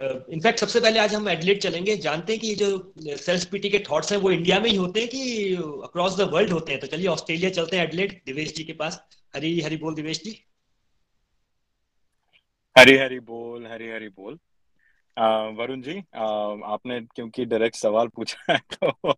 इनफैक्ट 0.00 0.58
सबसे 0.60 0.80
पहले 0.80 0.98
आज 0.98 1.14
हम 1.14 1.28
एडलेट 1.28 1.60
चलेंगे। 1.62 1.96
जानते 1.96 2.32
हैं 2.32 2.40
कि 2.40 2.46
ये 2.48 2.54
जो 2.54 3.16
सेल्फ 3.16 3.44
पीटी 3.50 3.68
के 3.70 3.78
थॉट्स 3.90 4.12
हैं 4.12 4.18
वो 4.20 4.30
इंडिया 4.30 4.58
में 4.60 4.68
ही 4.70 4.76
होते 4.76 5.00
हैं 5.00 5.08
कि 5.08 5.54
अक्रॉस 5.84 6.16
द 6.16 6.28
वर्ल्ड 6.32 6.50
होते 6.52 6.72
हैं? 6.72 6.80
तो 6.80 6.86
चलिए 6.86 7.06
ऑस्ट्रेलिया 7.06 7.50
चलते 7.50 7.76
हैं 7.76 7.84
एडलेट 7.84 8.22
दिवेश 8.26 8.54
जी 8.54 8.64
के 8.64 8.72
पास। 8.72 9.00
हरी 9.36 9.60
हरी 9.60 9.76
बोल 9.76 9.94
दिवेश 9.94 10.22
जी। 10.24 10.38
हरी 12.76 12.96
हरी 12.96 13.18
बोल 13.20 13.66
हरी 13.66 13.88
हरी 13.90 14.08
बोल। 14.08 14.38
वरुण 15.58 15.82
जी 15.82 15.98
आ, 16.14 16.24
आपने 16.72 17.00
क्योंकि 17.14 17.44
डायरेक्ट 17.44 17.76
सवाल 17.76 18.08
पूछा 18.08 18.52
है 18.52 18.58
तो 18.74 19.12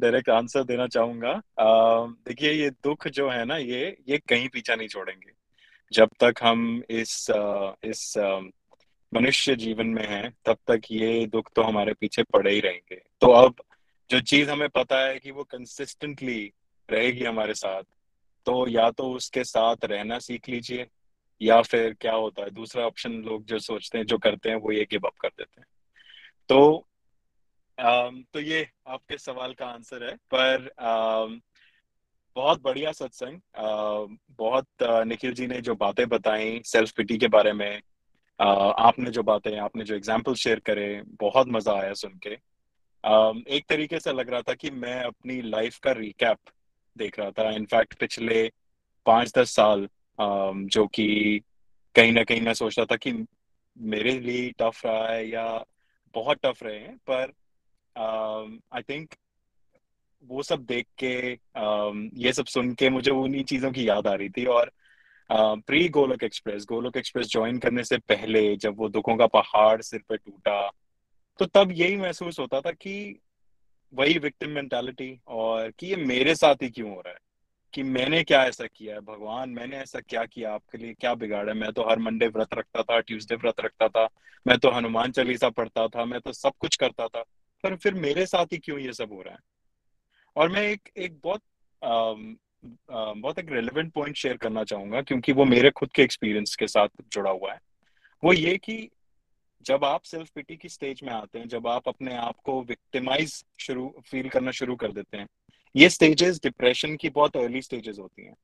डायरेक्ट 0.00 0.30
आंसर 0.30 0.64
देना 0.64 0.86
चाहूँगा। 0.86 1.40
देखिए 1.60 2.52
ये 2.52 2.70
दुख 2.70 3.08
जो 3.08 3.28
है 3.30 3.44
ना 3.44 3.56
ये 3.56 3.86
ये 4.08 4.18
कहीं 4.28 4.48
पीछा 4.48 4.74
नहीं 4.74 4.88
छोड़ेंगे। 4.88 5.32
जब 5.92 6.10
तक 6.20 6.34
हम 6.42 6.82
इस 6.90 7.26
इस 7.84 8.14
मनुष्य 9.12 9.54
जीवन 9.56 9.86
में 9.86 10.06
है 10.08 10.28
तब 10.46 10.58
तक 10.66 10.82
ये 10.90 11.26
दुख 11.26 11.50
तो 11.56 11.62
हमारे 11.62 11.92
पीछे 11.94 12.22
पड़े 12.22 12.52
ही 12.52 12.60
रहेंगे। 12.60 12.96
तो 13.20 13.30
अब 13.32 13.62
जो 14.10 14.20
चीज़ 14.20 14.50
हमें 14.50 14.68
पता 14.68 14.98
है 14.98 15.18
कि 15.18 15.30
वो 15.30 15.44
कंसिस्टेंटली 15.44 16.52
रहेगी 16.88 17.24
हमारे 17.24 17.54
साथ 17.54 17.82
तो 18.46 18.66
या 18.68 18.90
तो 18.90 19.10
उसके 19.12 19.44
साथ 19.44 19.84
रहना 19.84 20.18
सीख 20.18 20.48
लीजिए 20.48 20.86
या 21.40 21.60
फिर 21.62 21.92
क्या 22.00 22.14
होता 22.14 22.42
है 22.42 22.50
दूसरा 22.50 22.86
ऑप्शन 22.86 23.12
लोग 23.22 23.44
जो 23.44 23.58
सोचते 23.58 23.98
हैं 23.98 24.06
जो 24.06 24.18
करते 24.18 24.50
हैं 24.50 24.56
वो 24.56 24.72
ये 24.72 24.86
गिव 24.90 25.06
अप 25.06 25.16
कर 25.20 25.28
देते 25.28 25.60
हैं। 25.60 25.66
तो 26.48 26.86
आम, 27.78 28.22
तो 28.22 28.40
ये 28.40 28.66
आपके 28.86 29.18
सवाल 29.18 29.52
का 29.54 29.66
आंसर 29.66 30.04
है 30.04 30.14
पर 30.34 30.70
आम, 30.80 31.40
बहुत 32.36 32.62
बढ़िया 32.62 32.92
सत्संग। 32.92 33.40
बहुत 34.38 34.66
निखिल 34.82 35.32
जी 35.32 35.46
ने 35.46 35.60
जो 35.60 35.74
बातें 35.74 36.08
बताई 36.08 36.60
सेल्फ 36.64 36.92
पिटी 36.92 37.18
के 37.18 37.28
बारे 37.28 37.52
में 37.52 37.82
आपने 38.42 39.10
जो 39.10 39.22
बातें, 39.22 39.56
आपने 39.58 39.84
जो 39.84 39.94
एग्ज़ाम्पल 39.94 40.34
शेयर 40.36 40.60
करे, 40.60 41.02
बहुत 41.20 41.48
मज़ा 41.48 41.72
आया 41.72 41.92
सुन 41.94 42.18
के। 42.26 42.30
एक 43.48 43.64
तरीके 43.68 43.98
से 44.00 44.12
लग 44.12 44.30
रहा 44.30 44.42
था 44.42 44.54
कि 44.54 44.70
मैं 44.72 44.98
अपनी 45.02 45.40
लाइफ 45.42 45.78
का 45.78 45.92
रिकैप 45.92 46.38
देख 46.96 47.18
रहा 47.18 47.30
था। 47.30 47.50
इनफैक्ट 47.50 47.94
पिछले 48.00 48.50
पाँच 49.06 49.32
दस 49.38 49.54
साल 49.56 49.88
जो 50.18 50.86
कि 50.86 51.40
कहीं 51.94 52.12
ना 52.12 52.22
कहीं 52.24 52.40
मैं 52.40 52.54
सोच 52.54 52.78
रहा 52.78 52.86
था 52.86 52.96
कि 52.96 53.12
मेरे 53.76 54.18
लिए 54.20 54.50
टफ 54.60 54.84
रहा 54.86 55.06
है 55.08 55.28
या 55.28 55.46
बहुत 56.14 56.38
टफ 56.44 56.62
रहे 56.62 56.78
हैं, 56.78 56.96
पर 57.10 57.32
आई 57.96 58.82
थिंक 58.82 59.14
वो 60.22 60.42
सब 60.42 60.64
देख 60.64 60.86
के 60.98 61.14
ये 62.22 62.32
सब 62.32 62.46
सुन 62.46 62.72
के 62.74 62.90
मुझे 62.90 63.10
उन्हीं 63.10 63.44
चीज़ों 63.44 63.70
की 63.72 63.88
याद 63.88 64.06
आ 64.06 64.14
रही 64.14 64.28
थी 64.28 64.44
और 64.46 64.70
प्री 65.34 65.88
गोलक 65.88 66.22
एक्सप्रेस 66.22 66.64
गोलक 66.68 66.96
एक्सप्रेस 66.96 67.26
ज्वाइन 67.26 67.58
करने 67.58 67.84
से 67.84 67.98
पहले 67.98 68.56
जब 68.56 68.76
वो 68.76 68.88
दुखों 68.88 69.16
का 69.16 69.26
पहाड़ 69.26 69.82
सिर 69.82 70.00
पे 70.08 70.16
टूटा 70.16 70.70
तो 71.38 71.46
तब 71.46 71.72
यही 71.72 71.96
महसूस 71.96 72.38
होता 72.38 72.60
था 72.60 72.70
कि 72.70 73.20
वही 73.94 74.18
विक्टिम 74.18 74.50
मेंटालिटी 74.50 75.20
और 75.26 75.72
कि 75.78 75.86
ये 75.86 75.96
मेरे 75.96 76.34
साथ 76.34 76.54
ही 76.54 76.70
क्यों 76.70 76.90
हो 76.90 77.00
रहा 77.00 77.12
है? 77.12 77.18
कि 77.74 77.82
मैंने 77.82 78.24
क्या 78.24 78.44
ऐसा 78.44 78.66
किया 78.66 78.94
है? 78.94 79.00
भगवान, 79.00 79.50
मैंने 79.50 79.76
ऐसा 79.76 80.00
क्या 80.00 80.24
किया 80.24 80.54
आपके 80.54 80.78
लिए? 80.78 80.94
क्या 80.94 81.14
बिगाड़ा 81.14 81.54
मैं 81.54 81.72
तो 81.72 81.82
हर 81.82 81.98
मंडे 81.98 82.26
व्रत 82.26 82.54
रखता 82.54 82.82
था, 82.82 83.00
ट्यूसडे 83.00 83.34
व्रत 83.34 83.60
रखता 83.60 83.88
था, 83.88 84.08
मैं 84.46 84.58
तो 84.58 84.70
हनुमान 84.70 85.12
चालीसा 85.12 85.48
पढ़ता 85.48 85.88
था, 85.88 86.04
मैं 86.04 86.20
तो 86.20 86.32
सब 86.32 86.52
कुछ 86.58 86.76
करता 86.76 87.08
था, 87.08 87.22
पर 87.62 87.76
फिर 87.76 87.94
मेरे 87.94 88.26
साथ 88.26 88.46
ही 88.52 88.58
क्यों 88.58 88.78
ये 88.78 88.92
सब 88.92 89.12
हो 89.12 89.22
रहा 89.22 89.34
है? 89.34 89.40
और 90.36 90.48
मैं 90.48 90.62
एक 90.62 90.88
एक 90.96 91.20
बहुत 91.24 91.42
बहुत 92.64 93.38
एक 93.38 93.52
रेलिवेंट 93.52 93.92
पॉइंट 93.92 94.16
शेयर 94.16 94.36
करना 94.36 94.64
चाहूँगा 94.64 95.00
क्योंकि 95.02 95.32
वो 95.32 95.44
मेरे 95.44 95.70
खुद 95.70 95.92
के 95.92 96.02
एक्सपीरियंस 96.02 96.56
के 96.56 96.66
साथ 96.66 96.88
जुड़ा 97.12 97.30
हुआ 97.30 97.52
है। 97.52 97.58
वो 98.22 98.32
ये 98.32 98.56
कि 98.56 98.88
जब 99.66 99.84
आप 99.84 100.02
सेल्फ 100.02 100.30
पिटी 100.30 100.56
की 100.56 100.68
स्टेज 100.68 101.00
में 101.02 101.12
आते 101.12 101.38
हैं 101.38 101.48
जब 101.48 101.66
आप 101.66 101.88
अपने 101.88 102.14
आप 102.14 102.36
को 102.44 102.62
विक्टिमाइज 102.62 103.44
शुरू 103.60 103.94
फील 104.10 104.28
करना 104.28 104.50
शुरू 104.50 104.76
कर 104.76 104.92
देते 104.92 105.16
हैं 105.16 105.26
ये 105.76 105.88
स्टेजेस 105.88 106.40
डिप्रेशन 106.42 106.96
की 106.96 107.08
बहुत 107.08 107.36
अर्ली 107.36 107.62
स्टेजेस 107.62 107.98
होती 107.98 108.24
हैं। 108.24 108.34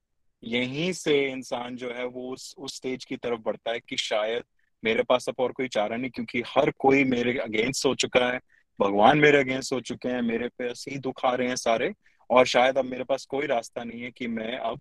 यहीं 0.42 0.92
से 0.92 1.30
इंसान 1.30 1.76
जो 1.76 1.90
है 1.90 2.04
वो 2.04 2.32
उस 2.32 2.54
उस 2.58 2.76
स्टेज 2.76 3.04
की 3.04 3.16
तरफ़ 3.16 3.40
बढ़ता 3.40 3.72
है 3.72 3.80
कि 3.80 3.96
शायद 3.96 4.42
मेरे 4.84 5.02
पास 5.02 5.28
अब 5.28 5.34
और 5.38 5.52
कोई 5.52 5.68
चारा 5.68 5.96
नहीं 5.96 6.10
क्योंकि 6.10 6.42
हर 6.46 6.70
कोई 6.70 7.04
मेरे 7.04 7.38
अगेंस्ट 7.38 7.86
हो 7.86 7.94
चुका 7.94 8.26
है 8.28 8.40
भगवान 8.80 9.18
मेरे 9.18 9.38
अगेंस्ट 9.38 9.72
हो 9.72 9.80
चुके 9.80 10.08
हैं 10.08 10.22
मेरे 10.22 10.48
पे 10.48 10.70
ऐसे 10.70 10.98
दुख 10.98 11.24
आ 11.24 11.34
रहे 11.34 11.48
हैं 11.48 11.56
सारे। 11.56 11.92
और 12.30 12.46
शायद 12.46 12.78
अब 12.78 12.84
मेरे 12.84 13.04
पास 13.04 13.24
कोई 13.26 13.46
रास्ता 13.46 13.84
नहीं 13.84 14.02
है 14.02 14.10
कि 14.10 14.26
मैं 14.26 14.58
अब 14.58 14.80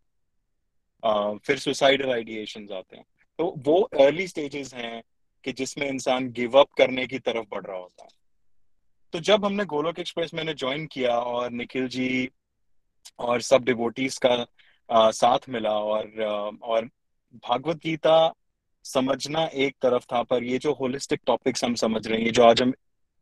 आ, 1.05 1.33
फिर 1.33 1.57
सुसाइडल 1.57 2.11
आइडिएशन 2.11 2.67
आते 2.73 2.97
हैं। 2.97 3.05
तो 3.39 3.55
वो 3.57 3.81
अर्ली 3.81 4.27
स्टेजेस 4.27 4.73
हैं 4.73 5.03
कि 5.43 5.53
जिसमें 5.53 5.87
इंसान 5.87 6.31
गिव 6.31 6.59
अप 6.59 6.67
करने 6.77 7.07
की 7.07 7.19
तरफ़ 7.19 7.45
बढ़ 7.51 7.65
रहा 7.65 7.77
होता 7.77 8.03
है। 8.03 8.09
तो 9.13 9.19
जब 9.19 9.45
हमने 9.45 9.65
गोलोक 9.65 9.99
एक्सप्रेस 9.99 10.33
मैंने 10.33 10.53
ज्वाइन 10.53 10.85
किया 10.85 11.19
और 11.19 11.51
निखिल 11.51 11.87
जी 11.87 12.29
और 13.19 13.41
सब 13.41 13.63
डिवोटीज 13.63 14.17
का 14.17 14.45
आ, 14.91 15.11
साथ 15.11 15.39
मिला 15.49 15.79
और 15.79 16.21
और 16.63 16.85
भागवत 17.35 17.77
गीता 17.77 18.33
समझना 18.83 19.45
एक 19.45 19.75
तरफ़ 19.81 20.05
था 20.05 20.23
पर 20.23 20.43
ये 20.43 20.57
जो 20.57 20.73
होलिस्टिक 20.73 21.21
टॉपिक्स 21.25 21.63
हम 21.63 21.75
समझ 21.75 22.07
रहे 22.07 22.17
हैं 22.17 22.25
ये 22.25 22.31
जो 22.31 22.43
आज 22.43 22.61
हम 22.61 22.73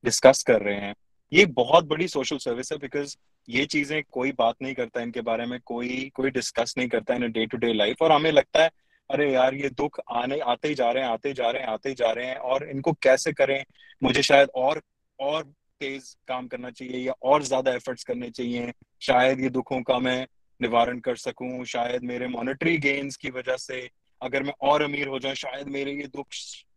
डिस्कस 0.03 0.43
कर 0.43 0.61
रहे 0.61 0.75
हैं 0.75 0.95
ये 1.33 1.45
बहुत 1.45 1.85
बड़ी 1.85 2.07
सोशल 2.07 2.37
सर्विस 2.37 2.71
है 2.71 2.77
बिकॉज़ 2.77 3.15
ये 3.49 3.65
चीज़ें 3.65 4.01
कोई 4.11 4.31
बात 4.31 4.55
नहीं 4.61 4.73
करता 4.73 5.01
इनके 5.01 5.21
बारे 5.21 5.45
में, 5.45 5.59
कोई 5.65 6.11
कोई 6.15 6.29
डिस्कस 6.29 6.73
नहीं 6.77 6.87
करता 6.87 7.13
in 7.13 7.31
day 7.31 7.45
to 7.45 7.57
day 7.57 7.73
life 7.73 8.01
और 8.01 8.11
हमें 8.11 8.31
लगता 8.31 8.63
है, 8.63 8.69
अरे 9.09 9.33
यार, 9.33 9.55
ये 9.55 9.69
दुख 9.69 9.99
आने, 10.11 10.39
आते 10.39 10.67
ही 10.67 10.75
जा 10.75 10.91
रहे 10.91 11.03
हैं, 11.03 11.09
आते 11.09 11.29
ही 11.29 11.35
जा 11.35 11.49
रहे 11.51 11.61
हैं, 11.61 11.69
आते 11.69 11.89
ही 11.89 11.95
जा 11.95 12.11
रहे 12.11 12.25
हैं 12.25 12.35
और 12.35 12.69
इनको 12.69 12.93
कैसे 12.93 13.33
करें? 13.33 13.65
मुझे 14.03 14.21
शायद 14.21 14.49
और 14.55 14.81
और 15.19 15.43
तेज 15.79 16.15
काम 16.27 16.47
करना 16.47 16.71
चाहिए 16.71 16.97
या 16.97 17.13
और 17.23 17.43
ज़्यादा 17.43 17.71
एफर्ट्स 17.71 18.03
करने 18.03 18.29
चाहिए। 18.29 18.71
शायद 19.01 19.39
ये 19.39 19.49
दुखों 19.49 19.81
का 19.81 19.99
मैं 19.99 20.27
निवारण 20.61 20.99
कर 20.99 21.15
सकूँ, 21.15 21.65
शायद 21.65 22.03
मेरे 22.03 22.27
मॉनेटरी 22.27 22.77
गेन्स 22.77 23.17
की 23.17 23.29
वजह 23.29 23.57
से 23.57 23.89
अगर 24.21 24.43
मैं 24.43 24.53
और 24.61 24.81
अमीर 24.81 25.07
हो 25.07 25.19
जाऊँ, 25.19 25.35
शायद 25.35 25.67
मेरे 25.67 25.91
ये 25.91 26.07
दुख 26.07 26.27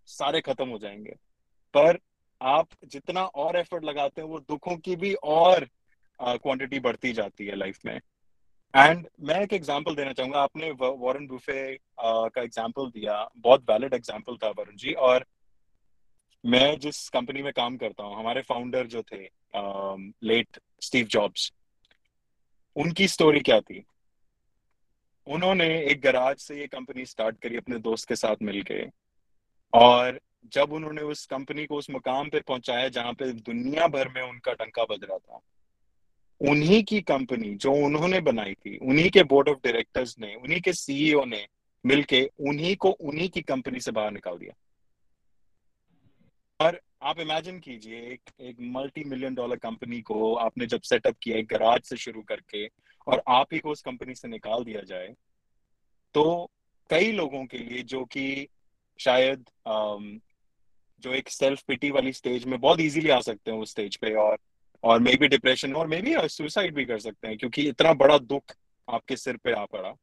सारे 0.07 0.40
खत्म 0.40 0.68
हो 0.68 0.78
जाएँगे। 0.78 1.14
पर 1.74 1.99
आप 2.41 2.68
जितना 2.86 3.24
और 3.24 3.57
एफर्ट 3.57 3.84
लगाते 3.84 4.20
हैं, 4.20 4.28
वो 4.28 4.39
दुखों 4.41 4.76
की 4.78 4.97
भी 4.97 5.12
और 5.14 5.68
क्वांटिटी 6.20 6.80
बढ़ती 6.80 7.12
जाती 7.12 7.47
है 7.47 7.57
लाइफ 7.57 7.78
में। 7.86 7.95
एंड 8.74 9.07
मैं 9.20 9.41
एक 9.43 9.53
एग्जांपल 9.53 9.95
देना 9.95 10.12
चाहूँगा। 10.12 10.41
आपने 10.41 10.70
वॉरेन 10.72 11.26
बुफे 11.26 11.76
का 12.01 12.43
एग्जांपल 12.43 12.91
दिया। 12.91 13.28
बहुत 13.36 13.64
वैलिड 13.70 13.95
एग्जांपल 13.95 14.36
था 14.36 14.49
वरुण 14.49 14.76
जी। 14.76 14.93
और 14.93 15.24
मैं 16.45 16.78
जिस 16.78 17.09
कंपनी 17.09 17.43
में 17.43 17.53
काम 17.53 17.76
करता 17.76 18.05
हूँ, 18.05 18.18
हमारे 18.18 18.43
फाउंडर 18.43 18.86
जो 18.86 19.03
थे 19.03 19.22
लेट 20.24 20.59
स्टीव 20.82 21.07
जॉब्स 21.07 21.53
उनकी 22.76 23.07
स्टोरी 23.09 23.41
क्या 23.41 23.61
थी? 23.61 23.82
उन्होंने 25.26 25.66
एक 25.82 26.01
गराज 26.01 26.36
से 26.39 26.59
ये 26.61 26.66
कंपनी 26.68 27.05
स्टार्ट 27.07 27.39
करी 27.43 27.57
अपने 27.57 27.78
दोस्त 27.80 28.09
के 28.09 28.16
साथ 28.16 28.43
मिलके। 28.43 28.84
और 29.72 30.20
जब 30.53 30.72
उन्होंने 30.72 31.03
उस 31.03 31.24
कंपनी 31.26 31.64
को 31.66 31.76
उस 31.76 31.91
मुकाम 31.91 32.28
पे 32.28 32.41
पहुँचाया 32.41 32.89
जहाँ 32.89 33.12
पे 33.12 33.32
दुनिया 33.32 33.86
भर 33.89 34.09
में 34.09 34.22
उनका 34.22 34.53
डंका 34.53 34.84
बज 34.84 35.05
रहा 35.05 35.18
था, 35.18 35.41
उन्हीं 36.41 36.82
की 36.84 37.01
कंपनी 37.03 37.55
जो 37.57 37.72
उन्होंने 37.86 38.20
बनाई 38.20 38.55
थी, 38.55 38.76
उन्हीं 38.78 39.11
के 39.11 39.22
बोर्ड 39.24 39.49
ऑफ़ 39.49 39.59
डायरेक्टर्स 39.64 40.18
ने, 40.18 40.34
उन्हीं 40.34 40.61
के 40.61 40.72
सीईओ 40.72 41.24
ने 41.24 41.47
मिलके 41.84 42.22
उन्हीं 42.41 42.74
को 42.76 42.91
उन्हीं 42.91 43.28
की 43.28 43.41
कंपनी 43.43 43.80
से 43.80 43.93
बाहर 43.93 44.11
निकाल 44.11 44.39
दिया। 44.39 44.55
और 46.61 46.80
आप 47.03 47.20
इमेजिन 47.20 47.59
कीजिए, 47.61 47.99
एक 48.03 48.30
एक 48.41 48.57
मल्टी 48.61 49.05
मिलियन 49.05 49.34
डॉलर 49.34 49.57
कंपनी 49.57 50.01
को 50.03 50.34
आपने 50.36 50.66
जब 50.66 50.80
सेटअप 50.82 51.16
किया, 51.22 51.36
एक 51.36 51.47
गराज 51.47 51.82
से 51.82 51.97
शुरू 51.97 52.22
करके, 52.22 52.66
और 53.07 53.22
आप 53.28 53.53
ही 53.53 53.59
को 53.59 53.70
उस 53.70 53.82
कंपनी 53.82 54.14
से 54.14 54.28
निकाल 54.28 54.64
दिया 54.64 54.80
जाए 54.82 55.14
तो 56.14 56.51
कई 56.91 57.12
लोगों 57.12 57.45
के 57.47 57.59
लिए 57.59 57.82
जो 57.82 58.05
कि 58.05 58.49
शायद 58.99 59.45
जो 61.01 61.12
एक 61.14 61.28
सेल्फ 61.28 61.62
पिटी 61.62 61.90
वाली 61.90 62.12
स्टेज 62.12 62.44
में 62.44 62.59
बहुत 62.61 62.80
इजीली 62.80 63.11
आ 63.11 63.20
सकते 63.20 63.51
हैं 63.51 63.59
उस 63.59 63.70
स्टेज 63.70 63.96
पे 63.96 64.14
और 64.16 64.38
और 64.84 65.01
मे 65.01 65.14
बी 65.16 65.28
डिप्रेशन 65.28 65.74
और 65.74 65.86
मे 65.86 66.01
बी 66.03 66.14
सुसाइड 66.28 66.74
भी 66.74 66.84
कर 66.84 66.99
सकते 66.99 67.28
हैं, 67.28 67.36
क्योंकि 67.38 67.62
इतना 67.68 67.92
बड़ा 67.94 68.18
दुख 68.18 68.55
आपके 68.88 69.16
सिर 69.16 69.36
पे 69.36 69.53
आ 69.53 69.64
पड़ा। 69.66 69.94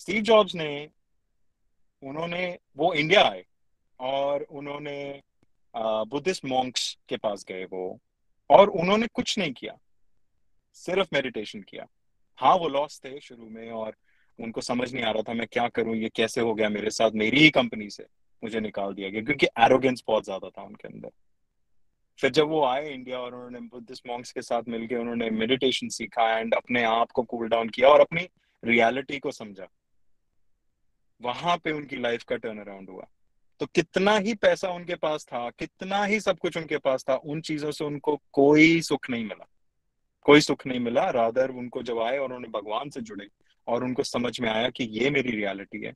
स्टीव 0.00 0.22
जॉब्स 0.22 0.54
ने, 0.54 0.88
उन्होंने, 2.02 2.58
वो 2.76 2.92
इंडिया 2.94 3.22
आए 3.22 3.44
और 4.00 4.42
उन्होंने 4.42 5.20
बुद्धिस्ट 5.74 6.44
मॉन्क्स 6.44 6.96
के 7.08 7.16
पास 7.16 7.44
गए 7.48 7.64
वो 7.64 7.98
और 8.50 8.68
उन्होंने 8.70 9.06
कुछ 9.06 9.38
नहीं 9.38 9.52
किया, 9.52 9.76
सिर्फ़ 10.76 11.08
मेडिटेशन 11.14 11.60
किया। 11.62 11.86
हाँ 12.38 12.54
वो 12.56 12.68
लॉस 12.68 13.00
थे 13.04 13.18
शुरू 13.20 13.48
में 13.48 13.70
और 13.70 13.96
उनको 14.38 14.60
समझ 14.60 14.92
नहीं 14.92 15.04
आ 15.04 15.10
रहा 15.10 15.22
था 15.22 15.34
मैं 15.34 15.46
क्या 15.52 15.68
करूँ, 15.68 15.96
ये 15.96 16.08
कैसे 16.14 16.40
हो 16.40 16.54
गया 16.54 16.68
मेरे 16.68 16.90
साथ, 16.90 17.10
मेरी 17.12 17.40
ही 17.40 17.50
कंपनी 17.50 17.90
से। 17.90 18.06
मुझे 18.42 18.60
निकाल 18.60 18.94
दिया 18.94 19.08
गया, 19.10 19.22
क्योंकि 19.22 19.46
एरोगेंस 19.60 20.02
बहुत 20.08 20.24
ज़्यादा 20.24 20.48
था 20.48 20.62
उनके 20.62 20.88
अंदर। 20.88 21.10
फिर 22.18 22.30
जब 22.30 22.48
वो 22.48 22.64
आए 22.64 22.92
इंडिया 22.92 23.18
और 23.18 23.34
उन्होंने 23.34 23.60
बुद्धिस्ट 23.68 24.06
मॉन्क्स 24.06 24.32
के 24.32 24.42
साथ 24.42 24.62
मिलके 24.68 24.94
उन्होंने 24.96 25.28
मेडिटेशन 25.32 25.88
सीखा 25.90 26.30
एंड 26.38 26.54
अपने 26.54 26.82
आप 26.84 27.10
को 27.10 27.22
कूल 27.24 27.48
डाउन 27.48 27.68
किया 27.68 27.88
और 27.88 28.00
अपनी 28.00 28.28
रियलिटी 28.62 29.18
को 29.18 29.30
समझा, 29.32 29.66
वहाँ 31.20 31.56
पे 31.56 31.72
उनकी 31.72 31.96
लाइफ 31.96 32.22
का 32.24 32.36
टर्न 32.36 32.58
अराउंड 32.58 32.90
हुआ। 32.90 33.06
तो 33.60 33.66
कितना 33.66 34.16
ही 34.16 34.34
पैसा 34.34 34.68
उनके 34.70 34.94
पास 34.96 35.24
था, 35.24 35.48
कितना 35.50 36.04
ही 36.04 36.18
सब 36.20 36.38
कुछ 36.38 36.56
उनके 36.56 36.78
पास 36.78 37.04
था, 37.08 37.14
उन 37.16 37.40
चीज़ों 37.40 37.70
से 37.70 37.84
उनको 37.84 38.16
कोई 38.32 38.80
सुख 38.82 39.08
नहीं 39.10 39.24
मिला। 39.24 39.46
कोई 40.26 40.40
सुख 40.40 40.66
नहीं 40.66 40.80
मिला 40.80 41.08
रादर 41.10 41.50
उनको 41.52 41.82
जब 41.82 41.98
आए 42.00 42.18
और 42.18 42.24
उन्होंने 42.24 42.48
भगवान 42.50 42.90
से 42.90 43.00
जुड़े 43.00 43.28
और 43.66 43.84
उनको 43.84 44.02
समझ 44.02 44.38
में 44.40 44.48
आया 44.50 44.68
कि 44.70 44.84
ये 44.92 45.10
मेरी 45.10 45.30
रियलिटी 45.30 45.80
है 45.80 45.92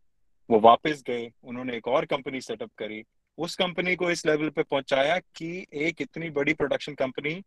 वो 0.50 0.60
वापस 0.60 1.02
गए 1.06 1.30
उन्होंने 1.44 1.76
एक 1.76 1.88
और 1.88 2.04
कंपनी 2.04 2.40
सेटअप 2.40 2.70
करी। 2.78 3.02
उस 3.38 3.56
कंपनी 3.56 3.96
को 3.96 4.10
इस 4.10 4.26
लेवल 4.26 4.48
पे 4.48 4.62
पहुँचाया 4.62 5.18
कि 5.18 5.66
एक 5.72 6.02
इतनी 6.02 6.30
बड़ी 6.30 6.54
प्रोडक्शन 6.54 6.94
कंपनी 6.94 7.42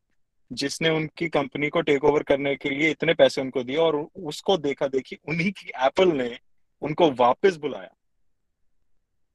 जिसने 0.52 0.90
उनकी 0.90 1.28
कंपनी 1.28 1.70
को 1.70 1.82
टेक 1.82 2.04
ओवर 2.04 2.24
करने 2.24 2.56
के 2.56 2.70
लिए 2.70 2.90
इतने 2.92 3.14
पैसे 3.14 3.42
उनको 3.42 3.64
दिए 3.64 3.78
और 3.78 3.96
उसको 4.16 4.58
देखा 4.58 4.88
देखी 4.88 5.18
उन्हीं 5.28 5.52
की 5.52 5.72
एप्पल 5.86 6.12
ने 6.12 6.40
उनको 6.82 7.12
वापस 7.12 7.56
बुलाया 7.56 7.90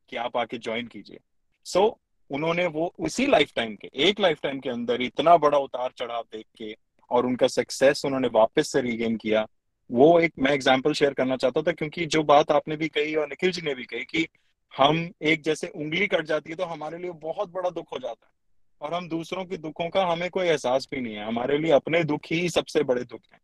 कि 0.08 0.16
आप 0.16 0.36
आके 0.36 0.58
ज्वाइन 0.58 0.86
कीजिए। 0.86 1.18
सो 1.64 1.80
so, 1.80 1.94
उन्होंने 2.30 2.66
वो 2.66 2.94
उसी 2.98 3.26
लाइफ 3.26 3.52
टाइम 3.56 3.76
के 3.76 3.90
एक 3.94 4.20
लाइफ 4.20 4.40
टाइम 4.42 4.60
के 4.60 4.70
अंदर 4.70 5.02
इतना 5.02 5.36
बड़ा 5.36 5.58
उतार 5.58 5.92
चढ़ाव 5.96 6.22
देख 6.32 6.46
के 6.58 6.76
और 7.10 7.26
उनका 7.26 7.46
सक्सेस 7.46 8.04
उन्होंने 8.04 8.28
वापस 8.28 8.72
से 8.72 8.80
रीगेन 8.80 9.16
किया। 9.16 9.46
वो 9.90 10.18
एक 10.20 10.32
मैं 10.38 10.52
एग्ज़ाम्पल 10.52 10.92
शेयर 10.92 11.14
करना 11.14 11.36
चाहता 11.36 11.62
था, 11.62 11.72
क्योंकि 11.72 12.06
जो 12.06 12.22
बात 12.24 12.50
आपने 12.52 12.76
भी 12.76 12.88
कही 12.88 13.14
और 13.14 13.28
निखिल 13.28 13.52
जी 13.52 13.62
ने 13.62 13.74
भी 13.74 13.84
कही 13.84 14.04
कि 14.04 14.26
हम 14.74 15.10
एक 15.22 15.42
जैसे 15.42 15.68
उंगली 15.68 16.06
कट 16.06 16.26
जाती 16.26 16.50
है 16.50 16.56
तो 16.56 16.64
हमारे 16.66 16.98
लिए 16.98 17.10
बहुत 17.22 17.50
बड़ा 17.52 17.70
दुख 17.70 17.92
हो 17.92 17.98
जाता 17.98 18.26
है। 18.26 18.32
और 18.80 18.94
हम 18.94 19.08
दूसरों 19.08 19.44
के 19.44 19.56
दुखों 19.58 19.88
का 19.90 20.04
हमें 20.06 20.28
कोई 20.30 20.46
एहसास 20.46 20.88
भी 20.90 21.00
नहीं 21.00 21.14
है। 21.14 21.24
हमारे 21.24 21.58
लिए 21.58 21.70
अपने 21.72 22.02
दुख 22.04 22.26
ही 22.32 22.48
सबसे 22.50 22.82
बड़े 22.84 23.02
दुख 23.04 23.20
हैं। 23.32 23.40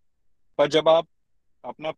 पर 0.58 0.68
जब 0.68 0.88
आप 0.88 1.06
अपना 1.64 1.92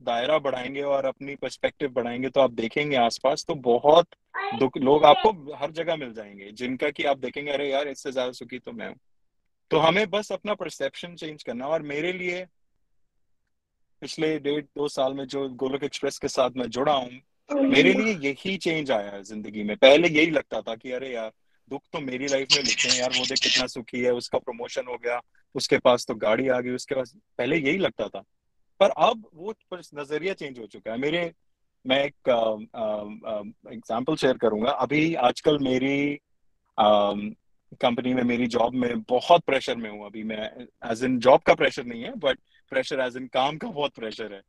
दायरा 0.00 0.38
बढ़ाएँगे 0.38 0.82
और 0.82 1.04
अपनी 1.04 1.34
पर्सपेक्टिव 1.36 1.90
बढ़ाएँगे 1.92 2.28
तो 2.28 2.40
आप 2.40 2.52
देखेंगे 2.52 2.96
आसपास 2.96 3.44
तो 3.48 3.54
बहुत 3.54 4.06
दुख, 4.54 4.76
लोग 4.78 5.04
आपको 5.04 5.56
हर 5.56 5.70
जगह 5.72 5.96
मिल 5.96 6.12
जाएँगे, 6.14 6.50
जिनका 6.52 6.90
कि 6.90 7.04
आप 7.04 7.18
देखेंगे, 7.18 7.50
अरे 7.50 7.70
यार, 7.70 7.88
इससे 7.88 8.12
ज़्यादा 8.12 8.32
सुखी 8.32 8.58
तो 8.58 8.72
मैं 8.72 8.88
हूँ। 8.88 8.96
तो 9.70 9.78
हमें 9.78 10.08
बस 10.10 10.32
अपना 10.32 10.54
परसेप्शन 10.54 11.14
चेंज 11.14 11.42
करना 11.42 11.66
और 11.66 11.82
मेरे 11.84 12.12
लिए 12.12 12.44
पिछले 14.04 14.38
डेढ़ 14.40 14.60
दो 14.76 14.86
साल 14.90 15.14
में 15.14 15.26
जो 15.26 15.48
गोलक 15.60 15.84
एक्सप्रेस 15.84 16.18
के 16.18 16.28
साथ 16.28 16.56
मैं 16.56 16.68
जुड़ा 16.70 16.92
हूँ 16.94 17.68
मेरे 17.68 17.92
लिए 17.92 18.12
यही 18.22 18.56
चेंज 18.58 18.90
आया 18.90 19.10
है 19.10 19.22
ज़िंदगी 19.24 19.62
में। 19.62 19.76
पहले 19.76 20.08
यही 20.08 20.30
लगता 20.30 20.60
था 20.60 20.74
कि 20.76 20.92
अरे 20.92 21.12
यार 21.12 21.30
दुख 21.70 21.82
तो 21.92 22.00
मेरी 22.02 22.26
लाइफ 22.28 22.48
में 22.52 22.62
लिखे 22.62 22.88
हैं 22.88 22.98
यार 22.98 23.10
वो 23.18 23.24
देख 23.26 23.38
कितना 23.42 23.66
सुखी 23.66 24.00
है 24.00 24.12
उसका 24.14 24.38
प्रमोशन 24.40 24.86
हो 24.88 24.96
गया 25.04 25.20
उसके 25.54 25.78
पास 25.78 26.06
तो 26.08 26.14
गाड़ी 26.16 26.48
आ 26.48 26.60
गई 26.60 26.74
उसके 26.74 26.94
पास 26.94 27.14
पहले 27.38 27.56
यही 27.58 27.78
लगता 27.78 28.08
था। 28.08 28.22
पर 28.80 28.90
अब 29.08 29.24
वो 29.34 29.54
नज़रिया 29.72 30.34
चेंज 30.34 30.58
हो 30.58 30.66
चुका 30.66 30.92
है। 30.92 30.98
मेरे 30.98 31.32
मैं 31.84 32.02
एक 32.04 32.28
एग्ज़ाम्पल 33.72 34.16
शेयर 34.16 34.38
करूँगा। 34.38 34.70
अभी 34.70 35.14
आजकल 35.24 35.58
मेरी 35.64 36.18
कंपनी 36.78 38.14
में 38.14 38.22
मेरी 38.24 38.46
जॉब 38.48 38.74
में 38.76 39.00
बहुत 39.08 39.44
प्रेशर 39.46 39.76
में 39.76 39.90
हूँ। 39.90 40.04
अभी 40.06 40.22
मैं 40.24 40.42
एज 40.92 41.04
इन 41.04 41.18
जॉब 41.20 41.40
का 41.42 41.54
प्रेशर 41.54 41.84
नहीं 41.86 42.02
है 42.02 42.14
बट 42.18 42.38
प्रेशर 42.74 43.00
एज 43.00 43.16
इन 43.16 43.26
काम 43.32 43.56
का 43.56 43.68
बहुत 43.70 43.94
प्रेशर 43.94 44.32
है। 44.32 44.40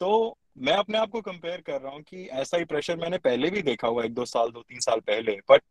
तो 0.00 0.36
मैं 0.58 0.72
अपने 0.72 0.98
आप 0.98 1.10
को 1.10 1.20
कंपेयर 1.20 1.60
कर 1.60 1.80
रहा 1.80 1.92
हूँ 1.92 2.02
कि 2.02 2.26
ऐसा 2.42 2.58
ही 2.58 2.64
प्रेशर 2.64 2.96
मैंने 2.96 3.18
पहले 3.18 3.50
भी 3.50 3.62
देखा 3.62 3.88
हुआ 3.88 4.04
एक 4.04 4.14
दो 4.14 4.24
साल 4.24 4.50
दो 4.50 4.62
तीन 4.62 4.80
साल 4.80 5.00
पहले। 5.00 5.36
बट 5.50 5.62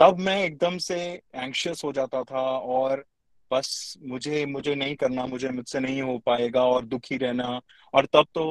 तब 0.00 0.18
मैं 0.18 0.42
एकदम 0.44 0.76
से 0.78 0.96
एंक्शियस 1.34 1.82
हो 1.84 1.92
जाता 1.92 2.22
था 2.24 2.40
और 2.76 3.04
बस 3.50 3.94
मुझे 4.02 4.44
मुझे 4.46 4.74
नहीं 4.74 4.94
करना 4.96 5.26
मुझे 5.26 5.48
मुझसे 5.48 5.80
नहीं 5.80 6.02
हो 6.02 6.18
पाएगा 6.26 6.62
और 6.64 6.84
दुखी 6.84 7.16
रहना। 7.16 7.60
और 7.94 8.06
तब 8.06 8.26
तो 8.34 8.46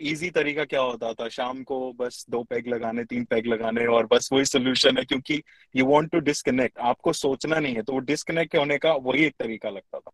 इजी 0.00 0.28
uh, 0.28 0.34
तरीका 0.34 0.64
क्या 0.64 0.80
होता 0.80 1.12
था? 1.12 1.28
शाम 1.28 1.62
को 1.62 1.92
बस 1.92 2.24
दो 2.30 2.42
पैग 2.42 2.68
लगाने 2.68 3.04
तीन 3.04 3.24
पैग 3.24 3.46
लगाने 3.46 3.86
और 3.86 4.06
बस 4.06 4.28
वही 4.32 4.44
सोल्यूशन 4.44 4.98
है 4.98 5.04
क्योंकि 5.04 5.42
यू 5.74 5.86
वांट 5.86 6.10
टू 6.12 6.18
डिस्कनेक्ट 6.28 6.78
आपको 6.90 7.12
सोचना 7.12 7.58
नहीं 7.58 7.74
है 7.74 7.82
तो 7.82 7.92
वो 7.92 7.98
डिस्कनेक्ट 8.12 8.56
होने 8.56 8.78
का 8.78 8.92
वही 9.02 9.24
एक 9.24 9.34
तरीका 9.38 9.70
लगता 9.70 9.98
था। 9.98 10.10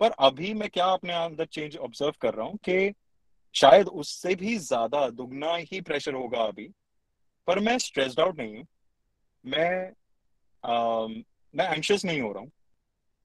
पर 0.00 0.10
अभी 0.20 0.52
मैं 0.54 0.68
क्या 0.70 0.86
अपने 0.86 1.12
अंदर 1.14 1.44
चेंज 1.44 1.76
ऑब्ज़र्व 1.76 2.14
कर 2.20 2.34
रहा 2.34 2.46
हूँ 2.46 2.58
कि 2.64 2.92
शायद 3.54 3.88
उससे 3.88 4.34
भी 4.34 4.56
ज़्यादा 4.58 5.08
दुगना 5.10 5.54
ही 5.62 5.80
प्रेशर 5.80 6.14
होगा 6.14 6.42
अभी। 6.44 6.68
पर 7.48 7.58
मैं 7.58 7.76
स्ट्रेस्ड 7.78 8.20
आउट 8.20 8.38
नहीं 8.38 8.56
हूँ। 8.56 8.66
मैं 9.44 9.92
आ, 10.64 11.06
मैं 11.54 11.68
एंशियस 11.68 12.04
नहीं 12.04 12.20
हो 12.20 12.32
रहा 12.32 12.42
हूँ। 12.42 12.50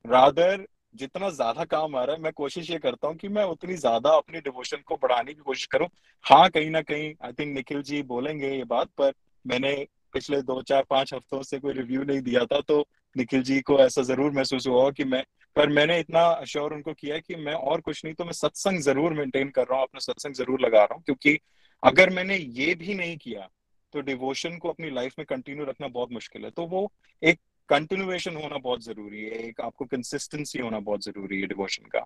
रादर 0.06 0.66
जितना 0.96 1.30
ज़्यादा 1.30 1.64
काम 1.66 1.96
आ 1.96 2.04
रहा 2.04 2.16
है 2.16 2.22
मैं 2.22 2.32
कोशिश 2.34 2.70
ये 2.72 2.78
करता 2.80 3.08
हूँ 3.08 3.16
कि 3.16 3.28
मैं 3.28 3.44
उतनी 3.44 3.76
ज़्यादा 3.76 4.10
अपनी 4.10 4.40
डिवोशन 4.40 4.84
को 4.88 4.96
बढ़ाने 4.96 5.34
की 5.34 5.42
कोशिश 5.42 5.66
करूँ। 5.66 5.88
हाँ 6.26 6.50
कहीं 6.50 6.70
ना 6.70 6.82
कहीं 6.82 7.14
आई 7.24 7.34
थिंक 7.34 7.54
निखिल 7.56 7.82
जी 7.84 8.02
बोलेंगे 8.04 8.52
ये 8.52 8.64
बात 8.64 8.90
पर 8.98 9.14
मैंने 9.46 9.76
पिछले 10.14 10.42
दो 10.42 10.62
चार 10.62 10.84
पाँच 10.90 11.14
हफ्तों 11.14 11.42
से 11.44 11.60
कोई 11.60 11.74
रिव्यू 11.74 12.04
नहीं 12.04 12.22
दिया 12.22 12.46
था 12.46 12.60
तो 12.62 12.80
निखिल 13.16 13.44
जी 13.44 13.60
को 13.62 13.80
ऐसा 13.80 14.02
ज़रूर 14.02 14.32
महसूस 14.32 14.68
हुआ 14.68 14.90
कि 14.92 15.04
मैं 15.04 15.24
पर 15.56 15.70
मैंने 15.70 16.00
इतना 16.00 16.22
अश्योर 16.22 16.74
उनको 16.74 16.94
किया 16.94 17.18
कि 17.20 17.36
मैं 17.38 17.54
और 17.54 17.82
कुछ 17.82 18.04
नहीं 18.06 18.14
तो 18.16 18.26
मैं 18.26 18.32
सत्संग 18.34 18.80
ज़रूर 18.82 19.14
मेंटेन 19.14 19.50
कर 19.50 19.64
रहा 19.64 19.80
हूँ, 19.80 19.88
अपना 19.88 20.00
सत्संग 20.02 20.34
ज़रूर 20.36 20.62
लगा 20.62 20.80
रहा 20.80 20.96
हूँ, 20.96 21.04
क्योंकि 21.04 21.38
अगर 21.84 22.10
मैंने 22.10 22.38
ये 22.38 22.74
भी 22.76 22.94
नहीं 22.96 23.18
किया 23.18 23.48
तो 23.94 24.02
डिवोशन 24.02 24.58
को 24.58 24.70
अपनी 24.70 24.90
लाइफ 24.92 25.14
में 25.20 25.26
कंटिन्यू 25.26 25.66
रखना 25.66 25.88
बहुत 25.90 26.12
मुश्किल 26.12 26.44
है। 26.44 26.50
तो 26.52 26.66
वो 26.68 26.92
एक 27.24 27.40
कंटिन्यूएशन 27.70 28.36
होना 28.36 28.58
बहुत 28.58 28.84
ज़रूरी 28.84 29.22
है, 29.22 29.38
एक 29.40 29.62
आपको 29.62 29.86
कंसिस्टेंसी 29.86 30.60
होना 30.60 30.80
बहुत 30.82 31.04
ज़रूरी 31.04 31.40
है 31.42 31.48
डिवोशन 31.48 31.90
का। 31.90 32.04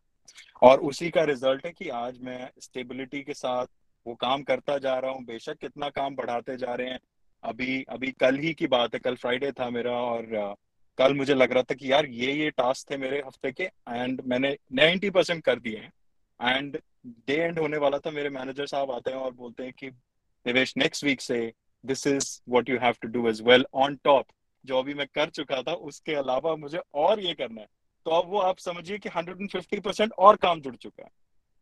और 0.62 0.80
उसी 0.82 1.10
का 1.10 1.24
रिज़ल्ट 1.26 1.66
है 1.66 1.72
कि 1.72 1.90
आज 1.92 2.20
मैं 2.22 2.50
स्टेबिलिटी 2.62 3.22
के 3.22 3.34
साथ 3.36 3.66
वो 4.06 4.16
काम 4.18 4.44
करता 4.44 4.78
जा 4.78 4.98
रहा 5.00 5.12
हूँ, 5.12 5.24
बेशक 5.26 5.58
कितना 5.62 5.90
काम 5.92 6.16
बढ़ाते 6.16 6.58
जा 6.58 6.74
रहे 6.74 6.90
हैं, 6.90 7.00
अभी 7.44 7.84
अभी 7.90 8.12
कल 8.20 8.38
ही 8.38 8.54
की 8.54 8.68
बात 8.70 8.94
है, 8.94 9.00
कल 9.00 9.16
फ्राइडे 9.16 9.52
था 9.52 9.70
मेरा 9.70 9.92
और 9.94 10.56
कल 11.00 11.14
मुझे 11.14 11.34
लग 11.34 11.52
रहा 11.52 11.64
था 11.64 11.74
कि 11.74 11.92
यार 11.92 12.06
ये 12.06 12.34
ये 12.34 12.50
टास्क 12.50 12.92
थे 12.92 12.98
मेरे 12.98 13.24
हफ़्ते 13.28 13.52
के 13.52 13.64
एंड 13.90 14.22
मैंने 14.26 14.58
90 14.74 15.10
परसेंट 15.10 15.44
कर 15.44 15.60
दिए 15.60 15.78
हैं। 15.78 15.94
एंड 16.58 16.80
डे 17.08 17.34
एंड 17.34 17.60
होने 17.60 17.78
वाला 17.78 18.00
था, 18.00 18.12
मेरे 18.12 18.30
मैनेजर 18.30 18.66
साहब 18.66 18.92
आते 18.92 19.12
हैं 19.12 19.18
और 19.18 19.34
बोलते 19.34 19.64
हैं 19.64 19.74
कि, 19.74 19.88
निवेश 20.46 20.74
नेक्स्ट 20.78 21.04
वीक 21.04 21.22
से 21.22 21.54
this 21.86 22.08
is 22.08 22.42
what 22.50 22.70
you 22.70 22.80
have 22.80 22.96
to 23.02 23.08
do 23.08 23.30
as 23.30 23.42
well 23.42 23.66
on 23.74 23.96
top 23.96 24.26
जो 24.66 24.80
अभी 24.80 24.94
मैं 24.94 25.08
कर 25.16 25.30
चुका 25.30 25.62
था, 25.62 25.74
उसके 25.74 26.16
अलावा 26.16 26.56
मुझे 26.56 26.80
और 26.94 27.20
ये 27.20 27.34
करना 27.34 27.62
है। 27.62 27.68
तो 28.06 28.12
अब 28.12 28.30
वो 28.30 28.40
आप 28.40 28.58
समझिए 28.58 28.98
कि 28.98 29.10
150 29.10 29.80
परसेंट 29.80 30.12
और 30.20 30.36
काम 30.36 30.62
जुड़ 30.62 30.76
चुका 30.76 31.04
है। 31.04 31.10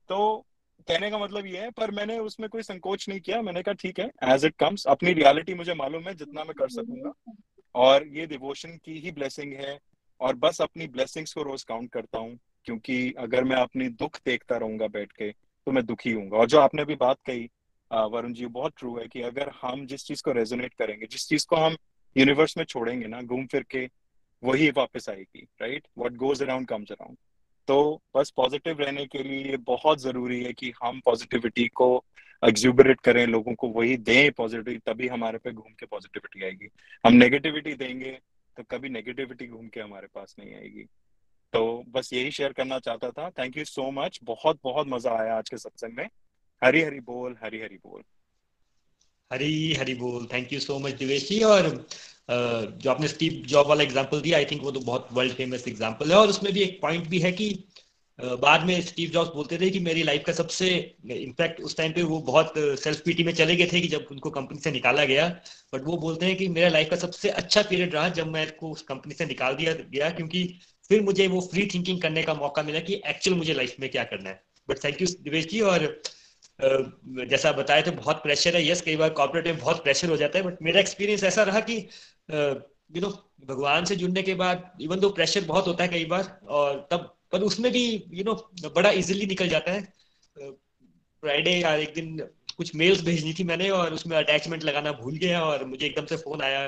तो 0.09 0.45
कहने 0.87 1.11
का 1.11 1.17
मतलब 1.17 1.45
ये 1.45 1.57
है, 1.57 1.71
पर 1.71 1.91
मैंने 1.91 2.19
उसमें 2.19 2.49
कोई 2.49 2.61
संकोच 2.61 3.09
नहीं 3.09 3.19
किया। 3.19 3.41
मैंने 3.41 3.61
कहा, 3.63 3.73
ठीक 3.73 3.99
है 3.99 4.11
एज 4.23 4.45
इट 4.45 4.55
कम्स 4.55 4.85
अपनी 4.87 5.13
रियलिटी 5.13 5.53
मुझे 5.53 5.73
मालूम 5.73 6.03
है, 6.03 6.15
जितना 6.15 6.43
मैं 6.43 6.53
कर 6.53 6.69
सकूँगा। 6.69 7.33
और 7.75 8.07
ये 8.07 8.25
डिवोशन 8.27 8.77
की 8.85 8.99
ही 8.99 9.11
ब्लेसिंग 9.11 9.53
है 9.53 9.77
और 10.21 10.35
बस 10.35 10.61
अपनी 10.61 10.87
ब्लेसिंग्स 10.87 11.33
को 11.33 11.43
रोज 11.43 11.63
काउंट 11.63 11.91
करता 11.91 12.19
हूँ, 12.19 12.37
क्योंकि 12.65 13.13
अगर 13.19 13.43
मैं 13.43 13.55
अपनी 13.55 13.87
दुख 13.89 14.19
देखता 14.25 14.57
रहूँगा 14.57 14.87
बैठ 14.87 15.11
के 15.11 15.31
तो 15.31 15.71
मैं 15.71 15.85
दुखी 15.85 16.11
हूँ 16.11 16.29
और 16.31 16.47
जो 16.47 16.59
आपने 16.59 16.81
अभी 16.81 16.95
बात 16.95 17.17
कही 17.25 17.49
वरुण 17.91 18.33
जी, 18.33 18.45
बहुत 18.45 18.73
ट्रू 18.77 18.97
है 18.97 19.07
कि 19.07 19.21
अगर 19.21 19.51
हम 19.61 19.85
जिस 19.85 20.05
चीज़ 20.05 20.23
को 20.23 20.31
रेजोनेट 20.31 20.73
करेंगे, 20.73 21.05
जिस 21.05 21.27
चीज़ 21.27 21.45
को 21.49 21.55
हम 21.55 21.75
यूनिवर्स 22.15 22.57
में 22.57 22.63
छोड़ेंगे 22.65 23.07
ना, 23.07 23.21
घूम 23.21 23.45
फिर 23.45 23.63
के, 23.71 23.85
वही 24.43 24.69
वापस 24.69 25.09
आएगी 25.09 25.47
right 25.61 25.87
what 25.97 26.13
goes 26.15 26.41
around 26.43 26.67
comes 26.67 26.91
around 26.91 27.17
तो 27.67 28.01
बस 28.15 28.29
पॉजिटिव 28.35 28.79
रहने 28.79 29.05
के 29.05 29.23
लिए 29.23 29.57
बहुत 29.57 29.99
ज़रूरी 29.99 30.43
है 30.43 30.51
कि 30.53 30.71
हम 30.83 30.99
पॉजिटिविटी 31.05 31.67
को 31.67 31.87
एग्जूबरेट 32.43 32.99
करें, 33.01 33.25
लोगों 33.27 33.53
को 33.55 33.67
वही 33.69 33.97
दें 33.99 34.31
पॉजिटिव 34.31 34.81
तभी 34.85 35.07
हमारे 35.07 35.37
पे 35.37 35.51
घूम 35.51 35.71
के 35.79 35.85
पॉजिटिविटी 35.85 36.43
आएगी। 36.45 36.69
हम 37.03 37.13
नेगेटिविटी 37.15 37.73
देंगे 37.75 38.17
तो 38.57 38.63
कभी 38.71 38.89
नेगेटिविटी 38.89 39.47
घूम 39.47 39.67
के 39.67 39.79
हमारे 39.79 40.07
पास 40.15 40.35
नहीं 40.39 40.53
आएगी। 40.55 40.83
तो 41.53 41.83
बस 41.89 42.13
यही 42.13 42.31
शेयर 42.31 42.53
करना 42.53 42.79
चाहता 42.79 43.09
था। 43.11 43.29
थैंक 43.29 43.57
यू 43.57 43.65
सो 43.65 43.89
मच 43.93 44.19
बहुत 44.23 44.59
बहुत 44.63 44.87
मज़ा 44.87 45.11
आया 45.17 45.37
आज 45.37 45.49
के 45.49 45.57
सत्संग 45.57 45.97
में। 45.97 46.07
हरी 46.61 46.81
हरी 46.81 46.99
बोल, 47.01 47.35
हरी 47.43 47.61
हरी 47.61 47.77
बोल। 47.77 48.01
हरी 49.31 49.73
हरी 49.73 49.93
बोल। 49.95 50.27
Thank 50.33 50.53
you 50.53 50.59
so 50.59 50.77
much 50.79 50.93
Divesh 50.95 51.27
ji 51.29 51.41
और 51.43 51.69
जो 52.29 52.89
आपने 52.91 53.07
स्टीव 53.07 53.33
जॉब 53.47 53.67
वाला 53.67 53.83
एग्जांपल 53.83 54.21
दिया 54.21 54.37
आई 54.37 54.45
थिंक 54.45 54.61
वो 54.63 54.71
तो 54.71 54.79
बहुत 54.81 55.07
वर्ल्ड 55.13 55.33
फ़ेमस 55.33 55.67
एग्जांपल 55.67 56.11
है। 56.11 56.17
और 56.17 56.29
उसमें 56.29 56.51
भी 56.53 56.61
एक 56.61 56.79
पॉइंट 56.81 57.07
भी 57.07 57.19
है 57.19 57.31
कि 57.31 57.49
बाद 58.19 58.63
में 58.65 58.79
स्टीव 58.81 59.09
जॉब्स 59.09 59.29
बोलते 59.29 59.57
थे 59.57 59.69
कि 59.69 59.79
मेरी 59.79 60.03
लाइफ 60.03 60.23
का 60.25 60.33
सबसे 60.33 60.67
इनफैक्ट 61.11 61.61
उस 61.61 61.75
टाइम 61.77 61.91
पे 61.93 62.03
वो 62.03 62.19
बहुत 62.21 62.53
सेल्फ 62.57 63.01
पीटी 63.05 63.23
में 63.23 63.33
चले 63.33 63.55
गए 63.55 63.65
थे 63.73 63.81
कि 63.81 63.87
जब 63.87 64.05
उनको 64.11 64.29
कंपनी 64.29 64.59
से 64.59 64.71
निकाला 64.71 65.03
गया। 65.05 65.27
बट 65.73 65.83
वो 65.83 65.97
बोलते 65.97 66.25
हैं 66.25 66.35
कि 66.35 66.47
मेरा 66.49 66.69
लाइफ 66.69 66.89
का 66.89 66.95
सबसे 66.95 67.29
अच्छा 67.31 67.61
पीरियड 67.61 67.93
रहा 67.95 68.07
जब 68.11 68.27
मैं 68.27 68.49
को 68.57 68.71
उस 68.71 68.81
कंपनी 68.83 69.13
से 69.13 69.25
निकाल 69.25 69.55
दिया, 69.55 69.73
गया 69.73 70.09
क्योंकि 70.09 70.43
फिर 70.89 71.01
मुझे 71.01 71.27
वो 71.27 71.41
फ्री 71.41 71.67
थिंकिंग 71.73 72.01
करने 72.01 72.23
का 72.23 72.33
मौका 72.33 72.63
मिला 72.63 72.79
कि 72.79 73.01
एक्चुअल 73.07 73.37
मुझे 73.37 73.53
लाइफ 73.53 73.75
में 73.79 73.89
क्या 73.89 74.03
करना 74.03 74.29
है। 74.29 74.41
But 74.69 74.83
thank 74.83 75.01
you 75.01 75.07
Divesh 75.21 75.47
ji, 75.47 75.59
और 75.61 76.01
जैसा 77.29 77.51
बताया 77.51 77.81
तो 77.81 77.91
बहुत 77.93 78.23
प्रेशर 78.23 78.55
है। 78.55 78.67
यस 78.67 78.81
कई 78.81 78.95
बार 78.95 79.09
कॉर्पोरेट 79.11 79.47
में 79.47 79.57
बहुत 79.59 79.83
प्रेशर 79.83 80.09
हो 80.09 80.17
जाता 80.17 80.39
है 80.39 80.45
बट 80.45 80.61
मेरा 80.61 80.79
एक्सपीरियंस 80.79 81.23
ऐसा 81.23 81.43
रहा 81.43 81.59
कि 81.59 81.77
यू 82.95 83.01
नो 83.01 83.09
भगवान 83.47 83.85
से 83.85 83.95
जुड़ने 83.95 84.23
के 84.23 84.33
बाद 84.35 84.71
इवन 84.81 84.99
दो 84.99 85.09
प्रेशर 85.09 85.45
बहुत 85.45 85.67
होता 85.67 85.83
है 85.83 85.89
कई 85.89 86.05
बार, 86.05 86.39
और 86.47 86.87
तब 86.91 87.13
पर 87.31 87.41
उसमें 87.41 87.71
भी 87.71 87.85
यू 87.85 88.17
you 88.17 88.25
नो 88.25 88.33
know, 88.33 88.75
बड़ा 88.75 88.89
इजिली 88.91 89.25
निकल 89.25 89.47
जाता 89.47 89.71
है। 89.71 89.81
फ्राइडे 91.23 91.51
या 91.51 91.75
एक 91.75 91.93
दिन 91.93 92.17
कुछ 92.57 92.75
मेल्स 92.75 93.03
भेजनी 93.03 93.33
थी 93.33 93.43
मैंने 93.43 93.69
और 93.69 93.93
उसमें 93.93 94.17
अटैचमेंट 94.17 94.63
लगाना 94.63 94.91
भूल 94.91 95.17
गया 95.17 95.43
और 95.45 95.65
मुझे 95.65 95.85
एकदम 95.85 96.05
से 96.05 96.17
फ़ोन 96.17 96.41
आया 96.41 96.65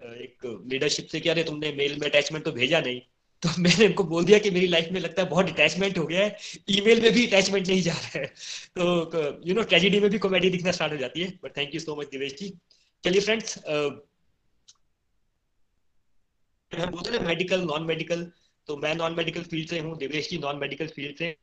एक 0.00 0.46
लीडरशिप 0.66 1.06
से 1.06 1.20
कि 1.20 1.28
अरे 1.28 1.44
तुमने 1.44 1.72
मेल 1.72 1.98
में 2.00 2.08
अटैचमेंट 2.08 2.44
तो 2.44 2.52
भेजा 2.52 2.80
नहीं। 2.80 3.00
तो 3.42 3.48
मैंने 3.58 3.86
उनको 3.86 4.04
बोल 4.04 4.24
दिया 4.24 4.38
कि 4.38 4.50
मेरी 4.50 4.66
लाइफ 4.66 4.88
में 4.92 5.00
लगता 5.00 5.22
है 5.22 5.28
बहुत 5.28 5.48
अटैचमेंट 5.48 5.98
हो 5.98 6.06
गया 6.06 6.24
है 6.24 6.36
ईमेल 6.70 7.02
में 7.02 7.12
भी 7.12 7.26
अटैचमेंट 7.26 7.68
नहीं 7.68 7.82
जा 7.82 7.92
रहा 7.92 8.18
है। 8.18 8.26
तो 8.78 9.42
यू 9.48 9.54
नो 9.54 9.62
ट्रेजिडी 9.62 10.00
में 10.00 10.10
भी 10.10 10.18
कॉमेडी 10.18 10.50
दिखना 10.50 10.72
स्टार्ट 10.72 10.92
हो 10.92 10.98
जाती 10.98 11.20
है 11.20 11.38
but 11.44 11.56
thank 11.56 11.74
you 11.74 11.80
so 11.80 11.96
much 11.96 12.08
Divesh 12.10 12.34
ji 12.40 12.52
चलिए 13.04 13.20
फ्रेंड्स 13.20 13.58
हम 16.72 16.90
बोलते 16.90 17.10
हैं 17.10 17.26
मेडिकल 17.26 17.60
नॉन 17.60 17.82
मेडिकल 17.82 18.30
तो 18.68 18.76
मैं 18.76 18.94
नॉन 18.94 19.14
मेडिकल 19.16 19.42
फ़ील्ड 19.44 19.68
से 19.70 19.78
हूँ 19.80 19.96
Devesh 19.98 20.28
ji 20.30 20.38
non 20.38 20.56
medical 20.58 20.86
field 20.96 21.16
से। 21.18 21.34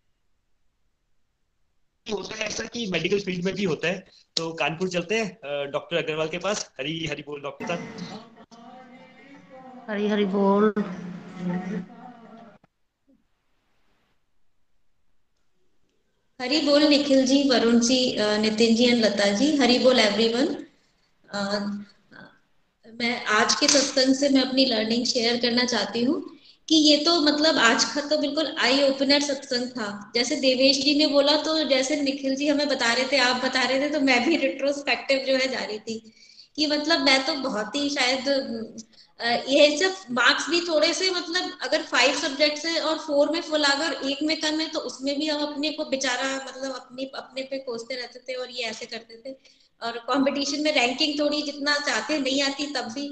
होता 2.07 2.35
है 2.35 2.45
ऐसा 2.45 2.63
कि 2.73 2.85
मेडिकल 2.91 3.19
फ़ील्ड 3.21 3.45
में 3.45 3.53
भी 3.55 3.63
होता 3.63 3.87
है 3.87 4.03
तो 4.37 4.51
कानपुर 4.59 4.89
चलते 4.89 5.19
हैं 5.19 5.69
डॉक्टर 5.71 5.97
अग्रवाल 5.97 6.27
के 6.29 6.37
पास। 6.45 6.69
हरी 6.79 7.05
हरी 7.07 7.23
बोल 7.27 7.41
डॉक्टर 7.41 7.65
साहब। 7.65 7.87
हरी 9.89 10.07
हरी 10.07 10.25
बोल। 10.33 10.73
हरी 16.39 16.59
बोल 16.65 16.83
निखिल 16.89 17.25
जी 17.27 17.41
वरुण 17.49 17.79
जी 17.81 17.99
नितिन 18.41 18.75
जी 18.75 18.85
एंड 18.85 19.03
लता 19.05 19.31
जी। 19.37 19.55
हरी 19.57 19.77
बोल 19.79 19.99
एवरीवन 19.99 20.55
मैं 22.93 23.15
आज 23.37 23.55
के 23.55 23.67
सत्संग 23.67 24.15
से 24.15 24.29
मैं 24.29 24.41
अपनी 24.43 24.65
लर्निंग 24.65 25.05
शेयर 25.05 25.39
करना 25.41 25.65
चाहती 25.65 26.03
हूँ। 26.03 26.15
कि 26.69 26.75
ये 26.77 26.97
तो 27.05 27.19
मतलब 27.21 27.57
आज 27.59 27.83
का 27.85 28.01
तो 28.01 28.17
बिल्कुल 28.17 28.53
आई 28.59 28.81
ओपनर 28.83 29.21
सत्संग 29.21 29.69
था। 29.69 29.87
जैसे 30.15 30.35
देवेश 30.37 30.77
जी 30.77 30.97
ने 30.97 31.07
बोला 31.07 31.35
तो 31.43 31.63
जैसे 31.69 31.95
निखिल 32.01 32.35
जी 32.35 32.47
हमें 32.47 32.67
बता 32.67 32.91
रहे 32.93 33.05
थे, 33.11 33.17
आप 33.19 33.43
बता 33.45 33.63
रहे 33.63 33.79
थे 33.81 33.89
तो 33.89 33.99
मैं 34.01 34.23
भी 34.25 34.35
रिट्रोस्पेक्टिव 34.37 35.23
जो 35.27 35.35
है 35.35 35.47
जा 35.47 35.63
रही 35.63 35.79
थी 35.79 36.13
कि 36.57 36.67
मतलब 36.67 37.01
मैं 37.01 37.25
तो 37.25 37.33
बहुत 37.41 37.75
ही 37.75 37.89
शायद 37.89 38.27
ये 39.49 39.77
सब 39.77 39.95
मार्क्स 40.11 40.49
भी 40.49 40.59
थोड़े 40.61 40.93
से 40.93 41.09
मतलब 41.11 41.57
अगर 41.63 41.81
फाइव 41.83 42.19
सब्जेक्ट्स 42.19 42.65
है 42.65 42.79
और 42.81 42.97
फोर 42.97 43.31
में 43.31 43.41
फुल 43.41 43.63
अगर 43.63 43.93
एक 44.09 44.21
में 44.23 44.39
कम 44.41 44.59
है 44.59 44.67
तो 44.67 44.79
उसमें 44.81 45.15
भी 45.19 45.27
हम 45.27 45.41
अपने 45.43 45.69
को 45.69 45.85
बेचारा 45.85 46.29
मतलब 46.47 46.75
अपने 46.75 47.09
अपने 47.15 47.41
पे 47.41 47.57
कोसते 47.59 47.95
रहते 47.95 48.19
थे 48.19 48.33
और 48.33 48.51
ये 48.51 48.63
ऐसे 48.65 48.85
करते 48.85 49.21
थे। 49.25 49.33
और 49.81 49.97
कंपटीशन 50.07 50.63
में 50.63 50.71
रैंकिंग 50.73 51.19
थोड़ी 51.19 51.41
जितना 51.41 51.77
चाहते, 51.79 52.19
नहीं 52.19 52.41
आती 52.43 52.65
तब 52.73 52.91
भी 52.93 53.07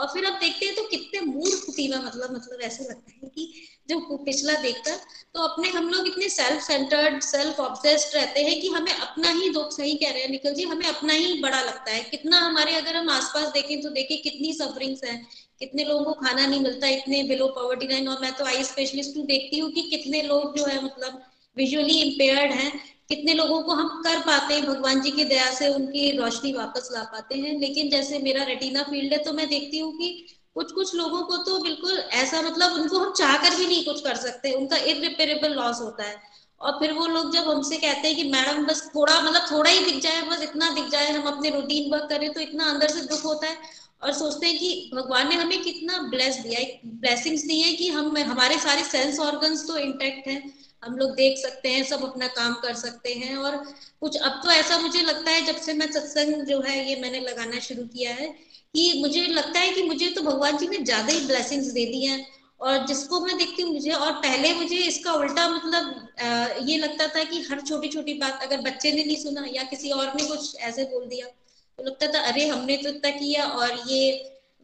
और 0.00 0.06
फिर 0.08 0.24
आप 0.26 0.38
देखते 0.40 0.66
हैं 0.66 0.74
तो 0.74 0.82
कितने 0.82 1.20
मूर्ख 1.26 1.64
तीवा 1.76 2.00
मतलब 2.00 2.34
मतलब 2.34 2.60
ऐसे 2.62 2.84
लगता 2.84 3.12
है 3.12 3.28
कि 3.28 3.52
जो 3.90 4.16
पिछला 4.24 4.54
देखकर 4.62 4.96
तो 5.34 5.42
अपने 5.42 5.68
हम 5.68 5.88
लोग 5.88 6.06
इतने 6.06 6.28
सेल्फ 6.28 6.62
सेंटर्ड 6.62 7.20
सेल्फ 7.22 7.60
ऑब्सेस्ड 7.60 8.14
रहते 8.16 8.40
हैं 8.40 8.60
कि 8.60 8.68
हमें 8.68 8.92
अपना 8.92 9.30
ही 9.30 9.48
दुख 9.48 9.72
सही 9.72 9.94
कह 9.94 10.10
रहे 10.10 10.22
हैं। 10.22 10.28
निकल 10.30 10.54
जी, 10.54 10.64
हमें 10.64 10.86
अपना 10.86 11.12
ही 11.12 11.40
बड़ा 11.42 11.60
लगता 11.62 11.90
है। 11.92 12.02
कितना 12.04 12.38
हमारे 12.38 12.74
अगर 12.74 12.96
हम 12.96 13.10
आसपास 13.10 13.48
देखें 13.52 13.80
तो 13.82 13.90
देखें 13.90 14.16
कितनी 14.22 14.52
सफरिंग्स 14.52 15.04
हैं, 15.04 15.26
कितने 15.60 15.84
लोगों 15.84 16.04
को 16.04 16.12
खाना 16.20 16.46
नहीं 16.46 16.60
मिलता, 16.60 16.88
इतने 16.88 17.22
बिलो 17.24 17.48
पॉवर्टी 17.48 17.88
लाइन 17.88 18.08
और 18.08 18.20
मैं 18.22 18.32
तो 18.32 18.44
आई 18.44 18.64
स्पेशलिस्ट 18.64 19.16
हूँ, 19.16 19.26
देखती 19.26 19.58
हूँ 19.58 19.70
कि 19.72 19.82
कितने 19.90 20.22
लोग 20.22 20.56
जो 20.58 20.64
है 20.66 20.84
मतलब 20.84 21.22
विजुअली 21.60 22.00
इम्पेयर्ड 22.00 22.52
हैं, 22.52 22.70
कितने 23.08 23.34
लोगों 23.34 23.62
को 23.62 23.72
हम 23.72 23.88
कर 24.02 24.18
पाते 24.18 24.54
हैं, 24.54 24.66
भगवान 24.66 25.00
जी 25.00 25.10
की 25.10 25.24
दया 25.24 25.50
से 25.50 25.68
उनकी 25.68 26.10
रोशनी 26.16 26.52
वापस 26.52 26.88
ला 26.92 27.02
पाते 27.02 27.38
हैं। 27.38 27.58
लेकिन 27.60 27.90
जैसे 27.90 28.18
मेरा 28.18 28.44
रेटिना 28.44 28.82
फ़ील्ड 28.82 29.12
है 29.12 29.18
तो 29.18 29.32
मैं 29.32 29.48
देखती 29.48 29.78
हूँ 29.78 29.92
कि 29.98 30.26
कुछ 30.54 30.72
कुछ 30.72 30.94
लोगों 30.94 31.22
को 31.22 31.36
तो 31.36 31.58
बिल्कुल 31.58 31.98
ऐसा 31.98 32.42
मतलब 32.42 32.72
उनको 32.72 32.98
हम 32.98 33.12
चाह 33.12 33.36
कर 33.36 33.56
भी 33.56 33.66
नहीं 33.66 33.84
कुछ 33.84 34.00
कर 34.00 34.16
सकते, 34.16 34.52
उनका 34.52 34.76
इरिपेरेबल 34.76 35.52
लॉस 35.52 35.80
होता 35.80 36.04
है। 36.04 36.16
और 36.60 36.72
फिर 36.72 36.92
वो 36.92 37.06
लोग 37.06 37.32
जब 37.34 37.50
हमसे 37.50 37.76
कहते 37.76 38.08
हैं 38.08 38.16
कि, 38.16 38.24
मैडम, 38.24 38.64
बस 38.64 38.90
थोड़ा 38.94 39.20
मतलब 39.20 39.46
थोड़ा 39.52 39.70
ही 39.70 39.84
दिख 39.84 40.02
जाए, 40.02 40.22
बस 40.22 40.42
इतना 40.42 40.70
दिख 40.70 40.88
जाए, 40.88 41.12
हम 41.12 41.22
अपने 41.22 41.50
रूटीन 41.50 41.92
वर्क 41.92 42.08
करें 42.08 42.32
तो 42.32 42.40
इतना 42.40 42.64
अंदर 42.64 42.88
से 42.88 43.00
दुख 43.00 43.24
होता 43.24 43.46
है। 43.46 43.56
और 44.02 44.12
सोचते 44.12 44.46
हैं 44.46 44.58
कि 44.58 44.90
भगवान 44.94 45.28
ने 45.28 45.34
हमें 45.34 45.62
कितना 45.62 45.98
ब्लेस 45.98 46.36
दिया 46.36 46.60
है। 46.60 46.80
ब्लेसिंग्स 46.86 47.42
दी 47.42 47.60
है 47.60 47.72
कि 47.72 47.88
हम, 47.88 48.16
हमारे 48.18 48.58
सारे 48.58 48.84
सेंस 48.84 49.20
ऑर्गन्स 49.20 49.66
तो 49.66 49.76
इंटेक्ट 49.76 50.28
हैं। 50.28 50.59
हम 50.82 50.96
लोग 50.96 51.10
देख 51.14 51.38
सकते 51.38 51.68
हैं, 51.68 51.82
सब 51.84 52.04
अपना 52.04 52.26
काम 52.30 52.52
कर 52.62 52.74
सकते 52.76 53.12
हैं 53.14 53.36
और 53.38 53.56
कुछ, 54.00 54.16
अब 54.18 54.40
तो 54.44 54.50
ऐसा 54.52 54.78
मुझे 54.78 55.00
लगता 55.02 55.30
है 55.30 55.44
जब 55.46 55.56
से 55.58 55.72
मैं 55.74 55.90
सत्संग 55.92 56.44
जो 56.46 56.60
है 56.60 56.78
ये 56.88 57.00
मैंने 57.00 57.20
लगाना 57.20 57.58
शुरू 57.60 57.82
किया 57.86 58.12
है 58.14 58.28
कि 58.74 58.92
मुझे 59.00 59.26
लगता 59.28 59.60
है 59.60 59.70
कि 59.70 59.82
मुझे 59.82 60.10
तो 60.10 60.22
भगवान 60.22 60.56
जी 60.58 60.68
ने 60.68 60.78
ज़्यादा 60.78 61.12
ही 61.12 61.26
ब्लेसिंग्स 61.26 61.66
दे 61.72 61.84
दी 61.86 62.04
हैं 62.04 62.24
और 62.60 62.86
जिसको 62.86 63.20
मैं 63.20 63.36
देखती 63.38 63.62
हूँ 63.62 63.72
मुझे, 63.72 63.90
और 63.92 64.12
पहले 64.14 64.52
मुझे 64.54 64.76
इसका 64.78 65.12
उल्टा 65.14 65.48
मतलब 65.48 66.66
ये 66.68 66.76
लगता 66.78 67.06
था 67.08 67.22
कि 67.24 67.40
हर 67.42 67.60
छोटी 67.62 67.88
छोटी 67.88 68.14
बात, 68.14 68.42
अगर 68.42 68.60
बच्चे 68.62 68.92
ने 68.92 69.04
नहीं 69.04 69.16
सुना 69.16 69.44
या 69.54 69.62
किसी 69.70 69.90
और 69.90 70.06
ने 70.14 70.26
कुछ 70.26 70.54
ऐसे 70.62 70.84
बोल 70.86 71.06
दिया 71.06 71.26
तो 71.26 71.84
लगता 71.84 72.06
था, 72.06 72.20
अरे, 72.22 72.46
हमने 72.48 72.76
तो 72.76 72.88
इतना 72.88 73.10
किया 73.12 73.44
और 73.46 73.78
ये 73.88 74.02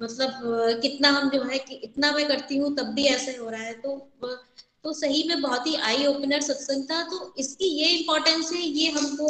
मतलब 0.00 0.40
कितना 0.82 1.08
हम 1.10 1.30
जो 1.30 1.42
है 1.44 1.58
कि, 1.58 1.74
इतना 1.84 2.12
मैं 2.12 2.26
करती 2.28 2.56
हूँ, 2.56 2.74
तब 2.76 2.92
भी 2.94 3.04
ऐसे 3.08 3.36
हो 3.36 3.48
रहा 3.50 3.62
है। 3.62 3.72
तो 3.74 3.96
तो 4.86 4.92
सही 4.92 5.22
में 5.28 5.40
बहुत 5.42 5.66
ही 5.66 5.74
आई 5.84 6.04
ओपनर 6.06 6.40
सत्संग 6.42 6.82
था। 6.90 7.02
तो 7.04 7.34
इसकी 7.38 7.68
ये 7.68 7.86
इम्पोर्टेंस 7.90 8.52
है, 8.52 8.60
ये 8.60 8.90
हमको 8.90 9.28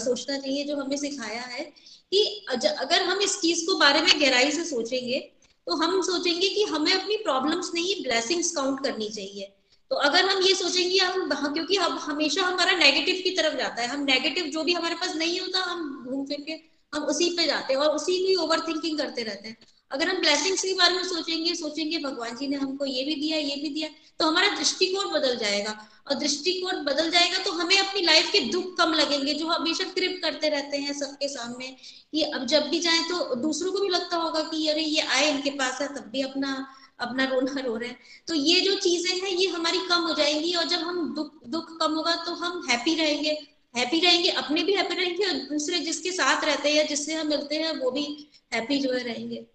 सोचना 0.00 0.36
चाहिए, 0.38 0.64
जो 0.64 0.76
हमें 0.76 0.96
सिखाया 0.96 1.42
है 1.42 1.64
कि 2.12 2.46
अगर 2.50 3.02
हम 3.02 3.20
इस 3.20 3.38
चीज़ 3.40 3.64
को 3.66 3.76
बारे 3.78 4.00
में 4.00 4.10
गहराई 4.20 4.50
से 4.52 4.64
सोचेंगे 4.66 5.18
तो 5.66 5.76
हम 5.76 6.00
सोचेंगे 6.02 6.48
कि 6.48 6.62
हमें 6.64 6.92
अपनी 6.92 7.16
प्रॉब्लम्स 7.16 7.70
नहीं 7.74 7.94
ब्लेसिंग्स 8.02 8.50
काउंट 8.56 8.82
करनी 8.84 9.08
चाहिए। 9.08 9.48
तो 9.90 9.96
अगर 9.98 10.28
हम 10.28 10.42
ये 10.42 10.54
सोचेंगे, 10.54 10.98
हम 10.98 11.52
क्योंकि 11.54 11.76
हम 11.76 11.98
हमेशा 12.00 12.42
हमारा 12.42 12.76
नेगेटिव 12.76 13.20
की 13.24 13.30
तरफ़ 13.36 13.56
जाता 13.58 13.82
है। 13.82 13.88
हम 13.88 14.04
नेगेटिव 14.04 14.44
जो 14.52 14.64
भी 14.64 14.72
हमारे 14.72 14.94
पास 14.96 15.16
नहीं 15.16 15.40
होता, 15.40 15.62
हम 15.62 16.04
घूम 16.04 16.24
फिर 16.26 16.40
के 16.40 16.52
हम 16.92 17.04
उसी 17.06 17.28
पे 17.30 17.46
जाते 17.46 17.74
हैं 17.74 17.80
और 17.80 17.94
उसी 17.96 18.18
की 18.26 18.34
ओवर 18.36 18.60
थिंकिंग 18.68 18.98
करते 18.98 19.22
रहते 19.22 19.48
हैं। 19.48 19.56
अगर 19.90 20.08
हम 20.08 20.16
ब्लेसिंग्स 20.16 20.62
के 20.62 20.72
बारे 20.74 20.94
में 20.94 21.04
सोचेंगे 21.04 21.54
सोचेंगे 21.54 21.98
भगवान 21.98 22.36
जी 22.36 22.48
ने 22.48 22.56
हमको 22.56 22.86
ये 22.86 23.04
भी 23.04 23.14
दिया, 23.14 23.38
ये 23.38 23.56
भी 23.56 23.68
दिया 23.68 23.88
तो 24.20 24.26
हमारा 24.26 24.48
दृष्टिकोण 24.48 25.10
बदल 25.10 25.36
जाएगा। 25.36 25.78
और 26.08 26.14
दृष्टिकोण 26.14 26.84
बदल 26.84 27.10
जाएगा 27.10 27.38
तो 27.38 27.52
हमें 27.52 27.76
अपनी 27.78 28.00
लाइफ 28.02 28.30
के 28.32 28.40
दुख 28.40 28.76
कम 28.78 28.92
लगेंगे, 28.92 29.34
जो 29.34 29.46
हमेशा 29.46 29.84
क्रिप 29.84 30.20
करते 30.22 30.48
रहते 30.48 30.76
हैं 30.76 30.92
सबके 30.92 31.28
सामने। 31.28 31.76
कि 32.12 32.22
अब 32.22 32.46
जब 32.46 32.68
भी 32.68 32.80
जाए 32.80 32.98
तो 33.08 33.34
दूसरों 33.34 33.72
को 33.72 33.80
भी 33.80 33.88
लगता 33.88 34.16
होगा 34.16 34.42
कि 34.42 34.66
अरे 34.68 34.82
ये 34.82 35.00
आए, 35.00 35.30
इनके 35.30 35.50
पास 35.50 35.80
है, 35.80 35.88
तब 35.88 36.10
भी 36.12 36.22
अपना 36.22 36.66
अपना 37.00 37.24
रोना 37.24 37.60
रो 37.60 37.76
रहे 37.76 37.88
हैं। 37.88 37.98
तो 38.28 38.34
ये 38.34 38.60
जो 38.60 38.74
चीज़ें 38.74 39.12
हैं, 39.20 39.30
ये 39.30 39.46
हमारी 39.48 39.78
कम 39.78 40.02
हो 40.02 40.14
जाएँगी 40.14 40.52
और 40.54 40.64
जब 40.64 40.78
हम 40.78 41.14
दुख 41.14 41.32
दुख 41.48 41.78
कम 41.80 41.92
होगा 41.92 42.14
तो 42.24 42.32
हम 42.34 42.66
हैप्पी 42.70 42.94
रहेंगे। 42.94 43.38
हैप्पी 43.76 44.00
रहेंगे, 44.00 44.28
अपने 44.30 44.62
भी 44.62 44.72
हैप्पी 44.72 44.94
रहेंगे 44.94 45.24
और 45.24 45.34
दूसरे 45.48 45.78
जिसके 45.78 46.12
साथ 46.12 46.44
रहते 46.44 46.68
हैं 46.68 46.76
या 46.76 46.82
जिससे 46.84 47.14
हम 47.14 47.28
मिलते 47.28 47.56
हैं, 47.56 47.78
वो 47.78 47.90
भी 47.90 48.04
हैप्पी 48.52 48.78
जो 48.78 48.92
है 48.92 49.02
रहेंगे। 49.04 49.46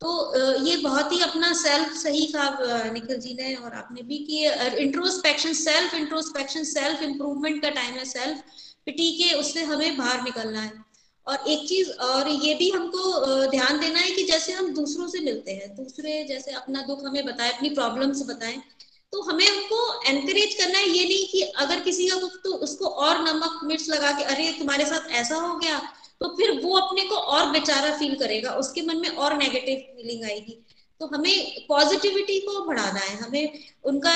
तो 0.00 0.10
ये 0.64 0.76
बहुत 0.76 1.12
ही 1.12 1.20
अपना 1.20 1.52
सेल्फ 1.52 1.92
सही 1.96 2.26
कहा 2.26 2.82
निखिल 2.92 3.16
जी 3.20 3.34
ने 3.34 3.54
और 3.54 3.72
आपने 3.74 4.02
भी 4.02 4.18
कि 4.18 4.44
introspection 4.82 5.52
self 5.52 5.94
introspection 5.94 6.64
self 6.64 7.02
improvement 7.02 7.62
का 7.62 7.70
टाइम 7.70 7.94
है 7.94 8.04
सेल्फ 8.04 8.42
पिटी 8.86 9.10
के 9.12 9.32
उससे 9.34 9.62
हमें 9.62 9.96
बाहर 9.96 10.22
निकलना 10.22 10.60
है। 10.60 10.72
और 11.26 11.48
एक 11.48 11.68
चीज़ 11.68 11.90
और 12.02 12.28
ये 12.28 12.54
भी 12.54 12.70
हमको 12.70 13.46
ध्यान 13.50 13.80
देना 13.80 13.98
है 13.98 14.10
कि 14.10 14.22
जैसे 14.24 14.52
हम 14.52 14.72
दूसरों 14.74 15.08
से 15.08 15.20
मिलते 15.20 15.52
हैं, 15.52 15.74
दूसरे 15.76 16.22
जैसे 16.24 16.52
अपना 16.52 16.82
दुख 16.82 17.04
हमें 17.04 17.24
बताए, 17.26 17.50
अपनी 17.50 17.70
प्रॉब्लम्स 17.70 18.22
बताएँ 18.28 18.62
तो 19.12 19.20
हमें 19.22 19.48
उनको 19.50 19.78
एनकरेज 20.08 20.54
करना 20.54 20.78
है, 20.78 20.88
ये 20.88 21.04
नहीं 21.04 21.26
कि 21.26 21.42
अगर 21.58 21.80
किसी 21.80 22.08
का 22.08 22.16
दुख 22.16 22.32
तो 22.44 22.52
उसको 22.60 22.86
और 22.86 23.20
नमक 23.22 23.60
मिर्च 23.64 23.88
लगा 23.90 24.12
के, 24.12 24.24
अरे, 24.24 24.50
तुम्हारे 24.58 24.84
साथ 24.86 25.10
ऐसा 25.12 25.36
हो 25.36 25.54
गया 25.56 25.80
तो 26.20 26.28
फिर 26.36 26.50
वो 26.60 26.76
अपने 26.76 27.04
को 27.04 27.16
और 27.16 27.50
बेचारा 27.50 27.90
फील 27.98 28.14
करेगा, 28.18 28.50
उसके 28.54 28.82
मन 28.82 28.96
में 28.96 29.08
और 29.08 29.36
नेगेटिव 29.36 29.76
फीलिंग 29.96 30.24
आएगी। 30.24 30.64
तो 31.00 31.06
हमें 31.06 31.66
पॉजिटिविटी 31.68 32.38
को 32.40 32.64
बढ़ाना 32.66 33.00
है, 33.00 33.16
हमें 33.16 33.58
उनका, 33.84 34.12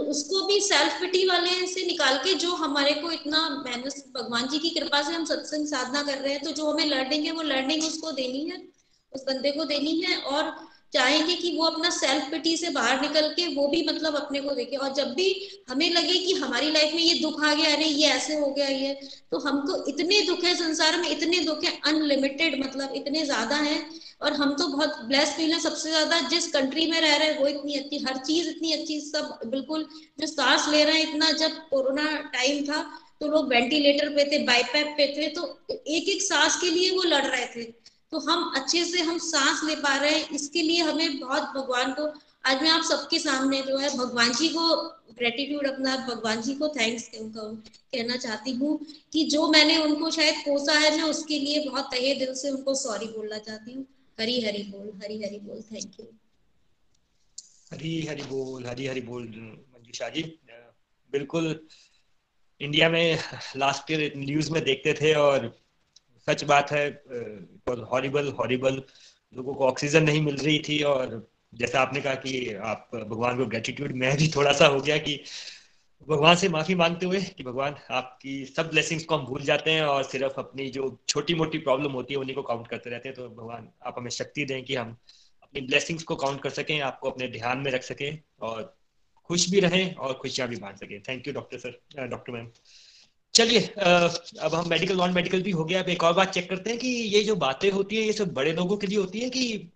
उसको 0.00 0.44
भी 0.46 0.60
सेल्फ 0.60 1.00
पिटी 1.00 1.24
वाले 1.28 1.66
से 1.66 1.86
निकाल 1.86 2.16
के 2.18 2.34
जो 2.34 2.50
हमारे 2.54 2.92
को 2.94 3.10
इतना 3.10 3.48
मेहनत 3.66 4.04
भगवान 4.14 4.48
जी 4.48 4.58
की 4.58 4.70
कृपा 4.70 5.02
से 5.02 5.12
हम 5.12 5.24
सत्संग 5.24 5.66
साधना 5.66 6.02
कर 6.02 6.18
रहे 6.18 6.32
हैं 6.32 6.42
तो 6.42 6.50
जो 6.52 6.70
हमें 6.70 6.86
लर्निंग 6.86 7.24
है, 7.24 7.32
वो 7.32 7.42
लर्निंग 7.42 7.84
उसको 7.84 8.12
देनी 8.12 8.44
है, 8.50 8.62
उस 9.12 9.24
बंदे 9.24 9.50
को 9.50 9.64
देनी 9.64 10.00
है 10.00 10.16
और 10.18 10.54
चाहेंगे 10.96 11.34
कि 11.36 11.56
वो 11.56 11.64
अपना 11.66 11.90
सेल्फ 11.92 12.30
पिटी 12.30 12.56
से 12.56 12.70
बाहर 12.72 13.00
निकल 13.00 13.28
के 13.30 13.46
वो 13.54 13.66
भी 13.68 13.82
मतलब 13.86 14.14
अपने 14.16 14.40
को 14.40 14.54
देखे। 14.54 14.76
और 14.78 14.92
जब 14.94 15.12
भी 15.14 15.28
हमें 15.68 15.90
लगे 15.90 16.14
कि 16.16 16.32
हमारी 16.34 16.70
लाइफ 16.72 16.94
में 16.94 17.02
ये 17.02 17.14
दुख 17.20 17.42
आ 17.44 17.54
गया, 17.54 17.74
अरे 17.74 17.84
ये 17.84 18.08
ऐसे 18.10 18.34
हो 18.36 18.50
गया, 18.50 18.68
ये 18.68 18.94
तो 19.32 19.38
हमको 19.40 19.84
इतने 19.88 20.20
दुख 20.26 20.44
है 20.44 20.54
संसार 20.56 20.98
में, 20.98 21.08
इतने 21.10 21.38
दुख 21.44 21.64
है 21.64 21.72
अनलिमिटेड 21.86 22.58
मतलब 22.60 22.92
इतने 22.96 23.24
ज़्यादा 23.24 23.56
हैं। 23.58 23.80
और 24.22 24.32
हम 24.34 24.54
तो 24.54 24.66
बहुत 24.68 25.00
ब्लेस 25.06 25.32
फील 25.36 25.52
है। 25.52 25.58
सबसे 25.60 25.90
ज़्यादा 25.90 26.20
जिस 26.28 26.46
कंट्री 26.52 26.90
में 26.90 27.00
रह 27.00 27.16
रहे 27.16 27.28
हैं, 27.28 27.38
वो 27.38 27.46
इतनी 27.48 27.74
अच्छी, 27.74 27.98
हर 28.04 28.16
चीज़ 28.18 28.48
इतनी 28.48 28.72
अच्छी, 28.72 29.00
सब 29.02 29.38
बिल्कुल 29.46 29.88
जो 30.20 30.26
सांस 30.26 30.68
ले 30.68 30.84
रहे 30.84 30.94
हैं, 30.94 31.08
इतना 31.08 31.30
जब 31.38 31.58
कोरोना 31.70 32.04
टाइम 32.34 32.64
था 32.64 32.84
तो 33.20 33.26
लोग 33.28 33.48
वेंटिलेटर 33.48 34.08
पे 34.10 34.24
थे 34.30 34.38
बाईपैप 34.46 34.86
पे 34.96 35.06
थे 35.16 35.28
तो 35.34 35.42
एक 35.72 36.08
एक 36.08 36.22
सांस 36.22 36.56
के 36.60 36.70
लिए 36.70 36.90
वो 36.90 37.02
लड़ 37.04 37.24
रहे 37.26 37.46
थे। 37.46 37.62
तो 38.16 38.20
हम 38.22 38.52
अच्छे 38.56 38.84
से 38.84 39.00
हम 39.02 39.18
सांस 39.18 39.60
ले 39.64 39.74
पा 39.76 39.96
रहे 39.96 40.10
हैं। 40.10 40.28
इसके 40.30 40.62
लिए 40.62 40.82
हमें 40.82 41.18
बहुत 41.20 41.42
भगवान 41.56 41.92
को, 41.92 42.04
आज 42.46 42.62
मैं 42.62 42.70
आप 42.70 42.82
सबके 42.82 43.18
सामने 43.18 43.60
जो 43.62 43.76
है, 43.78 43.88
भगवान 43.96 44.32
जी 44.32 44.48
को 44.48 44.76
ग्रेटिट्यूड 45.18 45.66
अपना, 45.66 45.96
भगवान 46.06 46.40
जी 46.42 46.54
को 46.54 46.68
थैंक्स 46.68 47.08
कहना 47.14 48.16
चाहती 48.16 48.52
हूँ 48.52 48.78
कि 49.12 49.24
जो 49.24 49.48
मैंने 49.48 49.76
उनको 49.78 50.10
शायद 50.10 50.36
कोसा 50.44 50.78
है, 50.78 50.96
मैं 50.96 51.04
उसके 51.04 51.38
लिए 51.38 51.64
बहुत 51.68 51.90
तहे 51.92 52.14
दिल 52.14 52.32
से 52.34 52.50
उनको 52.50 52.74
सॉरी 52.74 53.06
बोलना 53.08 53.38
चाहती 53.40 53.72
हूँ। 53.72 53.84
हरी 54.18 54.40
हरी 54.40 54.62
बोल, 54.70 54.88
हरी 55.02 55.22
हरी 55.22 55.38
बोल 55.40 55.62
थैंक 55.72 56.00
यू 56.00 56.06
हरी 57.72 57.94
हरी 58.06 58.22
बोल, 58.22 58.66
हरी 58.66 58.86
हरी 58.86 59.00
बोल, 59.02 59.24
मंजूषा 59.74 60.08
जी। 60.08 60.22
बिल्कुल 61.12 61.68
इंडिया 62.60 62.88
में 62.88 63.18
लास्ट 63.56 63.90
ईयर 63.90 64.12
न्यूज़ 64.16 64.52
में 64.52 64.62
देखते 64.64 64.94
थे 65.00 65.14
और 65.20 65.48
सच 66.28 66.44
बात 66.44 66.70
है 66.72 66.84
हॉरिबल 67.68 68.28
हॉरिबल 68.28 68.82
लोगों 69.36 69.54
को 69.54 69.66
ऑक्सीजन 69.66 70.02
नहीं 70.02 70.20
मिल 70.22 70.36
रही 70.36 70.58
थी 70.58 70.82
और 70.82 71.30
जैसा 71.54 71.80
आपने 71.80 72.00
कहा 72.00 72.14
कि 72.14 72.54
आप 72.54 72.90
भगवान 72.94 73.36
को 73.36 73.46
ग्रेटिट्यूड 73.46 73.92
मैं 73.92 74.16
भी 74.16 74.28
थोड़ा 74.28 74.52
सा 74.52 74.66
हो 74.66 74.80
गया 74.80 74.98
कि 74.98 75.20
भगवान 76.08 76.36
से 76.36 76.48
माफ़ी 76.48 76.74
मांगते 76.74 77.06
हुए 77.06 77.20
कि 77.20 77.44
भगवान 77.44 77.76
आपकी 77.90 78.44
सब 78.44 78.68
ब्लेसिंग्स 78.70 79.04
को 79.04 79.16
हम 79.16 79.26
भूल 79.26 79.42
जाते 79.42 79.70
हैं 79.70 79.82
और 79.82 80.04
सिर्फ़ 80.04 80.34
अपनी 80.38 80.70
जो 80.70 81.00
छोटी 81.08 81.34
मोटी 81.34 81.58
प्रॉब्लम 81.58 81.92
होती 81.92 82.14
है, 82.14 82.20
उन्हीं 82.20 82.34
को 82.34 82.42
काउंट 82.42 82.68
करते 82.68 82.90
रहते 82.90 83.08
हैं। 83.08 83.16
तो 83.16 83.28
भगवान, 83.28 83.68
आप 83.86 83.94
हमें 83.98 84.10
शक्ति 84.10 84.44
दें 84.44 84.64
कि 84.64 84.74
हम 84.74 84.96
अपनी 85.42 85.60
ब्लेसिंग्स 85.60 86.02
को 86.02 86.16
काउंट 86.16 86.42
कर 86.42 86.50
सकें, 86.50 86.80
आपको 86.80 87.10
अपने 87.10 87.28
ध्यान 87.28 87.58
में 87.58 87.70
रख 87.70 87.82
सकें 87.82 88.18
और 88.40 88.76
खुश 89.24 89.50
भी 89.50 89.60
रहें 89.60 89.94
और 89.94 90.12
खुशियाँ 90.12 90.48
भी 90.48 90.56
बांट 90.56 90.76
सकें। 90.76 91.02
Thank 91.02 91.28
you 91.28 91.32
doctor 91.32 91.58
sir 91.58 92.06
doctor 92.06 92.32
ma'am 92.32 92.50
चलिए 93.36 93.60
अब 94.40 94.54
हम 94.54 94.68
मेडिकल 94.70 94.96
नॉन 94.96 95.12
मेडिकल 95.12 95.42
भी 95.42 95.50
हो 95.50 95.64
गया। 95.64 95.82
अब 95.82 95.88
एक 95.88 96.04
और 96.04 96.12
बात 96.14 96.30
चेक 96.32 96.48
करते 96.50 96.70
हैं 96.70 96.78
कि 96.78 96.88
ये 96.88 97.22
जो 97.22 97.34
बातें 97.36 97.70
होती 97.70 97.96
है, 97.96 98.02
ये 98.02 98.12
सब 98.12 98.32
बड़े 98.34 98.52
लोगों 98.52 98.76
के 98.76 98.86
लिए 98.86 98.98
होती 98.98 99.20
है 99.20 99.28
कि 99.30 99.70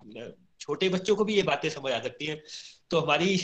छोटे 0.60 0.88
बच्चों 0.88 1.16
को 1.16 1.24
भी 1.24 1.34
ये 1.34 1.42
बातें 1.42 1.68
समझ 1.70 1.92
आ 1.92 2.00
सकती 2.02 2.26
है? 2.26 2.40
तो 2.90 3.00
हमारी 3.00 3.36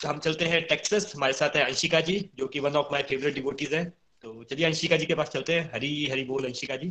हम 0.00 0.18
चलते 0.18 0.44
हैं 0.44 0.62
टेक्सस 0.66 1.12
हमारे 1.16 1.32
साथ 1.32 1.56
है 1.56 1.64
अंशिका 1.64 2.00
जी, 2.00 2.18
जो 2.36 2.46
कि 2.46 2.60
one 2.60 2.76
of 2.76 2.92
my 2.92 3.02
favourite 3.02 3.34
devotees 3.34 3.74
है। 3.74 3.84
तो 4.24 4.42
चलिए, 4.44 4.66
अंशिका 4.66 4.96
जी 4.96 5.06
के 5.06 5.14
पास 5.14 5.28
चलते 5.28 5.54
हैं। 5.54 5.70
हरी 5.74 6.06
हरी 6.10 6.24
बोल, 6.24 6.44
अंशिका 6.44 6.76
जी। 6.76 6.88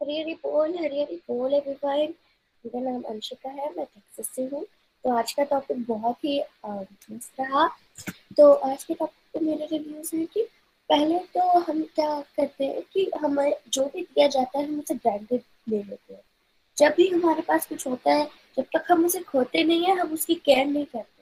हरी 0.00 0.20
हरी 0.20 0.34
बोल, 0.44 0.76
हरी 0.78 1.02
हरी 1.02 1.16
बोल 1.28 1.54
एवरीवन 1.54 2.14
मेरा 2.64 2.90
नाम 2.90 3.02
अंशिका 3.08 3.50
है, 3.50 3.74
मैं 3.76 3.84
टेक्सास 3.84 4.34
से 4.36 4.42
हूँ। 4.44 4.64
तो 5.04 5.10
आज 5.10 5.32
का 5.32 5.44
टॉपिक 5.44 5.84
बहुत 5.86 6.24
ही 6.24 6.40
रहा। 6.66 7.68
तो 8.36 8.52
आज 8.52 8.84
के 8.84 8.94
टॉपिक 8.94 9.22
पे 9.34 9.40
मेरे 9.40 9.66
रिव्यूज़ 9.66 10.14
है 10.16 10.24
कि 10.26 10.42
पहले 10.90 11.18
तो 11.34 11.58
हम 11.60 11.82
क्या 11.94 12.20
करते 12.36 12.64
हैं 12.64 12.82
कि 12.92 13.10
हमें 13.22 13.54
जो 13.68 13.84
भी 13.86 14.02
दिया 14.02 14.26
जाता 14.28 14.58
है 14.58 14.66
हम 14.66 14.78
उसे 14.80 14.94
ग्रांटेड 14.94 15.42
ले 15.68 15.76
लेते 15.78 16.14
हैं। 16.14 16.20
जब 16.76 16.94
भी 16.96 17.08
हमारे 17.08 17.42
पास 17.42 17.66
कुछ 17.66 17.86
होता 17.86 18.12
है 18.12 18.28
जब 18.56 18.64
तक 18.74 18.90
हम 18.90 19.04
उसे 19.04 19.20
खोते 19.22 19.64
नहीं 19.64 19.84
है 19.84 19.98
हम 19.98 20.12
उसकी 20.12 20.34
केयर 20.44 20.66
नहीं 20.66 20.84
करते 20.86 21.12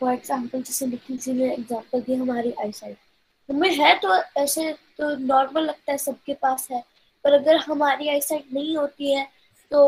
फॉर 0.00 0.12
एग्ज़ाम्पल 0.12 0.62
जैसे 0.62 0.86
निखिल 0.86 1.16
जी 1.18 1.32
ने 1.32 1.52
एग्ज़ाम्पल 1.52 2.00
दी 2.00 2.14
हमारी 2.14 2.52
आई 2.60 2.72
साइट 2.72 2.96
हमें 3.48 3.70
है 3.74 3.94
तो 3.98 4.16
ऐसे 4.40 4.72
तो 4.98 5.08
नॉर्मल 5.18 5.62
लगता 5.62 5.92
है 5.92 5.98
सबके 5.98 6.34
पास 6.42 6.66
है। 6.70 6.82
पर 7.24 7.32
अगर 7.32 7.56
हमारी 7.58 8.08
आई 8.08 8.20
साइट 8.20 8.52
नहीं 8.52 8.76
होती 8.76 9.14
है 9.14 9.26
तो 9.70 9.86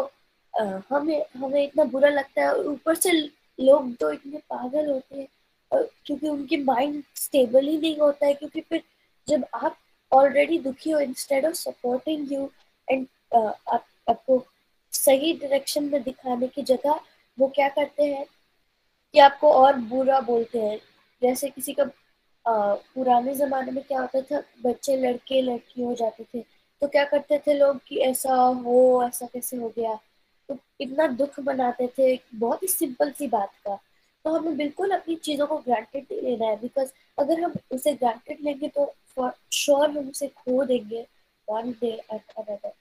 आ, 0.55 0.65
हमें 0.91 1.25
हमें 1.37 1.63
इतना 1.63 1.85
बुरा 1.85 2.09
लगता 2.09 2.43
है। 2.43 2.55
ऊपर 2.63 2.95
से 2.95 3.13
लोग 3.13 3.95
तो 3.97 4.11
इतने 4.13 4.39
पागल 4.51 4.91
होते 4.91 5.19
हैं। 5.19 5.27
क्योंकि 5.73 6.29
उनकी 6.29 6.57
माइंड 6.57 7.03
स्टेबल 7.17 7.67
ही 7.67 7.77
नहीं 7.79 7.97
होता 7.99 8.27
है, 8.27 8.35
क्योंकि 8.35 8.61
फिर 8.61 8.83
जब 9.29 9.45
आप 9.55 9.77
ऑलरेडी 10.13 10.59
दुखी 10.59 10.91
हो 10.91 10.99
instead 11.01 11.47
of 11.47 11.55
supporting 11.55 12.33
you 12.33 12.51
and 12.89 13.07
आप, 13.35 13.85
आपको 14.09 14.45
सही 14.93 15.33
डायरेक्शन 15.33 15.85
में 15.85 16.03
दिखाने 16.03 16.49
की 16.49 16.63
जगह 16.65 17.01
वो 17.39 17.49
क्या 17.55 17.69
करते 17.69 18.05
हैं 18.05 18.25
कि 19.15 19.19
आपको 19.19 19.53
और 19.53 19.77
बुरा 19.79 20.21
बोलते 20.21 20.59
हैं। 20.59 20.79
जैसे 21.23 21.49
किसी 21.51 21.73
का 21.73 21.85
पुराने 22.47 23.35
जमाने 23.35 23.73
में 23.73 23.83
क्या 23.85 24.01
होता 24.01 24.21
था, 24.21 24.43
बच्चे 24.65 24.97
लड़के 24.97 25.41
लड़की 25.43 25.83
हो 25.83 25.95
जाते 25.95 26.25
थे 26.25 26.41
तो 26.83 26.89
क्या 26.89 27.05
करते 27.05 27.39
थे 27.39 27.55
लोग 27.55 27.79
कि 27.87 27.99
ऐसा 28.01 28.35
हो, 28.35 29.03
ऐसा 29.05 29.27
कैसे 29.27 29.57
हो 29.57 29.73
गया? 29.77 29.99
तो 30.49 30.57
इतना 30.81 31.07
दुख 31.09 31.39
बनाते 31.41 31.87
थे 31.99 32.19
बहुत 32.35 32.63
ही 32.63 32.69
सिंपल 32.69 33.11
सी 33.13 33.27
बात 33.29 33.53
का। 33.67 33.79
तो 34.25 34.31
हमें 34.31 34.57
बिल्कुल 34.57 34.91
अपनी 34.91 35.15
चीज़ों 35.17 35.47
को 35.47 35.57
ग्रांटेड 35.59 36.07
नहीं 36.13 36.21
लेना 36.23 36.47
है 36.47 36.57
बिकॉज़ 36.61 36.91
अगर 37.19 37.41
हम 37.41 37.55
उसे 37.73 37.93
ग्रांटेड 37.95 38.39
लेंगे 38.45 38.69
तो 38.69 38.85
फॉर 39.17 39.33
श्योर 39.53 39.91
हम 39.91 40.09
उसे 40.11 40.29
खो 40.29 40.65
देंगे 40.65 41.07
वन 41.49 41.71
डे 41.81 41.91
एट 42.13 42.33
अनदर 42.39 42.73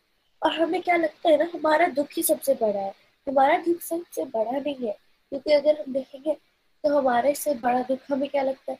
और 0.41 0.53
हमें 0.53 0.81
क्या 0.81 0.95
लगता 0.95 1.29
है 1.29 1.37
ना, 1.37 1.49
हमारा 1.53 1.87
दुख 1.89 2.07
ही 2.17 2.23
सबसे 2.23 2.53
बड़ा 2.53 2.79
है। 2.79 2.93
हमारा 3.27 3.57
दुख 3.65 3.81
सबसे 3.81 4.23
बड़ा 4.25 4.51
नहीं 4.51 4.75
है, 4.77 4.95
क्योंकि 5.31 5.53
अगर 5.53 5.79
हम 5.79 5.93
देखेंगे 5.93 6.33
तो 6.83 6.97
हमारे 6.97 7.33
से 7.35 7.53
बड़ा 7.55 7.81
दुख 7.83 7.99
हमें 8.11 8.27
क्या 8.29 8.43
लगता 8.43 8.71
है? 8.71 8.77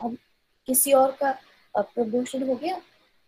हम 0.00 0.16
किसी 0.68 0.92
और 0.92 1.16
का 1.22 1.32
प्रमोशन 1.74 2.48
हो 2.48 2.54
गया 2.54 2.80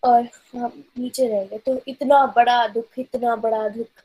और 0.02 0.28
हम 0.54 0.82
नीचे 0.98 1.26
रह 1.28 1.44
गए 1.46 1.58
तो 1.58 1.80
इतना 1.88 2.24
बड़ा 2.36 2.66
दुख, 2.68 2.98
इतना 2.98 3.36
बड़ा 3.36 3.68
दुख। 3.68 4.04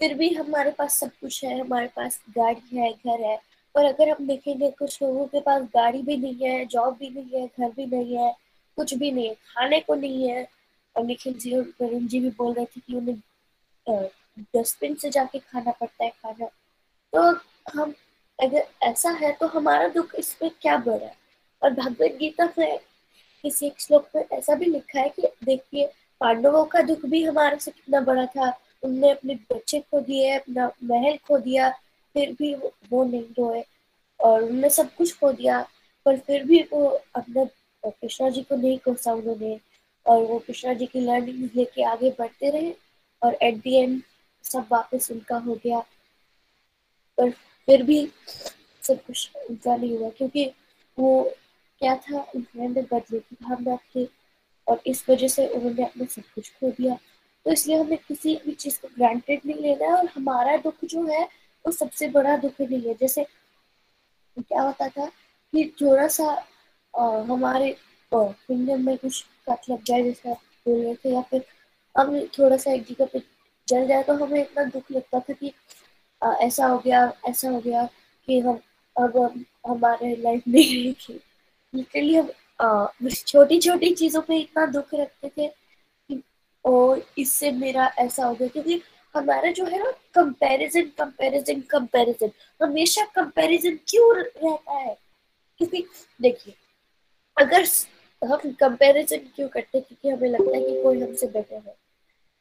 फिर 0.00 0.14
भी 0.14 0.28
हमारे 0.34 0.70
पास 0.70 0.98
सब 0.98 1.10
कुछ 1.20 1.44
है, 1.44 1.60
हमारे 1.60 1.86
पास 1.86 2.20
गाड़ी 2.38 2.76
है, 2.76 2.92
घर 2.92 3.20
है। 3.20 3.38
और 3.76 3.84
अगर 3.84 4.08
हम 4.08 4.26
देखेंगे 4.26 4.70
कुछ 4.70 5.02
लोगों 5.02 5.26
के 5.26 5.40
पास 5.40 5.62
गाड़ी 5.62 6.02
भी 6.02 6.16
नहीं 6.16 6.34
है 6.34 6.64
जॉब 6.66 6.96
भी 6.96 7.08
नहीं 7.10 7.40
है, 7.40 7.46
घर 7.46 7.70
भी 7.70 7.86
नहीं 7.86 8.16
है, 8.16 8.34
कुछ 8.76 8.94
भी 8.94 9.10
नहीं 9.12 9.28
है, 9.28 9.34
खाने 9.34 9.80
को 9.80 9.94
नहीं 9.94 10.28
है, 10.28 10.48
और 10.96 11.04
निखिल 11.04 11.34
जी 11.34 11.56
और 11.56 11.72
वरुण 11.82 12.06
जी 12.06 12.20
भी 12.20 12.30
बोल 12.30 12.54
रहे 12.54 12.64
थे 12.64 12.80
कि 12.80 12.94
उन्हें 12.94 14.08
डस्टबिन 14.56 14.94
से 14.94 15.10
जाके 15.10 15.38
खाना 15.38 15.70
पड़ता 15.70 16.04
है 16.04 16.10
खाना। 16.10 16.46
तो 17.12 17.22
हम, 17.74 17.94
अगर 18.38 18.66
ऐसा 18.82 19.10
है 19.10 19.32
तो 19.32 19.46
हमारा 19.46 19.88
दुख 19.88 20.14
इसमें 20.14 20.50
क्या 20.60 20.76
बड़ा 20.76 21.06
है? 21.06 21.16
और 21.62 21.70
भगवत 21.70 22.16
गीता 22.20 22.52
में 22.58 22.78
किसी 23.42 23.66
एक 23.66 23.80
श्लोक 23.80 24.08
में 24.16 24.24
ऐसा 24.32 24.54
भी 24.54 24.64
लिखा 24.64 25.00
है 25.00 25.08
कि 25.08 25.22
देखिए, 25.44 25.86
पांडवों 26.20 26.64
का 26.64 26.80
दुख 26.80 27.04
भी 27.06 27.24
हमारे 27.24 27.58
से 27.58 27.70
कितना 27.70 28.00
बड़ा 28.00 28.26
था। 28.26 28.50
उनने 28.82 29.10
अपने 29.10 29.34
बच्चे 29.34 29.80
खो 29.80 30.00
दिए 30.00 30.34
अपना 30.38 30.70
महल 30.84 31.16
खो 31.16 31.38
दिया, 31.38 31.70
फिर 32.14 32.32
भी 32.32 32.54
वो 32.54 33.04
नहीं 33.04 33.22
रोए। 33.22 33.64
और 34.20 34.42
उनने 34.42 34.70
सब 34.70 34.94
कुछ 34.94 35.18
खो 35.18 35.32
दिया, 35.32 35.60
पर 36.06 36.18
फिर 36.18 36.44
भी 36.44 36.62
वो 36.72 36.86
अपने 37.14 37.44
कृष्णा 37.84 38.28
जी 38.28 38.42
को 38.42 38.56
नहीं 38.56 38.78
कोसा 38.78 39.12
उन्होंने। 39.12 39.60
और 40.06 40.22
वो 40.22 40.38
कृष्णा 40.38 40.72
जी 40.72 40.86
की 40.86 41.00
लर्निंग 41.00 41.48
लेके 41.56 41.82
आगे 41.82 42.10
बढ़ते 42.10 42.50
रहे, 42.50 42.74
और 43.22 43.34
एट 43.42 43.56
दी 43.56 43.74
एंड 43.74 44.02
सब 44.44 44.66
वापस 44.72 45.10
उनका 45.10 45.36
हो 45.36 45.54
गया। 45.54 45.80
पर 47.18 47.30
फिर 47.30 47.82
भी 47.82 48.08
सब 48.82 49.04
कुछ 49.04 49.30
उनका 49.50 49.76
नहीं 49.76 49.98
हुआ, 49.98 50.10
क्योंकि 50.10 50.50
वो 50.98 51.30
क्या 51.80 51.96
था, 51.96 52.20
उनके 52.34 52.64
अंदर 52.64 52.82
बदले 52.82 53.18
की 53.18 53.36
भावना 53.42 53.76
थी, 53.76 54.08
और 54.68 54.80
इस 54.86 55.08
वजह 55.10 55.28
से 55.28 55.46
उन्होंने 55.48 55.84
अपना 55.84 56.04
सब 56.04 56.22
कुछ 56.34 56.50
खो 56.50 56.70
दिया। 56.70 56.98
तो 57.46 57.52
इसलिए 57.52 57.76
हमें 57.76 57.98
किसी 57.98 58.34
भी 58.46 58.52
चीज़ 58.52 58.80
को 58.80 58.88
ग्रांटेड 58.96 59.40
नहीं 59.46 59.62
लेना 59.62 59.86
है 59.86 59.92
और 59.92 60.08
हमारा 60.16 60.56
दुख 60.56 60.84
जो 60.84 61.06
है 61.06 61.22
वो 61.64 61.72
सबसे 61.72 62.08
बड़ा 62.08 62.36
दुख 62.36 62.60
नहीं 62.60 62.80
है। 62.82 62.94
जैसे 62.94 63.26
क्या 64.36 64.62
होता 64.62 64.88
था 64.88 65.06
कि 65.06 65.64
थोड़ा 65.80 66.06
सा 66.08 66.26
आ, 66.94 67.04
हमारे 67.22 67.72
फिंगर 68.12 68.76
में 68.78 68.96
कुछ 68.98 69.24
कट 69.48 69.70
लग 69.70 69.82
जाए 69.84 70.02
जैसे 70.02 70.30
आप 70.30 70.40
बोल 70.66 70.80
रहे 70.84 70.94
थे 70.94 71.14
या 71.14 71.20
फिर 71.30 71.44
हम 71.94 72.18
थोड़ा 72.38 72.56
सा 72.56 72.72
एक 72.72 72.84
जगह 72.84 73.06
पे 73.12 73.22
जल 73.68 73.86
जाए 73.86 74.02
तो 74.02 74.14
हमें 74.14 74.40
इतना 74.40 74.64
दुख 74.64 74.90
लगता 74.92 75.20
था 75.20 75.32
कि 75.32 75.52
आ, 76.22 76.32
ऐसा 76.32 76.66
हो 76.66 76.78
गया 76.78 77.12
ऐसा 77.28 77.50
हो 77.50 77.60
गया 77.60 77.84
कि 78.28 78.38
हम 78.40 78.60
अब 78.96 79.44
हमारे 79.66 80.14
लाइफ 80.16 80.42
में 80.48 80.60
रहेगी। 80.60 81.20
लिटरली 81.74 82.14
हम 82.16 83.08
छोटी 83.08 83.58
छोटी 83.60 83.94
चीज़ों 83.94 84.22
पे 84.22 84.38
इतना 84.38 84.66
दुख 84.66 84.94
रखते 84.94 85.30
थे 85.38 85.48
ओ 86.64 86.96
इससे 87.18 87.50
मेरा 87.52 87.86
ऐसा 87.98 88.24
हो 88.26 88.34
गया 88.34 88.48
क्योंकि 88.48 88.80
हमारा 89.14 89.50
जो 89.50 89.64
है 89.64 89.78
ना 89.78 89.90
कंपैरिजन 90.14 90.90
कंपैरिजन 90.98 91.60
कंपैरिजन 91.70 92.30
हमेशा 92.60 93.04
कंपैरिजन 93.14 93.78
क्यों 93.88 94.14
रहता 94.16 94.72
है? 94.72 94.96
क्योंकि 95.60 95.84
देखिए, 96.22 96.54
अगर 97.36 97.64
हम 98.22 98.50
कंपैरिजन 98.52 99.18
क्यों 99.36 99.48
करते 99.48 99.78
हैं? 99.78 99.84
क्योंकि 99.88 100.08
हमें 100.10 100.28
लगता 100.30 100.56
है 100.56 100.62
कि 100.62 100.82
कोई 100.82 101.00
हमसे 101.00 101.26
बेटर 101.26 101.54
है। 101.56 101.74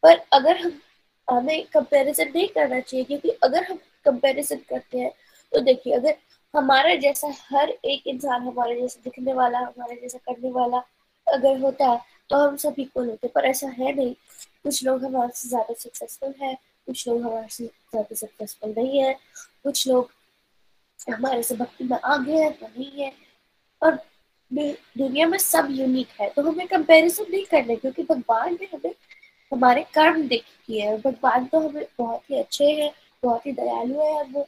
पर 0.03 0.17
अगर 0.33 0.57
हम, 0.57 0.79
हमें 1.27 1.65
कंपैरिजन 1.73 2.31
नहीं 2.35 2.47
करना 2.47 2.79
चाहिए, 2.79 3.03
क्योंकि 3.05 3.29
अगर 3.43 3.63
हम 3.63 3.79
कंपैरिजन 4.05 4.57
करते 4.69 4.99
हैं 4.99 5.11
तो 5.51 5.59
देखिए, 5.59 5.93
अगर 5.93 6.15
हमारा 6.53 6.93
जैसा 6.95 7.33
हर 7.51 7.69
एक 7.69 8.07
इंसान 8.07 8.41
हमारे 8.41 8.79
जैसा 8.81 9.01
दिखने 9.03 9.33
वाला, 9.33 9.59
हमारे 9.59 9.95
जैसा 10.01 10.17
करने 10.25 10.51
वाला 10.51 10.83
अगर 11.27 11.59
होता 11.59 11.87
तो 12.29 12.37
हम 12.37 12.55
सब 12.57 12.75
इक्वल 12.79 13.09
होते 13.09 13.27
पर 13.27 13.45
ऐसा 13.45 13.67
है 13.69 13.93
नहीं। 13.95 14.13
कुछ 14.63 14.83
लोग 14.85 15.03
हमारे 15.05 15.31
से 15.35 15.47
ज़्यादा 15.49 15.73
सक्सेसफुल 15.75 16.33
है, 16.41 16.53
कुछ 16.87 17.07
लोग 17.07 17.21
हमारे 17.21 17.47
से 17.49 17.65
ज़्यादा 17.65 18.15
सक्सेसफुल 18.15 18.73
नहीं 18.77 19.01
है, 19.01 19.13
कुछ 19.63 19.87
लोग 19.87 20.09
हमारे 21.09 21.43
से 21.43 21.55
भक्ति 21.55 21.83
में 21.83 21.97
आगे 21.97 22.37
है 22.37 22.51
तो 22.51 22.67
नहीं 22.67 22.91
है। 22.93 23.11
और 23.81 23.99
दुनिया 24.51 25.27
में 25.27 25.37
सब 25.37 25.67
यूनिक 25.71 26.07
है 26.21 26.29
तो 26.29 26.41
हमें 26.41 26.67
कंपैरिजन 26.67 27.25
नहीं 27.31 27.45
करना 27.45 27.75
क्योंकि 27.75 28.03
भगवान 28.03 28.53
ने 28.53 28.67
हमें, 28.73 28.93
हमारे 29.51 29.83
कर्म 29.93 30.27
देखी 30.27 30.79
है। 30.79 30.97
भगवान 30.99 31.45
तो 31.47 31.59
हमें 31.59 31.85
बहुत 31.99 32.21
ही 32.31 32.39
अच्छे 32.39 32.65
हैं, 32.65 32.91
बहुत 33.23 33.45
ही 33.45 33.51
दयालु 33.53 33.93
है, 33.95 34.13
और 34.13 34.25
वो 34.31 34.47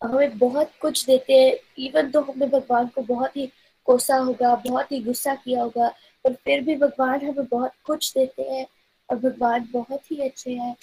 हमें 0.00 0.38
बहुत 0.38 0.70
कुछ 0.80 1.04
देते 1.06 1.32
हैं। 1.34 1.56
इवन 1.80 2.10
तो 2.10 2.20
हमने 2.22 2.46
भगवान 2.48 2.86
को 2.94 3.02
बहुत 3.04 3.36
ही 3.36 3.46
कोसा 3.88 4.16
होगा, 4.16 4.54
बहुत 4.56 4.92
ही 4.92 5.00
गुस्सा 5.02 5.34
किया 5.34 5.62
होगा 5.62 5.92
पर 6.24 6.32
फिर 6.34 6.60
भी 6.60 6.76
भगवान 6.76 7.20
हमें 7.20 7.46
बहुत 7.46 7.72
कुछ 7.84 8.12
देते 8.14 8.42
हैं 8.42 8.66
और 9.10 9.16
भगवान 9.16 9.68
बहुत 9.72 10.10
ही 10.10 10.16
अच्छे 10.16 10.54
हैं। 10.54 10.76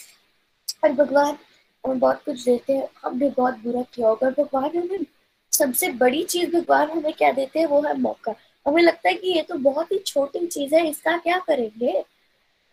और 0.84 0.92
भगवान 0.92 1.38
हमें 1.86 2.00
बहुत 2.00 2.24
कुछ 2.24 2.44
देते 2.44 2.74
हैं। 2.74 2.90
हमने 3.04 3.30
बहुत 3.30 3.58
बुरा 3.58 3.82
किया 3.82 4.08
होगा। 4.10 4.30
भगवान 4.30 4.78
हमें 4.78 5.06
सबसे 5.52 5.90
बड़ी 5.90 6.24
चीज़ 6.24 6.56
भगवान 6.56 6.90
हमें 6.90 7.14
क्या 7.14 7.32
देते 7.32 7.60
हैं? 7.60 7.66
वो 7.66 7.82
है 7.82 7.98
मौका। 7.98 8.36
हमें 8.68 8.84
लगता 8.84 9.10
है 9.10 9.16
कि 9.16 9.28
ये 9.28 9.42
तो 9.42 9.56
बहुत 9.56 9.92
ही 9.92 10.00
छोटी 10.00 10.48
चीज़ 10.48 10.76
है, 10.76 10.90
इसका 10.90 11.18
क्या 11.18 11.40
करेंगे? 11.40 12.06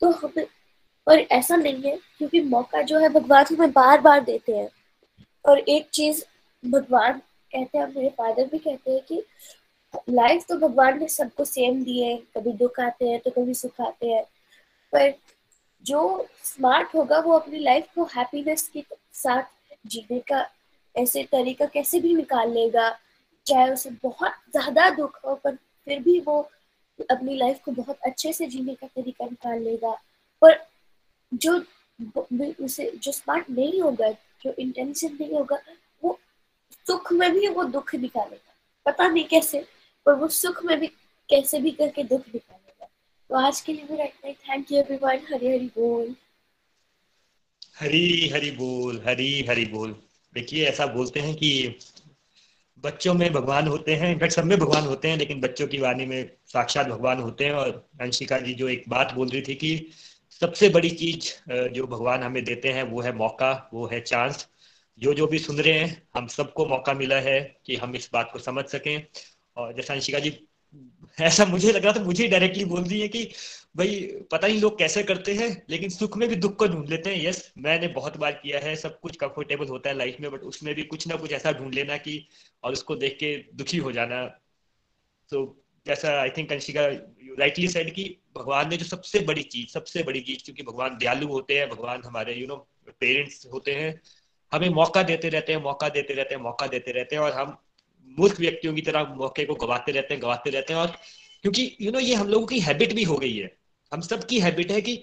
तो 0.01 0.11
हमें 0.11 0.47
और 1.09 1.19
ऐसा 1.19 1.57
नहीं 1.57 1.83
है, 1.83 1.97
क्योंकि 2.19 2.41
मौका 2.41 2.83
जो 2.83 2.99
है 2.99 3.09
भगवान 3.09 3.45
हमें 3.53 3.71
बार 3.71 4.01
बार 4.01 4.21
देते 4.21 4.57
हैं। 4.57 4.69
और 5.45 5.59
एक 5.59 5.89
चीज़ 5.91 6.25
भगवान 6.69 7.13
कहते 7.53 7.79
हैं, 7.79 7.95
मेरे 7.97 8.09
फादर 8.09 8.45
भी 8.47 8.59
कहते 8.59 8.91
हैं 8.91 9.01
कि 9.01 9.23
लाइफ 10.11 10.45
तो 10.49 10.57
भगवान 10.59 10.99
ने 10.99 11.09
सबको 11.09 11.45
सेम 11.45 11.83
दी 11.85 12.01
है 12.01 12.17
कभी 12.37 12.53
दुख 12.55 12.81
आते 12.81 13.09
हैं 13.09 13.21
तो 13.21 13.31
कभी 13.31 13.55
सुख 13.55 13.81
आते 13.81 14.09
हैं। 14.09 14.23
पर 14.93 15.15
जो 15.85 16.27
स्मार्ट 16.45 16.95
होगा 16.95 17.19
वो 17.21 17.33
अपनी 17.33 17.59
लाइफ 17.59 17.87
को 17.95 18.05
हैप्पीनेस 18.17 18.69
के 18.69 18.85
साथ 19.15 19.43
जीने 19.87 20.19
का 20.31 20.45
ऐसे 20.95 21.23
तरीका 21.33 21.67
कैसे 21.67 22.01
भी 22.01 22.15
निकाल 22.15 22.51
लेगा, 22.53 22.91
चाहे 23.47 23.71
उसे 23.71 23.91
बहुत 24.03 24.33
ज़्यादा 24.53 24.89
दुख 24.91 25.19
हो, 25.25 25.35
पर 25.35 25.55
फिर 25.87 26.01
भी 26.03 26.19
वो 26.21 26.41
अपनी 27.11 27.37
लाइफ 27.37 27.61
को 27.65 27.73
बहुत 27.73 27.99
अच्छे 28.07 28.33
से 28.33 28.47
जीने 28.47 28.75
का 28.75 28.87
तरीका 28.87 29.25
निकाल 29.25 29.61
लेगा। 29.61 29.93
पर 30.43 30.59
जो 31.33 31.55
उसे, 32.65 32.91
जो 32.95 33.13
स्मार्ट 33.13 33.51
नहीं 33.51 33.81
होगा, 33.83 34.11
जो 34.11 34.53
इंटेंशन 34.53 35.17
नहीं 35.21 35.35
होगा, 35.35 35.59
वो 36.03 36.19
सुख 36.87 37.13
में 37.13 37.33
भी 37.33 37.49
वो 37.49 37.65
दुख 37.67 37.95
निकालेगा। 37.95 38.55
पता 38.87 39.09
नहीं 39.09 39.25
कैसे। 39.25 39.65
पर 40.07 40.15
वो 40.15 40.29
सुख 40.29 40.65
में 40.65 40.79
भी 40.81 40.87
कैसे 41.29 41.59
भी 41.61 41.71
करके 41.71 42.03
दुख 42.05 42.21
निकालेगा 42.35 42.87
तो 43.31 43.35
आज 43.37 43.61
के 43.61 43.73
लिए 43.73 43.87
मेरा 43.91 44.05
इतना 44.05 44.29
ही। 44.29 44.35
Thank 44.35 44.73
you 44.73 44.79
everyone 44.79 45.27
Hari 45.31 45.49
Hari 45.49 45.67
बोल। 45.77 46.15
हरी 47.79 48.29
हरी 48.29 48.51
बोल, 48.51 49.03
हरी 49.07 49.43
हरी 49.43 49.65
बोल। 49.67 49.97
देखिए, 50.35 50.67
ऐसा 50.67 50.87
बोलते 50.87 51.21
हैं 51.21 51.35
कि 51.35 51.77
बच्चों 52.85 53.15
में 53.15 53.33
भगवान 53.33 53.69
होते 53.69 53.95
हैं, 53.95 54.13
इनफैक्ट 54.13 54.35
सब 54.35 54.45
में 54.45 54.59
भगवान 54.59 54.85
होते 54.85 55.09
हैं, 55.09 55.17
लेकिन 55.17 55.41
बच्चों 55.41 55.67
की 55.67 55.79
वाणी 55.79 56.07
में 56.07 56.31
साक्षात 56.47 56.87
भगवान 56.87 57.19
होते 57.19 57.45
हैं। 57.45 57.53
और 57.53 57.89
अंशिका 58.01 58.39
जी 58.39 58.55
जो 58.55 58.69
एक 58.69 58.85
बात 58.89 59.13
बोल 59.15 59.29
रही 59.29 59.43
थी 59.43 59.55
कि 59.55 59.91
सबसे 60.41 60.69
बड़ी 60.69 60.91
चीज़ 60.91 61.33
जो 61.69 61.87
भगवान 61.87 62.23
हमें 62.23 62.45
देते 62.45 62.69
हैं, 62.69 62.83
वो 62.83 63.01
है 63.01 63.13
मौका, 63.13 63.71
वो 63.75 63.87
है 63.87 64.01
चांस। 64.03 64.47
जो 64.99 65.15
जो 65.15 65.27
भी 65.27 65.39
सुन 65.39 65.61
रहे 65.61 65.79
हैं, 65.79 66.03
हम 66.17 66.27
सबको 66.29 66.67
मौका 66.67 66.93
मिला 66.95 67.21
है 67.21 67.41
कि 67.67 67.77
हम 67.77 67.95
इस 67.95 68.11
बात 68.13 68.31
को 68.33 68.39
समझ 68.39 68.65
सकें। 68.67 69.07
और 69.57 69.73
जैसा 69.75 69.95
अंशिका 69.95 70.19
जी, 70.19 70.47
ऐसा 71.21 71.45
मुझे 71.45 71.73
लग 71.73 71.85
रहा 71.85 71.93
था, 71.93 72.05
मुझे 72.05 72.29
डायरेक्टली 72.29 72.65
बोल 72.65 72.83
दी 72.83 73.01
है 73.01 73.09
कि, 73.09 73.25
भाई, 73.77 74.01
पता 74.33 74.49
नहीं 74.49 74.61
लोग 74.61 74.79
कैसे 74.79 75.03
करते 75.03 75.35
हैं, 75.35 75.67
लेकिन 75.71 75.91
सुख 75.91 76.17
में 76.17 76.29
भी 76.29 76.37
दुख 76.37 76.57
को 76.57 76.67
ढूंढ 76.67 76.89
लेते 76.89 77.15
हैं। 77.15 77.25
यस 77.27 77.53
मैंने 77.59 77.89
बहुत 77.89 78.17
बार 78.17 78.33
किया 78.33 78.61
है, 78.61 78.77
सब 78.77 79.01
कुछ 79.01 79.17
कंफर्टेबल 79.17 79.67
होता 79.67 79.91
है 79.91 79.97
लाइफ 79.97 80.17
में 80.21 80.31
बट 80.31 80.41
उसमें 80.41 80.75
भी 80.75 80.83
कुछ 80.83 81.09
ना 81.09 81.17
कुछ 81.17 81.33
ऐसा 81.33 81.53
ढूंढ 81.53 81.75
लेना 81.75 81.97
कि, 81.97 82.29
और 82.65 82.73
उसको 82.73 82.97
देख 82.97 83.17
के 83.21 83.37
दुखी 83.55 83.79
हो 83.79 83.93
जाना। 83.93 84.25
तो 85.31 85.63
जैसा 85.87 86.21
I 86.21 86.31
think 86.31 86.53
Anshika 86.53 86.87
rightly 87.39 87.69
said 87.69 87.95
कि 87.95 88.19
भगवान 88.39 88.69
ने 88.69 88.77
जो 88.77 88.85
सबसे 88.85 89.21
बड़ी 89.21 89.43
चीज़, 89.43 89.69
सबसे 89.69 90.03
बड़ी 90.03 90.21
चीज़, 90.21 90.45
क्योंकि 90.45 90.63
भगवान 90.63 90.99
दयालु 90.99 91.27
होते 91.29 91.59
हैं, 91.59 91.69
भगवान 91.69 92.03
हमारे 92.05 92.35
यू 92.35 92.47
नो 92.47 92.57
पेरेंट्स 93.01 93.47
होते 93.53 93.73
हैं, 93.73 94.01
हमें 94.53 94.69
मौका 94.69 95.03
देते 95.03 95.29
रहते 95.29 95.53
हैं, 95.53 95.63
मौका 95.63 95.89
देते 95.89 96.15
रहते 96.15 96.35
हैं, 96.35 96.43
मौका 96.43 96.67
देते 96.67 96.93
रहते 96.93 97.17
हैं, 97.17 97.23
और 97.23 97.33
हम 97.33 97.59
मूर्ख 98.19 98.41
व्यक्तियों 98.41 98.75
की 98.75 98.83
तरह 98.83 99.15
मौके 99.15 99.45
को 99.45 99.55
गवाते 99.55 99.93
रहते 99.93 100.15
हैं, 100.15 100.23
गवाते 100.23 100.51
रहते 100.51 100.73
हैं। 100.73 100.81
और 100.81 100.97
क्योंकि 101.43 101.77
यू 101.81 101.93
नो 101.93 102.01
ये 102.01 102.15
हम 102.15 102.29
लोगों 102.29 102.47
की 102.47 102.61
हैबिट 102.61 102.93
भी 102.93 103.03
हो 103.05 103.17
गई 103.17 103.37
है। 103.37 103.51
हम 103.93 104.01
सब 104.01 104.25
की 104.25 104.41
हैबिट 104.41 104.73
है 104.73 104.81
कि 104.81 105.03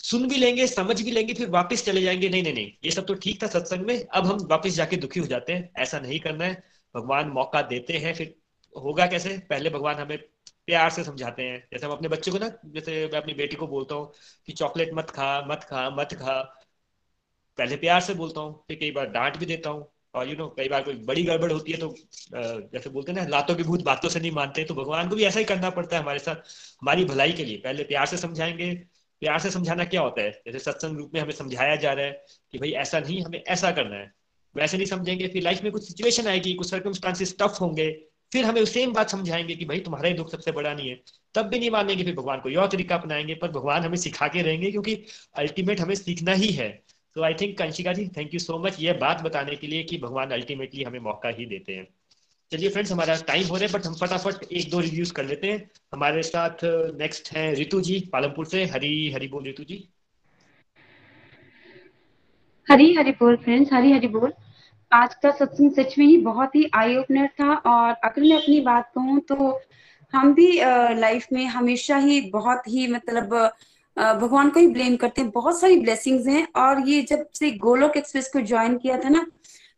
सुन 0.00 0.28
भी 0.28 0.36
लेंगे, 0.36 0.66
समझ 0.66 1.02
भी 1.02 1.10
लेंगे, 1.10 1.34
फिर 1.34 1.48
वापस 1.50 1.84
चले 1.84 2.02
जाएँगे। 2.02 2.28
नहीं 2.28 2.42
नहीं 2.42 2.54
नहीं, 2.54 2.72
ये 2.84 2.90
सब 2.90 3.06
तो 3.06 3.14
ठीक 3.14 3.42
था 3.42 3.46
सत्संग 3.46 3.86
में। 3.86 4.04
अब 4.06 4.26
हम 4.26 4.46
वापस 4.50 4.70
जाके 4.70 4.96
दुखी 4.96 5.20
हो 5.20 5.26
जाते 5.26 5.52
हैं। 5.52 5.70
ऐसा 5.78 6.00
नहीं 6.00 6.20
करना 6.20 6.44
है। 6.44 6.62
भगवान 6.94 7.28
मौका 7.28 7.62
देते 7.62 7.98
हैं, 7.98 8.14
फिर 8.14 8.34
होगा 8.76 9.06
कैसे? 9.06 9.38
पहले 9.50 9.70
भगवान 9.70 9.96
हमें 9.96 10.18
प्यार 10.66 10.90
से 10.90 11.04
समझाते 11.04 11.42
हैं। 11.42 11.58
जैसे 11.72 11.86
हम 11.86 11.92
अपने 11.92 12.08
बच्चे 12.08 12.30
को 12.30 12.38
ना, 12.38 12.48
जैसे 12.66 13.06
मैं 13.12 13.20
अपनी 13.20 13.34
बेटी 13.34 13.56
को 13.56 13.66
बोलता 13.66 13.94
हूँ 13.94 14.12
कि 14.46 14.52
चॉकलेट 14.52 14.90
मत 14.94 15.10
खा 15.10 15.40
मत 15.46 15.64
खा 15.64 15.88
मत 15.90 16.14
खा। 16.14 16.40
पहले 17.58 17.76
प्यार 17.76 18.00
से 18.00 18.14
बोलता 18.14 18.40
हूँ, 18.40 18.64
फिर 18.68 18.76
कई 18.78 18.90
बार 18.90 19.06
डांट 19.06 19.36
भी 19.36 19.46
देता 19.46 19.70
हूँ। 19.70 19.91
और 20.14 20.28
यू 20.28 20.36
नो 20.36 20.46
कई 20.48 20.68
बार 20.68 20.82
कोई 20.82 20.94
बड़ी 20.94 21.22
गड़बड़ 21.24 21.50
होती 21.52 21.72
है 21.72 21.78
तो 21.78 21.94
जैसे 22.72 22.90
बोलते 22.90 23.12
हैं 23.12 23.18
ना, 23.18 23.26
लातों 23.26 23.54
के 23.54 23.62
भूत 23.62 23.82
बातों 23.82 24.08
से 24.08 24.20
नहीं 24.20 24.30
मानते 24.30 24.64
तो 24.64 24.74
भगवान 24.74 25.08
को 25.08 25.16
भी 25.16 25.24
ऐसा 25.24 25.38
ही 25.38 25.44
करना 25.44 25.70
पड़ता 25.70 25.96
है 25.96 26.02
हमारे 26.02 26.18
साथ, 26.18 26.36
हमारी 26.82 27.04
भलाई 27.04 27.32
के 27.32 27.44
लिए। 27.44 27.56
पहले 27.56 27.84
प्यार 27.84 28.06
से 28.06 28.16
समझाएँगे, 28.16 28.74
प्यार 29.22 29.38
से 29.38 29.50
समझाना 29.50 29.84
क्या 29.84 30.00
होता 30.00 30.22
है? 30.22 30.30
जैसे 30.46 30.58
सत्संग 30.58 30.96
रूप 30.98 31.10
में 31.14 31.20
हमें 31.20 31.32
समझाया 31.32 31.76
जा 31.76 31.92
रहा 31.92 32.04
है 32.06 32.24
कि 32.52 32.58
भाई, 32.58 32.70
ऐसा 32.70 33.00
नहीं, 33.00 33.22
हमें 33.22 33.42
ऐसा 33.48 33.70
करना 33.70 33.96
है। 33.96 34.12
वैसे 34.56 34.76
नहीं 34.76 34.86
समझेंगे, 34.86 35.28
फिर 35.28 35.42
लाइफ 35.42 35.62
में 35.62 35.72
कुछ 35.72 35.88
सिचुएशन 35.88 36.26
आएगी, 36.26 36.54
कुछ 36.54 36.70
सर्कमस्टांसिस 36.70 37.38
टफ 37.38 37.58
होंगे, 37.60 37.90
फिर 38.32 38.44
हमें 38.44 38.64
सेम 38.64 38.92
बात 38.92 39.10
समझाएँगे 39.10 39.54
कि 39.54 39.64
भाई, 39.64 39.80
तुम्हारा 39.80 40.08
ही 40.08 40.14
दुख 40.14 40.30
सबसे 40.30 40.52
बड़ा 40.52 40.74
नहीं 40.74 40.88
है। 40.88 41.00
तब 41.34 41.46
भी 41.46 41.58
नहीं 41.58 41.70
मानेंगे, 41.70 42.04
फिर 42.04 42.14
भगवान 42.14 42.40
को 42.40 42.60
और 42.60 42.68
तरीका 42.68 42.96
अपनाएँगे, 42.96 43.34
पर 43.34 43.50
भगवान 43.50 43.82
हमें 43.82 43.96
सिखा 43.96 44.28
के 44.28 44.42
रहेंगे, 44.42 44.70
क्योंकि 44.70 44.94
अल्टीमेट 45.34 45.80
हमें 45.80 45.94
सीखना 45.94 46.32
ही 46.32 46.48
है। 46.48 46.82
तो 47.16 47.22
I 47.22 47.34
think 47.40 47.56
Kanshika 47.58 47.92
ji 47.92 48.06
thank 48.16 48.34
you 48.34 48.40
so 48.40 48.58
much 48.58 48.76
ये 48.80 48.92
बात 49.00 49.22
बताने 49.22 49.56
के 49.56 49.66
लिए 49.66 49.82
कि 49.84 49.98
भगवान 49.98 50.30
अल्टीमेटली 50.32 50.82
हमें 50.82 50.98
मौका 51.00 51.28
ही 51.30 51.46
देते 51.46 51.72
हैं। 51.72 51.86
चलिए 52.52 52.68
फ्रेंड्स 52.68 52.92
हमारा 52.92 53.14
टाइम 53.26 53.46
हो 53.46 53.56
रहा 53.56 53.66
है 53.66 53.72
बट 53.72 53.86
हम 53.86 53.94
फटाफट 53.96 54.52
एक 54.52 54.70
दो 54.70 54.80
रिव्यूज़ 54.80 55.12
कर 55.12 55.24
लेते 55.24 55.50
हैं। 55.50 55.70
हमारे 55.92 56.22
साथ 56.22 56.64
नेक्स्ट 56.98 57.32
है 57.32 57.54
रितु 57.54 57.80
जी, 57.80 57.98
पालमपुर 58.12 58.46
से। 58.46 58.64
हरी 58.66 59.10
हरी 59.12 59.28
बोल 59.28 59.44
रितु 59.44 59.64
जी। 59.64 59.78
हरी 62.66 62.92
हरी 62.94 63.10
बोल 63.12 63.36
फ्रेंड्स 63.36 63.72
हरी 63.72 63.92
हरी 63.92 64.08
बोल। 64.08 64.32
आज 64.92 65.14
का 65.14 65.30
सत्संग 65.32 65.70
सच 65.72 65.98
में 65.98 66.06
ही 66.06 66.16
बहुत 66.22 66.54
ही 66.56 66.64
आई 66.74 66.96
ओपनर 66.96 67.26
था, 67.28 67.54
और 67.54 67.92
अगर 68.04 68.22
मैं 68.22 68.36
अपनी 68.36 68.60
बात 68.62 68.90
कहूँ 68.94 69.20
तो 69.28 69.60
हम 70.12 70.32
भी 70.34 70.50
लाइफ 70.98 71.26
में 71.32 71.44
हमेशा 71.48 71.96
ही 71.98 72.20
बहुत 72.30 72.68
ही 72.68 72.86
मतलब 72.88 73.34
भगवान 73.96 74.50
को 74.50 74.60
ही 74.60 74.66
ब्लेम 74.66 74.96
करते 74.96 75.20
हैं। 75.20 75.30
बहुत 75.30 75.60
सारी 75.60 75.76
ब्लेसिंग्स 75.78 76.26
हैं 76.26 76.46
और 76.56 76.88
ये 76.88 77.00
जब 77.02 77.26
से 77.34 77.50
गोलोक 77.58 77.96
एक्सप्रेस 77.96 78.28
को 78.28 78.40
ज्वाइन 78.42 78.76
किया 78.78 78.98
था 78.98 79.08
ना, 79.08 79.26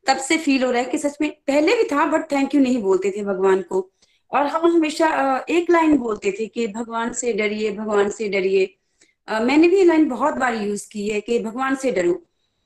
तब 0.07 0.17
से 0.19 0.37
फील 0.39 0.65
हो 0.65 0.71
रहा 0.71 0.83
है 0.83 0.89
कि 0.89 0.99
सच 0.99 1.17
में 1.21 1.31
पहले 1.47 1.75
भी 1.77 1.85
था 1.85 2.05
बट 2.07 2.31
थैंक 2.33 2.55
यू 2.55 2.61
नहीं 2.61 2.83
बोलते 2.83 3.11
थे 3.11 3.25
भगवान 3.25 3.63
को। 3.63 3.89
और 4.33 4.47
हम 4.47 4.67
हमेशा 4.67 5.09
एक 5.51 5.71
लाइन 5.71 5.97
बोलते 5.99 6.33
थे 6.33 6.47
कि 6.47 6.67
भगवान 6.69 7.13
से 7.13 7.33
डरिए, 7.33 7.71
भगवान 7.73 8.11
से 8.11 8.29
डरिए। 8.29 8.75
मैंने 9.29 9.69
भी 9.69 9.77
ये 9.77 9.85
लाइन 9.85 10.09
बहुत 10.09 10.35
बार 10.35 10.55
यूज़ 10.55 10.89
की 10.93 11.09
है 11.09 11.21
कि 11.21 11.39
भगवान 11.39 11.75
से 11.75 11.93
डरो। 11.93 12.23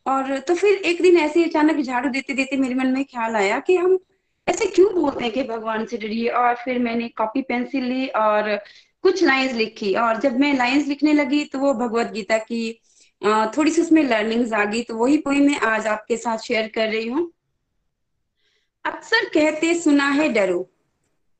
और 0.06 0.38
तो 0.38 0.54
फिर 0.54 0.74
एक 0.74 1.02
दिन 1.02 1.16
ऐसे 1.16 1.44
अचानक 1.44 1.80
झाड़ू 1.80 2.08
देते 2.10 2.34
देते 2.34 2.56
मेरे 2.56 2.74
मन 2.74 2.86
में 2.86 3.04
ख्याल 3.04 3.36
आया 3.36 3.58
कि 3.60 3.76
हम 3.76 3.98
ऐसे 4.46 4.66
क्यों 4.66 4.92
बोलते 4.94 5.24
हैं 5.24 5.32
कि 5.32 5.42
भगवान 5.44 5.84
से 5.86 5.96
डरिए? 5.96 6.28
और 6.28 6.54
फिर 6.54 6.78
मैंने 6.78 7.08
कॉपी 7.08 7.42
पेंसिल 7.42 7.84
ली 7.84 8.06
और 8.08 8.58
कुछ 9.04 9.22
लाइंस 9.24 9.52
लिखी 9.52 9.94
और 9.94 10.20
जब 10.20 10.38
मैं 10.40 10.52
लाइंस 10.54 10.86
लिखने 10.86 11.12
लगी 11.12 11.44
तो 11.44 11.58
वो 11.58 11.72
भगवत 11.74 12.12
गीता 12.12 12.38
की 12.40 12.80
थोड़ी 13.56 13.70
सी 13.70 13.82
उसमें 13.82 14.02
लर्निंग्स 14.04 14.52
आ 14.52 14.64
गई 14.64 14.82
तो 14.82 14.96
वही 14.96 15.16
पोई 15.18 15.40
मैं 15.40 15.58
आज 15.66 15.86
आपके 15.86 16.16
साथ 16.16 16.38
शेयर 16.38 16.68
कर 16.68 16.88
रही 16.88 17.08
हूँ। 17.08 17.30
अक्सर 18.84 19.24
कहते 19.24 19.74
सुना 19.74 20.08
है 20.08 20.28
डरो, 20.28 20.68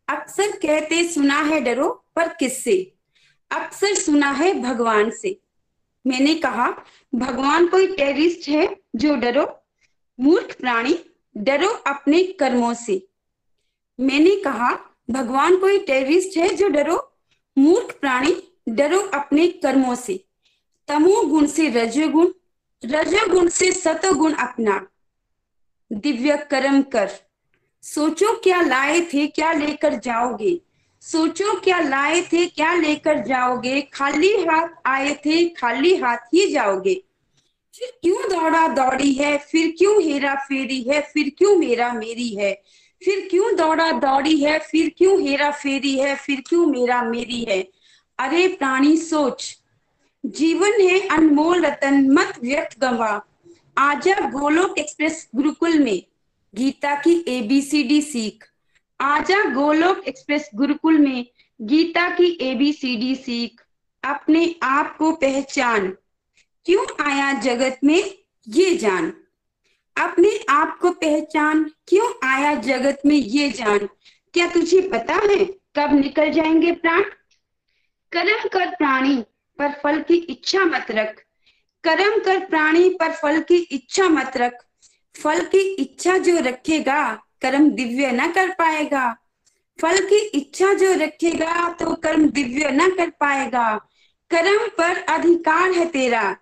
अक्सर 0.09 0.51
कहते 0.57 1.03
सुना 1.09 1.41
है 1.43 1.61
डरो, 1.61 1.89
पर 2.17 2.29
किससे? 2.29 2.77
अक्सर 3.51 3.95
सुना 3.95 4.31
है 4.31 4.53
भगवान 4.63 5.11
से। 5.11 5.39
मैंने 6.05 6.35
कहा, 6.35 6.69
भगवान 7.13 7.67
कोई 7.67 7.87
टेररिस्ट 7.87 8.49
है 8.49 8.69
जो 8.97 9.15
डरो? 9.17 9.47
मूर्ख 10.19 10.57
प्राणी, 10.61 10.99
डरो 11.37 11.69
अपने 11.87 12.23
कर्मों 12.41 12.73
से। 12.75 13.03
मैंने 13.99 14.35
कहा, 14.37 14.71
भगवान 15.11 15.57
कोई 15.57 15.79
टेररिस्ट 15.81 16.37
है 16.39 16.49
जो 16.57 16.69
डरो? 16.69 16.97
मूर्ख 17.59 17.99
प्राणी 18.01 18.35
डरो 18.69 18.99
अपने 18.99 19.47
कर्मों 19.47 19.95
से। 19.95 20.25
तमो 20.89 21.23
गुण 21.23 21.47
से 21.47 21.69
रजोगुण 21.69 22.29
रजोगुण 22.85 23.49
से 23.49 23.73
सतोगुण 23.73 24.33
अपना। 24.33 24.87
दिव्य 25.93 26.37
कर्म 26.51 26.83
कर। 26.83 27.11
सोचो 27.83 28.41
क्या 28.41 28.61
लाए 28.61 29.01
थे, 29.01 29.27
क्या 29.27 29.53
लेकर 29.53 29.95
जाओगे। 29.95 30.61
सोचो 31.01 31.61
क्या 31.61 31.81
लाए 31.81 32.23
थे, 32.23 32.47
क्या 32.47 32.75
लेकर 32.75 33.19
जाओगे। 33.19 33.81
खाली 33.81 34.33
हाथ 34.33 34.69
आए 34.87 35.15
थे, 35.15 35.49
खाली 35.49 35.95
हाथ 35.97 36.17
ही 36.17 36.53
जाओगे। 36.53 36.95
फिर 37.75 37.99
क्यों 38.03 38.31
दौड़ा 38.31 38.69
दौड़ी 38.69 39.13
है, 39.13 39.39
फिर 39.39 39.75
क्यों 39.79 40.03
हेरा 40.03 40.35
फेरी 40.35 40.83
है, 40.83 41.01
फिर 41.01 41.33
क्यों 41.39 41.57
मेरा 41.57 41.93
मेरी 41.93 42.29
है। 42.29 42.63
फिर 43.03 43.27
क्यों 43.31 43.55
दौड़ा 43.57 43.91
दौड़ी 43.93 44.37
है? 44.37 44.59
फिर 44.59 44.93
क्यों 44.99 45.21
हेरा 45.23 45.51
फेरी 45.51 45.99
है? 45.99 46.15
फिर 46.17 46.43
क्यों 46.49 46.67
मेरा 46.67 47.03
मेरी 47.03 47.45
है? 47.45 47.61
अरे 48.19 48.47
प्राणी 48.49 48.97
सोच, 48.97 49.57
जीवन 50.27 50.81
है 50.81 51.01
अनमोल 51.09 51.65
रतन, 51.67 52.11
मत 52.11 52.33
व्यक्त 52.43 52.79
गवा। 52.81 53.21
आजा 53.79 54.15
गोलोक 54.31 54.79
एक्सप्रेस 54.79 55.29
गुरुकुल 55.35 55.79
में, 55.79 56.03
गीता 56.55 56.95
की 56.95 57.25
एबीसीडी 57.29 58.01
सीख। 58.03 58.45
आजा 59.01 59.43
गोलोक 59.45 60.05
एक्सप्रेस 60.09 60.51
गुरुकुल 60.55 60.99
में, 60.99 61.27
गीता 61.63 62.09
की 62.11 62.39
एबीसीडी 62.41 63.15
सीख। 63.15 63.63
अपने 64.05 64.55
आप 64.63 64.97
को 64.97 65.13
पहचान, 65.13 65.89
क्यों 66.67 66.87
आया 67.01 67.33
जगत 67.41 67.79
में 67.85 68.03
ये 68.49 68.75
जान? 68.77 69.13
अपने 69.99 70.45
आप 70.49 70.79
को 70.79 70.91
पहचान 70.91 71.71
क्यों 71.89 72.29
आया 72.29 72.55
जगत 72.55 73.03
में 73.07 73.17
ये 73.17 73.51
जान? 73.51 73.79
क्या 74.35 74.49
तुझे 74.49 74.81
पता 74.81 75.15
है 75.15 75.45
कब 75.45 75.95
निकल 75.95 76.31
जाएँगे 76.31 76.73
प्राण? 76.73 77.01
कर्म 78.13 78.49
कर 78.49 78.71
प्राणी 78.71 79.17
पर 79.59 79.69
फल 79.69 80.01
की 80.01 80.15
इच्छा 80.15 80.65
मत 80.65 80.87
रख। 80.91 81.23
कर्म 81.85 82.19
कर 82.25 82.45
प्राणी 82.45 82.89
पर 82.89 83.13
फल 83.13 83.41
की 83.41 83.57
इच्छा 83.57 84.09
मत 84.09 84.33
रख। 84.37 84.65
फल 85.23 85.45
की 85.45 85.59
इच्छा 85.59 86.19
जो 86.19 86.39
रखेगा, 86.39 87.23
कर्म 87.43 87.71
दिव्य 87.71 88.13
न 88.13 88.33
कर 88.33 88.51
पाएगा। 88.51 89.17
फल 89.81 90.07
की 90.07 90.17
इच्छा 90.17 90.73
जो 90.73 90.95
रखेगा 90.95 91.73
तो 91.73 91.95
कर्म 91.95 92.29
दिव्य 92.29 92.71
न 92.71 92.91
कर 92.91 93.11
पाएगा। 93.11 93.77
कर्म 94.31 94.69
पर 94.69 95.03
अधिकार 95.03 95.71
है 95.71 95.87
तेरा। 95.87 96.37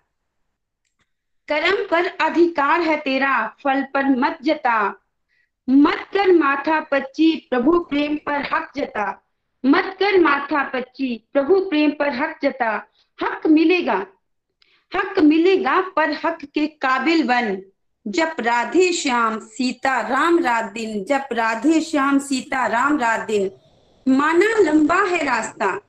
कर्म 1.49 1.87
पर 1.91 2.07
अधिकार 2.07 2.81
है 2.81 2.97
तेरा, 2.97 3.57
फल 3.65 3.83
पर 3.83 4.05
मत 4.05 4.39
जता। 4.43 5.03
मत 5.71 6.07
कर 6.15 6.33
माथा 6.33 6.81
पच्ची, 6.81 7.47
प्रभु 7.51 7.79
प्रेम 7.79 8.17
पर 8.17 8.55
हक 8.55 8.73
जता। 8.77 9.27
मत 9.67 9.97
कर 10.01 10.21
माथा 10.21 10.63
पच्ची, 10.63 11.25
प्रभु 11.33 11.61
प्रेम 11.61 11.91
पर 11.91 12.09
हक 12.09 12.39
जता। 12.43 12.91
हक 13.23 13.47
मिलेगा 13.47 14.07
हक 14.95 15.19
मिलेगा 15.19 15.81
पर 15.81 16.11
हक 16.11 16.39
के 16.45 16.67
काबिल 16.67 17.27
बन। 17.27 17.63
जब 18.09 18.37
राधे 18.41 18.93
श्याम, 18.93 19.39
सीता 19.39 20.01
राम 20.01 20.39
रात 20.39 20.65
दिन। 20.65 21.05
जब 21.05 21.23
राधे 21.33 21.81
श्याम, 21.81 22.19
सीता 22.19 22.67
राम 22.67 22.99
रात 22.99 23.21
दिन। 23.21 23.51
माना 24.09 24.59
लंबा 24.59 25.03
है 25.03 25.25
रास्ता, 25.25 25.81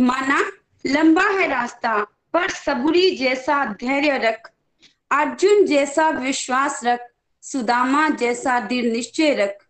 माना 0.00 0.52
लंबा 0.86 1.22
है 1.22 1.48
रास्ता, 1.48 2.06
पर 2.32 2.48
सबुरी 2.48 3.10
जैसा 3.16 3.64
धैर्य 3.64 4.18
रख। 4.18 4.50
अर्जुन 5.10 5.66
जैसा 5.66 6.08
विश्वास 6.08 6.80
रख, 6.84 7.00
सुदामा 7.42 8.08
जैसा 8.08 8.60
दृढ़ 8.60 8.84
निश्चय 8.84 9.34
रख। 9.34 9.66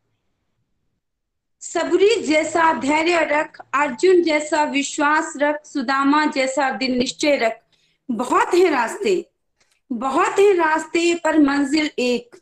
सबरी 1.61 2.23
जैसा 2.23 2.73
धैर्य 2.73 3.19
रख, 3.21 3.61
अर्जुन 3.75 4.23
जैसा 4.23 4.65
विश्वास 4.65 5.33
रख, 5.37 5.67
सुदामा 5.67 6.27
जैसा 6.27 6.71
दृढ़ 6.71 6.91
निश्चय 6.91 7.37
रख। 7.37 7.59
बहुत 8.11 8.55
है 8.55 8.71
रास्ते, 8.71 9.31
बहुत 9.93 10.39
है 10.39 10.53
रास्ते 10.53 11.15
पर 11.15 11.39
मंजिल 11.39 11.91
एक, 11.99 12.37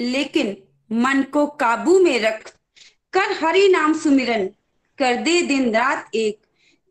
लेकिन 0.00 0.56
मन 0.92 1.22
को 1.22 1.46
काबू 1.46 1.98
में 1.98 2.20
रख। 2.20 2.54
कर 3.12 3.44
हरि 3.44 3.68
नाम 3.68 3.94
सुमिरन, 3.94 4.46
कर 4.98 5.16
दे 5.16 5.42
दिन 5.42 5.74
रात 5.76 6.10
एक। 6.14 6.38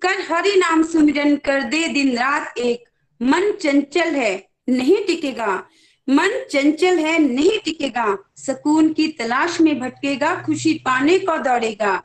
कर 0.02 0.22
हरि 0.32 0.56
नाम 0.56 0.84
सुमिरन, 0.84 1.36
कर 1.36 1.64
दे 1.64 1.88
दिन 1.88 2.18
रात 2.18 2.58
एक। 2.58 2.90
मन 3.22 3.52
चंचल 3.52 4.16
है 4.16 4.53
नहीं 4.70 5.06
टिकेगा। 5.06 5.68
मन 6.10 6.46
चंचल 6.52 7.00
है, 7.00 7.20
नहीं 7.20 7.60
टिकेगा। 7.60 8.18
सुकून 8.38 8.94
की 8.94 9.08
तलाश 9.08 9.62
में 9.62 9.80
भटकेगा, 9.80 10.44
खुशी 10.46 10.74
पाने 10.74 11.20
को 11.20 11.38
दौड़ेगा। 11.38 12.04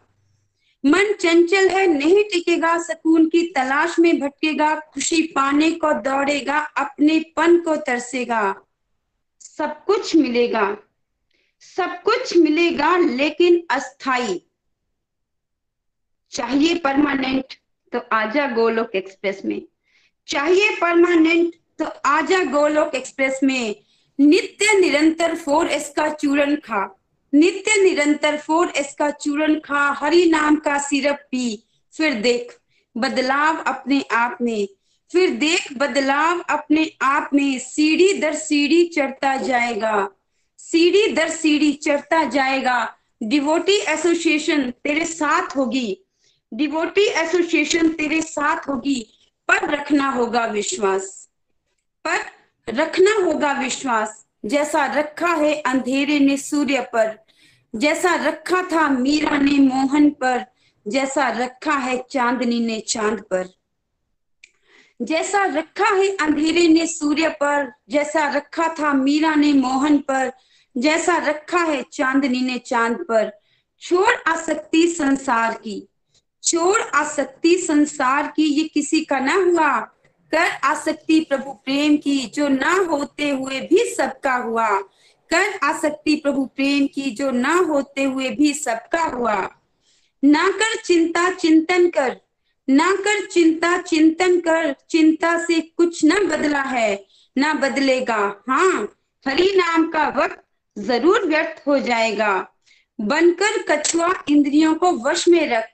मन 0.86 1.12
चंचल 1.12 1.68
है, 1.68 1.86
नहीं 1.86 2.24
टिकेगा। 2.24 2.82
सुकून 2.82 3.28
की 3.28 3.42
तलाश 3.42 3.98
में 3.98 4.20
भटकेगा, 4.20 4.80
खुशी 4.80 5.22
पाने 5.22 5.72
को 5.72 5.92
दौड़ेगा 5.92 6.58
अपने 6.58 7.24
पन 7.36 7.60
को 7.60 7.76
तरसेगा। 7.76 8.60
सब 9.40 9.84
कुछ 9.84 10.16
मिलेगा। 10.16 10.76
सब 11.60 12.02
कुछ 12.02 12.36
मिलेगा, 12.36 12.96
लेकिन 12.96 13.66
अस्थाई। 13.70 14.42
चाहिए 16.30 16.74
परमानेंट 16.74 17.44
तो 17.92 17.98
आजा 18.12 18.46
गोलोक 18.46 18.90
एक्सप्रेस 18.94 19.42
में। 19.44 19.62
चाहिए 20.26 20.76
परमानेंट 20.76 21.54
तो 21.78 21.84
आजा 21.84 22.44
गोलोक 22.44 22.94
एक्सप्रेस 22.94 23.40
में 23.44 23.76
नित्य 24.20 24.80
निरंतर 24.80 25.36
फोर 25.36 25.66
एस 25.66 25.92
का 25.96 26.08
चूरन 26.08 26.56
खा। 26.56 27.00
नित्य 27.34 27.82
निरंतर 27.82 28.38
फोर 28.38 28.72
एस 28.76 28.94
का 28.98 29.10
चूरन 29.10 29.54
खा, 29.54 29.92
हरि 29.92 30.24
नाम 30.24 30.56
का 30.56 30.78
सिरप 30.78 31.16
पी। 31.30 31.64
फिर 31.92 32.14
देख, 32.14 32.58
बदलाव 32.96 33.56
अपने 33.56 34.04
आप 34.12 34.38
में। 34.42 34.68
फिर 35.12 35.30
देख, 35.30 35.72
बदलाव 35.72 36.40
अपने 36.40 36.92
आप 37.02 37.30
में। 37.34 37.58
सीढ़ी 37.58 38.12
दर 38.12 38.34
सीढ़ी 38.34 38.84
चढ़ता 38.84 39.36
जाएगा। 39.36 40.10
सीढ़ी 40.58 41.12
दर 41.12 41.30
सीढ़ी 41.30 41.72
चढ़ता 41.72 42.24
जाएगा। 42.24 42.94
डिवोटी 43.22 43.76
एसोसिएशन 43.76 44.70
तेरे 44.70 45.04
साथ 45.04 45.56
होगी। 45.56 45.98
डिवोटी 46.54 47.04
एसोसिएशन 47.04 47.88
तेरे 47.88 48.22
साथ 48.22 48.68
होगी। 48.68 49.06
पर 49.48 49.70
रखना 49.70 50.10
होगा 50.10 50.46
विश्वास। 50.46 51.27
पर 52.08 52.72
रखना 52.74 53.24
होगा 53.24 53.52
विश्वास। 53.52 54.26
जैसा 54.44 54.86
रखा 54.86 55.28
है 55.28 55.54
अंधेरे 55.54 56.18
ने 56.18 56.36
सूर्य 56.36 56.80
पर, 56.80 57.18
जैसा 57.76 58.14
रखा 58.14 58.62
था 58.62 58.88
मीरा 58.88 59.38
ने 59.38 59.58
मोहन 59.58 60.10
पर, 60.10 60.44
जैसा 60.88 61.28
रखा 61.28 61.72
है 61.72 62.04
चांदनी 62.10 62.60
ने 62.60 62.80
चाँद 62.80 63.20
पर। 63.20 63.48
जैसा 65.02 65.44
रखा 65.44 65.94
है 65.94 66.08
अंधेरे 66.16 66.68
ने 66.68 66.86
सूर्य 66.86 67.28
पर, 67.28 67.72
जैसा 67.88 68.28
रखा 68.28 68.68
था 68.68 68.92
मीरा 68.92 69.34
ने 69.34 69.52
मोहन 69.52 69.98
पर, 69.98 70.32
जैसा 70.76 71.16
रखा 71.16 71.58
है 71.58 71.84
चांदनी 71.92 72.40
ने 72.40 72.58
चाँद 72.58 72.96
पर। 72.96 73.32
छोड़ 73.80 74.14
आसक्ति 74.26 74.86
संसार 74.86 75.54
की, 75.54 75.88
छोड़ 76.42 76.80
आसक्ति 76.80 77.56
संसार 77.56 78.32
की, 78.36 78.42
ये 78.42 78.68
किसी 78.68 79.04
का 79.04 79.18
ना 79.18 79.34
हुआ। 79.34 79.97
कर 80.32 80.50
आसक्ति 80.64 81.20
प्रभु 81.20 81.52
प्रेम 81.52 81.96
की, 81.96 82.18
जो 82.34 82.48
ना 82.48 82.72
होते 82.72 83.30
हुए 83.30 83.60
भी 83.60 83.84
सबका 83.94 84.34
हुआ। 84.34 84.68
कर 85.30 85.58
आसक्ति 85.62 86.14
प्रभु 86.16 86.44
प्रेम 86.44 86.86
की, 86.86 87.10
जो 87.10 87.30
ना 87.30 87.54
होते 87.54 88.02
हुए 88.02 88.30
भी 88.30 88.52
सबका 88.54 89.02
हुआ। 89.02 89.50
ना 90.24 90.48
कर 90.48 90.76
चिंता, 90.76 91.30
चिंतन 91.30 91.88
कर। 91.88 92.16
ना 92.68 92.90
कर 92.92 93.24
चिंता, 93.26 93.76
चिंतन 93.78 94.40
कर। 94.40 94.74
चिंता 94.90 95.38
से 95.46 95.60
कुछ 95.60 96.04
न 96.04 96.26
बदला 96.28 96.62
है, 96.62 97.06
ना 97.36 97.54
बदलेगा। 97.54 98.42
हाँ 98.48 98.88
हरि 99.26 99.52
नाम 99.56 99.90
का 99.90 100.08
वक्त 100.08 100.44
ज़रूर 100.76 101.26
व्यर्थ 101.26 101.62
हो 101.68 101.78
जाएगा। 101.78 102.54
बनकर 103.00 103.62
कछुआ 103.62 104.12
इंद्रियों 104.28 104.74
को 104.74 104.90
वश 104.92 105.28
में 105.28 105.48
रख। 105.48 105.68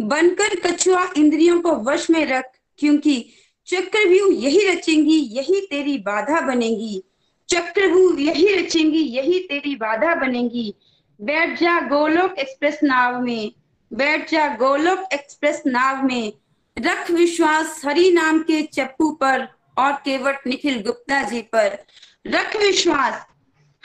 बनकर 0.00 0.54
कछुआ 0.60 1.06
इंद्रियों 1.16 1.60
को 1.60 1.72
वश 1.84 2.10
में 2.10 2.26
रख, 2.26 2.44
क्योंकि 2.78 3.30
चक्रव्यूह 3.68 4.34
यही 4.34 4.68
रचेंगी, 4.68 5.18
यही 5.18 5.60
तेरी 5.60 5.98
बाधा 5.98 6.40
बनेगी। 6.40 7.02
चक्रव्यूह 7.48 8.22
यही 8.22 8.54
रचेंगी, 8.54 8.98
यही 8.98 9.38
तेरी 9.38 9.76
बाधा 9.76 10.14
बनेगी। 10.14 10.74
बैठ 11.20 11.60
जा 11.60 11.80
गोलोक 11.80 12.38
एक्सप्रेस 12.38 12.80
नाव 12.82 13.20
में, 13.20 13.52
बैठ 13.92 14.30
जा 14.30 14.48
गोलोक 14.48 15.08
एक्सप्रेस 15.12 15.62
नाव 15.66 16.04
में। 16.04 16.32
रख 16.78 17.10
विश्वास 17.10 17.82
हरि 17.84 18.10
नाम 18.10 18.38
के 18.38 18.62
चप्पू 18.62 19.10
पर 19.10 19.48
और 19.78 19.92
केवट 19.92 20.46
निखिल 20.46 20.82
गुप्ता 20.82 21.22
जी 21.22 21.42
पर। 21.42 21.78
रख 22.26 22.56
विश्वास 22.56 23.26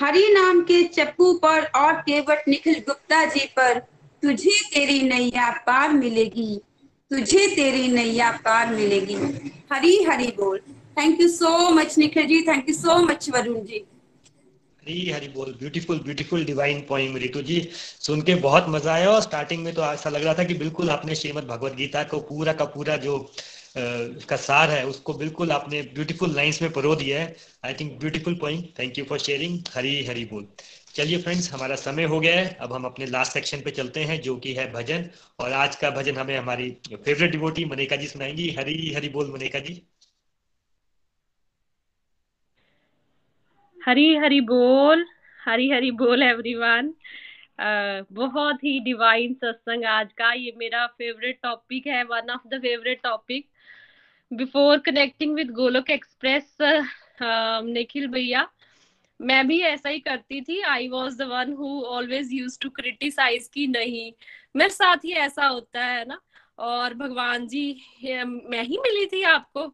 हरि 0.01 0.29
नाम 0.31 0.61
के 0.61 0.83
चप्पू 0.83 1.33
पर 1.33 1.63
और 1.65 1.93
केवट 1.93 2.43
निखिल 2.47 2.73
गुप्ता 2.73 3.25
जी 3.25 3.45
पर। 3.45 3.79
तुझे 4.21 4.59
तेरी 4.73 5.01
नैया 5.01 5.51
पार 5.51 5.93
मिलेगी। 5.93 6.61
तुझे 7.13 7.47
तेरी 7.55 7.87
नैया 7.87 8.29
पार 8.45 8.73
मिलेगी। 8.75 9.15
हरी 9.71 9.97
हरी 10.03 10.27
बोल। 10.37 10.59
Thank 10.97 11.21
you 11.21 11.27
so 11.29 11.69
much 11.69 11.97
Nikhil 11.97 12.25
ji. 12.27 12.41
Thank 12.41 12.69
you 12.69 12.75
so 12.75 12.95
much 13.01 13.29
Varun 13.29 13.59
ji. 13.61 13.83
Hari 14.83 15.09
Hari 15.11 15.27
बोल। 15.27 15.53
Beautiful 15.59 15.99
beautiful 15.99 16.45
divine 16.45 16.79
poem 16.81 17.17
Ritu 17.17 17.41
ji. 17.41 17.59
सुन 17.99 18.21
के 18.21 18.35
बहुत 18.35 18.65
मज़ा 18.69 18.93
आया 18.93 19.09
और 19.09 19.21
स्टार्टिंग 19.21 19.63
में 19.63 19.73
तो 19.73 19.81
ऐसा 19.83 20.09
लग 20.09 20.23
रहा 20.23 20.33
था 20.33 20.43
कि 20.43 20.53
बिल्कुल 20.53 20.89
आपने 20.89 21.15
श्रीमद 21.15 21.43
भगवत 21.43 21.75
गीता 21.75 22.03
को 22.03 22.19
पूरा 22.21 22.53
का 22.53 22.65
पूरा 22.65 22.97
जो 22.97 23.17
का 23.75 24.35
सार 24.37 24.69
है, 24.69 24.85
उसको 24.87 25.13
बिल्कुल 25.13 25.51
आपने 25.51 25.81
ब्यूटीफुल 25.93 26.35
लाइंस 26.35 26.61
में 26.61 26.71
परो 26.73 26.95
दिया 26.95 27.21
है। 27.21 27.35
I 27.65 27.73
think 27.73 27.91
beautiful 27.99 28.35
point 28.41 28.67
thank 28.79 28.97
you 28.99 29.05
for 29.05 29.19
sharing 29.19 29.59
Hari 29.75 30.03
Hari 30.05 30.25
बोल। 30.25 30.47
चलिए 30.95 31.17
फ्रेंड्स 31.17 31.51
हमारा 31.53 31.75
समय 31.75 32.03
हो 32.05 32.19
गया 32.19 32.35
है। 32.39 32.53
अब 32.61 32.73
हम 32.73 32.83
अपने 32.85 33.05
लास्ट 33.05 33.33
सेक्शन 33.33 33.61
पे 33.61 33.71
चलते 33.71 34.03
हैं, 34.03 34.19
जो 34.21 34.35
कि 34.37 34.53
है 34.53 34.71
भजन। 34.73 35.09
और 35.39 35.51
आज 35.53 35.75
का 35.75 35.89
भजन 35.91 36.17
हमें 36.17 36.37
हमारी 36.37 36.69
फेवरेट 36.95 37.31
डिवोटी 37.31 37.65
मनेका 37.65 37.95
जी 37.95 38.07
सुनाएँगी। 38.07 38.49
हरी 38.59 38.93
हरी 38.93 39.09
बोल 39.09 39.31
मनेका 39.33 39.59
जी। 39.59 39.81
हरी 43.77 44.15
हरी 44.15 44.39
बोल। 44.41 45.05
हरी 45.39 45.69
हरी 45.69 45.89
बोल 45.93 46.23
एवरीवन 46.23 46.93
बहुत 48.11 48.63
ही 48.63 48.79
डिवाइन 48.79 49.33
सत्संग 49.33 49.85
आज 49.85 50.11
का। 50.13 50.31
ये 50.33 50.53
मेरा 50.57 50.85
फेवरेट 50.87 51.39
टॉपिक 51.43 51.87
है 51.87 52.03
one 52.03 52.29
of 52.31 52.47
the 52.47 52.59
favourite 52.61 53.01
topic 53.03 53.47
before 54.33 54.79
connecting 54.79 55.35
with 55.35 55.51
Golok 55.51 55.89
express 55.89 56.57
Nikhil 57.21 58.07
भैया। 58.07 58.47
मैं 59.19 59.45
भी 59.47 59.59
ऐसा 59.61 59.89
ही 59.89 59.99
करती 59.99 60.41
थी। 60.41 60.59
I 60.61 60.87
was 60.89 61.17
the 61.17 61.27
one 61.27 61.53
who 61.53 61.81
always 61.87 62.33
use 62.33 62.57
to 62.61 62.69
criticize 62.71 63.47
की 63.53 63.67
नहीं, 63.67 64.11
मेरे 64.55 64.69
साथ 64.69 65.05
ही 65.05 65.11
ऐसा 65.13 65.45
होता 65.47 65.85
है 65.85 66.05
ना? 66.05 66.19
और 66.59 66.93
भगवान 66.93 67.47
जी 67.47 67.65
मैं 68.03 68.63
ही 68.63 68.77
मिली 68.79 69.05
थी 69.05 69.21
आपको। 69.25 69.71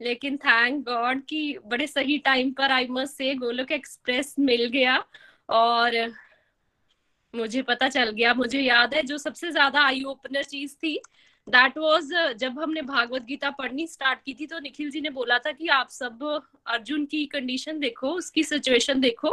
लेकिन 0.00 0.36
थैंक 0.36 0.84
गॉड 0.84 1.22
कि 1.28 1.58
बड़े 1.66 1.86
सही 1.86 2.18
टाइम 2.20 2.52
पर 2.52 2.72
आई 2.72 2.86
मस्ट 2.90 3.16
से 3.16 3.34
गोलोक 3.34 3.72
एक्सप्रेस 3.72 4.34
मिल 4.40 4.66
गया। 4.68 5.02
और 5.48 5.96
मुझे 7.34 7.62
पता 7.62 7.88
चल 7.88 8.10
गया। 8.10 8.32
मुझे 8.34 8.60
याद 8.60 8.94
है 8.94 9.02
जो 9.02 9.18
सबसे 9.18 9.50
ज़्यादा 9.50 9.82
आई 9.82 10.02
ओपनर 10.06 10.42
चीज़ 10.44 10.74
थी 10.76 11.00
दैट 11.46 11.78
वाज 11.78 12.10
जब 12.38 12.58
हमने 12.60 12.82
भागवत 12.82 13.22
गीता 13.22 13.50
पढ़नी 13.50 13.86
स्टार्ट 13.86 14.18
की 14.24 14.34
थी 14.34 14.46
तो 14.46 14.58
निखिल 14.58 14.90
जी 14.90 15.00
ने 15.00 15.10
बोला 15.10 15.38
था 15.38 15.52
कि 15.52 15.68
आप 15.70 15.88
सब 15.90 16.22
अर्जुन 16.66 17.04
की 17.06 17.24
कंडीशन 17.26 17.78
देखो, 17.80 18.10
उसकी 18.10 18.44
सिचुएशन 18.44 19.00
देखो 19.00 19.30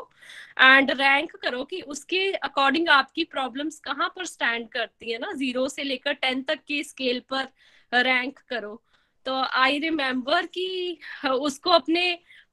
एंड 0.61 0.91
रैंक 0.91 1.35
करो 1.35 1.63
कि 1.63 1.81
उसके 1.87 2.31
अकॉर्डिंग 2.33 2.89
आपकी 2.89 3.23
प्रॉब्लम्स 3.25 3.79
कहाँ 3.79 4.09
पर 4.15 4.25
स्टैंड 4.25 4.67
करती 4.69 5.11
है 5.11 5.19
ना? 5.19 5.31
ज़ीरो 5.33 5.67
से 5.69 5.83
लेकर 5.83 6.13
टेन 6.15 6.43
तक 6.43 6.59
के 6.67 6.83
स्केल 6.83 7.21
पर 7.29 7.47
रैंक 7.93 8.39
करो। 8.49 8.81
तो 9.25 9.33
आई 9.35 9.79
रिमेम्बर 9.79 10.45
कि 10.47 10.97
उसको 11.25 11.69
अपने, 11.71 12.01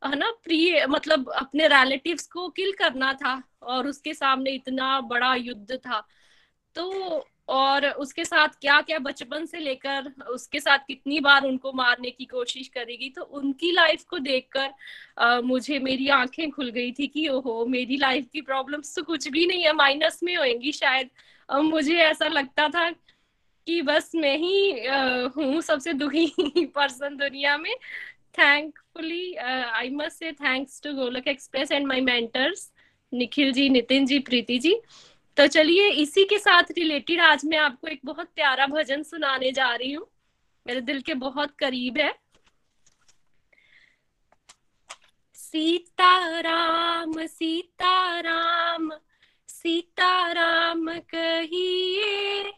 है 0.04 0.16
ना, 0.16 0.30
प्रिय 0.44 0.86
मतलब 0.88 1.30
अपने 1.32 1.68
रिलेटिव्स 1.68 2.26
को 2.26 2.48
किल 2.50 2.72
करना 2.78 3.12
था, 3.14 3.42
और 3.62 3.86
उसके 3.88 4.14
सामने 4.14 4.50
इतना 4.52 5.00
बड़ा 5.02 5.34
युद्ध 5.34 5.76
था। 5.76 6.00
तो 6.76 7.26
और 7.48 7.86
उसके 7.88 8.24
साथ 8.24 8.48
क्या 8.60 8.80
क्या 8.80 8.98
बचपन 8.98 9.44
से 9.46 9.58
लेकर 9.58 10.12
उसके 10.30 10.60
साथ 10.60 10.78
कितनी 10.78 11.20
बार 11.20 11.44
उनको 11.44 11.72
मारने 11.72 12.10
की 12.10 12.24
कोशिश 12.24 12.68
करेगी 12.68 13.08
तो 13.10 13.22
उनकी 13.22 13.70
लाइफ 13.72 14.04
को 14.10 14.18
देखकर 14.18 15.40
मुझे 15.44 15.78
मेरी 15.78 16.08
आँखें 16.08 16.50
खुल 16.50 16.70
गई 16.70 16.92
थी 16.92 17.06
कि 17.06 17.28
ओहो, 17.28 17.64
मेरी 17.66 17.96
लाइफ 17.96 18.28
की 18.32 18.40
प्रॉब्लम्स 18.40 18.94
तो 18.96 19.02
कुछ 19.02 19.28
भी 19.28 19.46
नहीं 19.46 19.62
है 19.64 19.72
माइनस 19.72 20.20
में 20.22 20.36
होएँगी 20.36 20.72
शायद। 20.72 21.10
अब 21.48 21.62
मुझे 21.62 21.96
ऐसा 21.96 22.28
लगता 22.28 22.68
था 22.68 22.90
कि 23.66 23.80
बस 23.82 24.10
मैं 24.14 24.36
ही 24.38 24.86
हूँ 25.36 25.60
सबसे 25.62 25.92
दुखी 25.92 26.26
पर्सन 26.74 27.16
दुनिया 27.16 27.56
में। 27.58 27.74
Thankfully 28.38 29.34
I 29.34 29.90
must 29.90 30.18
say 30.18 30.32
thanks 30.32 30.80
to 30.82 30.92
Golok 30.94 31.28
express 31.28 31.72
and 31.72 31.86
my 31.86 32.00
mentors 32.00 32.70
Nikhil 33.12 33.52
ji 33.52 33.68
Nitin 33.68 34.06
ji 34.06 34.18
Preeti 34.18 34.58
ji. 34.58 34.74
तो 35.36 35.46
चलिए, 35.46 35.88
इसी 35.90 36.24
के 36.24 36.38
साथ 36.38 36.62
रिलेटेड 36.62 37.20
आज 37.20 37.44
मैं 37.44 37.58
आपको 37.58 37.88
एक 37.88 38.00
बहुत 38.04 38.26
प्यारा 38.26 38.66
भजन 38.66 39.02
सुनाने 39.02 39.52
जा 39.52 39.74
रही 39.74 39.92
हूँ। 39.92 40.06
मेरे 40.66 40.80
दिल 40.80 41.00
के 41.00 41.14
बहुत 41.14 41.50
करीब 41.58 41.98
है। 41.98 42.14
सीता 45.34 46.40
राम 46.40 47.26
सीता 47.26 48.20
राम 48.20 48.92
सीता 49.48 50.32
राम 50.32 50.98
कहिए। 50.98 52.52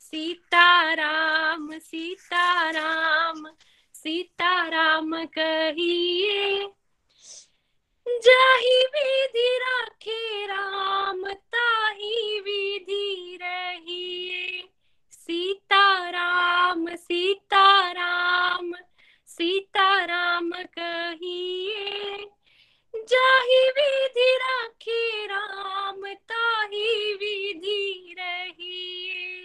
सीता 0.00 0.94
राम 0.94 1.78
सीता 1.78 2.70
राम 2.70 3.50
सीता 3.94 4.68
राम 4.68 5.24
कहिए। 5.24 6.77
जाही 8.08 8.86
विधि 8.86 9.58
राखे 9.62 10.46
राम, 10.46 11.32
ताही 11.32 12.40
विधि 12.40 13.38
रहिए। 13.42 14.68
सीता 15.12 16.10
राम 16.10 16.94
सीता 16.94 17.92
राम 17.92 18.72
सीता 19.26 20.04
राम 20.04 20.50
कहिए। 20.50 22.16
जाही 22.96 23.70
विधि 23.70 24.36
राखे 24.36 25.26
राम, 25.26 26.14
ताही 26.14 27.14
विधि 27.14 28.14
रहिए। 28.18 29.44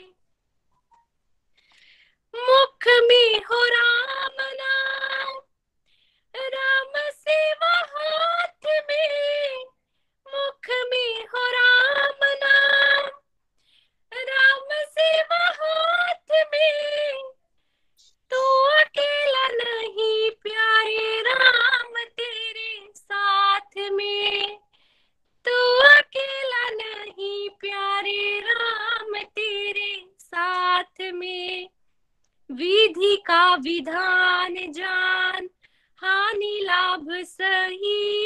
मुख 2.35 2.87
में 2.87 3.37
हो 3.37 3.65
राम 3.65 4.35
नाम, 4.41 5.41
राम 6.35 7.11
सेवा 7.29 7.73
हाथ 7.77 8.65
में, 8.65 9.63
मुख 10.27 10.69
में 10.69 11.25
हो 11.25 11.45
राम 14.13 14.67
सेवा 14.71 15.45
हाथ 15.45 16.31
में 16.31 17.13
नहीं 19.51 20.31
प्यारे 20.31 21.21
राम 21.21 21.93
तेरे 22.03 22.91
साथ 22.95 23.91
में। 23.91 24.59
नहीं 26.71 27.49
प्यारे 27.49 28.39
राम 28.39 29.23
तेरे 29.23 30.05
साथ 30.19 31.01
में। 31.01 31.69
विधि 32.51 33.15
का 33.15 33.55
विधान 33.55 34.12
लाभ 36.63 37.07
सही 37.23 38.22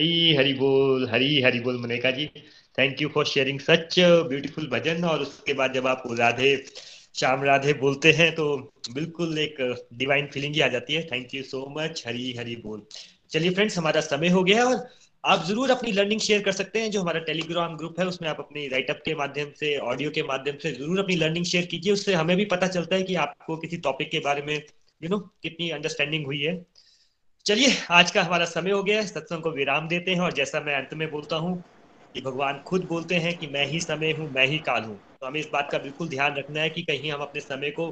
हरी 0.00 0.34
हरी 0.36 0.52
बोल, 0.54 1.08
हरी 1.10 1.40
हरी 1.42 1.58
बोल 1.60 1.80
Maneka 1.80 2.10
ji. 2.10 2.26
Thank 2.78 3.00
you 3.02 3.08
for 3.08 3.24
sharing 3.26 3.58
such 3.60 3.94
beautiful 4.28 4.68
bhajan 4.68 5.04
और 5.04 5.20
उसके 5.20 5.52
बाद 5.54 5.74
जब 5.74 5.86
आप 5.86 6.02
राधे, 6.18 6.54
श्याम 7.14 7.42
राधे 7.44 7.72
बोलते 7.74 8.12
हैं 8.12 8.30
तो 8.34 8.46
बिल्कुल 8.94 9.38
एक 9.38 9.56
डिवाइन 9.94 10.26
फीलिंग 10.32 10.54
ही 10.54 10.60
आ 10.60 10.68
जाती 10.68 10.94
है। 10.94 11.02
Thank 11.06 11.34
you 11.34 11.42
so 11.42 11.66
much 11.78 12.02
Hari 12.06 12.32
Hari 12.38 12.56
बोल। 12.64 12.82
चलिए 13.30 13.50
फ्रेंड्स 13.50 13.78
हमारा 13.78 14.00
समय 14.00 14.28
हो 14.30 14.42
गया 14.44 14.64
और 14.64 14.88
आप 15.24 15.44
ज़रूर 15.46 15.70
अपनी 15.70 15.92
लर्निंग 15.92 16.20
शेयर 16.20 16.42
कर 16.42 16.52
सकते 16.54 16.80
हैं। 16.80 16.90
जो 16.90 17.00
हमारा 17.00 17.20
टेलीग्राम 17.22 17.76
ग्रुप 17.76 18.00
है, 18.00 18.06
उसमें 18.06 18.28
आप 18.28 18.40
अपनी 18.40 18.66
राइटअप 18.68 19.02
के 19.04 19.14
माध्यम 19.14 19.50
से 19.60 19.76
ऑडियो 19.78 20.10
के 20.10 20.22
माध्यम 20.24 20.56
से 20.62 20.72
ज़रूर 20.72 20.98
अपनी 20.98 21.16
लर्निंग 21.16 21.44
शेयर 21.46 21.66
कीजिए। 21.66 21.92
उससे 21.92 22.14
हमें 22.14 22.36
भी 22.36 22.44
पता 22.56 22.66
चलता 22.68 22.96
है 22.96 23.02
कि 23.02 23.14
आपको 23.26 23.56
किसी 23.56 23.76
टॉपिक 23.88 24.10
के 24.10 24.18
बारे 24.20 24.42
में 24.42 24.56
यू 25.00 25.08
नो 25.08 25.18
कितनी 25.42 25.70
अंडरस्टैंडिंग 25.70 26.24
हुई 26.26 26.40
है। 26.40 26.54
चलिए, 27.46 27.68
आज 27.90 28.10
का 28.10 28.22
हमारा 28.22 28.44
समय 28.44 28.70
हो 28.70 28.82
गया 28.82 28.96
है। 29.00 29.06
सत्संग 29.06 29.42
को 29.42 29.50
विराम 29.50 29.88
देते 29.88 30.10
हैं 30.10 30.20
और 30.20 30.32
जैसा 30.32 30.60
मैं 30.60 30.74
अंत 30.74 30.94
में 30.94 31.10
बोलता 31.10 31.36
हूँ 31.36 31.62
कि 32.14 32.20
भगवान 32.20 32.60
खुद 32.66 32.84
बोलते 32.84 33.14
हैं 33.16 33.36
कि 33.38 33.46
मैं 33.46 33.64
ही 33.66 33.80
समय 33.80 34.12
हूँ, 34.12 34.30
मैं 34.32 34.46
ही 34.46 34.58
काल 34.60 34.84
हूँ। 34.84 34.96
तो 35.20 35.26
हमें 35.26 35.40
इस 35.40 35.48
बात 35.52 35.68
का 35.72 35.78
बिल्कुल 35.78 36.08
ध्यान 36.08 36.36
रखना 36.36 36.60
है 36.60 36.70
कि 36.70 36.82
कहीं 36.82 37.10
हम 37.12 37.20
अपने 37.20 37.40
समय 37.40 37.70
को 37.70 37.86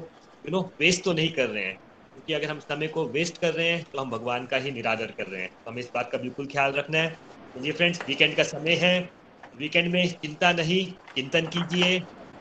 यू 0.45 0.51
नो 0.51 0.61
वेस्ट 0.81 1.03
तो 1.05 1.13
नहीं 1.13 1.31
कर 1.33 1.49
रहे 1.49 1.63
हैं। 1.65 1.75
क्योंकि 1.75 2.33
अगर 2.33 2.49
हम 2.49 2.59
समय 2.59 2.87
को 2.87 3.07
वेस्ट 3.11 3.37
कर 3.37 3.53
रहे 3.53 3.69
हैं 3.69 3.83
तो 3.93 3.99
हम 4.01 4.09
भगवान 4.09 4.45
का 4.45 4.57
ही 4.57 4.71
निरादर 4.71 5.11
कर 5.11 5.27
रहे 5.27 5.41
हैं। 5.41 5.49
तो 5.49 5.71
हमें 5.71 5.81
इस 5.81 5.89
बात 5.95 6.09
का 6.11 6.17
बिल्कुल 6.17 6.47
ख्याल 6.47 6.73
रखना 6.73 6.97
है। 6.97 7.17
ये 7.55 7.71
फ्रेंड्स 7.71 8.03
वीकेंड 8.07 8.35
का 8.37 8.43
समय 8.45 8.75
है। 8.75 8.99
वीकेंड 9.55 9.91
में 9.93 10.07
चिंता 10.13 10.51
नहीं, 10.53 10.83
चिंतन 11.15 11.47
कीजिए 11.47 11.99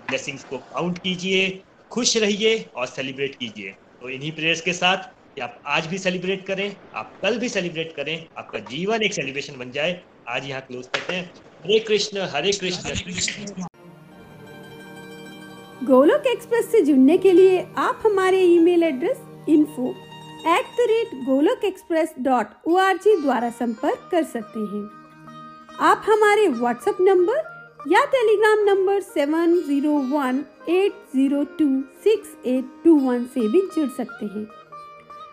ब्लेसिंग्स 0.08 0.44
को 0.44 0.58
काउंट 0.60 0.98
कीजिए, 0.98 1.48
खुश 1.90 2.16
रहिए 2.16 2.58
और 2.74 2.86
सेलिब्रेट 2.86 3.34
कीजिए। 3.34 3.72
तो 4.00 4.08
इन्हीं 4.10 4.32
प्रेयर्स 4.32 4.60
के 4.60 4.72
साथ 4.72 5.08
कि 5.38 5.42
आप 5.44 5.58
आज 5.68 5.86
भी 5.86 5.98
सेलिब्रेट 5.98 6.46
करें, 6.46 6.76
आप 6.94 7.12
कल 7.22 7.38
भी 7.38 7.48
सेलिब्रेट 7.48 7.92
करें, 7.96 8.26
आपका 8.38 8.58
जीवन 8.70 9.02
एक 9.02 9.12
सेलिब्रेशन 9.14 9.58
बन 9.58 9.70
जाए। 9.70 10.00
आज 10.28 10.48
यहाँ 10.48 10.60
क्लोज 10.62 10.86
करते 10.86 11.14
हैं। 11.14 11.24
हरे 11.64 11.78
कृष्ण 11.80 12.26
हरे 12.32 12.52
कृष्ण 12.54 13.66
गोलोक 15.84 16.26
एक्सप्रेस 16.26 16.70
से 16.72 16.80
जुड़ने 16.82 17.16
के 17.18 17.32
लिए 17.32 17.60
आप 17.78 18.02
हमारे 18.06 18.40
email 18.46 18.82
address 18.82 19.20
info 19.48 19.88
at 20.48 20.74
the 20.76 20.88
rate 20.90 21.14
Golok 21.26 21.64
express 21.64 22.14
dot 22.20 22.46
O 22.66 22.78
द्वारा 23.22 23.50
संपर्क 23.60 24.08
कर 24.10 24.24
सकते 24.34 24.60
हैं। 24.74 24.84
आप 25.84 26.04
हमारे 26.08 26.48
व्हाट्सएप 26.58 27.00
नंबर 27.02 27.56
या 27.88 28.04
Telegram 28.12 28.64
number 28.64 29.00
seven 29.14 29.56
zero 29.66 29.98
one 30.12 30.44
eight 30.70 31.02
zero 31.14 31.42
two 31.58 31.68
six 32.04 32.36
eight 32.46 32.78
two 32.84 32.98
one 33.00 33.24
से 33.34 33.48
भी 33.48 33.68
जुड़ 33.74 33.88
सकते 33.96 34.26
हैं। 34.26 34.46